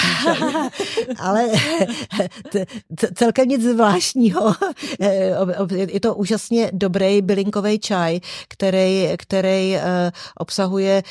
ale 1.19 1.49
celkem 3.15 3.49
nic 3.49 3.63
zvláštního. 3.63 4.55
Je 5.71 6.01
to 6.01 6.15
úžasně 6.15 6.71
dobrý 6.73 7.23
bylinkový 7.23 7.79
čaj, 7.79 8.21
který, 8.49 9.09
který 9.19 9.77
uh, 9.77 9.83
obsahuje, 10.39 11.03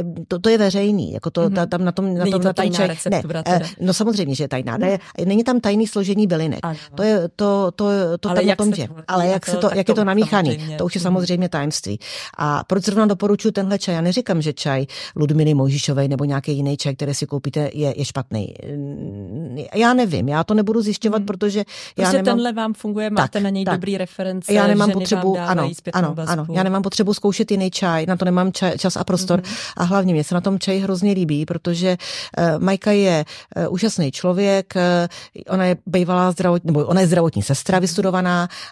to, 0.28 0.38
to 0.38 0.48
je 0.48 0.58
veřejný, 0.58 1.12
jako 1.12 1.30
to, 1.30 1.42
mm-hmm. 1.42 1.54
ta, 1.54 1.66
tam 1.66 1.84
na 1.84 1.92
tom, 1.92 2.14
na 2.14 2.24
Není 2.24 2.32
tom, 2.32 2.42
to 2.42 2.48
na 2.48 2.52
tom 2.52 2.72
čaj. 2.72 2.96
Ne, 3.10 3.22
uh, 3.24 3.58
no 3.80 3.94
samozřejmě, 3.94 4.34
že 4.34 4.44
je 4.44 4.48
tajná. 4.48 4.76
Ne, 4.76 4.98
není 5.24 5.44
tam 5.44 5.60
tajný 5.60 5.86
složení 5.86 6.26
bylinek. 6.26 6.60
Ano. 6.62 6.78
To 6.94 7.02
je, 7.02 7.28
to, 7.36 7.70
to, 7.76 7.84
to 8.20 8.29
ale 8.30 8.40
tam 8.40 8.48
jak 8.48 8.60
o 8.60 8.64
tom, 8.64 8.74
že. 8.74 8.88
Ale 9.08 9.26
jak, 9.26 9.46
se 9.46 9.56
to, 9.56 9.70
jak 9.74 9.88
je 9.88 9.94
to 9.94 10.04
namíchaný, 10.04 10.74
to 10.78 10.84
už 10.84 10.94
je 10.94 11.00
samozřejmě 11.00 11.48
tajemství. 11.48 11.98
A 12.38 12.64
proč 12.64 12.84
zrovna 12.84 13.06
doporučuji 13.06 13.50
tenhle 13.50 13.78
čaj? 13.78 13.94
Já 13.94 14.00
neříkám, 14.00 14.42
že 14.42 14.52
čaj 14.52 14.86
Ludmily 15.16 15.54
Mojžišovej 15.54 16.08
nebo 16.08 16.24
nějaký 16.24 16.52
jiný 16.52 16.76
čaj, 16.76 16.94
který 16.94 17.14
si 17.14 17.26
koupíte, 17.26 17.70
je, 17.74 17.94
je 17.96 18.04
špatný. 18.04 18.54
Já 19.74 19.94
nevím, 19.94 20.28
já 20.28 20.44
to 20.44 20.54
nebudu 20.54 20.82
zjišťovat, 20.82 21.18
hmm. 21.18 21.26
protože 21.26 21.58
já 21.58 21.64
prostě 21.96 22.16
nemám... 22.16 22.24
tenhle 22.24 22.52
vám 22.52 22.74
funguje, 22.74 23.10
máte 23.10 23.28
tak, 23.28 23.42
na 23.42 23.50
něj 23.50 23.64
tak. 23.64 23.74
dobrý 23.74 23.98
reference, 23.98 24.52
já 24.52 24.66
nemám 24.66 24.90
potřebu, 24.90 25.38
ano, 25.38 25.70
ano, 25.92 26.14
ano, 26.26 26.46
já 26.52 26.62
nemám 26.62 26.82
potřebu 26.82 27.14
zkoušet 27.14 27.50
jiný 27.50 27.70
čaj, 27.70 28.06
na 28.06 28.16
to 28.16 28.24
nemám 28.24 28.52
čaj, 28.52 28.78
čas 28.78 28.96
a 28.96 29.04
prostor 29.04 29.42
hmm. 29.44 29.54
a 29.76 29.84
hlavně 29.84 30.12
mě 30.12 30.24
se 30.24 30.34
na 30.34 30.40
tom 30.40 30.58
čaj 30.58 30.78
hrozně 30.78 31.12
líbí, 31.12 31.46
protože 31.46 31.96
uh, 32.38 32.62
Majka 32.62 32.90
je 32.90 33.24
uh, 33.56 33.72
úžasný 33.72 34.12
člověk, 34.12 34.74
uh, 34.76 35.52
ona 35.54 35.64
je 35.64 35.76
bývalá 35.86 36.32
zdravotní, 36.32 36.66
nebo 36.66 36.86
ona 36.86 37.00
je 37.00 37.06
zdravotní 37.06 37.42
sestra 37.42 37.78
vystudovaná 37.78 38.19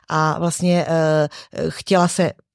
a 0.08 0.38
vlastně 0.38 0.86
uh, 0.88 1.70
chtěla 1.70 2.08
se 2.08 2.22
Eh, 2.24 2.47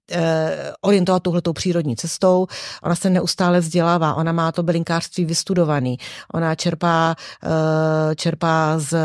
orientovat 0.82 1.24
tuhletou 1.24 1.54
přírodní 1.54 1.96
cestou. 1.96 2.48
Ona 2.84 2.96
se 2.96 3.10
neustále 3.10 3.60
vzdělává, 3.60 4.14
ona 4.14 4.32
má 4.32 4.52
to 4.52 4.64
bylinkářství 4.64 5.26
vystudovaný, 5.26 5.98
ona 6.34 6.56
čerpá, 6.56 7.16
eh, 7.44 8.16
čerpá 8.16 8.80
z 8.80 8.98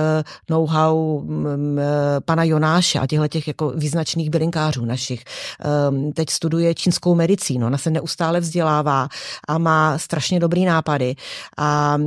know-how 0.51 1.21
mm, 1.21 1.79
eh, 1.79 1.85
pana 2.21 2.45
Jonáše 2.45 2.99
a 2.99 3.07
těchto 3.07 3.29
těch 3.29 3.49
jako 3.49 3.73
význačných 3.77 4.31
bylinkářů 4.31 4.85
našich. 4.85 5.25
Ehm, 5.61 6.13
teď 6.13 6.31
studuje 6.31 6.75
čínskou 6.75 7.15
medicínu, 7.15 7.67
ona 7.67 7.79
se 7.79 7.91
neustále 7.91 8.41
vzdělává 8.41 9.09
a 9.49 9.59
má 9.59 9.99
strašně 9.99 10.41
dobrý 10.41 10.65
nápady 10.65 11.15
a 11.57 11.99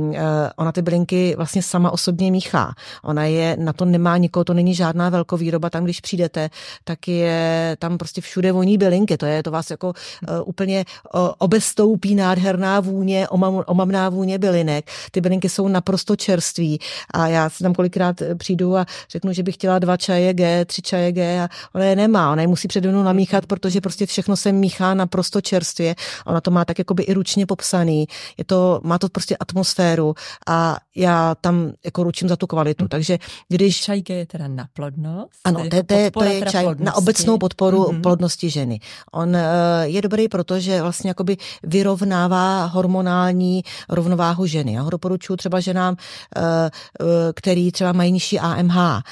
ona 0.56 0.72
ty 0.72 0.82
bylinky 0.82 1.34
vlastně 1.36 1.62
sama 1.62 1.90
osobně 1.90 2.30
míchá. 2.30 2.74
Ona 3.04 3.24
je, 3.24 3.56
na 3.60 3.72
to 3.72 3.84
nemá 3.84 4.16
nikoho, 4.16 4.44
to 4.44 4.54
není 4.54 4.74
žádná 4.74 5.08
velkovýroba, 5.08 5.70
tam 5.70 5.84
když 5.84 6.00
přijdete, 6.00 6.50
tak 6.84 7.08
je 7.08 7.76
tam 7.78 7.98
prostě 7.98 8.20
všude 8.20 8.52
voní 8.52 8.78
bylinky, 8.82 9.16
to 9.16 9.26
je, 9.26 9.42
to 9.42 9.50
vás 9.50 9.70
jako 9.70 9.88
uh, 9.88 10.48
úplně 10.48 10.84
uh, 11.14 11.20
obestoupí 11.38 12.14
nádherná 12.14 12.80
vůně, 12.80 13.28
omam, 13.28 13.62
omamná 13.66 14.08
vůně 14.08 14.38
bylinek. 14.38 14.90
Ty 15.10 15.20
bylinky 15.20 15.48
jsou 15.48 15.68
naprosto 15.68 16.16
čerství 16.16 16.78
a 17.14 17.28
já 17.28 17.50
si 17.50 17.62
tam 17.62 17.74
kolikrát 17.74 18.22
eh, 18.22 18.34
přijdu 18.34 18.76
a 18.76 18.86
řeknu, 19.10 19.32
že 19.32 19.42
bych 19.42 19.54
chtěla 19.54 19.78
dva 19.78 19.96
čaje 19.96 20.34
G, 20.34 20.64
tři 20.64 20.82
čaje 20.82 21.12
G 21.12 21.40
a 21.40 21.48
ona 21.74 21.84
je 21.84 21.96
nemá, 21.96 22.32
ona 22.32 22.42
je 22.42 22.48
musí 22.48 22.68
přede 22.68 22.88
mnou 22.88 23.02
namíchat, 23.02 23.46
protože 23.46 23.80
prostě 23.80 24.06
všechno 24.06 24.36
se 24.36 24.52
míchá 24.52 24.94
naprosto 24.94 25.40
čerstvě. 25.40 25.94
Ona 26.26 26.40
to 26.40 26.50
má 26.50 26.64
tak 26.64 26.78
jakoby 26.78 27.02
i 27.02 27.12
ručně 27.14 27.46
popsaný. 27.46 28.06
Je 28.38 28.44
to, 28.44 28.80
má 28.82 28.98
to 28.98 29.08
prostě 29.08 29.36
atmosféru 29.36 30.14
a 30.46 30.76
já 30.96 31.34
tam 31.34 31.72
jako 31.84 32.02
ručím 32.02 32.28
za 32.28 32.36
tu 32.36 32.46
kvalitu. 32.46 32.88
Takže 32.88 33.18
když... 33.48 33.80
Čaj 33.80 34.02
G 34.02 34.14
je 34.14 34.26
teda 34.26 34.48
na 34.48 34.66
plodnost? 34.72 35.40
Ano, 35.44 35.62
to, 35.70 35.82
to, 35.86 35.94
je, 35.94 36.10
to 36.10 36.24
je 36.24 36.40
čaj 36.50 36.64
plodnosti. 36.64 36.84
na 36.84 36.94
obecnou 36.94 37.38
podporu 37.38 37.82
mm-hmm. 37.82 38.00
plodnosti 38.00 38.50
ženy 38.50 38.71
ženy. 38.72 38.80
On 39.12 39.36
eh, 39.36 39.42
je 39.84 40.02
dobrý, 40.02 40.28
protože 40.28 40.82
vlastně 40.82 41.10
jakoby 41.10 41.36
vyrovnává 41.62 42.64
hormonální 42.64 43.62
rovnováhu 43.88 44.46
ženy. 44.46 44.72
Já 44.72 44.82
ho 44.82 44.90
doporučuji 44.90 45.36
třeba 45.36 45.60
ženám, 45.60 45.96
eh, 46.36 46.40
eh, 46.40 47.32
který 47.34 47.72
třeba 47.72 47.92
mají 47.92 48.12
nižší 48.12 48.38
AMH. 48.38 49.02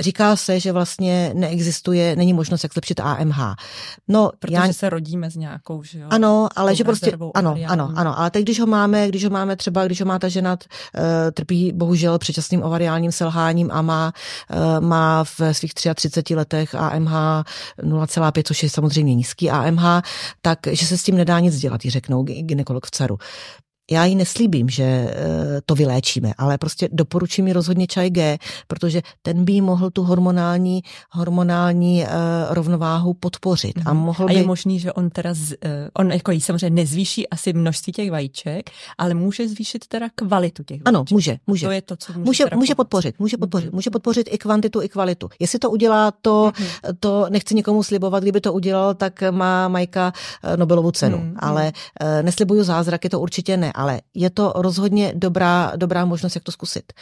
Říká 0.00 0.36
se, 0.36 0.60
že 0.60 0.72
vlastně 0.72 1.32
neexistuje, 1.34 2.16
není 2.16 2.32
možnost, 2.32 2.62
jak 2.62 2.72
zlepšit 2.72 3.00
AMH. 3.00 3.54
No, 4.08 4.30
Protože 4.38 4.54
já... 4.54 4.72
se 4.72 4.90
rodíme 4.90 5.30
s 5.30 5.36
nějakou, 5.36 5.82
že 5.82 5.98
jo? 5.98 6.06
Ano, 6.10 6.48
ale 6.56 6.74
že 6.74 6.84
prostě, 6.84 7.12
ano, 7.34 7.56
ano, 7.66 7.92
ano, 7.96 8.18
ale 8.18 8.30
teď, 8.30 8.42
když 8.42 8.60
ho 8.60 8.66
máme, 8.66 9.08
když 9.08 9.24
ho 9.24 9.30
máme 9.30 9.56
třeba, 9.56 9.86
když 9.86 10.00
ho 10.00 10.06
má 10.06 10.18
ta 10.18 10.28
žena, 10.28 10.56
trpí 11.34 11.72
bohužel 11.72 12.18
předčasným 12.18 12.62
ovariálním 12.62 13.12
selháním 13.12 13.70
a 13.72 13.82
má, 13.82 14.12
má 14.80 15.24
v 15.24 15.40
svých 15.52 15.74
33 15.74 16.34
letech 16.34 16.74
AMH 16.74 17.12
0,5, 18.10 18.42
což 18.46 18.62
je 18.62 18.70
samozřejmě 18.70 19.14
nízký 19.14 19.50
AMH, 19.50 20.02
tak 20.42 20.58
že 20.70 20.86
se 20.86 20.98
s 20.98 21.02
tím 21.02 21.16
nedá 21.16 21.40
nic 21.40 21.56
dělat, 21.58 21.84
jí 21.84 21.90
řeknou 21.90 22.22
ginekolog 22.22 22.86
v 22.86 22.90
CARu 22.90 23.18
já 23.90 24.04
jí 24.04 24.14
neslíbím, 24.16 24.68
že 24.68 24.82
eh, 24.82 25.14
to 25.66 25.74
vyléčíme, 25.74 26.32
ale 26.38 26.58
prostě 26.58 26.88
doporučím 26.92 27.44
mi 27.44 27.52
rozhodně 27.52 27.86
čaj 27.86 28.10
G, 28.10 28.38
protože 28.66 29.02
ten 29.22 29.44
by 29.44 29.60
mohl 29.60 29.90
tu 29.90 30.02
hormonální, 30.02 30.82
hormonální 31.10 32.02
uh, 32.02 32.08
rovnováhu 32.50 33.14
podpořit. 33.14 33.72
A, 33.86 33.92
mhm. 33.92 34.02
mohl 34.02 34.26
a 34.28 34.32
je 34.32 34.38
by... 34.38 34.46
možný, 34.46 34.80
že 34.80 34.92
on 34.92 35.10
teda, 35.10 35.34
z, 35.34 35.52
uh, 35.52 35.70
on 35.98 36.12
jako 36.12 36.30
jí 36.30 36.40
samozřejmě 36.40 36.70
nezvýší 36.70 37.28
asi 37.28 37.52
množství 37.52 37.92
těch 37.92 38.10
vajíček, 38.10 38.70
ale 38.98 39.14
může 39.14 39.48
zvýšit 39.48 39.86
teda 39.86 40.06
kvalitu 40.14 40.62
těch 40.62 40.76
vajíček. 40.76 40.88
Ano, 40.88 41.04
může, 41.10 41.36
může. 41.46 41.66
To 41.66 41.72
je 41.72 41.82
to, 41.82 41.96
co 41.96 42.12
může, 42.12 42.24
může, 42.24 42.56
může 42.56 42.74
podpořit, 42.74 43.18
může 43.18 43.36
podpořit, 43.36 43.70
mm-hmm. 43.70 43.74
může 43.74 43.90
podpořit 43.90 44.28
i 44.30 44.38
kvantitu, 44.38 44.82
i 44.82 44.88
kvalitu. 44.88 45.28
Jestli 45.38 45.58
to 45.58 45.70
udělá, 45.70 46.12
to, 46.22 46.52
mm-hmm. 46.54 46.96
to 47.00 47.26
nechci 47.30 47.54
nikomu 47.54 47.82
slibovat, 47.82 48.22
kdyby 48.22 48.40
to 48.40 48.52
udělal, 48.52 48.94
tak 48.94 49.22
má 49.30 49.68
Majka 49.68 50.12
Nobelovu 50.56 50.90
cenu, 50.90 51.18
mm-hmm. 51.18 51.34
ale 51.38 51.72
neslibuju 52.22 52.64
zázraky, 52.64 53.08
to 53.08 53.20
určitě 53.20 53.56
ne 53.56 53.72
ale 53.80 54.00
je 54.14 54.30
to 54.30 54.52
rozhodně 54.56 55.12
dobrá, 55.16 55.72
dobrá 55.76 56.04
možnost, 56.04 56.34
jak 56.34 56.44
to 56.44 56.52
zkusit. 56.52 56.92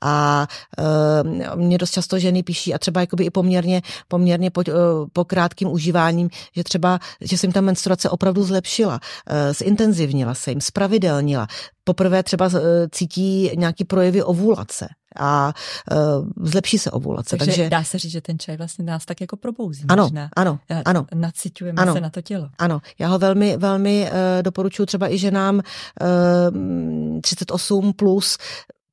A 0.00 0.46
e, 0.78 1.56
mě 1.56 1.78
dost 1.78 1.90
často 1.90 2.18
ženy 2.18 2.42
píší 2.42 2.74
a 2.74 2.78
třeba 2.78 3.00
jakoby 3.00 3.24
i 3.24 3.30
poměrně, 3.30 3.82
poměrně 4.08 4.50
po, 4.50 4.60
e, 4.60 4.72
po 5.12 5.24
krátkým 5.24 5.68
užíváním, 5.68 6.30
že 6.56 6.64
třeba, 6.64 6.98
že 7.20 7.38
se 7.38 7.46
jim 7.46 7.52
ta 7.52 7.60
menstruace 7.60 8.10
opravdu 8.10 8.44
zlepšila, 8.44 9.00
e, 9.26 9.54
zintenzivnila 9.54 10.34
se 10.34 10.50
jim, 10.50 10.60
spravidelnila. 10.60 11.46
Poprvé 11.84 12.22
třeba 12.22 12.46
e, 12.46 12.88
cítí 12.92 13.50
nějaký 13.56 13.84
projevy 13.84 14.22
ovulace 14.22 14.88
a 15.16 15.52
uh, 15.92 16.46
zlepší 16.48 16.78
se 16.78 16.90
ovulace. 16.90 17.36
Takže, 17.36 17.50
takže 17.50 17.70
dá 17.70 17.84
se 17.84 17.98
říct, 17.98 18.12
že 18.12 18.20
ten 18.20 18.38
čaj 18.38 18.56
vlastně 18.56 18.84
nás 18.84 19.04
tak 19.04 19.20
jako 19.20 19.36
probouzí. 19.36 19.84
Ano, 19.88 20.02
možná. 20.02 20.28
ano, 20.36 20.58
ano. 20.84 21.06
Naciťujeme 21.14 21.82
ano, 21.82 21.92
se 21.94 22.00
na 22.00 22.10
to 22.10 22.22
tělo. 22.22 22.48
Ano, 22.58 22.80
já 22.98 23.08
ho 23.08 23.18
velmi, 23.18 23.56
velmi 23.56 24.10
uh, 24.10 24.42
doporučuji 24.42 24.86
třeba 24.86 25.12
i 25.12 25.18
ženám 25.18 25.54
uh, 25.54 27.20
38 27.20 27.92
plus, 27.92 28.38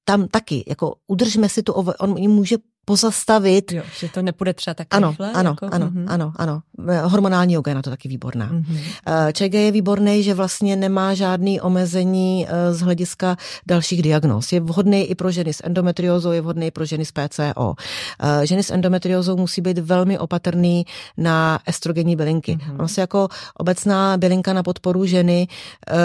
tam 0.05 0.27
taky, 0.27 0.63
jako 0.67 0.95
udržme 1.07 1.49
si 1.49 1.63
tu, 1.63 1.73
on 1.73 2.29
může 2.29 2.57
pozastavit. 2.85 3.71
Jo, 3.71 3.83
že 3.99 4.09
to 4.09 4.21
nepůjde 4.21 4.53
třeba 4.53 4.73
tak 4.73 4.87
ano, 4.91 5.09
rychle? 5.09 5.31
Ano, 5.31 5.49
jako, 5.49 5.75
ano, 5.75 5.87
uh-huh. 5.87 6.05
ano, 6.07 6.33
ano. 6.35 6.61
Hormonální 7.03 7.53
yoga 7.53 7.71
je 7.71 7.75
na 7.75 7.81
to 7.81 7.89
taky 7.89 8.07
výborná. 8.09 8.49
Uh-huh. 8.49 9.31
Čege 9.33 9.61
je 9.61 9.71
výborný, 9.71 10.23
že 10.23 10.33
vlastně 10.33 10.75
nemá 10.75 11.13
žádný 11.13 11.61
omezení 11.61 12.47
eh, 12.49 12.73
z 12.73 12.81
hlediska 12.81 13.37
dalších 13.67 14.01
diagnóz. 14.01 14.51
Je 14.51 14.59
vhodný 14.59 15.03
i 15.03 15.15
pro 15.15 15.31
ženy 15.31 15.53
s 15.53 15.63
endometriózou, 15.65 16.31
je 16.31 16.41
vhodný 16.41 16.67
i 16.67 16.71
pro 16.71 16.85
ženy 16.85 17.05
s 17.05 17.11
PCO. 17.11 17.75
Eh, 18.19 18.45
ženy 18.47 18.63
s 18.63 18.71
endometriózou 18.73 19.37
musí 19.37 19.61
být 19.61 19.77
velmi 19.77 20.19
opatrný 20.19 20.85
na 21.17 21.59
estrogenní 21.65 22.15
bylinky. 22.15 22.55
Uh-huh. 22.55 22.79
Ono 22.79 22.87
se 22.87 23.01
jako 23.01 23.27
obecná 23.53 24.17
bylinka 24.17 24.53
na 24.53 24.63
podporu 24.63 25.05
ženy, 25.05 25.47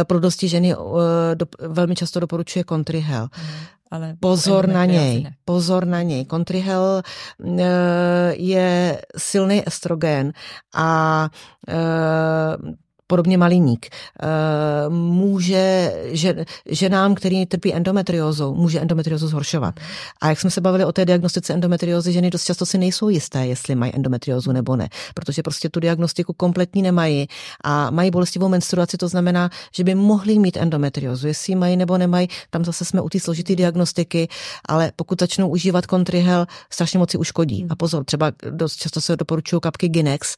pro 0.05 0.21
dosti 0.21 0.49
ženy 0.49 0.75
velmi 1.61 1.95
často 1.95 2.21
doporučuje 2.21 2.65
Contrihel. 2.65 3.25
Uh-huh 3.25 3.80
ale 3.91 4.17
pozor 4.21 4.69
na 4.69 4.85
něj, 4.85 5.27
pozor 5.45 5.87
na 5.87 6.03
něj. 6.03 6.25
Kontrihel 6.25 7.03
eh, 7.03 8.35
je 8.37 9.03
silný 9.17 9.63
estrogen 9.67 10.33
a 10.75 11.29
eh, 11.69 12.57
podobně 13.11 13.39
maliník. 13.39 13.87
Eh, 13.91 14.89
může 14.89 15.95
že, 16.13 16.45
ženám, 16.71 17.15
který 17.15 17.47
trpí 17.47 17.75
endometriózou, 17.75 18.55
může 18.55 18.81
endometriózu 18.81 19.29
zhoršovat. 19.29 19.75
A 20.21 20.29
jak 20.29 20.41
jsme 20.41 20.51
se 20.51 20.61
bavili 20.61 20.85
o 20.85 20.93
té 20.93 21.05
diagnostice 21.05 21.55
endometriózy, 21.55 22.13
ženy 22.13 22.31
dost 22.31 22.45
často 22.45 22.67
si 22.67 22.79
nejsou 22.79 23.09
jisté, 23.09 23.47
jestli 23.47 23.75
mají 23.75 23.95
endometriózu 23.95 24.53
nebo 24.53 24.77
ne, 24.77 24.89
protože 25.15 25.43
prostě 25.43 25.69
tu 25.69 25.81
diagnostiku 25.81 26.33
kompletní 26.33 26.83
nemají 26.83 27.27
a 27.65 27.91
mají 27.91 28.11
bolestivou 28.11 28.49
menstruaci, 28.49 28.97
to 28.97 29.09
znamená, 29.09 29.51
že 29.75 29.85
by 29.85 29.95
mohli 29.95 30.39
mít 30.39 30.57
endometriózu, 30.57 31.27
jestli 31.27 31.55
mají 31.55 31.77
nebo 31.77 31.99
nemají, 31.99 32.29
tam 32.51 32.65
zase 32.65 32.85
jsme 32.85 33.01
u 33.01 33.09
té 33.09 33.21
složité 33.21 33.57
diagnostiky, 33.57 34.29
ale 34.69 34.93
pokud 34.97 35.21
začnou 35.21 35.49
užívat 35.49 35.87
kontrihel, 35.87 36.47
strašně 36.71 36.99
moc 36.99 37.11
si 37.11 37.19
uškodí. 37.19 37.67
A 37.71 37.77
pozor, 37.77 38.05
třeba 38.05 38.33
dost 38.51 38.77
často 38.77 39.01
se 39.01 39.17
doporučují 39.17 39.61
kapky 39.61 39.89
Ginex, 39.89 40.37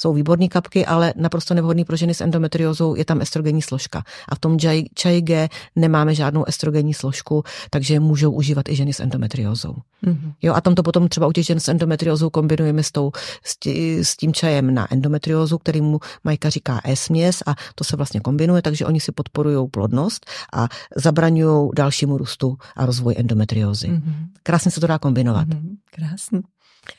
jsou 0.00 0.12
výborné 0.12 0.48
kapky, 0.48 0.86
ale 0.86 1.14
naprosto 1.16 1.54
nevhodný 1.54 1.84
pro 1.84 1.96
ženy 1.96 2.14
s 2.14 2.20
endometriózou 2.20 2.94
je 2.94 3.04
tam 3.04 3.20
estrogenní 3.20 3.62
složka. 3.62 4.02
A 4.28 4.34
v 4.34 4.38
tom 4.38 4.58
čaji 4.94 5.20
G 5.20 5.48
nemáme 5.76 6.14
žádnou 6.14 6.44
estrogenní 6.44 6.94
složku, 6.94 7.42
takže 7.70 8.00
můžou 8.00 8.30
užívat 8.30 8.68
i 8.68 8.76
ženy 8.76 8.92
s 8.92 9.00
endometriózou. 9.00 9.74
Mm-hmm. 10.04 10.32
Jo, 10.42 10.54
a 10.54 10.60
tam 10.60 10.74
to 10.74 10.82
potom 10.82 11.08
třeba 11.08 11.26
u 11.26 11.32
těch 11.32 11.46
žen 11.46 11.60
s 11.60 11.68
endometriózou 11.68 12.30
kombinujeme 12.30 12.82
s, 12.82 12.92
tou, 12.92 13.12
s, 13.44 13.58
tí, 13.58 14.04
s 14.04 14.16
tím 14.16 14.32
čajem 14.32 14.74
na 14.74 14.92
endometriózu, 14.92 15.58
který 15.58 15.80
mu 15.80 16.00
Majka 16.24 16.50
říká 16.50 16.80
E-směs 16.84 17.42
a 17.46 17.54
to 17.74 17.84
se 17.84 17.96
vlastně 17.96 18.20
kombinuje, 18.20 18.62
takže 18.62 18.86
oni 18.86 19.00
si 19.00 19.12
podporují 19.12 19.68
plodnost 19.68 20.26
a 20.52 20.68
zabraňují 20.96 21.70
dalšímu 21.76 22.18
růstu 22.18 22.56
a 22.76 22.86
rozvoj 22.86 23.14
endometriózy. 23.18 23.88
Mm-hmm. 23.88 24.14
Krásně 24.42 24.70
se 24.70 24.80
to 24.80 24.86
dá 24.86 24.98
kombinovat. 24.98 25.48
Mm-hmm. 25.48 25.76
Krásně. 25.90 26.40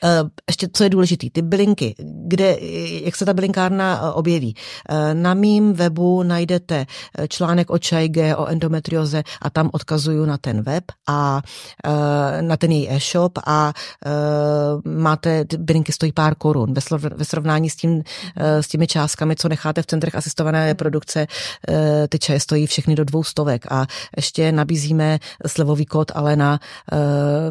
Eh, 0.04 0.22
ještě 0.48 0.68
co 0.72 0.84
je 0.84 0.90
důležité, 0.90 1.26
ty 1.32 1.42
bylinky, 1.42 1.94
kde, 2.26 2.56
jak 3.04 3.16
se 3.16 3.24
ta 3.24 3.34
bylinkárna 3.34 4.00
eh, 4.02 4.10
objeví. 4.12 4.54
Eh, 4.88 5.14
na 5.14 5.34
mým 5.34 5.72
webu 5.72 6.22
najdete 6.22 6.86
článek 7.28 7.70
o 7.70 7.78
čajge, 7.78 8.36
o 8.36 8.46
endometrioze 8.46 9.22
a 9.42 9.50
tam 9.50 9.70
odkazuju 9.72 10.24
na 10.24 10.38
ten 10.38 10.62
web 10.62 10.84
a 11.08 11.42
na 12.40 12.56
ten 12.56 12.72
její 12.72 12.90
e-shop 12.90 13.38
a 13.46 13.72
máte, 14.84 15.44
ty 15.44 15.56
bylinky 15.56 15.92
stojí 15.92 16.12
pár 16.12 16.34
korun. 16.34 16.74
Ve 17.14 17.24
srovnání 17.24 17.70
s, 17.70 17.76
tím, 17.76 18.02
s 18.36 18.68
těmi 18.68 18.86
částkami, 18.86 19.36
co 19.36 19.48
necháte 19.48 19.82
v 19.82 19.86
centrech 19.86 20.14
asistované 20.14 20.74
produkce, 20.74 21.26
ty 22.08 22.18
čaje 22.18 22.40
stojí 22.40 22.66
všechny 22.66 22.94
do 22.94 23.04
dvou 23.04 23.24
stovek. 23.24 23.66
A 23.72 23.86
ještě 24.16 24.52
nabízíme 24.52 25.18
slevový 25.46 25.86
kód 25.86 26.12
ale 26.14 26.36
na, 26.36 26.60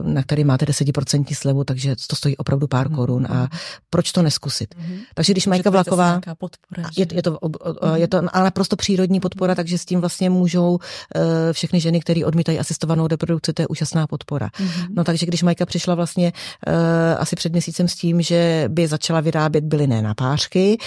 na 0.03 0.23
který 0.23 0.43
máte 0.43 0.65
10% 0.65 1.35
slevu, 1.35 1.63
takže 1.63 1.95
to 2.07 2.15
stojí 2.15 2.28
opravdu 2.37 2.67
pár 2.67 2.87
mm-hmm. 2.87 2.95
korun 2.95 3.27
a 3.29 3.47
proč 3.89 4.11
to 4.11 4.21
neskusit. 4.21 4.75
Mm-hmm. 4.75 4.99
Takže 5.13 5.33
když 5.33 5.47
Majka 5.47 5.69
Vlaková, 5.69 6.21
podpora, 6.37 6.89
je, 6.97 7.05
je, 7.11 7.21
to, 7.21 7.31
mm-hmm. 7.31 7.93
je 7.93 8.07
to 8.07 8.17
ale 8.33 8.43
naprosto 8.43 8.75
přírodní 8.75 9.19
podpora, 9.19 9.55
takže 9.55 9.77
s 9.77 9.85
tím 9.85 9.99
vlastně 9.99 10.29
můžou 10.29 10.71
uh, 10.71 10.79
všechny 11.51 11.79
ženy, 11.79 11.99
které 11.99 12.25
odmítají 12.25 12.59
asistovanou 12.59 13.07
reprodukci, 13.07 13.53
to 13.53 13.61
je 13.61 13.67
úžasná 13.67 14.07
podpora. 14.07 14.47
Mm-hmm. 14.47 14.87
No 14.95 15.03
takže 15.03 15.25
když 15.25 15.43
Majka 15.43 15.65
přišla 15.65 15.95
vlastně 15.95 16.33
uh, 16.67 16.73
asi 17.17 17.35
před 17.35 17.51
měsícem 17.51 17.87
s 17.87 17.95
tím, 17.95 18.21
že 18.21 18.65
by 18.67 18.87
začala 18.87 19.19
vyrábět 19.19 19.63
bylinné 19.63 20.01
napářky, 20.01 20.77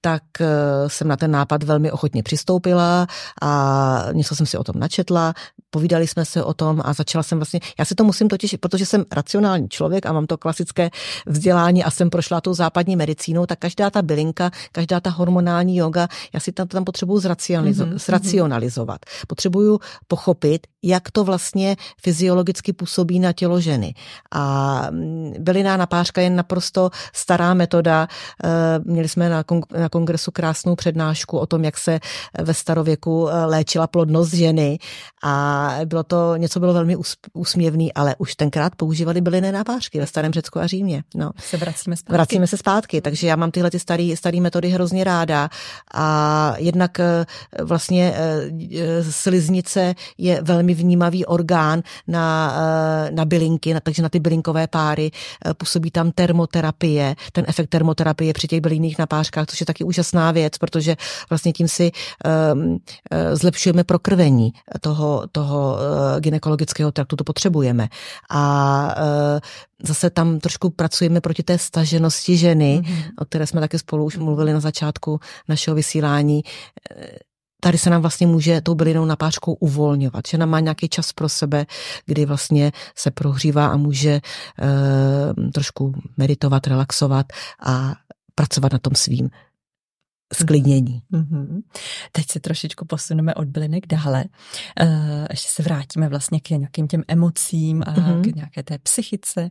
tak 0.00 0.22
uh, 0.40 0.46
jsem 0.88 1.08
na 1.08 1.16
ten 1.16 1.30
nápad 1.30 1.62
velmi 1.62 1.90
ochotně 1.90 2.22
přistoupila 2.22 3.06
a 3.42 4.04
něco 4.12 4.36
jsem 4.36 4.46
si 4.46 4.58
o 4.58 4.64
tom 4.64 4.80
načetla, 4.80 5.34
povídali 5.70 6.06
jsme 6.06 6.24
se 6.24 6.44
o 6.44 6.54
tom 6.54 6.82
a 6.84 6.92
začala 6.92 7.22
jsem 7.22 7.38
vlastně, 7.38 7.60
já 7.78 7.84
si 7.84 7.94
to 7.94 8.04
musím 8.04 8.28
totiž, 8.28 8.56
protože 8.60 8.86
jsem 8.86 9.04
racionální 9.12 9.68
člověk 9.68 10.06
a 10.06 10.12
mám 10.12 10.26
to 10.26 10.38
klasické 10.38 10.87
vzdělání 11.26 11.84
a 11.84 11.90
jsem 11.90 12.10
prošla 12.10 12.40
tou 12.40 12.54
západní 12.54 12.96
medicínou, 12.96 13.46
tak 13.46 13.58
každá 13.58 13.90
ta 13.90 14.02
bylinka, 14.02 14.50
každá 14.72 15.00
ta 15.00 15.10
hormonální 15.10 15.76
yoga, 15.76 16.08
já 16.34 16.40
si 16.40 16.52
tam, 16.52 16.68
tam 16.68 16.84
potřebuju 16.84 17.20
zracionalizo- 17.20 17.88
mm-hmm. 17.88 17.98
zracionalizovat. 17.98 19.00
Potřebuju 19.26 19.80
pochopit, 20.08 20.66
jak 20.82 21.10
to 21.10 21.24
vlastně 21.24 21.76
fyziologicky 22.02 22.72
působí 22.72 23.20
na 23.20 23.32
tělo 23.32 23.60
ženy. 23.60 23.94
A 24.30 24.86
mm, 24.90 25.34
byliná 25.38 25.76
napářka 25.76 26.20
je 26.20 26.30
naprosto 26.30 26.90
stará 27.12 27.54
metoda. 27.54 28.08
Eh, 28.44 28.48
měli 28.84 29.08
jsme 29.08 29.28
na, 29.28 29.42
kong- 29.42 29.78
na 29.80 29.88
kongresu 29.88 30.30
krásnou 30.30 30.76
přednášku 30.76 31.38
o 31.38 31.46
tom, 31.46 31.64
jak 31.64 31.78
se 31.78 32.00
ve 32.42 32.54
starověku 32.54 33.28
eh, 33.28 33.44
léčila 33.44 33.86
plodnost 33.86 34.34
ženy 34.34 34.78
a 35.24 35.74
bylo 35.84 36.02
to, 36.02 36.36
něco 36.36 36.60
bylo 36.60 36.72
velmi 36.72 36.96
úsměvný, 37.32 37.94
ale 37.94 38.14
už 38.18 38.34
tenkrát 38.34 38.76
používali 38.76 39.20
bylinné 39.20 39.52
napářky 39.52 40.00
ve 40.00 40.06
starém 40.06 40.32
Řecku 40.32 40.58
a 40.58 40.66
Římě. 40.66 41.02
No. 41.14 41.30
Se 41.36 41.56
vracíme 41.56 41.96
zpátky. 41.96 42.12
Vracíme 42.12 42.46
se 42.46 42.56
zpátky, 42.56 43.00
takže 43.00 43.26
já 43.26 43.36
mám 43.36 43.50
tyhle 43.50 43.70
ty 43.70 43.78
staré 44.16 44.40
metody 44.40 44.68
hrozně 44.68 45.04
ráda 45.04 45.48
a 45.94 46.54
jednak 46.58 47.00
eh, 47.00 47.26
vlastně 47.62 48.14
sliznice 49.10 49.94
je 50.18 50.42
velmi 50.42 50.67
vnímavý 50.74 51.26
orgán 51.26 51.82
na, 52.06 52.56
na 53.10 53.24
bylinky, 53.24 53.74
na, 53.74 53.80
takže 53.80 54.02
na 54.02 54.08
ty 54.08 54.20
bylinkové 54.20 54.66
páry 54.66 55.10
působí 55.56 55.90
tam 55.90 56.10
termoterapie, 56.10 57.14
ten 57.32 57.44
efekt 57.48 57.68
termoterapie 57.68 58.32
při 58.32 58.46
těch 58.48 58.60
bylinných 58.60 58.98
napářkách, 58.98 59.46
což 59.46 59.60
je 59.60 59.66
taky 59.66 59.84
úžasná 59.84 60.32
věc, 60.32 60.58
protože 60.58 60.96
vlastně 61.30 61.52
tím 61.52 61.68
si 61.68 61.90
um, 62.54 62.78
zlepšujeme 63.32 63.84
prokrvení 63.84 64.52
toho, 64.80 65.24
toho 65.32 65.78
gynekologického 66.20 66.92
traktu, 66.92 67.16
to 67.16 67.24
potřebujeme. 67.24 67.88
A 68.30 68.94
uh, 68.96 69.40
zase 69.82 70.10
tam 70.10 70.38
trošku 70.38 70.70
pracujeme 70.70 71.20
proti 71.20 71.42
té 71.42 71.58
staženosti 71.58 72.36
ženy, 72.36 72.82
mm-hmm. 72.84 73.02
o 73.18 73.24
které 73.24 73.46
jsme 73.46 73.60
také 73.60 73.78
spolu 73.78 74.04
už 74.04 74.16
mluvili 74.16 74.52
na 74.52 74.60
začátku 74.60 75.20
našeho 75.48 75.74
vysílání 75.74 76.42
tady 77.60 77.78
se 77.78 77.90
nám 77.90 78.00
vlastně 78.00 78.26
může 78.26 78.60
tou 78.60 78.74
bylinou 78.74 79.04
napářkou 79.04 79.52
uvolňovat. 79.52 80.28
Žena 80.28 80.46
má 80.46 80.60
nějaký 80.60 80.88
čas 80.88 81.12
pro 81.12 81.28
sebe, 81.28 81.66
kdy 82.06 82.26
vlastně 82.26 82.72
se 82.96 83.10
prohřívá 83.10 83.66
a 83.66 83.76
může 83.76 84.10
e, 84.10 84.20
trošku 85.52 85.94
meditovat, 86.16 86.66
relaxovat 86.66 87.26
a 87.66 87.94
pracovat 88.34 88.72
na 88.72 88.78
tom 88.78 88.94
svým 88.94 89.30
sklidnění. 90.34 91.02
Mm-hmm. 91.12 91.60
Teď 92.12 92.24
se 92.30 92.40
trošičku 92.40 92.84
posuneme 92.84 93.34
od 93.34 93.48
bylinek 93.48 93.86
dále. 93.86 94.24
Uh, 94.82 94.88
ještě 95.30 95.48
se 95.50 95.62
vrátíme 95.62 96.08
vlastně 96.08 96.40
k 96.40 96.50
nějakým 96.50 96.88
těm 96.88 97.02
emocím 97.08 97.82
a 97.86 97.94
mm-hmm. 97.94 98.20
k 98.20 98.34
nějaké 98.36 98.62
té 98.62 98.78
psychice. 98.78 99.50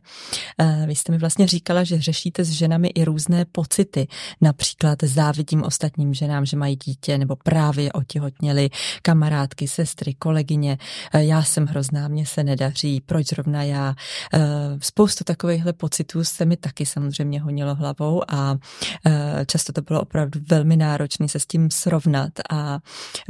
Uh, 0.60 0.86
vy 0.86 0.96
jste 0.96 1.12
mi 1.12 1.18
vlastně 1.18 1.46
říkala, 1.46 1.84
že 1.84 2.00
řešíte 2.00 2.44
s 2.44 2.50
ženami 2.50 2.88
i 2.88 3.04
různé 3.04 3.44
pocity. 3.44 4.06
Například 4.40 4.98
závidím 5.02 5.62
ostatním 5.62 6.14
ženám, 6.14 6.46
že 6.46 6.56
mají 6.56 6.76
dítě 6.76 7.18
nebo 7.18 7.36
právě 7.36 7.92
otihotněli 7.92 8.70
kamarádky, 9.02 9.68
sestry, 9.68 10.14
kolegyně. 10.14 10.78
Uh, 11.14 11.20
já 11.20 11.42
jsem 11.42 11.66
hrozná, 11.66 12.08
mě 12.08 12.26
se 12.26 12.44
nedaří, 12.44 13.00
proč 13.00 13.26
zrovna 13.26 13.62
já. 13.62 13.94
Uh, 14.34 14.40
spoustu 14.82 15.24
takovýchhle 15.24 15.72
pocitů 15.72 16.24
se 16.24 16.44
mi 16.44 16.56
taky 16.56 16.86
samozřejmě 16.86 17.40
honilo 17.40 17.74
hlavou 17.74 18.22
a 18.28 18.52
uh, 18.52 19.12
často 19.46 19.72
to 19.72 19.82
bylo 19.82 20.00
opravdu 20.00 20.40
velmi 20.48 20.67
velmi 20.68 20.76
náročný 20.76 21.28
se 21.28 21.40
s 21.40 21.46
tím 21.46 21.70
srovnat 21.70 22.32
a 22.50 22.78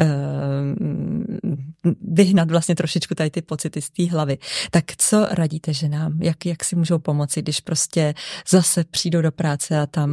uh, 0.00 0.06
vyhnat 2.12 2.50
vlastně 2.50 2.74
trošičku 2.74 3.14
tady 3.14 3.30
ty 3.30 3.42
pocity 3.42 3.82
z 3.82 3.90
té 3.90 4.06
hlavy. 4.10 4.38
Tak 4.70 4.84
co 4.98 5.26
radíte 5.30 5.72
ženám? 5.72 6.22
Jak, 6.22 6.46
jak 6.46 6.64
si 6.64 6.76
můžou 6.76 6.98
pomoci, 6.98 7.42
když 7.42 7.60
prostě 7.60 8.14
zase 8.48 8.84
přijdou 8.90 9.22
do 9.22 9.32
práce 9.32 9.80
a 9.80 9.86
tam 9.86 10.10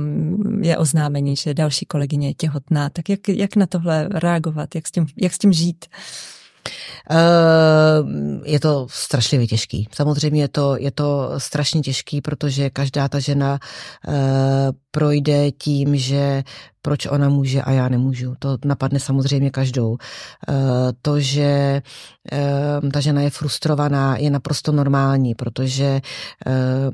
je 0.62 0.78
oznámení, 0.78 1.36
že 1.36 1.54
další 1.54 1.86
kolegyně 1.86 2.28
je 2.28 2.34
těhotná? 2.34 2.90
Tak 2.90 3.10
jak, 3.10 3.30
jak 3.30 3.56
na 3.56 3.66
tohle 3.66 4.10
reagovat? 4.12 4.76
Jak 4.76 4.88
s 4.88 4.92
tím, 4.92 5.06
jak 5.22 5.34
s 5.34 5.38
tím 5.38 5.54
žít? 5.54 5.86
Uh, 7.12 8.10
je 8.46 8.60
to 8.60 8.88
strašlivě 8.90 9.48
těžký. 9.48 9.88
Samozřejmě 9.92 10.42
je 10.42 10.48
to, 10.48 10.76
je 10.80 10.92
to 10.92 11.34
strašně 11.38 11.82
těžký, 11.82 12.22
protože 12.22 12.70
každá 12.70 13.08
ta 13.10 13.20
žena 13.20 13.60
uh, 14.08 14.14
projde 14.96 15.52
tím, 15.52 15.96
že 15.96 16.44
proč 16.86 17.06
ona 17.06 17.30
může 17.30 17.62
a 17.62 17.72
já 17.72 17.90
nemůžu. 17.90 18.36
To 18.40 18.58
napadne 18.66 19.00
samozřejmě 19.00 19.50
každou. 19.50 19.98
Eh, 19.98 20.54
to, 21.02 21.20
že 21.20 21.82
eh, 22.32 22.90
ta 22.94 23.00
žena 23.00 23.22
je 23.22 23.30
frustrovaná, 23.30 24.18
je 24.18 24.30
naprosto 24.30 24.72
normální, 24.72 25.36
protože 25.36 26.02
eh, 26.46 26.52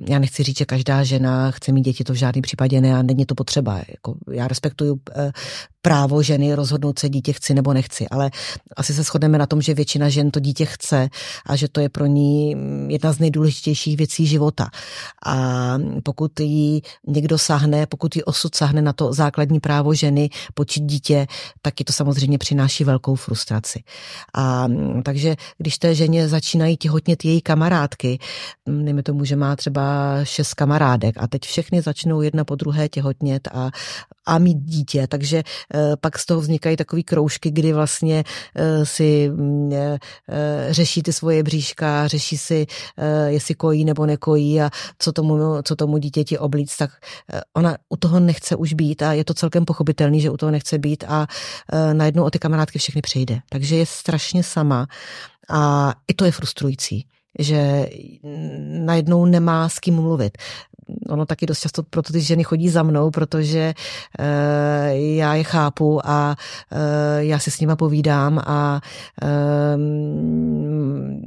já 0.10 0.20
nechci 0.20 0.44
říct, 0.44 0.58
že 0.58 0.66
každá 0.66 1.04
žena 1.04 1.52
chce 1.52 1.72
mít 1.72 1.82
děti, 1.82 2.04
to 2.04 2.14
v 2.14 2.16
žádném 2.16 2.42
případě 2.42 2.82
ne 2.82 2.96
a 2.96 3.02
není 3.02 3.26
to 3.26 3.36
potřeba. 3.36 3.78
Jako 3.78 4.16
já 4.32 4.48
respektuju 4.48 5.00
právo 5.82 6.24
ženy 6.24 6.56
rozhodnout 6.56 7.00
se, 7.00 7.10
dítě 7.10 7.34
chci 7.34 7.54
nebo 7.54 7.74
nechci, 7.74 8.08
ale 8.10 8.32
asi 8.78 8.94
se 8.94 9.04
shodneme 9.04 9.38
na 9.38 9.46
tom, 9.46 9.62
že 9.62 9.74
většina 9.74 10.10
žen 10.10 10.32
to 10.32 10.40
dítě 10.40 10.66
chce 10.66 11.10
a 11.46 11.56
že 11.56 11.68
to 11.68 11.80
je 11.80 11.90
pro 11.90 12.06
ní 12.06 12.56
jedna 12.88 13.14
z 13.14 13.20
nejdůležitějších 13.20 13.98
věcí 13.98 14.28
života. 14.28 14.70
A 15.26 15.78
pokud 16.04 16.40
jí 16.40 16.82
někdo 17.08 17.38
sahne, 17.38 17.86
pokud 17.92 18.16
jí 18.16 18.24
osud 18.24 18.56
sahne 18.56 18.82
na 18.82 18.94
to 18.94 19.14
základní 19.14 19.60
právo, 19.60 19.94
ženy 19.94 20.30
počít 20.54 20.84
dítě, 20.84 21.28
taky 21.62 21.84
to 21.84 21.94
samozřejmě 21.94 22.38
přináší 22.38 22.84
velkou 22.84 23.16
frustraci. 23.16 23.84
A 24.34 24.68
mm, 24.68 25.04
takže 25.04 25.36
když 25.58 25.78
té 25.78 25.96
ženě 25.96 26.28
začínají 26.28 26.78
těhotnět 26.78 27.26
její 27.26 27.42
kamarádky, 27.42 28.20
mm, 28.66 28.86
dejme 28.86 29.04
tomu, 29.04 29.26
že 29.26 29.36
má 29.36 29.56
třeba 29.56 29.84
šest 30.24 30.54
kamarádek 30.54 31.16
a 31.18 31.28
teď 31.28 31.42
všechny 31.42 31.82
začnou 31.82 32.22
jedna 32.22 32.46
po 32.46 32.56
druhé 32.56 32.90
těhotnět 32.90 33.48
a, 33.52 33.72
a 34.26 34.38
mít 34.40 34.58
dítě, 34.58 35.08
takže 35.08 35.38
e, 35.38 35.44
pak 36.02 36.20
z 36.20 36.26
toho 36.26 36.42
vznikají 36.42 36.78
takové 36.78 37.04
kroužky, 37.04 37.52
kdy 37.52 37.74
vlastně 37.74 38.24
e, 38.56 38.86
si 38.86 39.30
mm, 39.30 39.74
e, 39.74 40.00
řeší 40.70 41.04
ty 41.04 41.14
svoje 41.14 41.44
bříška, 41.44 42.08
řeší 42.08 42.38
si, 42.38 42.68
jestli 43.28 43.56
kojí 43.56 43.86
nebo 43.86 44.06
nekojí 44.06 44.62
a 44.62 44.70
co 45.00 45.12
tomu, 45.12 45.62
co 45.64 45.76
tomu 45.76 45.98
dítěti 45.98 46.38
oblíc, 46.38 46.78
tak 46.78 46.92
ona 47.54 47.78
u 47.90 47.98
toho 47.98 48.20
nechce 48.20 48.56
už 48.56 48.74
být 48.74 49.02
a 49.02 49.14
je 49.14 49.26
to 49.26 49.34
celkem 49.34 49.66
pochopitelný, 49.66 50.22
že 50.22 50.30
u 50.30 50.38
toho 50.38 50.52
nechce 50.52 50.78
být 50.78 51.04
a 51.08 51.28
najednou 51.94 52.24
o 52.24 52.30
ty 52.30 52.40
kamarádky 52.40 52.80
všechny 52.80 53.02
přijde. 53.02 53.40
Takže 53.50 53.76
je 53.76 53.86
strašně 53.86 54.44
sama 54.44 54.88
a 55.50 55.94
i 56.08 56.14
to 56.14 56.26
je 56.26 56.32
frustrující 56.32 57.06
že 57.40 57.90
najednou 58.86 59.26
nemá 59.26 59.70
s 59.70 59.80
kým 59.80 59.96
mluvit 59.96 60.38
ono 61.10 61.26
taky 61.26 61.46
dost 61.46 61.60
často 61.60 61.84
proto 61.84 62.14
ty 62.14 62.22
ženy 62.22 62.44
chodí 62.44 62.70
za 62.70 62.84
mnou, 62.84 63.12
protože 63.12 63.74
uh, 64.20 64.26
já 64.96 65.36
je 65.36 65.44
chápu 65.44 66.08
a 66.08 66.36
uh, 66.72 66.78
já 67.20 67.40
si 67.40 67.52
s 67.52 67.60
nima 67.60 67.76
povídám 67.76 68.40
a 68.40 68.82
um, 69.76 71.22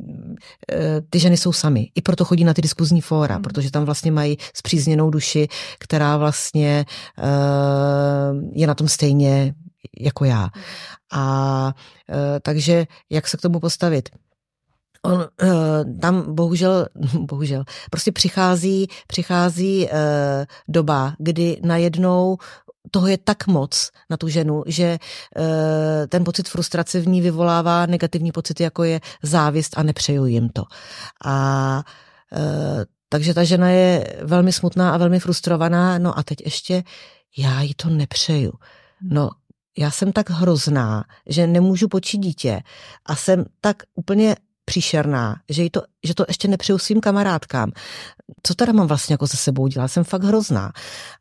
ty 1.11 1.19
ženy 1.19 1.37
jsou 1.37 1.53
sami. 1.53 1.91
I 1.95 2.03
proto 2.03 2.25
chodí 2.25 2.45
na 2.45 2.55
ty 2.55 2.63
diskuzní 2.63 3.01
fóra, 3.01 3.37
mm. 3.37 3.43
protože 3.43 3.71
tam 3.71 3.85
vlastně 3.85 4.13
mají 4.13 4.37
zpřízněnou 4.55 5.11
duši, 5.11 5.49
která 5.79 6.17
vlastně 6.17 6.85
uh, 7.19 8.51
je 8.53 8.67
na 8.67 8.75
tom 8.75 8.89
stejně 8.89 9.55
jako 10.01 10.25
já. 10.25 10.51
A 11.13 11.75
uh, 12.09 12.17
takže 12.43 12.87
jak 13.11 13.29
se 13.29 13.37
k 13.37 13.41
tomu 13.41 13.61
postavit? 13.61 14.09
on 15.05 15.27
tam 16.01 16.35
bohužel, 16.35 16.87
bohužel, 17.21 17.65
prostě 17.91 18.13
přichází, 18.13 18.87
přichází 19.07 19.89
doba, 20.69 21.15
kdy 21.19 21.61
najednou 21.63 22.37
toho 22.91 23.07
je 23.07 23.19
tak 23.19 23.47
moc 23.47 23.91
na 24.11 24.17
tu 24.17 24.29
ženu, 24.29 24.63
že 24.67 24.99
uh, 24.99 25.45
ten 26.09 26.25
pocit 26.25 26.49
frustrace 26.49 27.01
v 27.01 27.09
ní 27.09 27.21
vyvolává 27.21 27.87
negativní 27.87 28.33
pocity, 28.33 28.63
jako 28.63 28.85
je 28.85 29.01
závist 29.23 29.79
a 29.79 29.83
nepřeju 29.83 30.27
jim 30.27 30.49
to. 30.49 30.63
A 31.25 31.83
uh, 32.33 32.85
takže 33.09 33.35
ta 33.35 33.45
žena 33.45 33.71
je 33.71 34.17
velmi 34.23 34.53
smutná 34.53 34.95
a 34.95 34.97
velmi 34.97 35.21
frustrovaná, 35.21 35.99
no 35.99 36.19
a 36.19 36.23
teď 36.23 36.39
ještě 36.45 36.83
já 37.39 37.61
jí 37.61 37.75
to 37.75 37.89
nepřeju. 37.89 38.53
No, 39.03 39.31
já 39.79 39.91
jsem 39.91 40.13
tak 40.13 40.31
hrozná, 40.31 41.05
že 41.27 41.47
nemůžu 41.47 41.89
počít 41.89 42.19
dítě 42.19 42.61
a 43.07 43.17
jsem 43.17 43.45
tak 43.61 43.83
úplně 43.95 44.37
příšerná, 44.65 45.37
že, 45.49 45.71
to, 45.71 45.83
že 46.05 46.15
to 46.15 46.25
ještě 46.29 46.49
nepřeju 46.49 46.79
svým 46.79 47.01
kamarádkám. 47.01 47.73
Co 48.43 48.55
teda 48.55 48.73
mám 48.73 48.87
vlastně 48.87 49.13
jako 49.13 49.27
se 49.27 49.37
sebou 49.37 49.67
dělat? 49.67 49.89
Jsem 49.89 50.05
fakt 50.05 50.23
hrozná. 50.23 50.73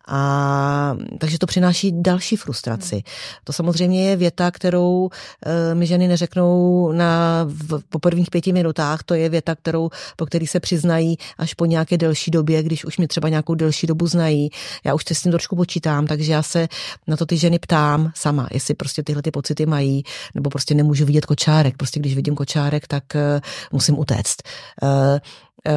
A 0.08 0.96
takže 1.20 1.40
to 1.40 1.46
přináší 1.46 1.92
další 2.02 2.36
frustraci. 2.36 3.04
To 3.44 3.54
samozřejmě 3.54 4.10
je 4.10 4.16
věta, 4.16 4.52
kterou 4.52 5.10
e, 5.46 5.76
mi 5.76 5.86
ženy 5.86 6.08
neřeknou 6.08 6.92
na, 6.92 7.44
v, 7.48 7.80
po 7.90 8.00
prvních 8.00 8.30
pěti 8.30 8.54
minutách. 8.54 9.04
To 9.04 9.14
je 9.14 9.30
věta, 9.30 9.56
kterou, 9.56 9.90
po 10.16 10.26
který 10.26 10.48
se 10.48 10.60
přiznají 10.60 11.18
až 11.38 11.54
po 11.54 11.66
nějaké 11.66 11.98
delší 11.98 12.32
době, 12.32 12.64
když 12.64 12.86
už 12.86 12.98
mě 12.98 13.08
třeba 13.08 13.30
nějakou 13.30 13.56
delší 13.56 13.88
dobu 13.88 14.08
znají. 14.08 14.50
Já 14.84 14.94
už 14.94 15.04
se 15.08 15.16
s 15.16 15.22
tím 15.22 15.32
trošku 15.32 15.56
počítám, 15.56 16.08
takže 16.08 16.32
já 16.32 16.44
se 16.44 16.68
na 17.08 17.18
to 17.18 17.26
ty 17.26 17.38
ženy 17.38 17.60
ptám 17.60 18.12
sama, 18.16 18.48
jestli 18.52 18.74
prostě 18.74 19.04
tyhle 19.04 19.22
ty 19.22 19.32
pocity 19.32 19.66
mají, 19.66 20.04
nebo 20.36 20.50
prostě 20.50 20.74
nemůžu 20.76 21.06
vidět 21.06 21.26
kočárek. 21.26 21.78
Prostě 21.78 22.00
když 22.00 22.16
vidím 22.16 22.36
kočárek, 22.36 22.88
tak 22.88 23.16
e, 23.16 23.33
musím 23.72 24.00
utéct. 24.00 24.42
E, 24.44 24.50
e, 24.88 25.74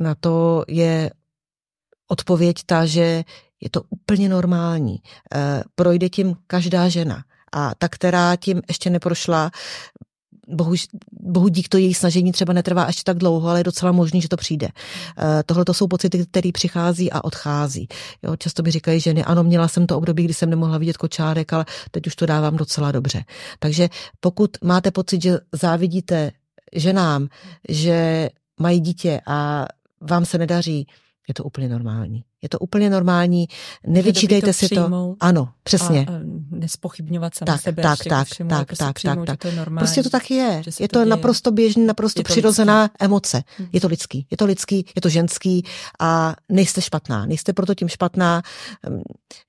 na 0.00 0.14
to 0.14 0.64
je 0.68 1.10
odpověď 2.08 2.56
ta, 2.66 2.86
že 2.86 3.24
je 3.64 3.70
to 3.70 3.82
úplně 3.90 4.28
normální. 4.28 4.96
Eh, 5.34 5.62
projde 5.74 6.08
tím 6.08 6.36
každá 6.46 6.88
žena. 6.88 7.24
A 7.52 7.74
ta, 7.78 7.88
která 7.88 8.36
tím 8.36 8.62
ještě 8.68 8.90
neprošla, 8.90 9.50
bohu, 10.48 10.74
bohu 11.12 11.48
dík 11.48 11.68
to 11.68 11.78
její 11.78 11.94
snažení 11.94 12.32
třeba 12.32 12.52
netrvá 12.52 12.86
ještě 12.86 13.02
tak 13.04 13.18
dlouho, 13.18 13.48
ale 13.48 13.60
je 13.60 13.64
docela 13.64 13.92
možný, 13.92 14.20
že 14.20 14.28
to 14.28 14.36
přijde. 14.36 14.68
Eh, 14.68 15.42
tohle 15.46 15.64
to 15.64 15.74
jsou 15.74 15.86
pocity, 15.86 16.26
které 16.26 16.50
přichází 16.52 17.12
a 17.12 17.24
odchází. 17.24 17.88
Jo, 18.22 18.36
často 18.36 18.62
mi 18.62 18.70
říkají 18.70 19.00
ženy, 19.00 19.24
ano, 19.24 19.44
měla 19.44 19.68
jsem 19.68 19.86
to 19.86 19.96
období, 19.96 20.24
kdy 20.24 20.34
jsem 20.34 20.50
nemohla 20.50 20.78
vidět 20.78 20.96
kočárek, 20.96 21.52
ale 21.52 21.64
teď 21.90 22.06
už 22.06 22.16
to 22.16 22.26
dávám 22.26 22.56
docela 22.56 22.92
dobře. 22.92 23.24
Takže 23.58 23.88
pokud 24.20 24.50
máte 24.64 24.90
pocit, 24.90 25.22
že 25.22 25.38
závidíte 25.52 26.32
ženám, 26.74 27.28
že 27.68 28.28
mají 28.60 28.80
dítě 28.80 29.20
a 29.26 29.66
vám 30.00 30.24
se 30.24 30.38
nedaří, 30.38 30.86
je 31.28 31.34
to 31.34 31.44
úplně 31.44 31.68
normální. 31.68 32.24
Je 32.44 32.48
to 32.48 32.58
úplně 32.58 32.90
normální, 32.90 33.48
nevyčítejte 33.86 34.46
to 34.46 34.52
si 34.52 34.68
to. 34.68 35.16
Ano, 35.20 35.48
přesně. 35.62 36.06
A, 36.08 36.12
a 36.12 36.14
nespochybňovat 36.50 37.34
sami 37.34 37.46
tak, 37.46 37.60
sebe. 37.60 37.82
Tak, 37.82 37.98
tak, 38.08 38.26
všemu, 38.26 38.50
tak, 38.50 38.66
prostě 38.66 38.84
tak, 38.84 38.94
přijmout, 38.94 39.26
tak, 39.26 39.26
tak. 39.26 39.40
To 39.40 39.48
je 39.48 39.56
normální, 39.56 39.84
prostě 39.84 40.02
to 40.02 40.10
tak 40.10 40.30
je. 40.30 40.62
Je 40.80 40.88
to, 40.88 40.98
to 40.98 41.04
naprosto 41.04 41.50
běžný, 41.50 41.86
naprosto 41.86 42.22
přirozená 42.22 42.82
lidský. 42.82 42.96
emoce. 43.00 43.42
Je 43.72 43.80
to 43.80 43.88
lidský, 43.88 44.26
je 44.30 44.36
to 44.36 44.44
lidský, 44.44 44.86
je 44.96 45.02
to 45.02 45.08
ženský 45.08 45.64
a 46.00 46.36
nejste 46.48 46.82
špatná. 46.82 47.26
Nejste 47.26 47.52
proto 47.52 47.74
tím 47.74 47.88
špatná. 47.88 48.42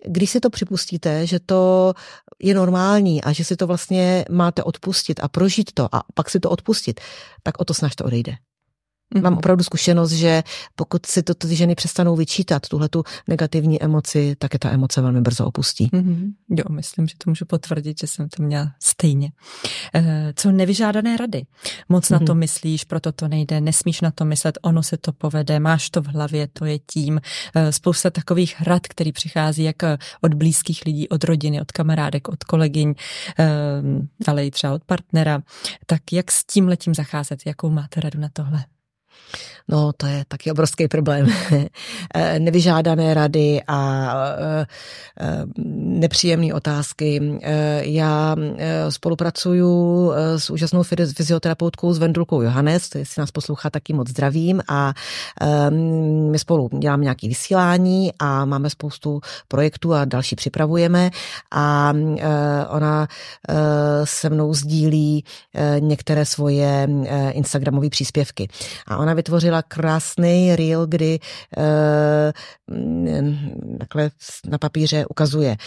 Když 0.07 0.29
si 0.29 0.39
to 0.39 0.49
připustíte, 0.49 1.27
že 1.27 1.39
to 1.39 1.93
je 2.39 2.53
normální 2.53 3.23
a 3.23 3.31
že 3.31 3.43
si 3.43 3.55
to 3.55 3.67
vlastně 3.67 4.25
máte 4.29 4.63
odpustit 4.63 5.19
a 5.23 5.27
prožít 5.27 5.71
to 5.73 5.95
a 5.95 6.03
pak 6.13 6.29
si 6.29 6.39
to 6.39 6.49
odpustit, 6.49 7.01
tak 7.43 7.59
o 7.59 7.65
to 7.65 7.73
snaž 7.73 7.95
to 7.95 8.05
odejde. 8.05 8.35
Mm-hmm. 9.13 9.21
Mám 9.21 9.37
opravdu 9.37 9.63
zkušenost, 9.63 10.11
že 10.11 10.43
pokud 10.75 11.05
si 11.05 11.23
to 11.23 11.33
ty 11.33 11.55
ženy 11.55 11.75
přestanou 11.75 12.15
vyčítat, 12.15 12.67
tuhle 12.67 12.89
tu 12.89 13.03
negativní 13.27 13.83
emoci, 13.83 14.35
tak 14.37 14.53
je 14.53 14.59
ta 14.59 14.71
emoce 14.71 15.01
velmi 15.01 15.21
brzo 15.21 15.45
opustí. 15.45 15.87
Mm-hmm. 15.87 16.33
Jo, 16.49 16.63
myslím, 16.69 17.07
že 17.07 17.13
to 17.17 17.29
můžu 17.29 17.45
potvrdit, 17.45 17.99
že 17.99 18.07
jsem 18.07 18.29
to 18.29 18.43
měla 18.43 18.71
stejně. 18.83 19.31
E, 19.95 20.33
co 20.35 20.51
nevyžádané 20.51 21.17
rady? 21.17 21.45
Moc 21.89 22.05
mm-hmm. 22.05 22.11
na 22.13 22.19
to 22.19 22.33
mhm. 22.33 22.39
myslíš, 22.39 22.83
proto 22.83 23.11
to 23.11 23.27
nejde, 23.27 23.61
nesmíš 23.61 24.01
na 24.01 24.11
to 24.11 24.25
myslet, 24.25 24.57
ono 24.61 24.83
se 24.83 24.97
to 24.97 25.13
povede, 25.13 25.59
máš 25.59 25.89
to 25.89 26.01
v 26.01 26.07
hlavě, 26.07 26.47
to 26.47 26.65
je 26.65 26.79
tím. 26.79 27.21
E, 27.55 27.71
spousta 27.71 28.09
takových 28.09 28.61
rad, 28.61 28.87
který 28.87 29.11
přichází 29.11 29.63
jak 29.63 29.83
od 30.21 30.33
blízkých 30.33 30.85
lidí, 30.85 31.09
od 31.09 31.23
rodiny, 31.23 31.61
od 31.61 31.71
kamarádek, 31.71 32.27
od 32.27 32.43
kolegyň, 32.43 32.93
e, 33.39 33.49
ale 34.27 34.45
i 34.45 34.51
třeba 34.51 34.73
od 34.73 34.83
partnera. 34.83 35.41
Tak 35.85 36.13
jak 36.13 36.31
s 36.31 36.45
tím 36.45 36.67
letím 36.67 36.95
zacházet? 36.95 37.39
Jakou 37.45 37.69
máte 37.69 38.01
radu 38.01 38.19
na 38.19 38.29
tohle? 38.33 38.65
No, 39.67 39.93
to 39.97 40.05
je 40.05 40.25
taky 40.27 40.51
obrovský 40.51 40.87
problém. 40.87 41.27
Eh, 42.15 42.39
nevyžádané 42.39 43.13
rady 43.13 43.61
a 43.67 44.09
eh, 44.37 44.65
eh, 45.19 45.45
nepříjemné 45.75 46.53
otázky. 46.53 47.39
Já 47.81 48.35
spolupracuju 48.89 50.11
s 50.37 50.49
úžasnou 50.49 50.83
fyzioterapeutkou 51.15 51.93
s 51.93 51.97
Vendulkou 51.97 52.41
Johannes, 52.41 52.95
jestli 52.95 53.19
nás 53.19 53.31
poslouchá, 53.31 53.69
taky 53.69 53.93
moc 53.93 54.09
zdravím 54.09 54.61
a 54.69 54.93
my 56.31 56.39
spolu 56.39 56.69
děláme 56.79 57.03
nějaké 57.03 57.27
vysílání 57.27 58.11
a 58.19 58.45
máme 58.45 58.69
spoustu 58.69 59.21
projektů 59.47 59.93
a 59.93 60.05
další 60.05 60.35
připravujeme 60.35 61.11
a 61.51 61.93
ona 62.69 63.07
se 64.03 64.29
mnou 64.29 64.53
sdílí 64.53 65.23
některé 65.79 66.25
svoje 66.25 66.87
Instagramové 67.31 67.89
příspěvky. 67.89 68.47
A 68.87 68.97
ona 69.05 69.13
vytvořila 69.13 69.61
krásný 69.61 70.55
reel, 70.55 70.87
kdy 70.87 71.19
e, 71.57 72.33
takhle 73.79 74.11
na 74.49 74.57
papíře 74.57 75.05
ukazuje 75.05 75.51
e, 75.51 75.57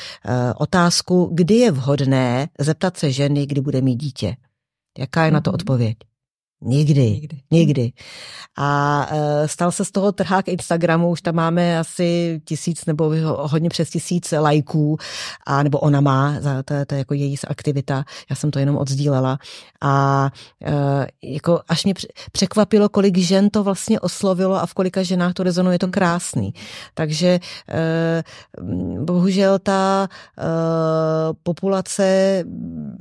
otázku, 0.54 1.30
kdy 1.34 1.54
je 1.54 1.70
vhodné 1.70 2.48
zeptat 2.58 2.96
se 2.96 3.12
ženy, 3.12 3.46
kdy 3.46 3.60
bude 3.60 3.80
mít 3.80 3.96
dítě. 3.96 4.36
Jaká 4.98 5.24
je 5.24 5.30
na 5.30 5.40
to 5.40 5.50
mhm. 5.50 5.54
odpověď? 5.54 5.96
Nikdy, 6.60 7.10
nikdy. 7.10 7.40
Nikdy. 7.50 7.92
A 8.58 9.06
e, 9.10 9.48
stal 9.48 9.72
se 9.72 9.84
z 9.84 9.90
toho 9.90 10.12
trhák 10.12 10.48
Instagramu, 10.48 11.10
už 11.10 11.22
tam 11.22 11.34
máme 11.34 11.78
asi 11.78 12.40
tisíc 12.44 12.86
nebo 12.86 13.14
hodně 13.22 13.68
přes 13.68 13.90
tisíc 13.90 14.32
lajků, 14.32 14.96
a, 15.46 15.62
nebo 15.62 15.78
ona 15.78 16.00
má, 16.00 16.40
za, 16.40 16.62
to, 16.62 16.74
to 16.86 16.94
je 16.94 16.98
jako 16.98 17.14
její 17.14 17.36
aktivita, 17.48 18.04
já 18.30 18.36
jsem 18.36 18.50
to 18.50 18.58
jenom 18.58 18.76
odzdílela. 18.76 19.38
A 19.80 20.30
e, 20.64 21.06
jako 21.22 21.60
až 21.68 21.84
mě 21.84 21.94
překvapilo, 22.32 22.88
kolik 22.88 23.18
žen 23.18 23.50
to 23.50 23.64
vlastně 23.64 24.00
oslovilo 24.00 24.54
a 24.54 24.66
v 24.66 24.74
kolika 24.74 25.02
ženách 25.02 25.32
to 25.32 25.42
rezonuje, 25.42 25.74
je 25.74 25.78
to 25.78 25.88
krásný. 25.88 26.54
Takže 26.94 27.40
e, 27.68 28.22
bohužel 29.04 29.58
ta 29.58 30.08
e, 30.38 30.44
populace 31.42 32.44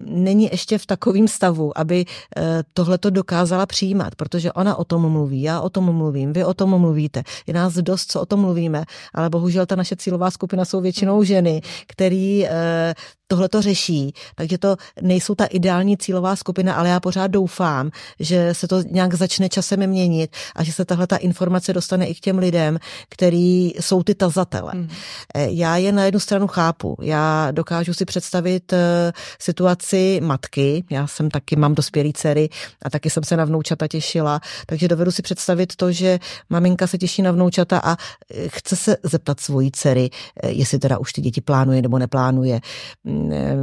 není 0.06 0.50
ještě 0.52 0.78
v 0.78 0.86
takovém 0.86 1.28
stavu, 1.28 1.78
aby 1.78 2.06
e, 2.38 2.64
tohle 2.74 2.98
to 2.98 3.10
dokázalo 3.10 3.47
dokázala 3.48 3.66
přijímat, 3.66 4.16
protože 4.16 4.52
ona 4.52 4.76
o 4.76 4.84
tom 4.84 5.10
mluví, 5.12 5.42
já 5.42 5.62
o 5.62 5.70
tom 5.70 5.96
mluvím, 5.96 6.34
vy 6.34 6.44
o 6.44 6.54
tom 6.54 6.80
mluvíte. 6.80 7.24
Je 7.48 7.54
nás 7.54 7.74
dost, 7.74 8.12
co 8.12 8.22
o 8.22 8.26
tom 8.26 8.40
mluvíme, 8.40 8.84
ale 9.14 9.30
bohužel 9.30 9.66
ta 9.66 9.76
naše 9.76 9.96
cílová 9.96 10.32
skupina 10.32 10.66
jsou 10.66 10.82
většinou 10.82 11.24
ženy, 11.24 11.62
který 11.88 12.46
eh, 12.46 12.94
tohle 13.28 13.50
to 13.50 13.62
řeší, 13.62 14.14
takže 14.36 14.58
to 14.58 14.76
nejsou 15.02 15.36
ta 15.36 15.46
ideální 15.46 15.98
cílová 15.98 16.36
skupina, 16.36 16.74
ale 16.74 16.90
já 16.90 17.00
pořád 17.00 17.28
doufám, 17.28 17.92
že 18.20 18.54
se 18.54 18.68
to 18.68 18.82
nějak 18.82 19.14
začne 19.14 19.50
časem 19.50 19.88
měnit 19.88 20.36
a 20.56 20.64
že 20.64 20.74
se 20.74 20.86
tahle 20.86 21.08
ta 21.08 21.18
informace 21.18 21.74
dostane 21.74 22.08
i 22.08 22.16
k 22.16 22.20
těm 22.20 22.38
lidem, 22.38 22.80
který 23.10 23.74
jsou 23.80 24.04
ty 24.04 24.16
tazatele. 24.16 24.72
Hmm. 24.74 24.90
Eh, 25.36 25.48
já 25.52 25.78
je 25.78 25.92
na 25.92 26.06
jednu 26.06 26.20
stranu 26.20 26.48
chápu. 26.48 26.98
Já 27.02 27.52
dokážu 27.52 27.94
si 27.94 28.06
představit 28.06 28.74
eh, 28.74 29.12
situaci 29.40 30.20
matky, 30.24 30.84
já 30.90 31.08
jsem 31.08 31.30
taky, 31.30 31.56
mám 31.56 31.76
dospělý 31.76 32.14
dcery 32.14 32.50
a 32.82 32.90
taky 32.90 33.10
jsem 33.10 33.24
se 33.24 33.38
na 33.38 33.46
vnoučata 33.46 33.88
těšila, 33.88 34.42
takže 34.66 34.88
dovedu 34.88 35.12
si 35.12 35.22
představit 35.22 35.76
to, 35.76 35.92
že 35.92 36.20
maminka 36.50 36.88
se 36.88 36.98
těší 36.98 37.22
na 37.22 37.32
vnoučata 37.32 37.82
a 37.84 37.98
eh, 38.34 38.48
chce 38.48 38.76
se 38.76 38.98
zeptat 39.04 39.40
svojí 39.40 39.72
dcery, 39.72 40.10
jestli 40.48 40.80
teda 40.80 40.98
už 40.98 41.14
ty 41.14 41.22
děti 41.22 41.42
plánuje 41.42 41.82
nebo 41.82 42.00
neplánuje 42.00 42.60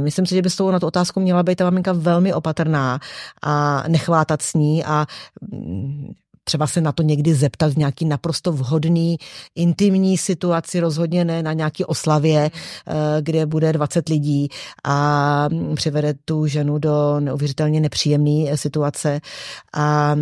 myslím 0.03 0.25
si, 0.25 0.35
že 0.35 0.41
by 0.41 0.49
s 0.49 0.55
tou 0.55 0.71
na 0.71 0.79
tu 0.79 0.87
otázku 0.87 1.19
měla 1.19 1.43
být 1.43 1.55
ta 1.55 1.63
maminka 1.63 1.93
velmi 1.93 2.33
opatrná 2.33 2.99
a 3.43 3.83
nechvátat 3.87 4.41
s 4.41 4.53
ní 4.53 4.85
a 4.85 5.05
mm, 5.51 6.13
třeba 6.45 6.67
se 6.67 6.81
na 6.81 6.91
to 6.91 7.03
někdy 7.03 7.33
zeptat 7.33 7.73
v 7.73 7.77
nějaký 7.77 8.05
naprosto 8.05 8.51
vhodný, 8.51 9.17
intimní 9.55 10.17
situaci, 10.17 10.79
rozhodně 10.79 11.25
ne 11.25 11.43
na 11.43 11.53
nějaký 11.53 11.85
oslavě, 11.85 12.51
eh, 12.51 12.93
kde 13.21 13.45
bude 13.45 13.73
20 13.73 14.09
lidí 14.09 14.49
a 14.83 15.47
přivede 15.75 16.13
tu 16.25 16.47
ženu 16.47 16.77
do 16.77 17.19
neuvěřitelně 17.19 17.79
nepříjemné 17.79 18.57
situace. 18.57 19.21
A 19.73 20.15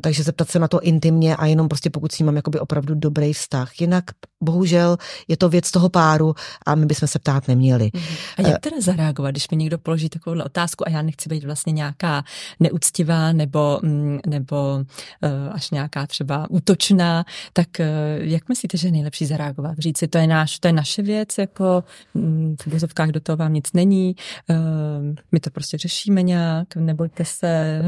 takže 0.00 0.22
zeptat 0.22 0.50
se 0.50 0.58
na 0.58 0.68
to 0.68 0.80
intimně 0.80 1.36
a 1.36 1.46
jenom 1.46 1.68
prostě 1.68 1.90
pokud 1.90 2.12
s 2.12 2.18
ním 2.18 2.26
mám 2.26 2.36
jakoby 2.36 2.60
opravdu 2.60 2.94
dobrý 2.94 3.32
vztah. 3.32 3.80
Jinak 3.80 4.04
bohužel 4.42 4.96
je 5.28 5.36
to 5.36 5.48
věc 5.48 5.70
toho 5.70 5.88
páru 5.88 6.34
a 6.66 6.74
my 6.74 6.86
bychom 6.86 7.08
se 7.08 7.18
ptát 7.18 7.48
neměli. 7.48 7.90
A 8.36 8.48
jak 8.48 8.60
teda 8.60 8.76
zareagovat, 8.80 9.30
když 9.30 9.50
mi 9.50 9.56
někdo 9.56 9.78
položí 9.78 10.08
takovou 10.08 10.42
otázku 10.44 10.88
a 10.88 10.90
já 10.90 11.02
nechci 11.02 11.28
být 11.28 11.44
vlastně 11.44 11.72
nějaká 11.72 12.24
neúctivá 12.60 13.32
nebo, 13.32 13.80
mm, 13.82 14.18
nebo 14.62 14.84
eh, 15.22 15.50
až 15.50 15.70
nějaká 15.70 16.06
třeba 16.06 16.50
útočná, 16.50 17.24
tak 17.52 17.80
eh, 17.80 18.18
jak 18.18 18.48
myslíte, 18.48 18.76
že 18.76 18.88
je 18.88 18.92
nejlepší 18.92 19.26
zareagovat? 19.26 19.78
Říct 19.78 19.98
si, 19.98 20.08
to 20.08 20.18
je, 20.18 20.26
náš, 20.26 20.58
to 20.58 20.68
je 20.68 20.72
naše 20.72 21.02
věc, 21.02 21.38
jako 21.38 21.84
mm, 22.14 22.56
v 22.62 22.66
vozovkách 22.66 23.08
do 23.08 23.20
toho 23.20 23.36
vám 23.36 23.52
nic 23.52 23.72
není, 23.72 24.16
eh, 24.50 24.54
my 25.32 25.40
to 25.40 25.50
prostě 25.50 25.78
řešíme 25.78 26.22
nějak, 26.22 26.76
nebojte 26.76 27.24
se. 27.24 27.82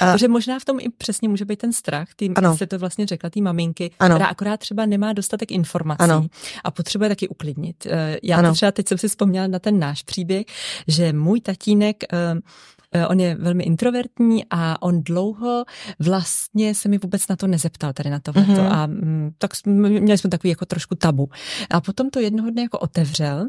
A... 0.00 0.12
Protože 0.12 0.28
možná 0.28 0.58
v 0.58 0.64
tom 0.64 0.80
i 0.80 0.88
přesně 0.88 1.28
může 1.28 1.44
být 1.44 1.58
ten 1.58 1.72
strach, 1.72 2.08
ty 2.16 2.32
jste 2.54 2.66
to 2.66 2.78
vlastně 2.78 3.06
řekla, 3.06 3.30
ty 3.30 3.40
maminky, 3.40 3.90
ano. 3.98 4.14
která 4.14 4.28
akorát 4.28 4.60
třeba 4.60 4.86
nemá 4.86 5.12
dostatek 5.12 5.50
informací 5.50 6.00
ano. 6.00 6.26
a 6.64 6.70
potřebuje 6.70 7.08
taky 7.08 7.28
uklidnit. 7.28 7.86
Já 8.22 8.36
ano. 8.36 8.52
třeba 8.52 8.72
teď 8.72 8.88
jsem 8.88 8.98
si 8.98 9.08
vzpomněla 9.08 9.46
na 9.46 9.58
ten 9.58 9.78
náš 9.78 10.02
příběh, 10.02 10.46
že 10.86 11.12
můj 11.12 11.40
tatínek 11.40 12.04
on 13.08 13.20
je 13.20 13.34
velmi 13.34 13.64
introvertní 13.64 14.44
a 14.50 14.82
on 14.82 15.02
dlouho 15.02 15.64
vlastně 15.98 16.74
se 16.74 16.88
mi 16.88 16.98
vůbec 16.98 17.28
na 17.28 17.36
to 17.36 17.46
nezeptal, 17.46 17.92
tady 17.92 18.10
na 18.10 18.20
tohle. 18.20 18.42
Mm-hmm. 18.42 18.72
A 18.72 18.86
mm, 18.86 19.30
tak 19.38 19.50
měli 19.66 20.18
jsme 20.18 20.30
takový 20.30 20.50
jako 20.50 20.66
trošku 20.66 20.94
tabu. 20.94 21.28
A 21.70 21.80
potom 21.80 22.10
to 22.10 22.20
jednoho 22.20 22.50
dne 22.50 22.62
jako 22.62 22.78
otevřel 22.78 23.48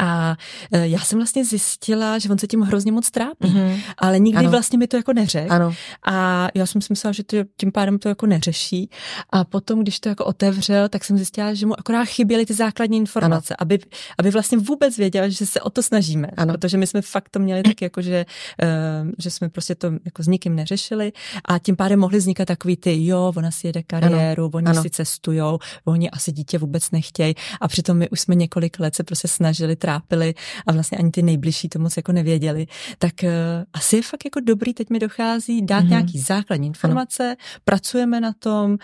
a 0.00 0.36
e, 0.72 0.88
já 0.88 0.98
jsem 0.98 1.18
vlastně 1.18 1.44
zjistila, 1.44 2.18
že 2.18 2.28
on 2.28 2.38
se 2.38 2.46
tím 2.46 2.60
hrozně 2.60 2.92
moc 2.92 3.10
trápí, 3.10 3.48
mm-hmm. 3.48 3.80
ale 3.98 4.18
nikdy 4.18 4.38
ano. 4.38 4.50
vlastně 4.50 4.78
mi 4.78 4.86
to 4.86 4.96
jako 4.96 5.12
neřekl. 5.12 5.52
Ano. 5.52 5.74
A 6.06 6.48
já 6.54 6.66
jsem 6.66 6.80
si 6.80 6.86
myslela, 6.90 7.12
že 7.12 7.24
to, 7.24 7.36
tím 7.56 7.72
pádem 7.72 7.98
to 7.98 8.08
jako 8.08 8.26
neřeší. 8.26 8.90
A 9.30 9.44
potom, 9.44 9.82
když 9.82 10.00
to 10.00 10.08
jako 10.08 10.24
otevřel, 10.24 10.88
tak 10.88 11.04
jsem 11.04 11.16
zjistila, 11.16 11.54
že 11.54 11.66
mu 11.66 11.80
akorát 11.80 12.04
chyběly 12.04 12.46
ty 12.46 12.54
základní 12.54 12.98
informace, 12.98 13.56
aby, 13.58 13.78
aby 14.18 14.30
vlastně 14.30 14.58
vůbec 14.58 14.96
věděl, 14.96 15.30
že 15.30 15.46
se 15.46 15.60
o 15.60 15.70
to 15.70 15.82
snažíme. 15.82 16.28
Ano. 16.36 16.52
Protože 16.52 16.76
my 16.76 16.86
jsme 16.86 17.02
fakt 17.02 17.28
to 17.28 17.38
měli 17.38 17.62
tak 17.62 17.82
jako, 17.82 18.02
že, 18.02 18.26
uh, 18.62 19.10
že 19.18 19.30
jsme 19.30 19.48
prostě 19.48 19.74
to 19.74 19.92
jako 20.04 20.22
s 20.22 20.26
nikým 20.26 20.56
neřešili 20.56 21.12
a 21.44 21.58
tím 21.58 21.76
pádem 21.76 22.00
mohly 22.00 22.18
vznikat 22.18 22.44
takový 22.44 22.76
ty, 22.76 23.06
jo, 23.06 23.32
ona 23.36 23.50
si 23.50 23.66
jede 23.66 23.82
kariéru, 23.82 24.44
ano. 24.44 24.50
oni 24.52 24.66
ano. 24.66 24.82
si 24.82 24.90
cestujou, 24.90 25.58
oni 25.84 26.10
asi 26.10 26.32
dítě 26.32 26.58
vůbec 26.58 26.90
nechtějí 26.90 27.34
a 27.60 27.68
přitom 27.68 27.96
my 27.96 28.08
už 28.08 28.20
jsme 28.20 28.34
několik 28.34 28.80
let 28.80 28.94
se 28.94 29.04
prostě 29.04 29.28
snažili 29.28 29.76
trápili 29.90 30.34
a 30.66 30.72
vlastně 30.72 30.98
ani 30.98 31.10
ty 31.10 31.22
nejbližší 31.22 31.68
to 31.68 31.78
moc 31.78 31.96
jako 31.96 32.12
nevěděli, 32.12 32.66
tak 32.98 33.12
uh, 33.22 33.30
asi 33.72 33.96
je 33.96 34.02
fakt 34.02 34.24
jako 34.24 34.40
dobrý, 34.40 34.74
teď 34.74 34.90
mi 34.90 34.98
dochází 34.98 35.62
dát 35.62 35.84
mm-hmm. 35.84 35.88
nějaký 35.88 36.18
základní 36.18 36.66
informace, 36.66 37.24
ano. 37.24 37.36
pracujeme 37.64 38.20
na 38.20 38.32
tom, 38.38 38.70
uh, 38.70 38.78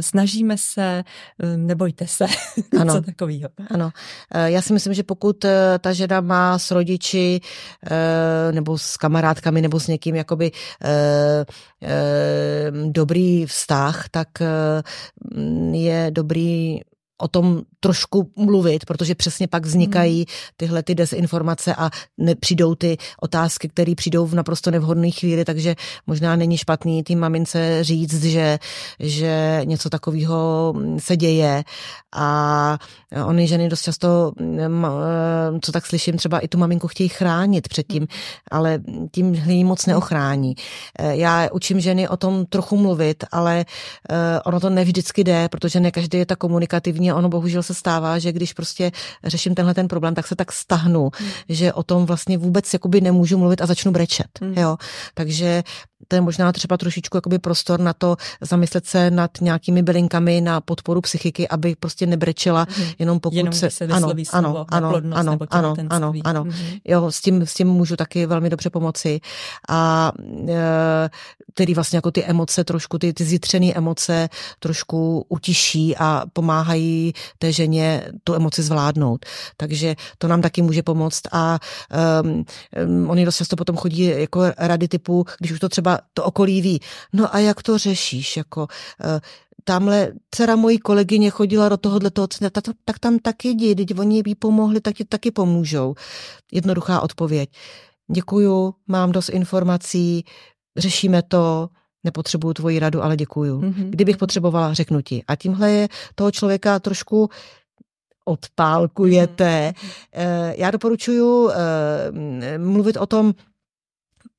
snažíme 0.00 0.56
se, 0.58 1.04
uh, 1.42 1.56
nebojte 1.56 2.06
se, 2.06 2.26
ano. 2.80 2.94
co 2.94 3.00
takového. 3.00 3.48
Ano, 3.70 3.90
já 4.44 4.62
si 4.62 4.72
myslím, 4.72 4.94
že 4.94 5.02
pokud 5.02 5.44
ta 5.80 5.92
žena 5.92 6.20
má 6.20 6.58
s 6.58 6.70
rodiči 6.70 7.40
nebo 8.50 8.78
s 8.78 8.96
kamarádkami 8.96 9.62
nebo 9.62 9.80
s 9.80 9.86
někým 9.86 10.14
jakoby 10.14 10.50
dobrý 12.90 13.46
vztah, 13.46 14.08
tak 14.10 14.28
je 15.72 16.10
dobrý 16.10 16.80
o 17.20 17.28
tom 17.28 17.62
trošku 17.80 18.30
mluvit, 18.36 18.84
protože 18.84 19.14
přesně 19.14 19.48
pak 19.48 19.66
vznikají 19.66 20.16
hmm. 20.16 20.26
tyhle 20.56 20.82
ty 20.82 20.94
dezinformace 20.94 21.74
a 21.74 21.90
přijdou 22.40 22.74
ty 22.74 22.96
otázky, 23.20 23.68
které 23.68 23.94
přijdou 23.94 24.26
v 24.26 24.34
naprosto 24.34 24.70
nevhodné 24.70 25.10
chvíli, 25.10 25.44
takže 25.44 25.76
možná 26.06 26.36
není 26.36 26.56
špatný 26.56 27.02
tým 27.02 27.18
mamince 27.18 27.84
říct, 27.84 28.24
že, 28.24 28.58
že 29.00 29.60
něco 29.64 29.90
takového 29.90 30.74
se 30.98 31.16
děje 31.16 31.64
a 32.16 32.78
oni 33.24 33.48
ženy 33.48 33.68
dost 33.68 33.82
často, 33.82 34.32
co 35.62 35.72
tak 35.72 35.86
slyším, 35.86 36.16
třeba 36.16 36.38
i 36.38 36.48
tu 36.48 36.58
maminku 36.58 36.88
chtějí 36.88 37.08
chránit 37.08 37.68
předtím, 37.68 38.06
ale 38.50 38.78
tím 39.12 39.34
ji 39.34 39.64
moc 39.64 39.86
neochrání. 39.86 40.54
Já 41.00 41.48
učím 41.52 41.80
ženy 41.80 42.08
o 42.08 42.16
tom 42.16 42.46
trochu 42.46 42.76
mluvit, 42.76 43.24
ale 43.32 43.64
ono 44.44 44.60
to 44.60 44.70
nevždycky 44.70 45.24
jde, 45.24 45.48
protože 45.48 45.80
ne 45.80 45.90
každý 45.90 46.18
je 46.18 46.26
tak 46.26 46.38
komunikativní 46.38 47.09
ono 47.14 47.28
bohužel 47.28 47.62
se 47.62 47.74
stává, 47.74 48.18
že 48.18 48.32
když 48.32 48.52
prostě 48.52 48.92
řeším 49.24 49.54
tenhle 49.54 49.74
ten 49.74 49.88
problém, 49.88 50.14
tak 50.14 50.26
se 50.26 50.36
tak 50.36 50.52
stahnu, 50.52 51.10
hmm. 51.14 51.30
že 51.48 51.72
o 51.72 51.82
tom 51.82 52.06
vlastně 52.06 52.38
vůbec 52.38 52.72
jakoby 52.72 53.00
nemůžu 53.00 53.38
mluvit 53.38 53.62
a 53.62 53.66
začnu 53.66 53.92
brečet. 53.92 54.26
Hmm. 54.40 54.54
Jo? 54.54 54.76
Takže 55.14 55.62
to 56.08 56.16
je 56.16 56.20
možná 56.20 56.52
třeba 56.52 56.76
trošičku 56.76 57.16
jakoby 57.16 57.38
prostor 57.38 57.80
na 57.80 57.92
to 57.92 58.16
zamyslet 58.40 58.86
se 58.86 59.10
nad 59.10 59.30
nějakými 59.40 59.82
bylinkami 59.82 60.40
na 60.40 60.60
podporu 60.60 61.00
psychiky, 61.00 61.48
aby 61.48 61.76
prostě 61.80 62.06
nebrečela, 62.06 62.66
hmm. 62.70 62.86
jenom 62.98 63.20
pokud 63.20 63.36
jenom 63.36 63.52
se... 63.52 63.70
se 63.70 63.84
ano, 63.84 64.08
ano, 64.32 64.66
ano, 64.68 64.94
ano, 65.14 65.38
ano, 65.50 65.74
ano, 65.90 66.12
ano. 66.24 66.42
Hmm. 66.42 66.52
Jo, 66.84 67.10
s 67.10 67.20
tím, 67.20 67.46
s 67.46 67.54
tím 67.54 67.68
můžu 67.68 67.96
taky 67.96 68.26
velmi 68.26 68.50
dobře 68.50 68.70
pomoci. 68.70 69.20
A 69.68 70.12
e, 70.48 71.10
který 71.54 71.74
vlastně 71.74 71.96
jako 71.96 72.10
ty 72.10 72.24
emoce 72.24 72.64
trošku, 72.64 72.98
ty, 72.98 73.12
ty 73.12 73.24
zjitřené 73.24 73.72
emoce 73.74 74.28
trošku 74.58 75.26
utiší 75.28 75.96
a 75.96 76.22
pomáhají 76.32 76.99
té 77.38 77.52
ženě 77.52 78.12
tu 78.24 78.34
emoci 78.34 78.62
zvládnout. 78.62 79.26
Takže 79.56 79.96
to 80.18 80.28
nám 80.28 80.42
taky 80.42 80.62
může 80.62 80.82
pomoct 80.82 81.22
a 81.32 81.58
um, 82.22 82.44
um, 82.86 83.10
oni 83.10 83.24
dost 83.24 83.36
často 83.36 83.56
potom 83.56 83.76
chodí 83.76 84.02
jako 84.02 84.42
rady 84.58 84.88
typu, 84.88 85.24
když 85.38 85.52
už 85.52 85.60
to 85.60 85.68
třeba 85.68 85.98
to 86.14 86.24
okolí 86.24 86.60
ví, 86.62 86.80
no 87.12 87.34
a 87.34 87.38
jak 87.38 87.62
to 87.62 87.78
řešíš, 87.78 88.36
jako 88.36 88.60
uh, 88.60 89.20
tamhle 89.64 90.12
dcera 90.30 90.56
mojí 90.56 90.78
kolegyně 90.78 91.30
chodila 91.30 91.68
do 91.68 91.76
tohohle 91.76 92.10
toho 92.10 92.26
centra, 92.26 92.50
tak, 92.50 92.76
tak 92.84 92.98
tam 92.98 93.18
taky 93.18 93.48
jdi, 93.48 93.74
když 93.74 93.98
oni 93.98 94.22
jí 94.26 94.34
pomohli, 94.34 94.80
tak 94.80 94.94
ti 94.94 95.04
taky 95.04 95.30
pomůžou. 95.30 95.94
Jednoduchá 96.52 97.00
odpověď. 97.00 97.50
Děkuju, 98.12 98.74
mám 98.86 99.12
dost 99.12 99.28
informací, 99.28 100.24
řešíme 100.76 101.22
to, 101.22 101.68
nepotřebuju 102.04 102.54
tvoji 102.54 102.78
radu, 102.78 103.02
ale 103.02 103.16
děkuju. 103.16 103.60
Mm-hmm. 103.60 103.90
Kdybych 103.90 104.16
potřebovala, 104.16 104.74
řeknu 104.74 105.00
ti. 105.02 105.24
A 105.28 105.36
tímhle 105.36 105.70
je 105.70 105.88
toho 106.14 106.30
člověka 106.30 106.78
trošku 106.78 107.30
odpálkujete. 108.24 109.72
Mm-hmm. 109.74 110.54
Já 110.56 110.70
doporučuji 110.70 111.50
eh, 111.50 112.58
mluvit 112.58 112.96
o 112.96 113.06
tom 113.06 113.34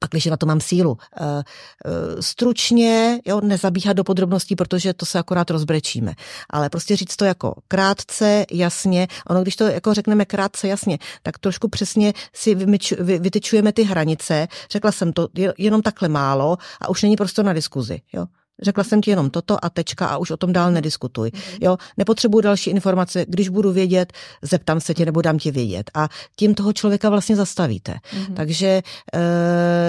pak, 0.02 0.12
když 0.12 0.26
na 0.26 0.38
to 0.38 0.46
mám 0.46 0.62
sílu. 0.62 0.98
Eh, 1.22 1.44
eh, 1.86 2.22
stručně, 2.22 3.20
jo, 3.26 3.42
nezabíhat 3.42 3.98
do 3.98 4.04
podrobností, 4.04 4.56
protože 4.56 4.94
to 4.94 5.06
se 5.06 5.20
akorát 5.20 5.50
rozbrečíme. 5.50 6.14
Ale 6.50 6.70
prostě 6.70 6.96
říct 6.96 7.16
to 7.16 7.26
jako 7.26 7.56
krátce, 7.68 8.46
jasně. 8.52 9.08
Ono, 9.30 9.42
když 9.42 9.56
to 9.56 9.64
jako 9.64 9.94
řekneme 9.94 10.26
krátce, 10.26 10.68
jasně, 10.68 10.98
tak 11.24 11.38
trošku 11.40 11.68
přesně 11.68 12.14
si 12.34 12.56
vytyčujeme 13.20 13.74
ty 13.74 13.84
hranice. 13.84 14.48
Řekla 14.72 14.92
jsem 14.92 15.14
to 15.14 15.28
jenom 15.58 15.82
takhle 15.82 16.10
málo 16.10 16.58
a 16.82 16.90
už 16.90 17.02
není 17.02 17.16
prostor 17.16 17.46
na 17.46 17.54
diskuzi. 17.54 18.02
Jo. 18.14 18.26
Řekla 18.62 18.84
jsem 18.84 19.02
ti 19.02 19.10
jenom 19.10 19.30
toto 19.30 19.66
a 19.66 19.70
tečka 19.70 20.08
a 20.08 20.18
už 20.18 20.32
o 20.32 20.38
tom 20.38 20.54
dál 20.54 20.66
mhm. 20.66 20.74
nediskutuj. 20.74 21.32
Mhm. 21.34 21.58
Jo, 21.62 21.78
nepotřebuji 21.98 22.42
další 22.42 22.70
informace, 22.70 23.26
když 23.28 23.50
budu 23.50 23.72
vědět, 23.72 24.14
zeptám 24.42 24.80
se 24.80 24.94
tě 24.94 25.06
nebo 25.06 25.22
dám 25.22 25.38
ti 25.38 25.52
vědět. 25.52 25.92
A 25.94 26.10
tím 26.36 26.56
toho 26.56 26.74
člověka 26.74 27.10
vlastně 27.10 27.36
zastavíte. 27.36 27.92
Mm-hmm. 27.94 28.34
Takže 28.34 28.82
e, 29.14 29.22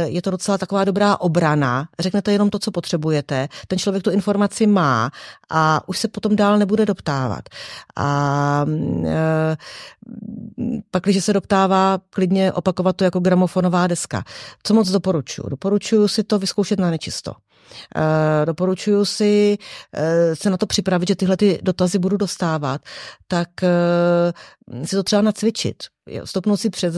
je 0.09 0.23
to 0.23 0.31
docela 0.31 0.59
taková 0.59 0.85
dobrá 0.85 1.21
obrana. 1.21 1.89
Řeknete 1.99 2.33
jenom 2.33 2.51
to, 2.51 2.59
co 2.59 2.71
potřebujete. 2.71 3.49
Ten 3.67 3.79
člověk 3.79 4.03
tu 4.03 4.11
informaci 4.11 4.67
má 4.67 5.11
a 5.51 5.89
už 5.89 5.99
se 5.99 6.09
potom 6.09 6.37
dál 6.37 6.59
nebude 6.59 6.87
doptávat. 6.87 7.49
A 7.97 8.67
e, 9.07 9.57
pak, 10.91 11.03
když 11.03 11.25
se 11.25 11.33
doptává, 11.33 11.99
klidně 12.11 12.53
opakovat 12.53 12.97
to 12.97 13.05
jako 13.05 13.21
gramofonová 13.21 13.87
deska. 13.87 14.25
Co 14.63 14.75
moc 14.75 14.91
doporučuji? 14.91 15.49
Doporučuji 15.49 16.09
si 16.09 16.25
to 16.25 16.39
vyzkoušet 16.39 16.79
na 16.79 16.91
nečisto. 16.91 17.33
E, 17.97 18.47
doporučuji 18.47 19.05
si 19.05 19.59
e, 19.94 20.36
se 20.36 20.51
na 20.51 20.57
to 20.57 20.66
připravit, 20.66 21.09
že 21.09 21.16
tyhle 21.16 21.36
ty 21.36 21.59
dotazy 21.62 21.99
budu 21.99 22.16
dostávat, 22.16 22.81
tak 23.28 23.49
e, 23.62 23.69
si 24.85 24.97
to 24.97 25.03
třeba 25.03 25.23
nacvičit 25.23 25.77
stopnout 26.25 26.61
si 26.61 26.71
před, 26.71 26.95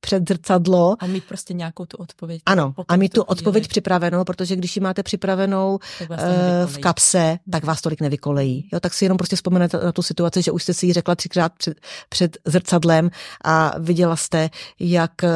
před 0.00 0.28
zrcadlo. 0.28 0.96
A 0.98 1.06
mít 1.06 1.24
prostě 1.24 1.54
nějakou 1.54 1.86
tu 1.86 1.96
odpověď. 1.96 2.42
Ano, 2.46 2.74
a 2.88 2.96
mít 2.96 3.12
tu 3.12 3.22
odpověď 3.22 3.68
připravenou, 3.68 4.24
protože 4.24 4.56
když 4.56 4.76
ji 4.76 4.82
máte 4.82 5.02
připravenou 5.02 5.78
vlastně 6.08 6.66
v 6.66 6.78
kapse, 6.78 7.38
tak 7.50 7.64
vás 7.64 7.80
tolik 7.80 8.00
nevykolejí. 8.00 8.68
Jo, 8.72 8.80
tak 8.80 8.94
si 8.94 9.04
jenom 9.04 9.18
prostě 9.18 9.36
vzpomenete 9.36 9.78
na 9.84 9.92
tu 9.92 10.02
situaci, 10.02 10.42
že 10.42 10.52
už 10.52 10.62
jste 10.62 10.74
si 10.74 10.86
ji 10.86 10.92
řekla 10.92 11.14
třikrát 11.14 11.52
před, 11.58 11.80
před 12.08 12.36
zrcadlem 12.44 13.10
a 13.44 13.74
viděla 13.78 14.16
jste, 14.16 14.50
jak 14.80 15.12
uh, 15.22 15.28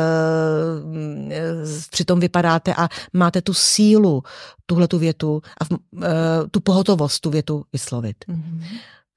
přitom 1.91 2.21
vypadáte 2.21 2.75
a 2.75 2.89
máte 3.13 3.43
tu 3.43 3.55
sílu 3.55 4.23
tuhle 4.67 4.89
tu 4.89 4.99
větu 4.99 5.43
a 5.61 5.71
uh, 5.71 6.03
tu 6.51 6.61
pohotovost 6.61 7.21
tu 7.21 7.31
větu 7.31 7.65
vyslovit. 7.73 8.17
Mm-hmm. 8.29 8.63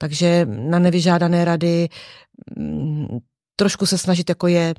Takže 0.02 0.46
na 0.46 0.78
nevyžádané 0.78 1.44
rady 1.44 1.88
mm, 2.58 3.06
trošku 3.56 3.86
se 3.86 3.98
snažit 3.98 4.28
jako 4.28 4.46
je 4.46 4.74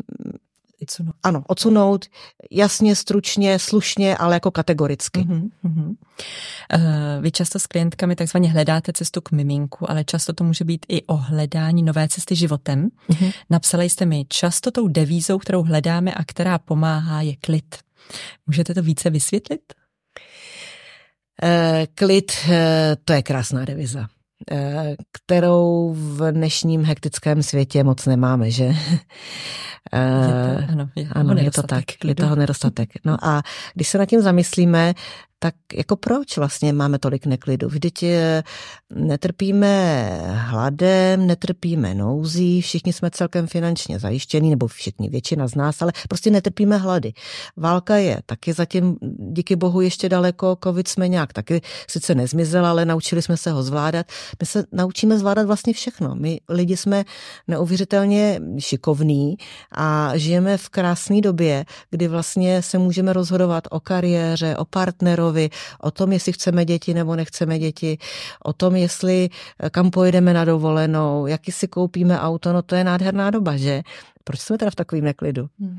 Odsunout. 0.82 1.16
Ano, 1.24 1.44
odsunout 1.48 2.06
jasně, 2.52 2.96
stručně, 2.96 3.60
slušně, 3.60 4.18
ale 4.18 4.36
jako 4.36 4.52
kategoricky. 4.52 5.20
Uh-huh, 5.20 5.50
uh-huh. 5.66 5.88
Uh, 5.88 7.22
vy 7.22 7.32
často 7.32 7.60
s 7.60 7.68
klientkami 7.68 8.16
takzvaně 8.16 8.52
hledáte 8.52 8.94
cestu 8.94 9.22
k 9.22 9.32
miminku, 9.32 9.92
ale 9.92 10.04
často 10.04 10.34
to 10.34 10.44
může 10.44 10.64
být 10.64 10.86
i 10.90 11.04
o 11.04 11.16
hledání 11.16 11.84
nové 11.84 12.08
cesty 12.08 12.36
životem. 12.36 12.90
Uh-huh. 13.10 13.34
Napsali 13.50 13.90
jste 13.90 14.06
mi, 14.06 14.26
často 14.30 14.72
tou 14.72 14.88
devízou, 14.88 15.38
kterou 15.38 15.64
hledáme 15.64 16.14
a 16.14 16.24
která 16.24 16.60
pomáhá, 16.60 17.22
je 17.22 17.36
klid. 17.36 17.76
Můžete 18.48 18.74
to 18.74 18.82
více 18.82 19.10
vysvětlit? 19.10 19.62
Uh, 21.44 21.50
klid, 21.96 22.32
uh, 22.48 22.54
to 23.06 23.14
je 23.14 23.24
krásná 23.24 23.66
deviza. 23.66 24.08
Eh, 24.52 24.96
kterou 25.12 25.94
v 25.98 26.32
dnešním 26.32 26.84
hektickém 26.84 27.44
světě 27.44 27.84
moc 27.84 28.06
nemáme, 28.06 28.52
že? 28.52 28.66
Je 29.94 30.00
to, 30.00 30.72
ano, 30.72 30.90
je, 30.96 31.08
ano, 31.12 31.36
je 31.38 31.52
to 31.52 31.64
tak, 31.64 31.84
klidu. 31.86 32.10
je 32.10 32.16
toho 32.16 32.36
nedostatek. 32.36 32.90
No 33.06 33.18
a 33.26 33.44
když 33.74 33.88
se 33.88 33.98
nad 33.98 34.06
tím 34.06 34.22
zamyslíme, 34.22 34.94
tak 35.44 35.56
jako 35.74 35.96
proč 35.96 36.38
vlastně 36.38 36.74
máme 36.74 37.00
tolik 37.00 37.26
neklidu? 37.26 37.68
Vždyť 37.68 38.04
eh, 38.04 38.44
netrpíme 38.96 40.08
hladem, 40.34 41.28
netrpíme 41.28 41.94
nouzí, 41.94 42.62
všichni 42.62 42.94
jsme 42.94 43.12
celkem 43.12 43.48
finančně 43.48 44.00
zajištění, 44.00 44.50
nebo 44.50 44.68
všichni, 44.68 45.10
většina 45.10 45.48
z 45.48 45.56
nás, 45.56 45.82
ale 45.82 45.92
prostě 46.10 46.32
netrpíme 46.32 46.78
hlady. 46.78 47.14
Válka 47.58 47.96
je 47.96 48.20
taky 48.26 48.54
zatím, 48.54 48.96
díky 49.18 49.56
bohu, 49.56 49.82
ještě 49.82 50.10
daleko, 50.10 50.58
covid 50.64 50.88
jsme 50.88 51.08
nějak 51.08 51.34
taky 51.34 51.62
sice 51.90 52.16
nezmizel, 52.16 52.66
ale 52.66 52.86
naučili 52.86 53.22
jsme 53.22 53.38
se 53.38 53.52
ho 53.52 53.64
zvládat. 53.64 54.06
My 54.40 54.46
se 54.46 54.64
naučíme 54.72 55.18
zvládat 55.20 55.46
vlastně 55.46 55.74
všechno. 55.74 56.16
My 56.16 56.40
lidi 56.50 56.78
jsme 56.78 57.04
neuvěřitelně 57.48 58.40
šikovní 58.60 59.36
a 59.72 60.18
žijeme 60.18 60.58
v 60.58 60.70
krásné 60.70 61.22
době, 61.22 61.66
kdy 61.90 62.08
vlastně 62.08 62.62
se 62.62 62.78
můžeme 62.78 63.14
rozhodovat 63.14 63.64
o 63.72 63.80
kariéře, 63.80 64.58
o 64.58 64.66
partnerovi, 64.66 65.33
partnerovi, 65.34 65.50
o 65.82 65.92
tom, 65.92 66.12
jestli 66.12 66.34
chceme 66.34 66.66
děti 66.66 66.94
nebo 66.94 67.16
nechceme 67.16 67.60
děti, 67.60 67.98
o 68.44 68.54
tom, 68.54 68.76
jestli 68.76 69.30
eh, 69.60 69.70
kam 69.70 69.92
pojedeme 69.92 70.34
na 70.34 70.46
dovolenou, 70.46 71.28
jaký 71.28 71.52
si 71.52 71.68
koupíme 71.68 72.20
auto, 72.20 72.54
no 72.54 72.62
to 72.62 72.76
je 72.76 72.84
nádherná 72.84 73.32
doba, 73.32 73.58
že? 73.58 73.84
Proč 74.24 74.40
jsme 74.40 74.58
teda 74.58 74.72
v 74.72 74.76
takovém 74.76 75.04
neklidu? 75.04 75.48
Hmm. 75.60 75.78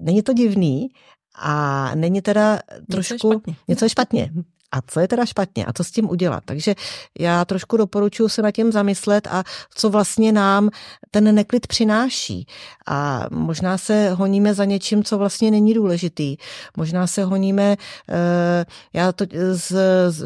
Není 0.00 0.22
to 0.22 0.32
divný 0.32 0.88
a 1.34 1.90
není 1.94 2.20
teda 2.22 2.58
trošku... 2.90 3.28
Něco 3.28 3.34
je 3.34 3.38
špatně. 3.38 3.56
Něco 3.68 3.84
je 3.84 3.88
špatně. 3.88 4.32
A 4.72 4.80
co 4.86 5.00
je 5.00 5.08
teda 5.08 5.26
špatně 5.26 5.64
a 5.66 5.72
co 5.72 5.84
s 5.84 5.90
tím 5.90 6.10
udělat? 6.10 6.42
Takže 6.44 6.74
já 7.18 7.44
trošku 7.44 7.76
doporučuji 7.76 8.28
se 8.28 8.42
nad 8.42 8.50
tím 8.50 8.72
zamyslet 8.72 9.26
a 9.26 9.44
co 9.74 9.90
vlastně 9.90 10.32
nám 10.32 10.70
ten 11.10 11.34
neklid 11.34 11.66
přináší. 11.66 12.46
A 12.86 13.26
možná 13.30 13.78
se 13.78 14.10
honíme 14.10 14.54
za 14.54 14.64
něčím, 14.64 15.04
co 15.04 15.18
vlastně 15.18 15.50
není 15.50 15.74
důležitý. 15.74 16.36
Možná 16.76 17.06
se 17.06 17.24
honíme, 17.24 17.76
eh, 18.10 18.64
já 18.92 19.12
to 19.12 19.24
z, 19.52 19.72
z 20.08 20.24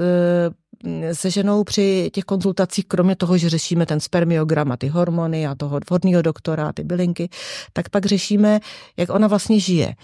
se 1.12 1.31
ženou 1.31 1.64
při 1.64 2.10
těch 2.12 2.24
konzultacích, 2.24 2.86
kromě 2.86 3.16
toho, 3.16 3.39
že 3.39 3.51
řešíme 3.51 3.86
ten 3.86 4.01
spermiogram 4.01 4.73
a 4.73 4.77
ty 4.77 4.89
hormony 4.89 5.47
a 5.47 5.55
toho 5.55 5.81
vhodného 5.90 6.23
doktora 6.23 6.69
a 6.69 6.73
ty 6.73 6.85
bylinky, 6.85 7.28
tak 7.73 7.89
pak 7.89 8.06
řešíme, 8.06 8.60
jak 8.97 9.10
ona 9.10 9.28
vlastně 9.28 9.60
žije. 9.60 9.94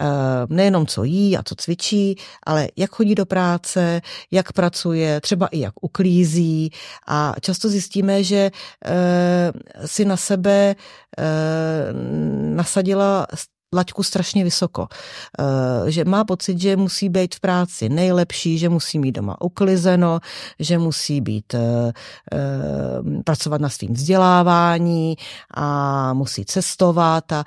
Eh, 0.00 0.06
nejenom 0.48 0.86
co 0.86 1.04
jí 1.04 1.36
a 1.36 1.42
co 1.42 1.54
cvičí, 1.54 2.16
ale 2.46 2.68
jak 2.76 2.90
chodí 2.90 3.14
do 3.14 3.26
práce, 3.26 4.00
jak 4.30 4.52
pracuje, 4.52 5.20
třeba 5.20 5.46
i 5.46 5.60
jak 5.60 5.74
uklízí 5.80 6.70
a 7.08 7.34
často 7.40 7.68
zjistíme, 7.68 8.24
že 8.24 8.50
eh, 8.84 9.52
si 9.86 10.04
na 10.04 10.16
sebe 10.16 10.74
eh, 11.18 11.24
nasadila 12.54 13.26
laťku 13.74 14.02
strašně 14.02 14.44
vysoko. 14.44 14.86
Že 15.86 16.04
má 16.04 16.24
pocit, 16.24 16.60
že 16.60 16.76
musí 16.76 17.08
být 17.08 17.34
v 17.34 17.40
práci 17.40 17.88
nejlepší, 17.88 18.58
že 18.58 18.68
musí 18.68 18.98
mít 18.98 19.12
doma 19.12 19.40
uklizeno, 19.40 20.20
že 20.58 20.78
musí 20.78 21.20
být 21.20 21.54
pracovat 23.24 23.60
na 23.60 23.68
svým 23.68 23.92
vzdělávání 23.92 25.16
a 25.54 26.12
musí 26.14 26.44
cestovat 26.44 27.32
a 27.32 27.44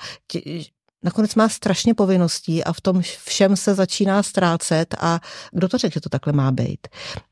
nakonec 1.04 1.36
má 1.36 1.50
strašně 1.50 1.94
povinností 1.94 2.64
a 2.64 2.74
v 2.74 2.82
tom 2.82 3.02
všem 3.26 3.56
se 3.56 3.76
začíná 3.76 4.24
ztrácet 4.24 4.96
a 5.00 5.20
kdo 5.52 5.68
to 5.68 5.78
řekl, 5.78 5.94
že 5.94 6.02
to 6.02 6.10
takhle 6.10 6.34
má 6.34 6.52
být. 6.52 6.88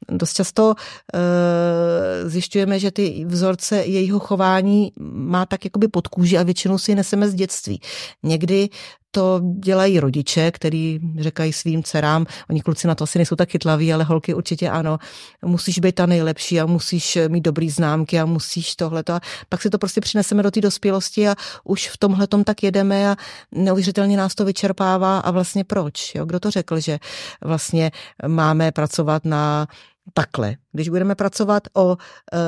Dost 0.10 0.34
často 0.34 0.76
e, 1.14 2.30
zjišťujeme, 2.30 2.80
že 2.80 2.92
ty 2.92 3.26
vzorce 3.26 3.78
jejího 3.78 4.20
chování 4.20 4.92
má 5.00 5.46
tak 5.46 5.66
jakoby 5.66 5.88
pod 5.88 6.08
kůži 6.08 6.38
a 6.38 6.44
většinou 6.44 6.78
si 6.78 6.92
ji 6.92 6.96
neseme 6.96 7.30
z 7.30 7.34
dětství. 7.34 7.82
Někdy 8.24 8.70
to 9.16 9.42
dělají 9.60 10.00
rodiče, 10.00 10.52
který 10.52 11.00
říkají 11.20 11.54
svým 11.54 11.84
dcerám, 11.84 12.26
oni 12.50 12.62
kluci 12.62 12.88
na 12.88 12.96
to 12.96 13.04
asi 13.04 13.20
nejsou 13.20 13.36
tak 13.36 13.50
chytlaví, 13.50 13.94
ale 13.94 14.04
holky 14.04 14.34
určitě 14.34 14.70
ano, 14.70 14.98
musíš 15.46 15.80
být 15.80 15.96
ta 15.96 16.06
nejlepší 16.06 16.60
a 16.60 16.66
musíš 16.66 17.18
mít 17.28 17.42
dobrý 17.42 17.70
známky 17.70 18.20
a 18.20 18.26
musíš 18.26 18.76
tohleto. 18.76 19.14
A 19.14 19.22
pak 19.50 19.62
si 19.62 19.70
to 19.70 19.78
prostě 19.78 20.02
přineseme 20.02 20.44
do 20.44 20.52
té 20.52 20.62
dospělosti 20.62 21.28
a 21.28 21.36
už 21.64 21.90
v 21.90 21.98
tomhle 21.98 22.28
tom 22.28 22.44
tak 22.44 22.64
jedeme 22.64 23.10
a 23.12 23.16
neuvěřitelně 23.52 24.18
nás 24.18 24.36
to 24.36 24.46
vyčerpává 24.46 25.20
a 25.20 25.32
vlastně 25.32 25.64
proč? 25.64 26.16
Jo? 26.16 26.26
Kdo 26.26 26.40
to 26.40 26.52
řekl, 26.52 26.80
že 26.80 27.00
vlastně 27.42 27.92
máme 28.28 28.72
pracovat 28.72 29.26
na 29.26 29.68
takhle. 30.18 30.56
Když 30.72 30.90
budeme 30.90 31.16
pracovat 31.16 31.64
o 31.74 31.86
uh, 31.86 31.96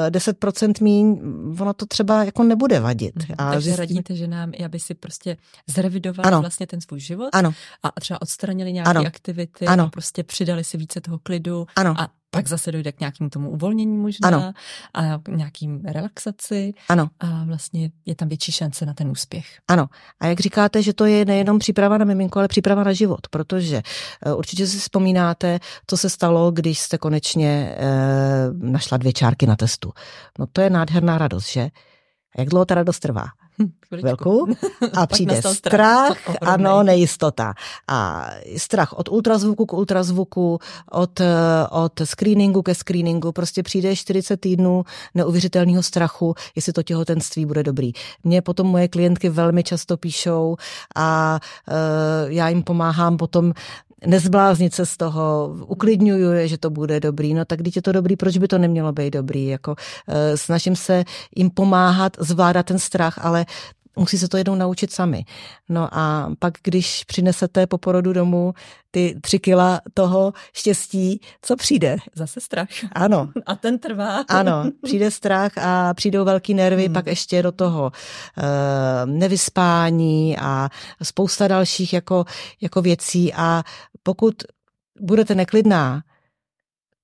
eh, 0.08 0.10
10% 0.10 0.84
míň, 0.84 1.22
ono 1.60 1.74
to 1.74 1.86
třeba 1.86 2.24
jako 2.24 2.44
nebude 2.44 2.80
vadit. 2.80 3.16
Mm, 3.16 3.36
a 3.38 3.52
takže 3.52 3.64
zjistíme... 3.64 3.78
radíte, 3.78 4.16
že 4.16 4.28
nám, 4.28 4.52
aby 4.66 4.80
si 4.80 4.94
prostě 4.94 5.38
zrevidovali 5.68 6.28
ano. 6.28 6.42
vlastně 6.42 6.68
ten 6.68 6.82
svůj 6.82 7.00
život 7.00 7.30
ano. 7.34 7.54
a 7.84 8.00
třeba 8.00 8.22
odstranili 8.22 8.74
nějaké 8.74 8.90
ano. 8.90 9.02
aktivity 9.08 9.66
ano. 9.66 9.84
a 9.84 9.90
prostě 9.90 10.24
přidali 10.24 10.64
si 10.64 10.78
více 10.78 11.02
toho 11.02 11.20
klidu 11.20 11.68
ano. 11.76 11.94
a 11.98 12.10
pak 12.32 12.48
zase 12.48 12.72
dojde 12.72 12.92
k 12.92 13.00
nějakému 13.00 13.30
tomu 13.30 13.50
uvolnění 13.50 13.98
možná 13.98 14.28
ano. 14.28 14.54
a 14.94 15.20
k 15.24 15.28
nějakým 15.28 15.86
relaxaci 15.86 16.74
ano. 16.90 17.10
a 17.20 17.44
vlastně 17.44 17.92
je 18.06 18.16
tam 18.16 18.28
větší 18.28 18.52
šance 18.52 18.86
na 18.86 18.94
ten 18.94 19.08
úspěch. 19.08 19.46
Ano. 19.68 19.88
A 20.20 20.28
jak 20.28 20.40
říkáte, 20.40 20.84
že 20.84 20.94
to 20.94 21.06
je 21.06 21.26
nejenom 21.26 21.60
příprava 21.60 21.98
na 21.98 22.06
miminko, 22.06 22.40
ale 22.40 22.48
příprava 22.48 22.84
na 22.84 22.94
život, 22.94 23.28
protože 23.30 23.82
uh, 24.26 24.38
určitě 24.38 24.68
si 24.68 24.80
vzpomínáte, 24.80 25.60
co 25.88 25.98
se 25.98 26.10
stalo, 26.10 26.52
když 26.52 26.80
jste 26.80 26.98
konečně 26.98 27.76
uh, 27.78 28.70
našla 28.70 28.98
dvě 28.98 29.14
čárky 29.14 29.48
na 29.48 29.56
testu. 29.56 29.94
No 30.40 30.48
to 30.48 30.62
je 30.62 30.70
nádherná 30.70 31.18
radost, 31.18 31.52
že? 31.52 31.70
A 32.36 32.42
jak 32.42 32.50
dlouho 32.50 32.66
ta 32.66 32.76
radost 32.76 33.00
trvá? 33.00 33.26
Chvilku. 33.88 34.48
A 34.94 35.08
přijde 35.08 35.42
strach, 35.42 36.18
ano, 36.42 36.84
nejistota. 36.84 37.54
A 37.88 38.30
strach 38.58 38.94
od 38.94 39.10
ultrazvuku 39.10 39.66
k 39.66 39.74
ultrazvuku, 39.74 40.60
od, 40.92 41.22
od 41.72 42.02
screeningu 42.04 42.62
ke 42.62 42.76
screeningu, 42.76 43.32
prostě 43.32 43.64
přijde 43.64 43.96
40 43.96 44.38
týdnů 44.38 44.84
neuvěřitelného 45.16 45.84
strachu, 45.84 46.36
jestli 46.56 46.74
to 46.74 46.84
těhotenství 46.84 47.46
bude 47.46 47.64
dobrý. 47.64 47.92
Mně 48.24 48.42
potom 48.42 48.68
moje 48.68 48.88
klientky 48.88 49.30
velmi 49.30 49.64
často 49.64 49.98
píšou 49.98 50.56
a 50.96 51.40
uh, 51.68 51.76
já 52.32 52.50
jim 52.50 52.64
pomáhám 52.64 53.18
potom 53.18 53.54
nezbláznit 54.06 54.74
se 54.74 54.86
z 54.86 54.98
toho, 54.98 55.56
uklidňuju 55.68 56.32
je, 56.32 56.48
že 56.48 56.58
to 56.58 56.70
bude 56.70 57.00
dobrý, 57.00 57.34
no 57.34 57.46
tak 57.46 57.60
když 57.60 57.76
je 57.76 57.82
to 57.82 57.92
dobrý, 57.92 58.16
proč 58.16 58.38
by 58.38 58.48
to 58.48 58.58
nemělo 58.58 58.92
být 58.92 59.14
dobrý, 59.14 59.46
jako 59.48 59.76
e, 60.08 60.38
snažím 60.38 60.76
se 60.76 61.04
jim 61.36 61.50
pomáhat 61.50 62.18
zvládat 62.20 62.66
ten 62.66 62.80
strach, 62.80 63.26
ale 63.26 63.46
musí 63.98 64.18
se 64.18 64.28
to 64.28 64.38
jednou 64.38 64.56
naučit 64.56 64.92
sami. 64.92 65.26
No 65.70 65.90
a 65.92 66.34
pak, 66.40 66.54
když 66.64 67.04
přinesete 67.04 67.68
po 67.68 67.78
porodu 67.78 68.14
domů 68.14 68.54
ty 68.92 69.20
tři 69.22 69.40
kila 69.40 69.82
toho 69.94 70.34
štěstí, 70.54 71.22
co 71.42 71.56
přijde? 71.56 71.98
Zase 72.16 72.42
strach. 72.42 72.68
Ano. 72.92 73.30
A 73.46 73.56
ten 73.56 73.80
trvá. 73.80 74.26
Ano, 74.28 74.64
přijde 74.84 75.12
strach 75.12 75.58
a 75.58 75.94
přijdou 75.94 76.26
velký 76.26 76.54
nervy, 76.54 76.86
hmm. 76.86 76.94
pak 76.94 77.08
ještě 77.08 77.44
do 77.44 77.52
toho 77.52 77.92
uh, 78.38 78.44
nevyspání 79.06 80.38
a 80.38 80.70
spousta 81.04 81.48
dalších 81.48 81.94
jako, 81.94 82.26
jako 82.62 82.82
věcí 82.82 83.34
a 83.34 83.64
pokud 84.04 84.36
budete 85.02 85.36
neklidná, 85.36 86.04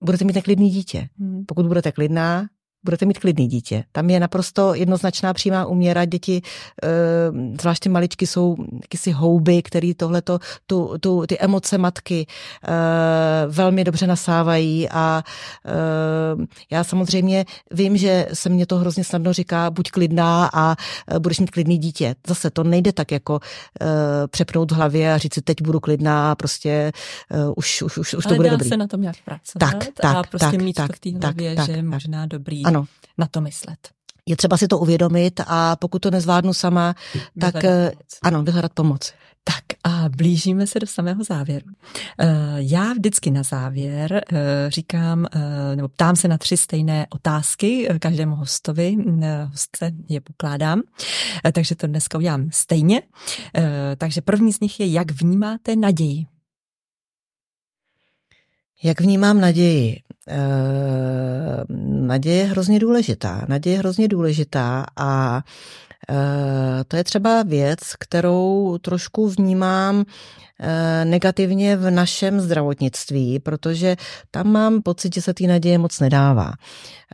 budete 0.04 0.26
mít 0.26 0.36
neklidný 0.36 0.70
dítě. 0.70 1.10
Hmm. 1.20 1.46
Pokud 1.46 1.66
budete 1.66 1.92
klidná, 1.92 2.46
budete 2.84 3.06
mít 3.06 3.20
klidný 3.20 3.48
dítě. 3.48 3.84
Tam 3.92 4.10
je 4.10 4.20
naprosto 4.20 4.74
jednoznačná 4.74 5.34
přímá 5.34 5.66
úměra. 5.66 6.06
Děti, 6.06 6.42
eh, 6.84 6.88
zvláště 7.62 7.90
maličky, 7.90 8.28
jsou 8.28 8.56
jakýsi 8.82 9.12
houby, 9.12 9.62
který 9.62 9.94
tohleto, 9.94 10.40
tu, 10.68 10.98
tu, 11.00 11.24
ty 11.28 11.40
emoce 11.40 11.78
matky 11.78 12.28
eh, 12.28 12.72
velmi 13.48 13.84
dobře 13.84 14.08
nasávají 14.08 14.90
a 14.90 15.24
eh, 15.66 15.72
já 16.72 16.84
samozřejmě 16.84 17.46
vím, 17.72 17.98
že 17.98 18.28
se 18.34 18.50
mě 18.50 18.66
to 18.66 18.78
hrozně 18.78 19.04
snadno 19.04 19.34
říká, 19.34 19.70
buď 19.70 19.92
klidná 19.92 20.50
a 20.54 20.76
budeš 21.20 21.40
mít 21.40 21.52
klidný 21.52 21.78
dítě. 21.78 22.16
Zase 22.28 22.50
to 22.50 22.64
nejde 22.64 22.94
tak 22.94 23.12
jako 23.12 23.40
přepnout 24.28 24.72
v 24.72 24.76
hlavě 24.76 25.14
a 25.14 25.18
říct 25.18 25.34
si, 25.34 25.42
teď 25.42 25.62
budu 25.62 25.80
klidná 25.80 26.32
a 26.32 26.36
prostě 26.36 26.92
už, 27.56 27.82
už, 27.82 27.98
už, 27.98 28.14
už 28.14 28.26
to 28.26 28.36
bude 28.36 28.50
dá 28.50 28.56
dobrý. 28.56 28.70
se 28.70 28.78
na 28.78 28.88
tom 28.88 29.02
nějak 29.02 29.16
pracovat 29.26 29.72
tak, 29.72 29.88
tak, 29.94 30.16
a 30.16 30.24
prostě 30.24 30.52
tak, 30.52 30.62
mít 30.62 30.74
tak, 30.74 30.96
v 30.96 31.00
té 31.00 31.10
hlavě, 31.10 31.56
tak, 31.56 31.66
že 31.66 31.72
je 31.72 31.78
tak, 31.78 31.86
možná 31.86 32.26
dobrý 32.26 32.66
ano. 32.76 32.86
na 33.18 33.28
to 33.32 33.42
myslet. 33.42 33.80
Je 34.26 34.36
třeba 34.38 34.58
si 34.58 34.68
to 34.68 34.80
uvědomit 34.80 35.42
a 35.48 35.76
pokud 35.76 36.00
to 36.00 36.12
nezvládnu 36.12 36.54
sama, 36.54 36.96
tak 37.40 37.54
Vyhledat 37.64 37.92
pomoc. 37.94 38.18
ano, 38.22 38.44
vyhledat 38.44 38.74
pomoc. 38.74 39.14
Tak 39.44 39.64
a 39.84 40.10
blížíme 40.10 40.68
se 40.68 40.80
do 40.80 40.88
samého 40.88 41.24
závěru. 41.24 41.66
Eh, 42.20 42.28
Já 42.58 42.94
vždycky 42.94 43.32
na 43.32 43.44
závěr 43.44 44.24
eh, 44.34 44.36
říkám, 44.68 45.26
eh, 45.36 45.76
nebo 45.76 45.88
ptám 45.88 46.16
se 46.16 46.28
na 46.28 46.38
tři 46.38 46.58
stejné 46.58 47.08
otázky 47.10 47.88
eh, 47.90 48.00
každému 48.00 48.36
hostovi, 48.36 48.98
eh, 49.24 49.44
hostce 49.52 49.92
je 50.10 50.22
pokládám, 50.22 50.82
Eh, 51.46 51.52
takže 51.52 51.76
to 51.76 51.88
dneska 51.88 52.18
udělám 52.18 52.48
stejně. 52.52 53.02
Eh, 53.56 53.96
Takže 53.98 54.22
první 54.22 54.54
z 54.54 54.60
nich 54.60 54.80
je, 54.80 54.88
jak 54.92 55.12
vnímáte 55.12 55.76
naději? 55.76 56.26
Jak 58.84 59.02
vnímám 59.02 59.42
naději? 59.42 60.00
E, 60.28 60.40
naděje 62.08 62.38
je 62.38 62.46
hrozně 62.46 62.80
důležitá. 62.80 63.46
Naděje 63.50 63.74
je 63.74 63.80
hrozně 63.80 64.08
důležitá 64.08 64.86
a 64.98 65.42
e, 66.10 66.84
to 66.84 66.96
je 66.96 67.04
třeba 67.04 67.44
věc, 67.44 67.80
kterou 68.00 68.78
trošku 68.82 69.30
vnímám 69.30 70.06
e, 70.60 71.06
negativně 71.06 71.78
v 71.78 71.92
našem 71.92 72.42
zdravotnictví, 72.42 73.40
protože 73.40 73.96
tam 74.32 74.52
mám 74.52 74.82
pocit, 74.82 75.16
že 75.16 75.22
se 75.22 75.34
té 75.34 75.48
naděje 75.48 75.78
moc 75.78 76.00
nedává. 76.00 76.52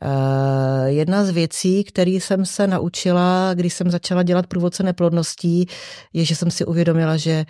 E, 0.01 0.91
jedna 0.91 1.25
z 1.25 1.29
věcí, 1.29 1.83
které 1.83 2.11
jsem 2.11 2.45
se 2.45 2.67
naučila, 2.67 3.53
když 3.53 3.73
jsem 3.73 3.91
začala 3.91 4.23
dělat 4.23 4.47
průvodce 4.47 4.83
neplodností, 4.83 5.67
je, 6.13 6.25
že 6.25 6.35
jsem 6.35 6.51
si 6.51 6.65
uvědomila, 6.65 7.17
že 7.17 7.45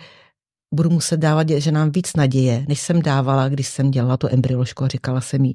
budu 0.74 0.90
muset 0.90 1.16
dávat 1.16 1.48
ženám 1.48 1.90
víc 1.90 2.16
naděje, 2.16 2.64
než 2.68 2.80
jsem 2.80 3.02
dávala, 3.02 3.48
když 3.48 3.68
jsem 3.68 3.90
dělala 3.90 4.16
tu 4.16 4.28
embryoložku 4.30 4.84
a 4.84 4.88
říkala 4.88 5.20
jsem 5.20 5.44
jí, 5.44 5.54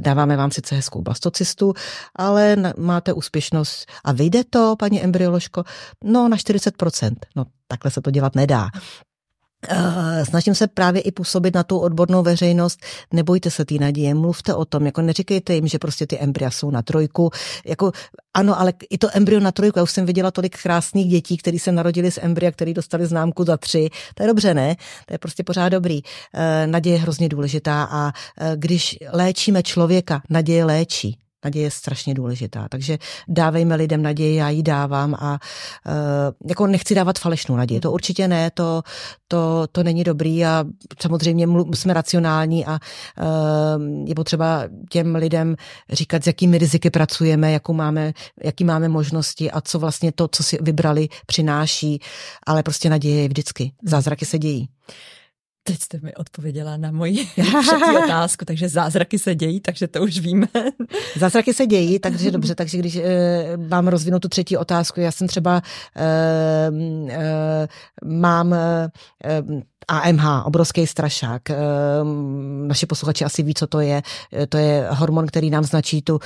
dáváme 0.00 0.36
vám 0.36 0.50
sice 0.50 0.74
hezkou 0.74 1.02
blastocystu, 1.02 1.74
ale 2.16 2.56
máte 2.78 3.12
úspěšnost 3.12 3.86
a 4.04 4.12
vyjde 4.12 4.44
to, 4.50 4.76
paní 4.78 5.02
embryoložko? 5.02 5.64
No 6.04 6.28
na 6.28 6.36
40%. 6.36 7.14
No 7.36 7.44
takhle 7.68 7.90
se 7.90 8.00
to 8.00 8.10
dělat 8.10 8.34
nedá. 8.34 8.68
Snažím 10.24 10.54
se 10.54 10.66
právě 10.66 11.02
i 11.02 11.12
působit 11.12 11.54
na 11.54 11.62
tu 11.62 11.78
odbornou 11.78 12.22
veřejnost. 12.22 12.80
Nebojte 13.12 13.50
se 13.50 13.64
té 13.64 13.74
naděje, 13.74 14.14
mluvte 14.14 14.54
o 14.54 14.64
tom, 14.64 14.86
jako 14.86 15.02
neříkejte 15.02 15.54
jim, 15.54 15.66
že 15.66 15.78
prostě 15.78 16.06
ty 16.06 16.18
embrya 16.18 16.50
jsou 16.50 16.70
na 16.70 16.82
trojku. 16.82 17.30
Jako, 17.66 17.92
ano, 18.34 18.60
ale 18.60 18.72
i 18.90 18.98
to 18.98 19.08
embryo 19.12 19.40
na 19.40 19.52
trojku, 19.52 19.78
já 19.78 19.82
už 19.82 19.90
jsem 19.90 20.06
viděla 20.06 20.30
tolik 20.30 20.62
krásných 20.62 21.10
dětí, 21.10 21.36
které 21.36 21.58
se 21.58 21.72
narodili 21.72 22.10
z 22.10 22.18
embrya, 22.22 22.50
který 22.50 22.74
dostali 22.74 23.06
známku 23.06 23.44
za 23.44 23.56
tři. 23.56 23.88
To 24.14 24.22
je 24.22 24.26
dobře, 24.26 24.54
ne? 24.54 24.76
To 25.06 25.14
je 25.14 25.18
prostě 25.18 25.44
pořád 25.44 25.68
dobrý. 25.68 26.00
Naděje 26.66 26.96
je 26.96 27.00
hrozně 27.00 27.28
důležitá 27.28 27.88
a 27.90 28.12
když 28.56 28.98
léčíme 29.12 29.62
člověka, 29.62 30.22
naděje 30.30 30.64
léčí. 30.64 31.18
Naděje 31.44 31.66
je 31.66 31.70
strašně 31.70 32.14
důležitá, 32.14 32.68
takže 32.68 32.98
dávejme 33.28 33.74
lidem 33.74 34.02
naději, 34.02 34.36
já 34.36 34.50
ji 34.50 34.62
dávám 34.62 35.14
a 35.14 35.38
uh, 35.86 36.48
jako 36.48 36.66
nechci 36.66 36.94
dávat 36.94 37.18
falešnou 37.18 37.56
naději, 37.56 37.80
to 37.80 37.92
určitě 37.92 38.28
ne, 38.28 38.50
to, 38.50 38.82
to, 39.28 39.66
to 39.72 39.82
není 39.82 40.04
dobrý 40.04 40.44
a 40.44 40.64
samozřejmě 41.02 41.46
jsme 41.74 41.94
racionální 41.94 42.66
a 42.66 42.72
uh, 42.72 44.08
je 44.08 44.14
potřeba 44.14 44.62
těm 44.90 45.14
lidem 45.14 45.56
říkat, 45.92 46.24
s 46.24 46.26
jakými 46.26 46.58
riziky 46.58 46.90
pracujeme, 46.90 47.52
jakou 47.52 47.72
máme, 47.72 48.12
jaký 48.44 48.64
máme 48.64 48.88
možnosti 48.88 49.50
a 49.50 49.60
co 49.60 49.78
vlastně 49.78 50.12
to, 50.12 50.28
co 50.28 50.42
si 50.42 50.58
vybrali, 50.60 51.08
přináší, 51.26 52.00
ale 52.46 52.62
prostě 52.62 52.90
naděje 52.90 53.22
je 53.22 53.28
vždycky, 53.28 53.72
zázraky 53.82 54.24
se 54.26 54.38
dějí. 54.38 54.68
Teď 55.66 55.80
jste 55.80 55.98
mi 56.02 56.14
odpověděla 56.14 56.76
na 56.76 56.90
moji 56.90 57.26
třetí 57.34 57.96
otázku, 58.04 58.44
takže 58.44 58.68
zázraky 58.68 59.18
se 59.18 59.34
dějí, 59.34 59.60
takže 59.60 59.88
to 59.88 60.02
už 60.02 60.18
víme. 60.18 60.46
Zázraky 61.18 61.54
se 61.54 61.66
dějí, 61.66 61.98
takže 61.98 62.30
dobře, 62.30 62.54
takže 62.54 62.78
když 62.78 62.96
e, 62.96 63.02
mám 63.56 63.88
rozvinout 63.88 64.22
tu 64.22 64.28
třetí 64.28 64.56
otázku, 64.56 65.00
já 65.00 65.12
jsem 65.12 65.28
třeba 65.28 65.62
e, 65.96 66.06
e, 67.10 67.68
mám 68.04 68.54
e, 68.54 68.90
AMH, 69.88 70.44
obrovský 70.44 70.86
strašák. 70.86 71.42
Naši 72.66 72.86
posluchači 72.86 73.24
asi 73.24 73.42
ví, 73.42 73.54
co 73.54 73.66
to 73.66 73.80
je. 73.80 74.02
To 74.48 74.56
je 74.56 74.86
hormon, 74.90 75.26
který 75.26 75.50
nám 75.50 75.64
značí 75.64 76.02
tu 76.02 76.18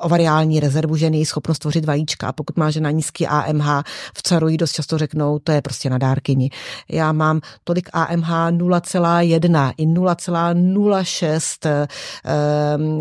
ovariální 0.00 0.60
rezervu 0.60 0.96
ženy, 0.96 1.26
schopnost 1.26 1.58
tvořit 1.58 1.84
vajíčka. 1.84 2.28
A 2.28 2.32
pokud 2.32 2.56
má 2.56 2.70
žena 2.70 2.90
nízký 2.90 3.26
AMH, 3.26 3.82
v 4.16 4.22
carují 4.22 4.56
dost 4.56 4.72
často 4.72 4.98
řeknou, 4.98 5.38
to 5.38 5.52
je 5.52 5.62
prostě 5.62 5.90
na 5.90 5.98
dárkyni. 5.98 6.50
Já 6.90 7.12
mám 7.12 7.40
tolik 7.64 7.88
AMH 7.92 8.30
0,1 8.30 9.72
i 9.76 9.86
0,06 9.86 11.88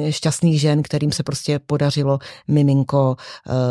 šťastných 0.09 0.61
žen, 0.61 0.83
kterým 0.83 1.11
se 1.11 1.23
prostě 1.23 1.59
podařilo 1.59 2.19
miminko 2.47 3.15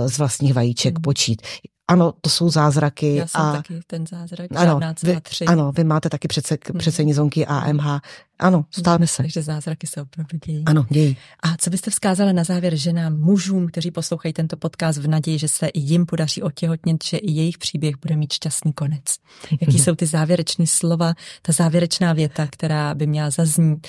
z 0.06 0.18
vlastních 0.18 0.54
vajíček 0.54 1.00
počít 1.00 1.42
ano, 1.90 2.12
to 2.20 2.30
jsou 2.30 2.50
zázraky. 2.50 3.14
Já 3.14 3.26
jsem 3.26 3.40
a, 3.40 3.52
taky 3.52 3.80
ten 3.86 4.06
zázrak, 4.06 4.46
ano, 4.56 4.80
vy. 5.02 5.18
Ano, 5.46 5.72
vy 5.72 5.84
máte 5.84 6.08
taky 6.08 6.28
přece, 6.28 6.58
přece 6.78 7.04
nizonky 7.04 7.46
AMH. 7.46 8.00
Ano, 8.38 8.64
stále 8.70 9.06
se. 9.06 9.22
Takže 9.22 9.42
zázraky 9.42 9.86
se 9.86 10.02
opravdu 10.02 10.38
dějí. 10.46 10.64
Ano, 10.66 10.86
dějí. 10.90 11.16
A 11.42 11.56
co 11.56 11.70
byste 11.70 11.90
vzkázali 11.90 12.32
na 12.32 12.44
závěr 12.44 12.76
ženám, 12.76 13.18
mužům, 13.18 13.66
kteří 13.66 13.90
poslouchají 13.90 14.32
tento 14.32 14.56
podcast 14.56 14.98
v 14.98 15.08
naději, 15.08 15.38
že 15.38 15.48
se 15.48 15.66
i 15.66 15.80
jim 15.80 16.06
podaří 16.06 16.42
otěhotnět, 16.42 17.04
že 17.04 17.16
i 17.16 17.32
jejich 17.32 17.58
příběh 17.58 17.94
bude 18.02 18.16
mít 18.16 18.32
šťastný 18.32 18.72
konec? 18.72 19.04
Jaký 19.60 19.78
jsou 19.78 19.94
ty 19.94 20.06
závěrečné 20.06 20.66
slova, 20.66 21.14
ta 21.42 21.52
závěrečná 21.52 22.12
věta, 22.12 22.46
která 22.50 22.94
by 22.94 23.06
měla 23.06 23.30
zaznít 23.30 23.86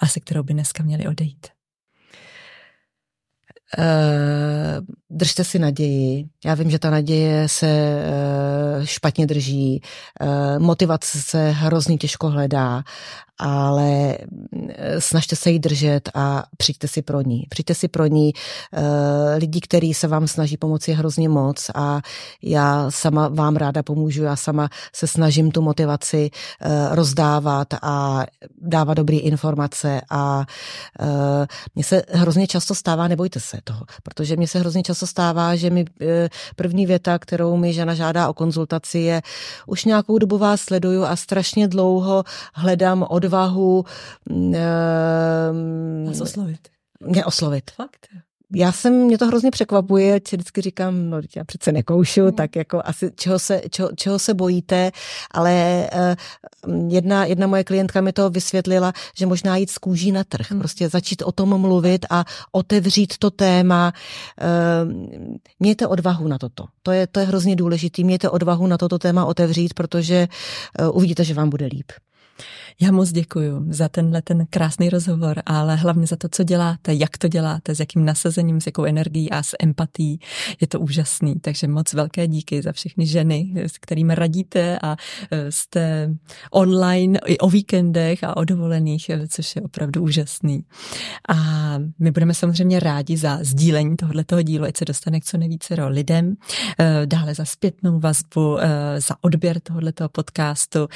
a 0.00 0.06
se 0.06 0.20
kterou 0.20 0.42
by 0.42 0.52
dneska 0.52 0.82
měli 0.82 1.06
odejít? 1.06 1.46
Uh, 3.78 4.84
držte 5.10 5.44
si 5.44 5.58
naději. 5.58 6.24
Já 6.44 6.54
vím, 6.54 6.70
že 6.70 6.78
ta 6.78 6.90
naděje 6.90 7.48
se 7.48 7.96
uh, 8.78 8.84
špatně 8.84 9.26
drží, 9.26 9.82
uh, 10.20 10.58
motivace 10.58 11.18
se 11.22 11.50
hrozně 11.50 11.96
těžko 11.96 12.28
hledá, 12.28 12.82
ale 13.38 14.18
snažte 14.98 15.36
se 15.36 15.50
jí 15.50 15.58
držet 15.58 16.08
a 16.14 16.44
přijďte 16.56 16.88
si 16.88 17.02
pro 17.02 17.20
ní. 17.20 17.46
Přijďte 17.48 17.74
si 17.74 17.88
pro 17.88 18.06
ní. 18.06 18.32
Lidi, 19.36 19.60
kteří 19.60 19.94
se 19.94 20.08
vám 20.08 20.26
snaží 20.26 20.56
pomoci, 20.56 20.90
je 20.90 20.96
hrozně 20.96 21.28
moc 21.28 21.70
a 21.74 22.00
já 22.42 22.90
sama 22.90 23.28
vám 23.28 23.56
ráda 23.56 23.82
pomůžu. 23.82 24.22
Já 24.22 24.36
sama 24.36 24.68
se 24.92 25.06
snažím 25.06 25.50
tu 25.50 25.62
motivaci 25.62 26.30
rozdávat 26.90 27.68
a 27.82 28.24
dávat 28.60 28.94
dobré 28.94 29.16
informace 29.16 30.00
a 30.10 30.44
mně 31.74 31.84
se 31.84 32.02
hrozně 32.12 32.46
často 32.46 32.74
stává, 32.74 33.08
nebojte 33.08 33.40
se 33.40 33.58
toho, 33.64 33.80
protože 34.02 34.36
mně 34.36 34.48
se 34.48 34.58
hrozně 34.58 34.82
často 34.82 35.06
stává, 35.06 35.56
že 35.56 35.70
mi 35.70 35.84
první 36.56 36.86
věta, 36.86 37.18
kterou 37.18 37.56
mi 37.56 37.72
žena 37.72 37.94
žádá 37.94 38.28
o 38.28 38.34
konzultaci 38.34 38.98
je, 38.98 39.22
už 39.66 39.84
nějakou 39.84 40.18
dobu 40.18 40.38
vás 40.38 40.60
sleduju 40.60 41.04
a 41.04 41.16
strašně 41.16 41.68
dlouho 41.68 42.24
hledám 42.54 43.06
odvahu 43.24 43.84
Vás 46.06 46.20
oslovit. 46.20 46.68
Mě 47.00 47.24
oslovit. 47.24 47.70
Fakt? 47.70 48.08
já 48.54 48.72
jsem, 48.72 48.94
mě 48.94 49.18
to 49.18 49.26
hrozně 49.26 49.50
překvapuje, 49.50 50.20
vždycky 50.32 50.60
říkám, 50.60 51.10
no 51.10 51.20
já 51.36 51.44
přece 51.44 51.72
nekoušu, 51.72 52.24
mm. 52.24 52.32
tak 52.32 52.56
jako 52.56 52.82
asi 52.84 53.10
čeho 53.16 53.38
se, 53.38 53.62
čeho, 53.70 53.90
čeho 53.96 54.18
se 54.18 54.34
bojíte, 54.34 54.90
ale 55.30 55.86
uh, 56.66 56.92
jedna, 56.92 57.24
jedna 57.24 57.46
moje 57.46 57.64
klientka 57.64 58.00
mi 58.00 58.12
to 58.12 58.30
vysvětlila, 58.30 58.92
že 59.18 59.26
možná 59.26 59.56
jít 59.56 59.70
z 59.70 59.78
kůží 59.78 60.12
na 60.12 60.24
trh, 60.24 60.50
mm. 60.50 60.58
prostě 60.58 60.88
začít 60.88 61.22
o 61.22 61.32
tom 61.32 61.60
mluvit 61.60 62.06
a 62.10 62.24
otevřít 62.52 63.18
to 63.18 63.30
téma. 63.30 63.92
Uh, 64.84 64.92
mějte 65.60 65.86
odvahu 65.86 66.28
na 66.28 66.38
toto. 66.38 66.64
To 66.82 66.92
je, 66.92 67.06
to 67.06 67.20
je 67.20 67.26
hrozně 67.26 67.56
důležité. 67.56 68.02
Mějte 68.02 68.30
odvahu 68.30 68.66
na 68.66 68.78
toto 68.78 68.98
téma 68.98 69.24
otevřít, 69.24 69.74
protože 69.74 70.28
uh, 70.80 70.96
uvidíte, 70.96 71.24
že 71.24 71.34
vám 71.34 71.50
bude 71.50 71.66
líp. 71.66 71.92
Já 72.80 72.92
moc 72.92 73.12
děkuji 73.12 73.64
za 73.68 73.88
tenhle 73.88 74.22
ten 74.22 74.46
krásný 74.50 74.90
rozhovor, 74.90 75.42
ale 75.46 75.76
hlavně 75.76 76.06
za 76.06 76.16
to, 76.16 76.28
co 76.28 76.42
děláte, 76.42 76.94
jak 76.94 77.18
to 77.18 77.28
děláte, 77.28 77.74
s 77.74 77.80
jakým 77.80 78.04
nasazením, 78.04 78.60
s 78.60 78.66
jakou 78.66 78.84
energií 78.84 79.30
a 79.30 79.42
s 79.42 79.56
empatí. 79.60 80.20
Je 80.60 80.66
to 80.66 80.80
úžasný, 80.80 81.34
takže 81.40 81.68
moc 81.68 81.92
velké 81.92 82.26
díky 82.26 82.62
za 82.62 82.72
všechny 82.72 83.06
ženy, 83.06 83.52
s 83.56 83.78
kterými 83.78 84.14
radíte 84.14 84.78
a 84.82 84.96
e, 85.30 85.52
jste 85.52 86.10
online 86.50 87.18
i 87.26 87.38
o 87.38 87.50
víkendech 87.50 88.24
a 88.24 88.36
o 88.36 88.44
dovolených, 88.44 89.08
e, 89.08 89.28
což 89.28 89.56
je 89.56 89.62
opravdu 89.62 90.02
úžasný. 90.02 90.64
A 91.28 91.34
my 91.98 92.10
budeme 92.10 92.34
samozřejmě 92.34 92.80
rádi 92.80 93.16
za 93.16 93.38
sdílení 93.42 93.96
tohoto 93.96 94.42
dílu, 94.42 94.64
ať 94.64 94.76
se 94.76 94.84
dostane 94.84 95.20
k 95.20 95.24
co 95.24 95.38
nejvíce 95.38 95.74
lidem, 95.84 96.34
e, 96.78 97.06
dále 97.06 97.34
za 97.34 97.44
zpětnou 97.44 98.00
vazbu, 98.00 98.58
za 98.98 99.16
odběr 99.20 99.60
tohoto 99.60 100.08
podcastu, 100.08 100.88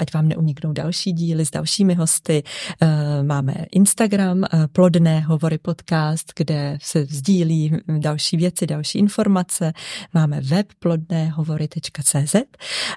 ať 0.00 0.14
vám 0.14 0.28
neuniknou 0.28 0.72
další 0.72 1.07
další 1.08 1.12
díly 1.12 1.46
s 1.46 1.50
dalšími 1.50 1.94
hosty. 1.94 2.42
Eh, 2.80 3.22
máme 3.22 3.54
Instagram, 3.70 4.44
eh, 4.44 4.68
Plodné 4.72 5.20
hovory 5.20 5.58
podcast, 5.58 6.32
kde 6.36 6.78
se 6.82 7.04
sdílí 7.04 7.76
další 7.98 8.36
věci, 8.36 8.66
další 8.66 8.98
informace. 8.98 9.72
Máme 10.14 10.40
web 10.40 10.66
plodnéhovory.cz 10.78 12.34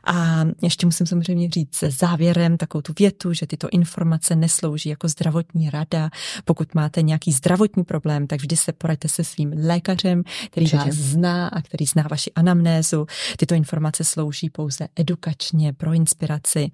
a 0.06 0.46
ještě 0.62 0.86
musím 0.86 1.08
samozřejmě 1.08 1.50
říct 1.50 1.76
se 1.76 1.92
závěrem 1.92 2.58
takovou 2.58 2.82
tu 2.82 2.94
větu, 3.00 3.34
že 3.34 3.48
tyto 3.48 3.68
informace 3.72 4.36
neslouží 4.36 4.90
jako 4.90 5.08
zdravotní 5.08 5.70
rada. 5.70 6.10
Pokud 6.46 6.76
máte 6.76 7.02
nějaký 7.02 7.32
zdravotní 7.32 7.84
problém, 7.84 8.28
tak 8.28 8.40
vždy 8.40 8.58
se 8.58 8.72
poraďte 8.74 9.08
se 9.08 9.24
svým 9.24 9.54
lékařem, 9.66 10.24
který 10.52 10.66
Určitě. 10.66 10.78
vás 10.78 10.96
zná 10.96 11.48
a 11.48 11.62
který 11.62 11.86
zná 11.86 12.04
vaši 12.12 12.32
anamnézu. 12.36 13.06
Tyto 13.38 13.56
informace 13.56 14.04
slouží 14.04 14.50
pouze 14.50 14.88
edukačně 14.96 15.74
pro 15.74 15.94
inspiraci. 15.94 16.72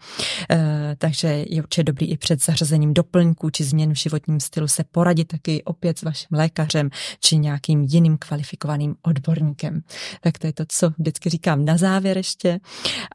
Eh, 0.50 0.96
takže 0.98 1.27
že 1.28 1.46
je 1.50 1.62
určitě 1.62 1.84
dobrý 1.84 2.06
i 2.06 2.18
před 2.18 2.44
zařazením 2.44 2.94
doplňků 2.94 3.50
či 3.50 3.64
změn 3.64 3.94
v 3.94 3.98
životním 3.98 4.40
stylu 4.40 4.68
se 4.68 4.84
poradit 4.84 5.26
taky 5.26 5.64
opět 5.64 6.00
s 6.00 6.04
vaším 6.04 6.28
lékařem 6.32 6.90
či 7.20 7.38
nějakým 7.38 7.84
jiným 7.84 8.18
kvalifikovaným 8.18 8.96
odborníkem. 9.02 9.82
Tak 10.22 10.38
to 10.38 10.48
je 10.48 10.54
to, 10.54 10.64
co 10.68 10.90
vždycky 10.98 11.30
říkám 11.30 11.66
na 11.66 11.78
závěr 11.78 12.18
ještě. 12.18 12.60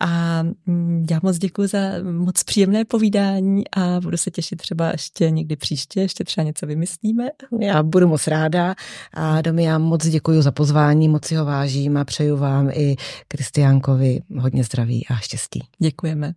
A 0.01 0.43
mm, 0.67 1.07
já 1.11 1.21
moc 1.23 1.39
děkuji 1.39 1.69
za 1.69 1.79
moc 2.13 2.43
příjemné 2.43 2.85
povídání 2.85 3.65
a 3.69 4.01
budu 4.01 4.17
se 4.17 4.31
těšit 4.31 4.57
třeba 4.57 4.91
ještě 4.93 5.31
někdy 5.31 5.57
příště, 5.57 6.01
ještě 6.01 6.25
třeba 6.25 6.45
něco 6.45 6.67
vymyslíme. 6.67 7.29
Já 7.61 7.83
budu 7.83 8.09
moc 8.09 8.27
ráda 8.27 8.75
a 9.15 9.43
Domi, 9.43 9.65
já 9.65 9.79
moc 9.79 10.07
děkuji 10.07 10.43
za 10.43 10.53
pozvání, 10.53 11.09
moc 11.09 11.25
si 11.25 11.35
ho 11.35 11.45
vážím 11.45 11.97
a 11.97 12.05
přeju 12.05 12.37
vám 12.37 12.71
i 12.73 12.97
Kristiánkovi 13.29 14.21
hodně 14.39 14.65
zdraví 14.65 15.07
a 15.07 15.17
štěstí. 15.17 15.63
Děkujeme. 15.79 16.33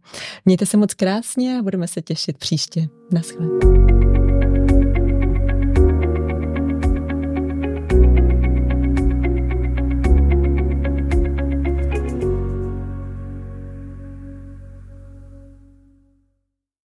Mějte 0.46 0.66
se 0.66 0.78
moc 0.78 0.94
krásně 0.94 1.60
a 1.60 1.62
budeme 1.66 1.88
se 1.88 2.02
těšit 2.02 2.38
příště. 2.38 2.88
Naschle. 3.14 3.48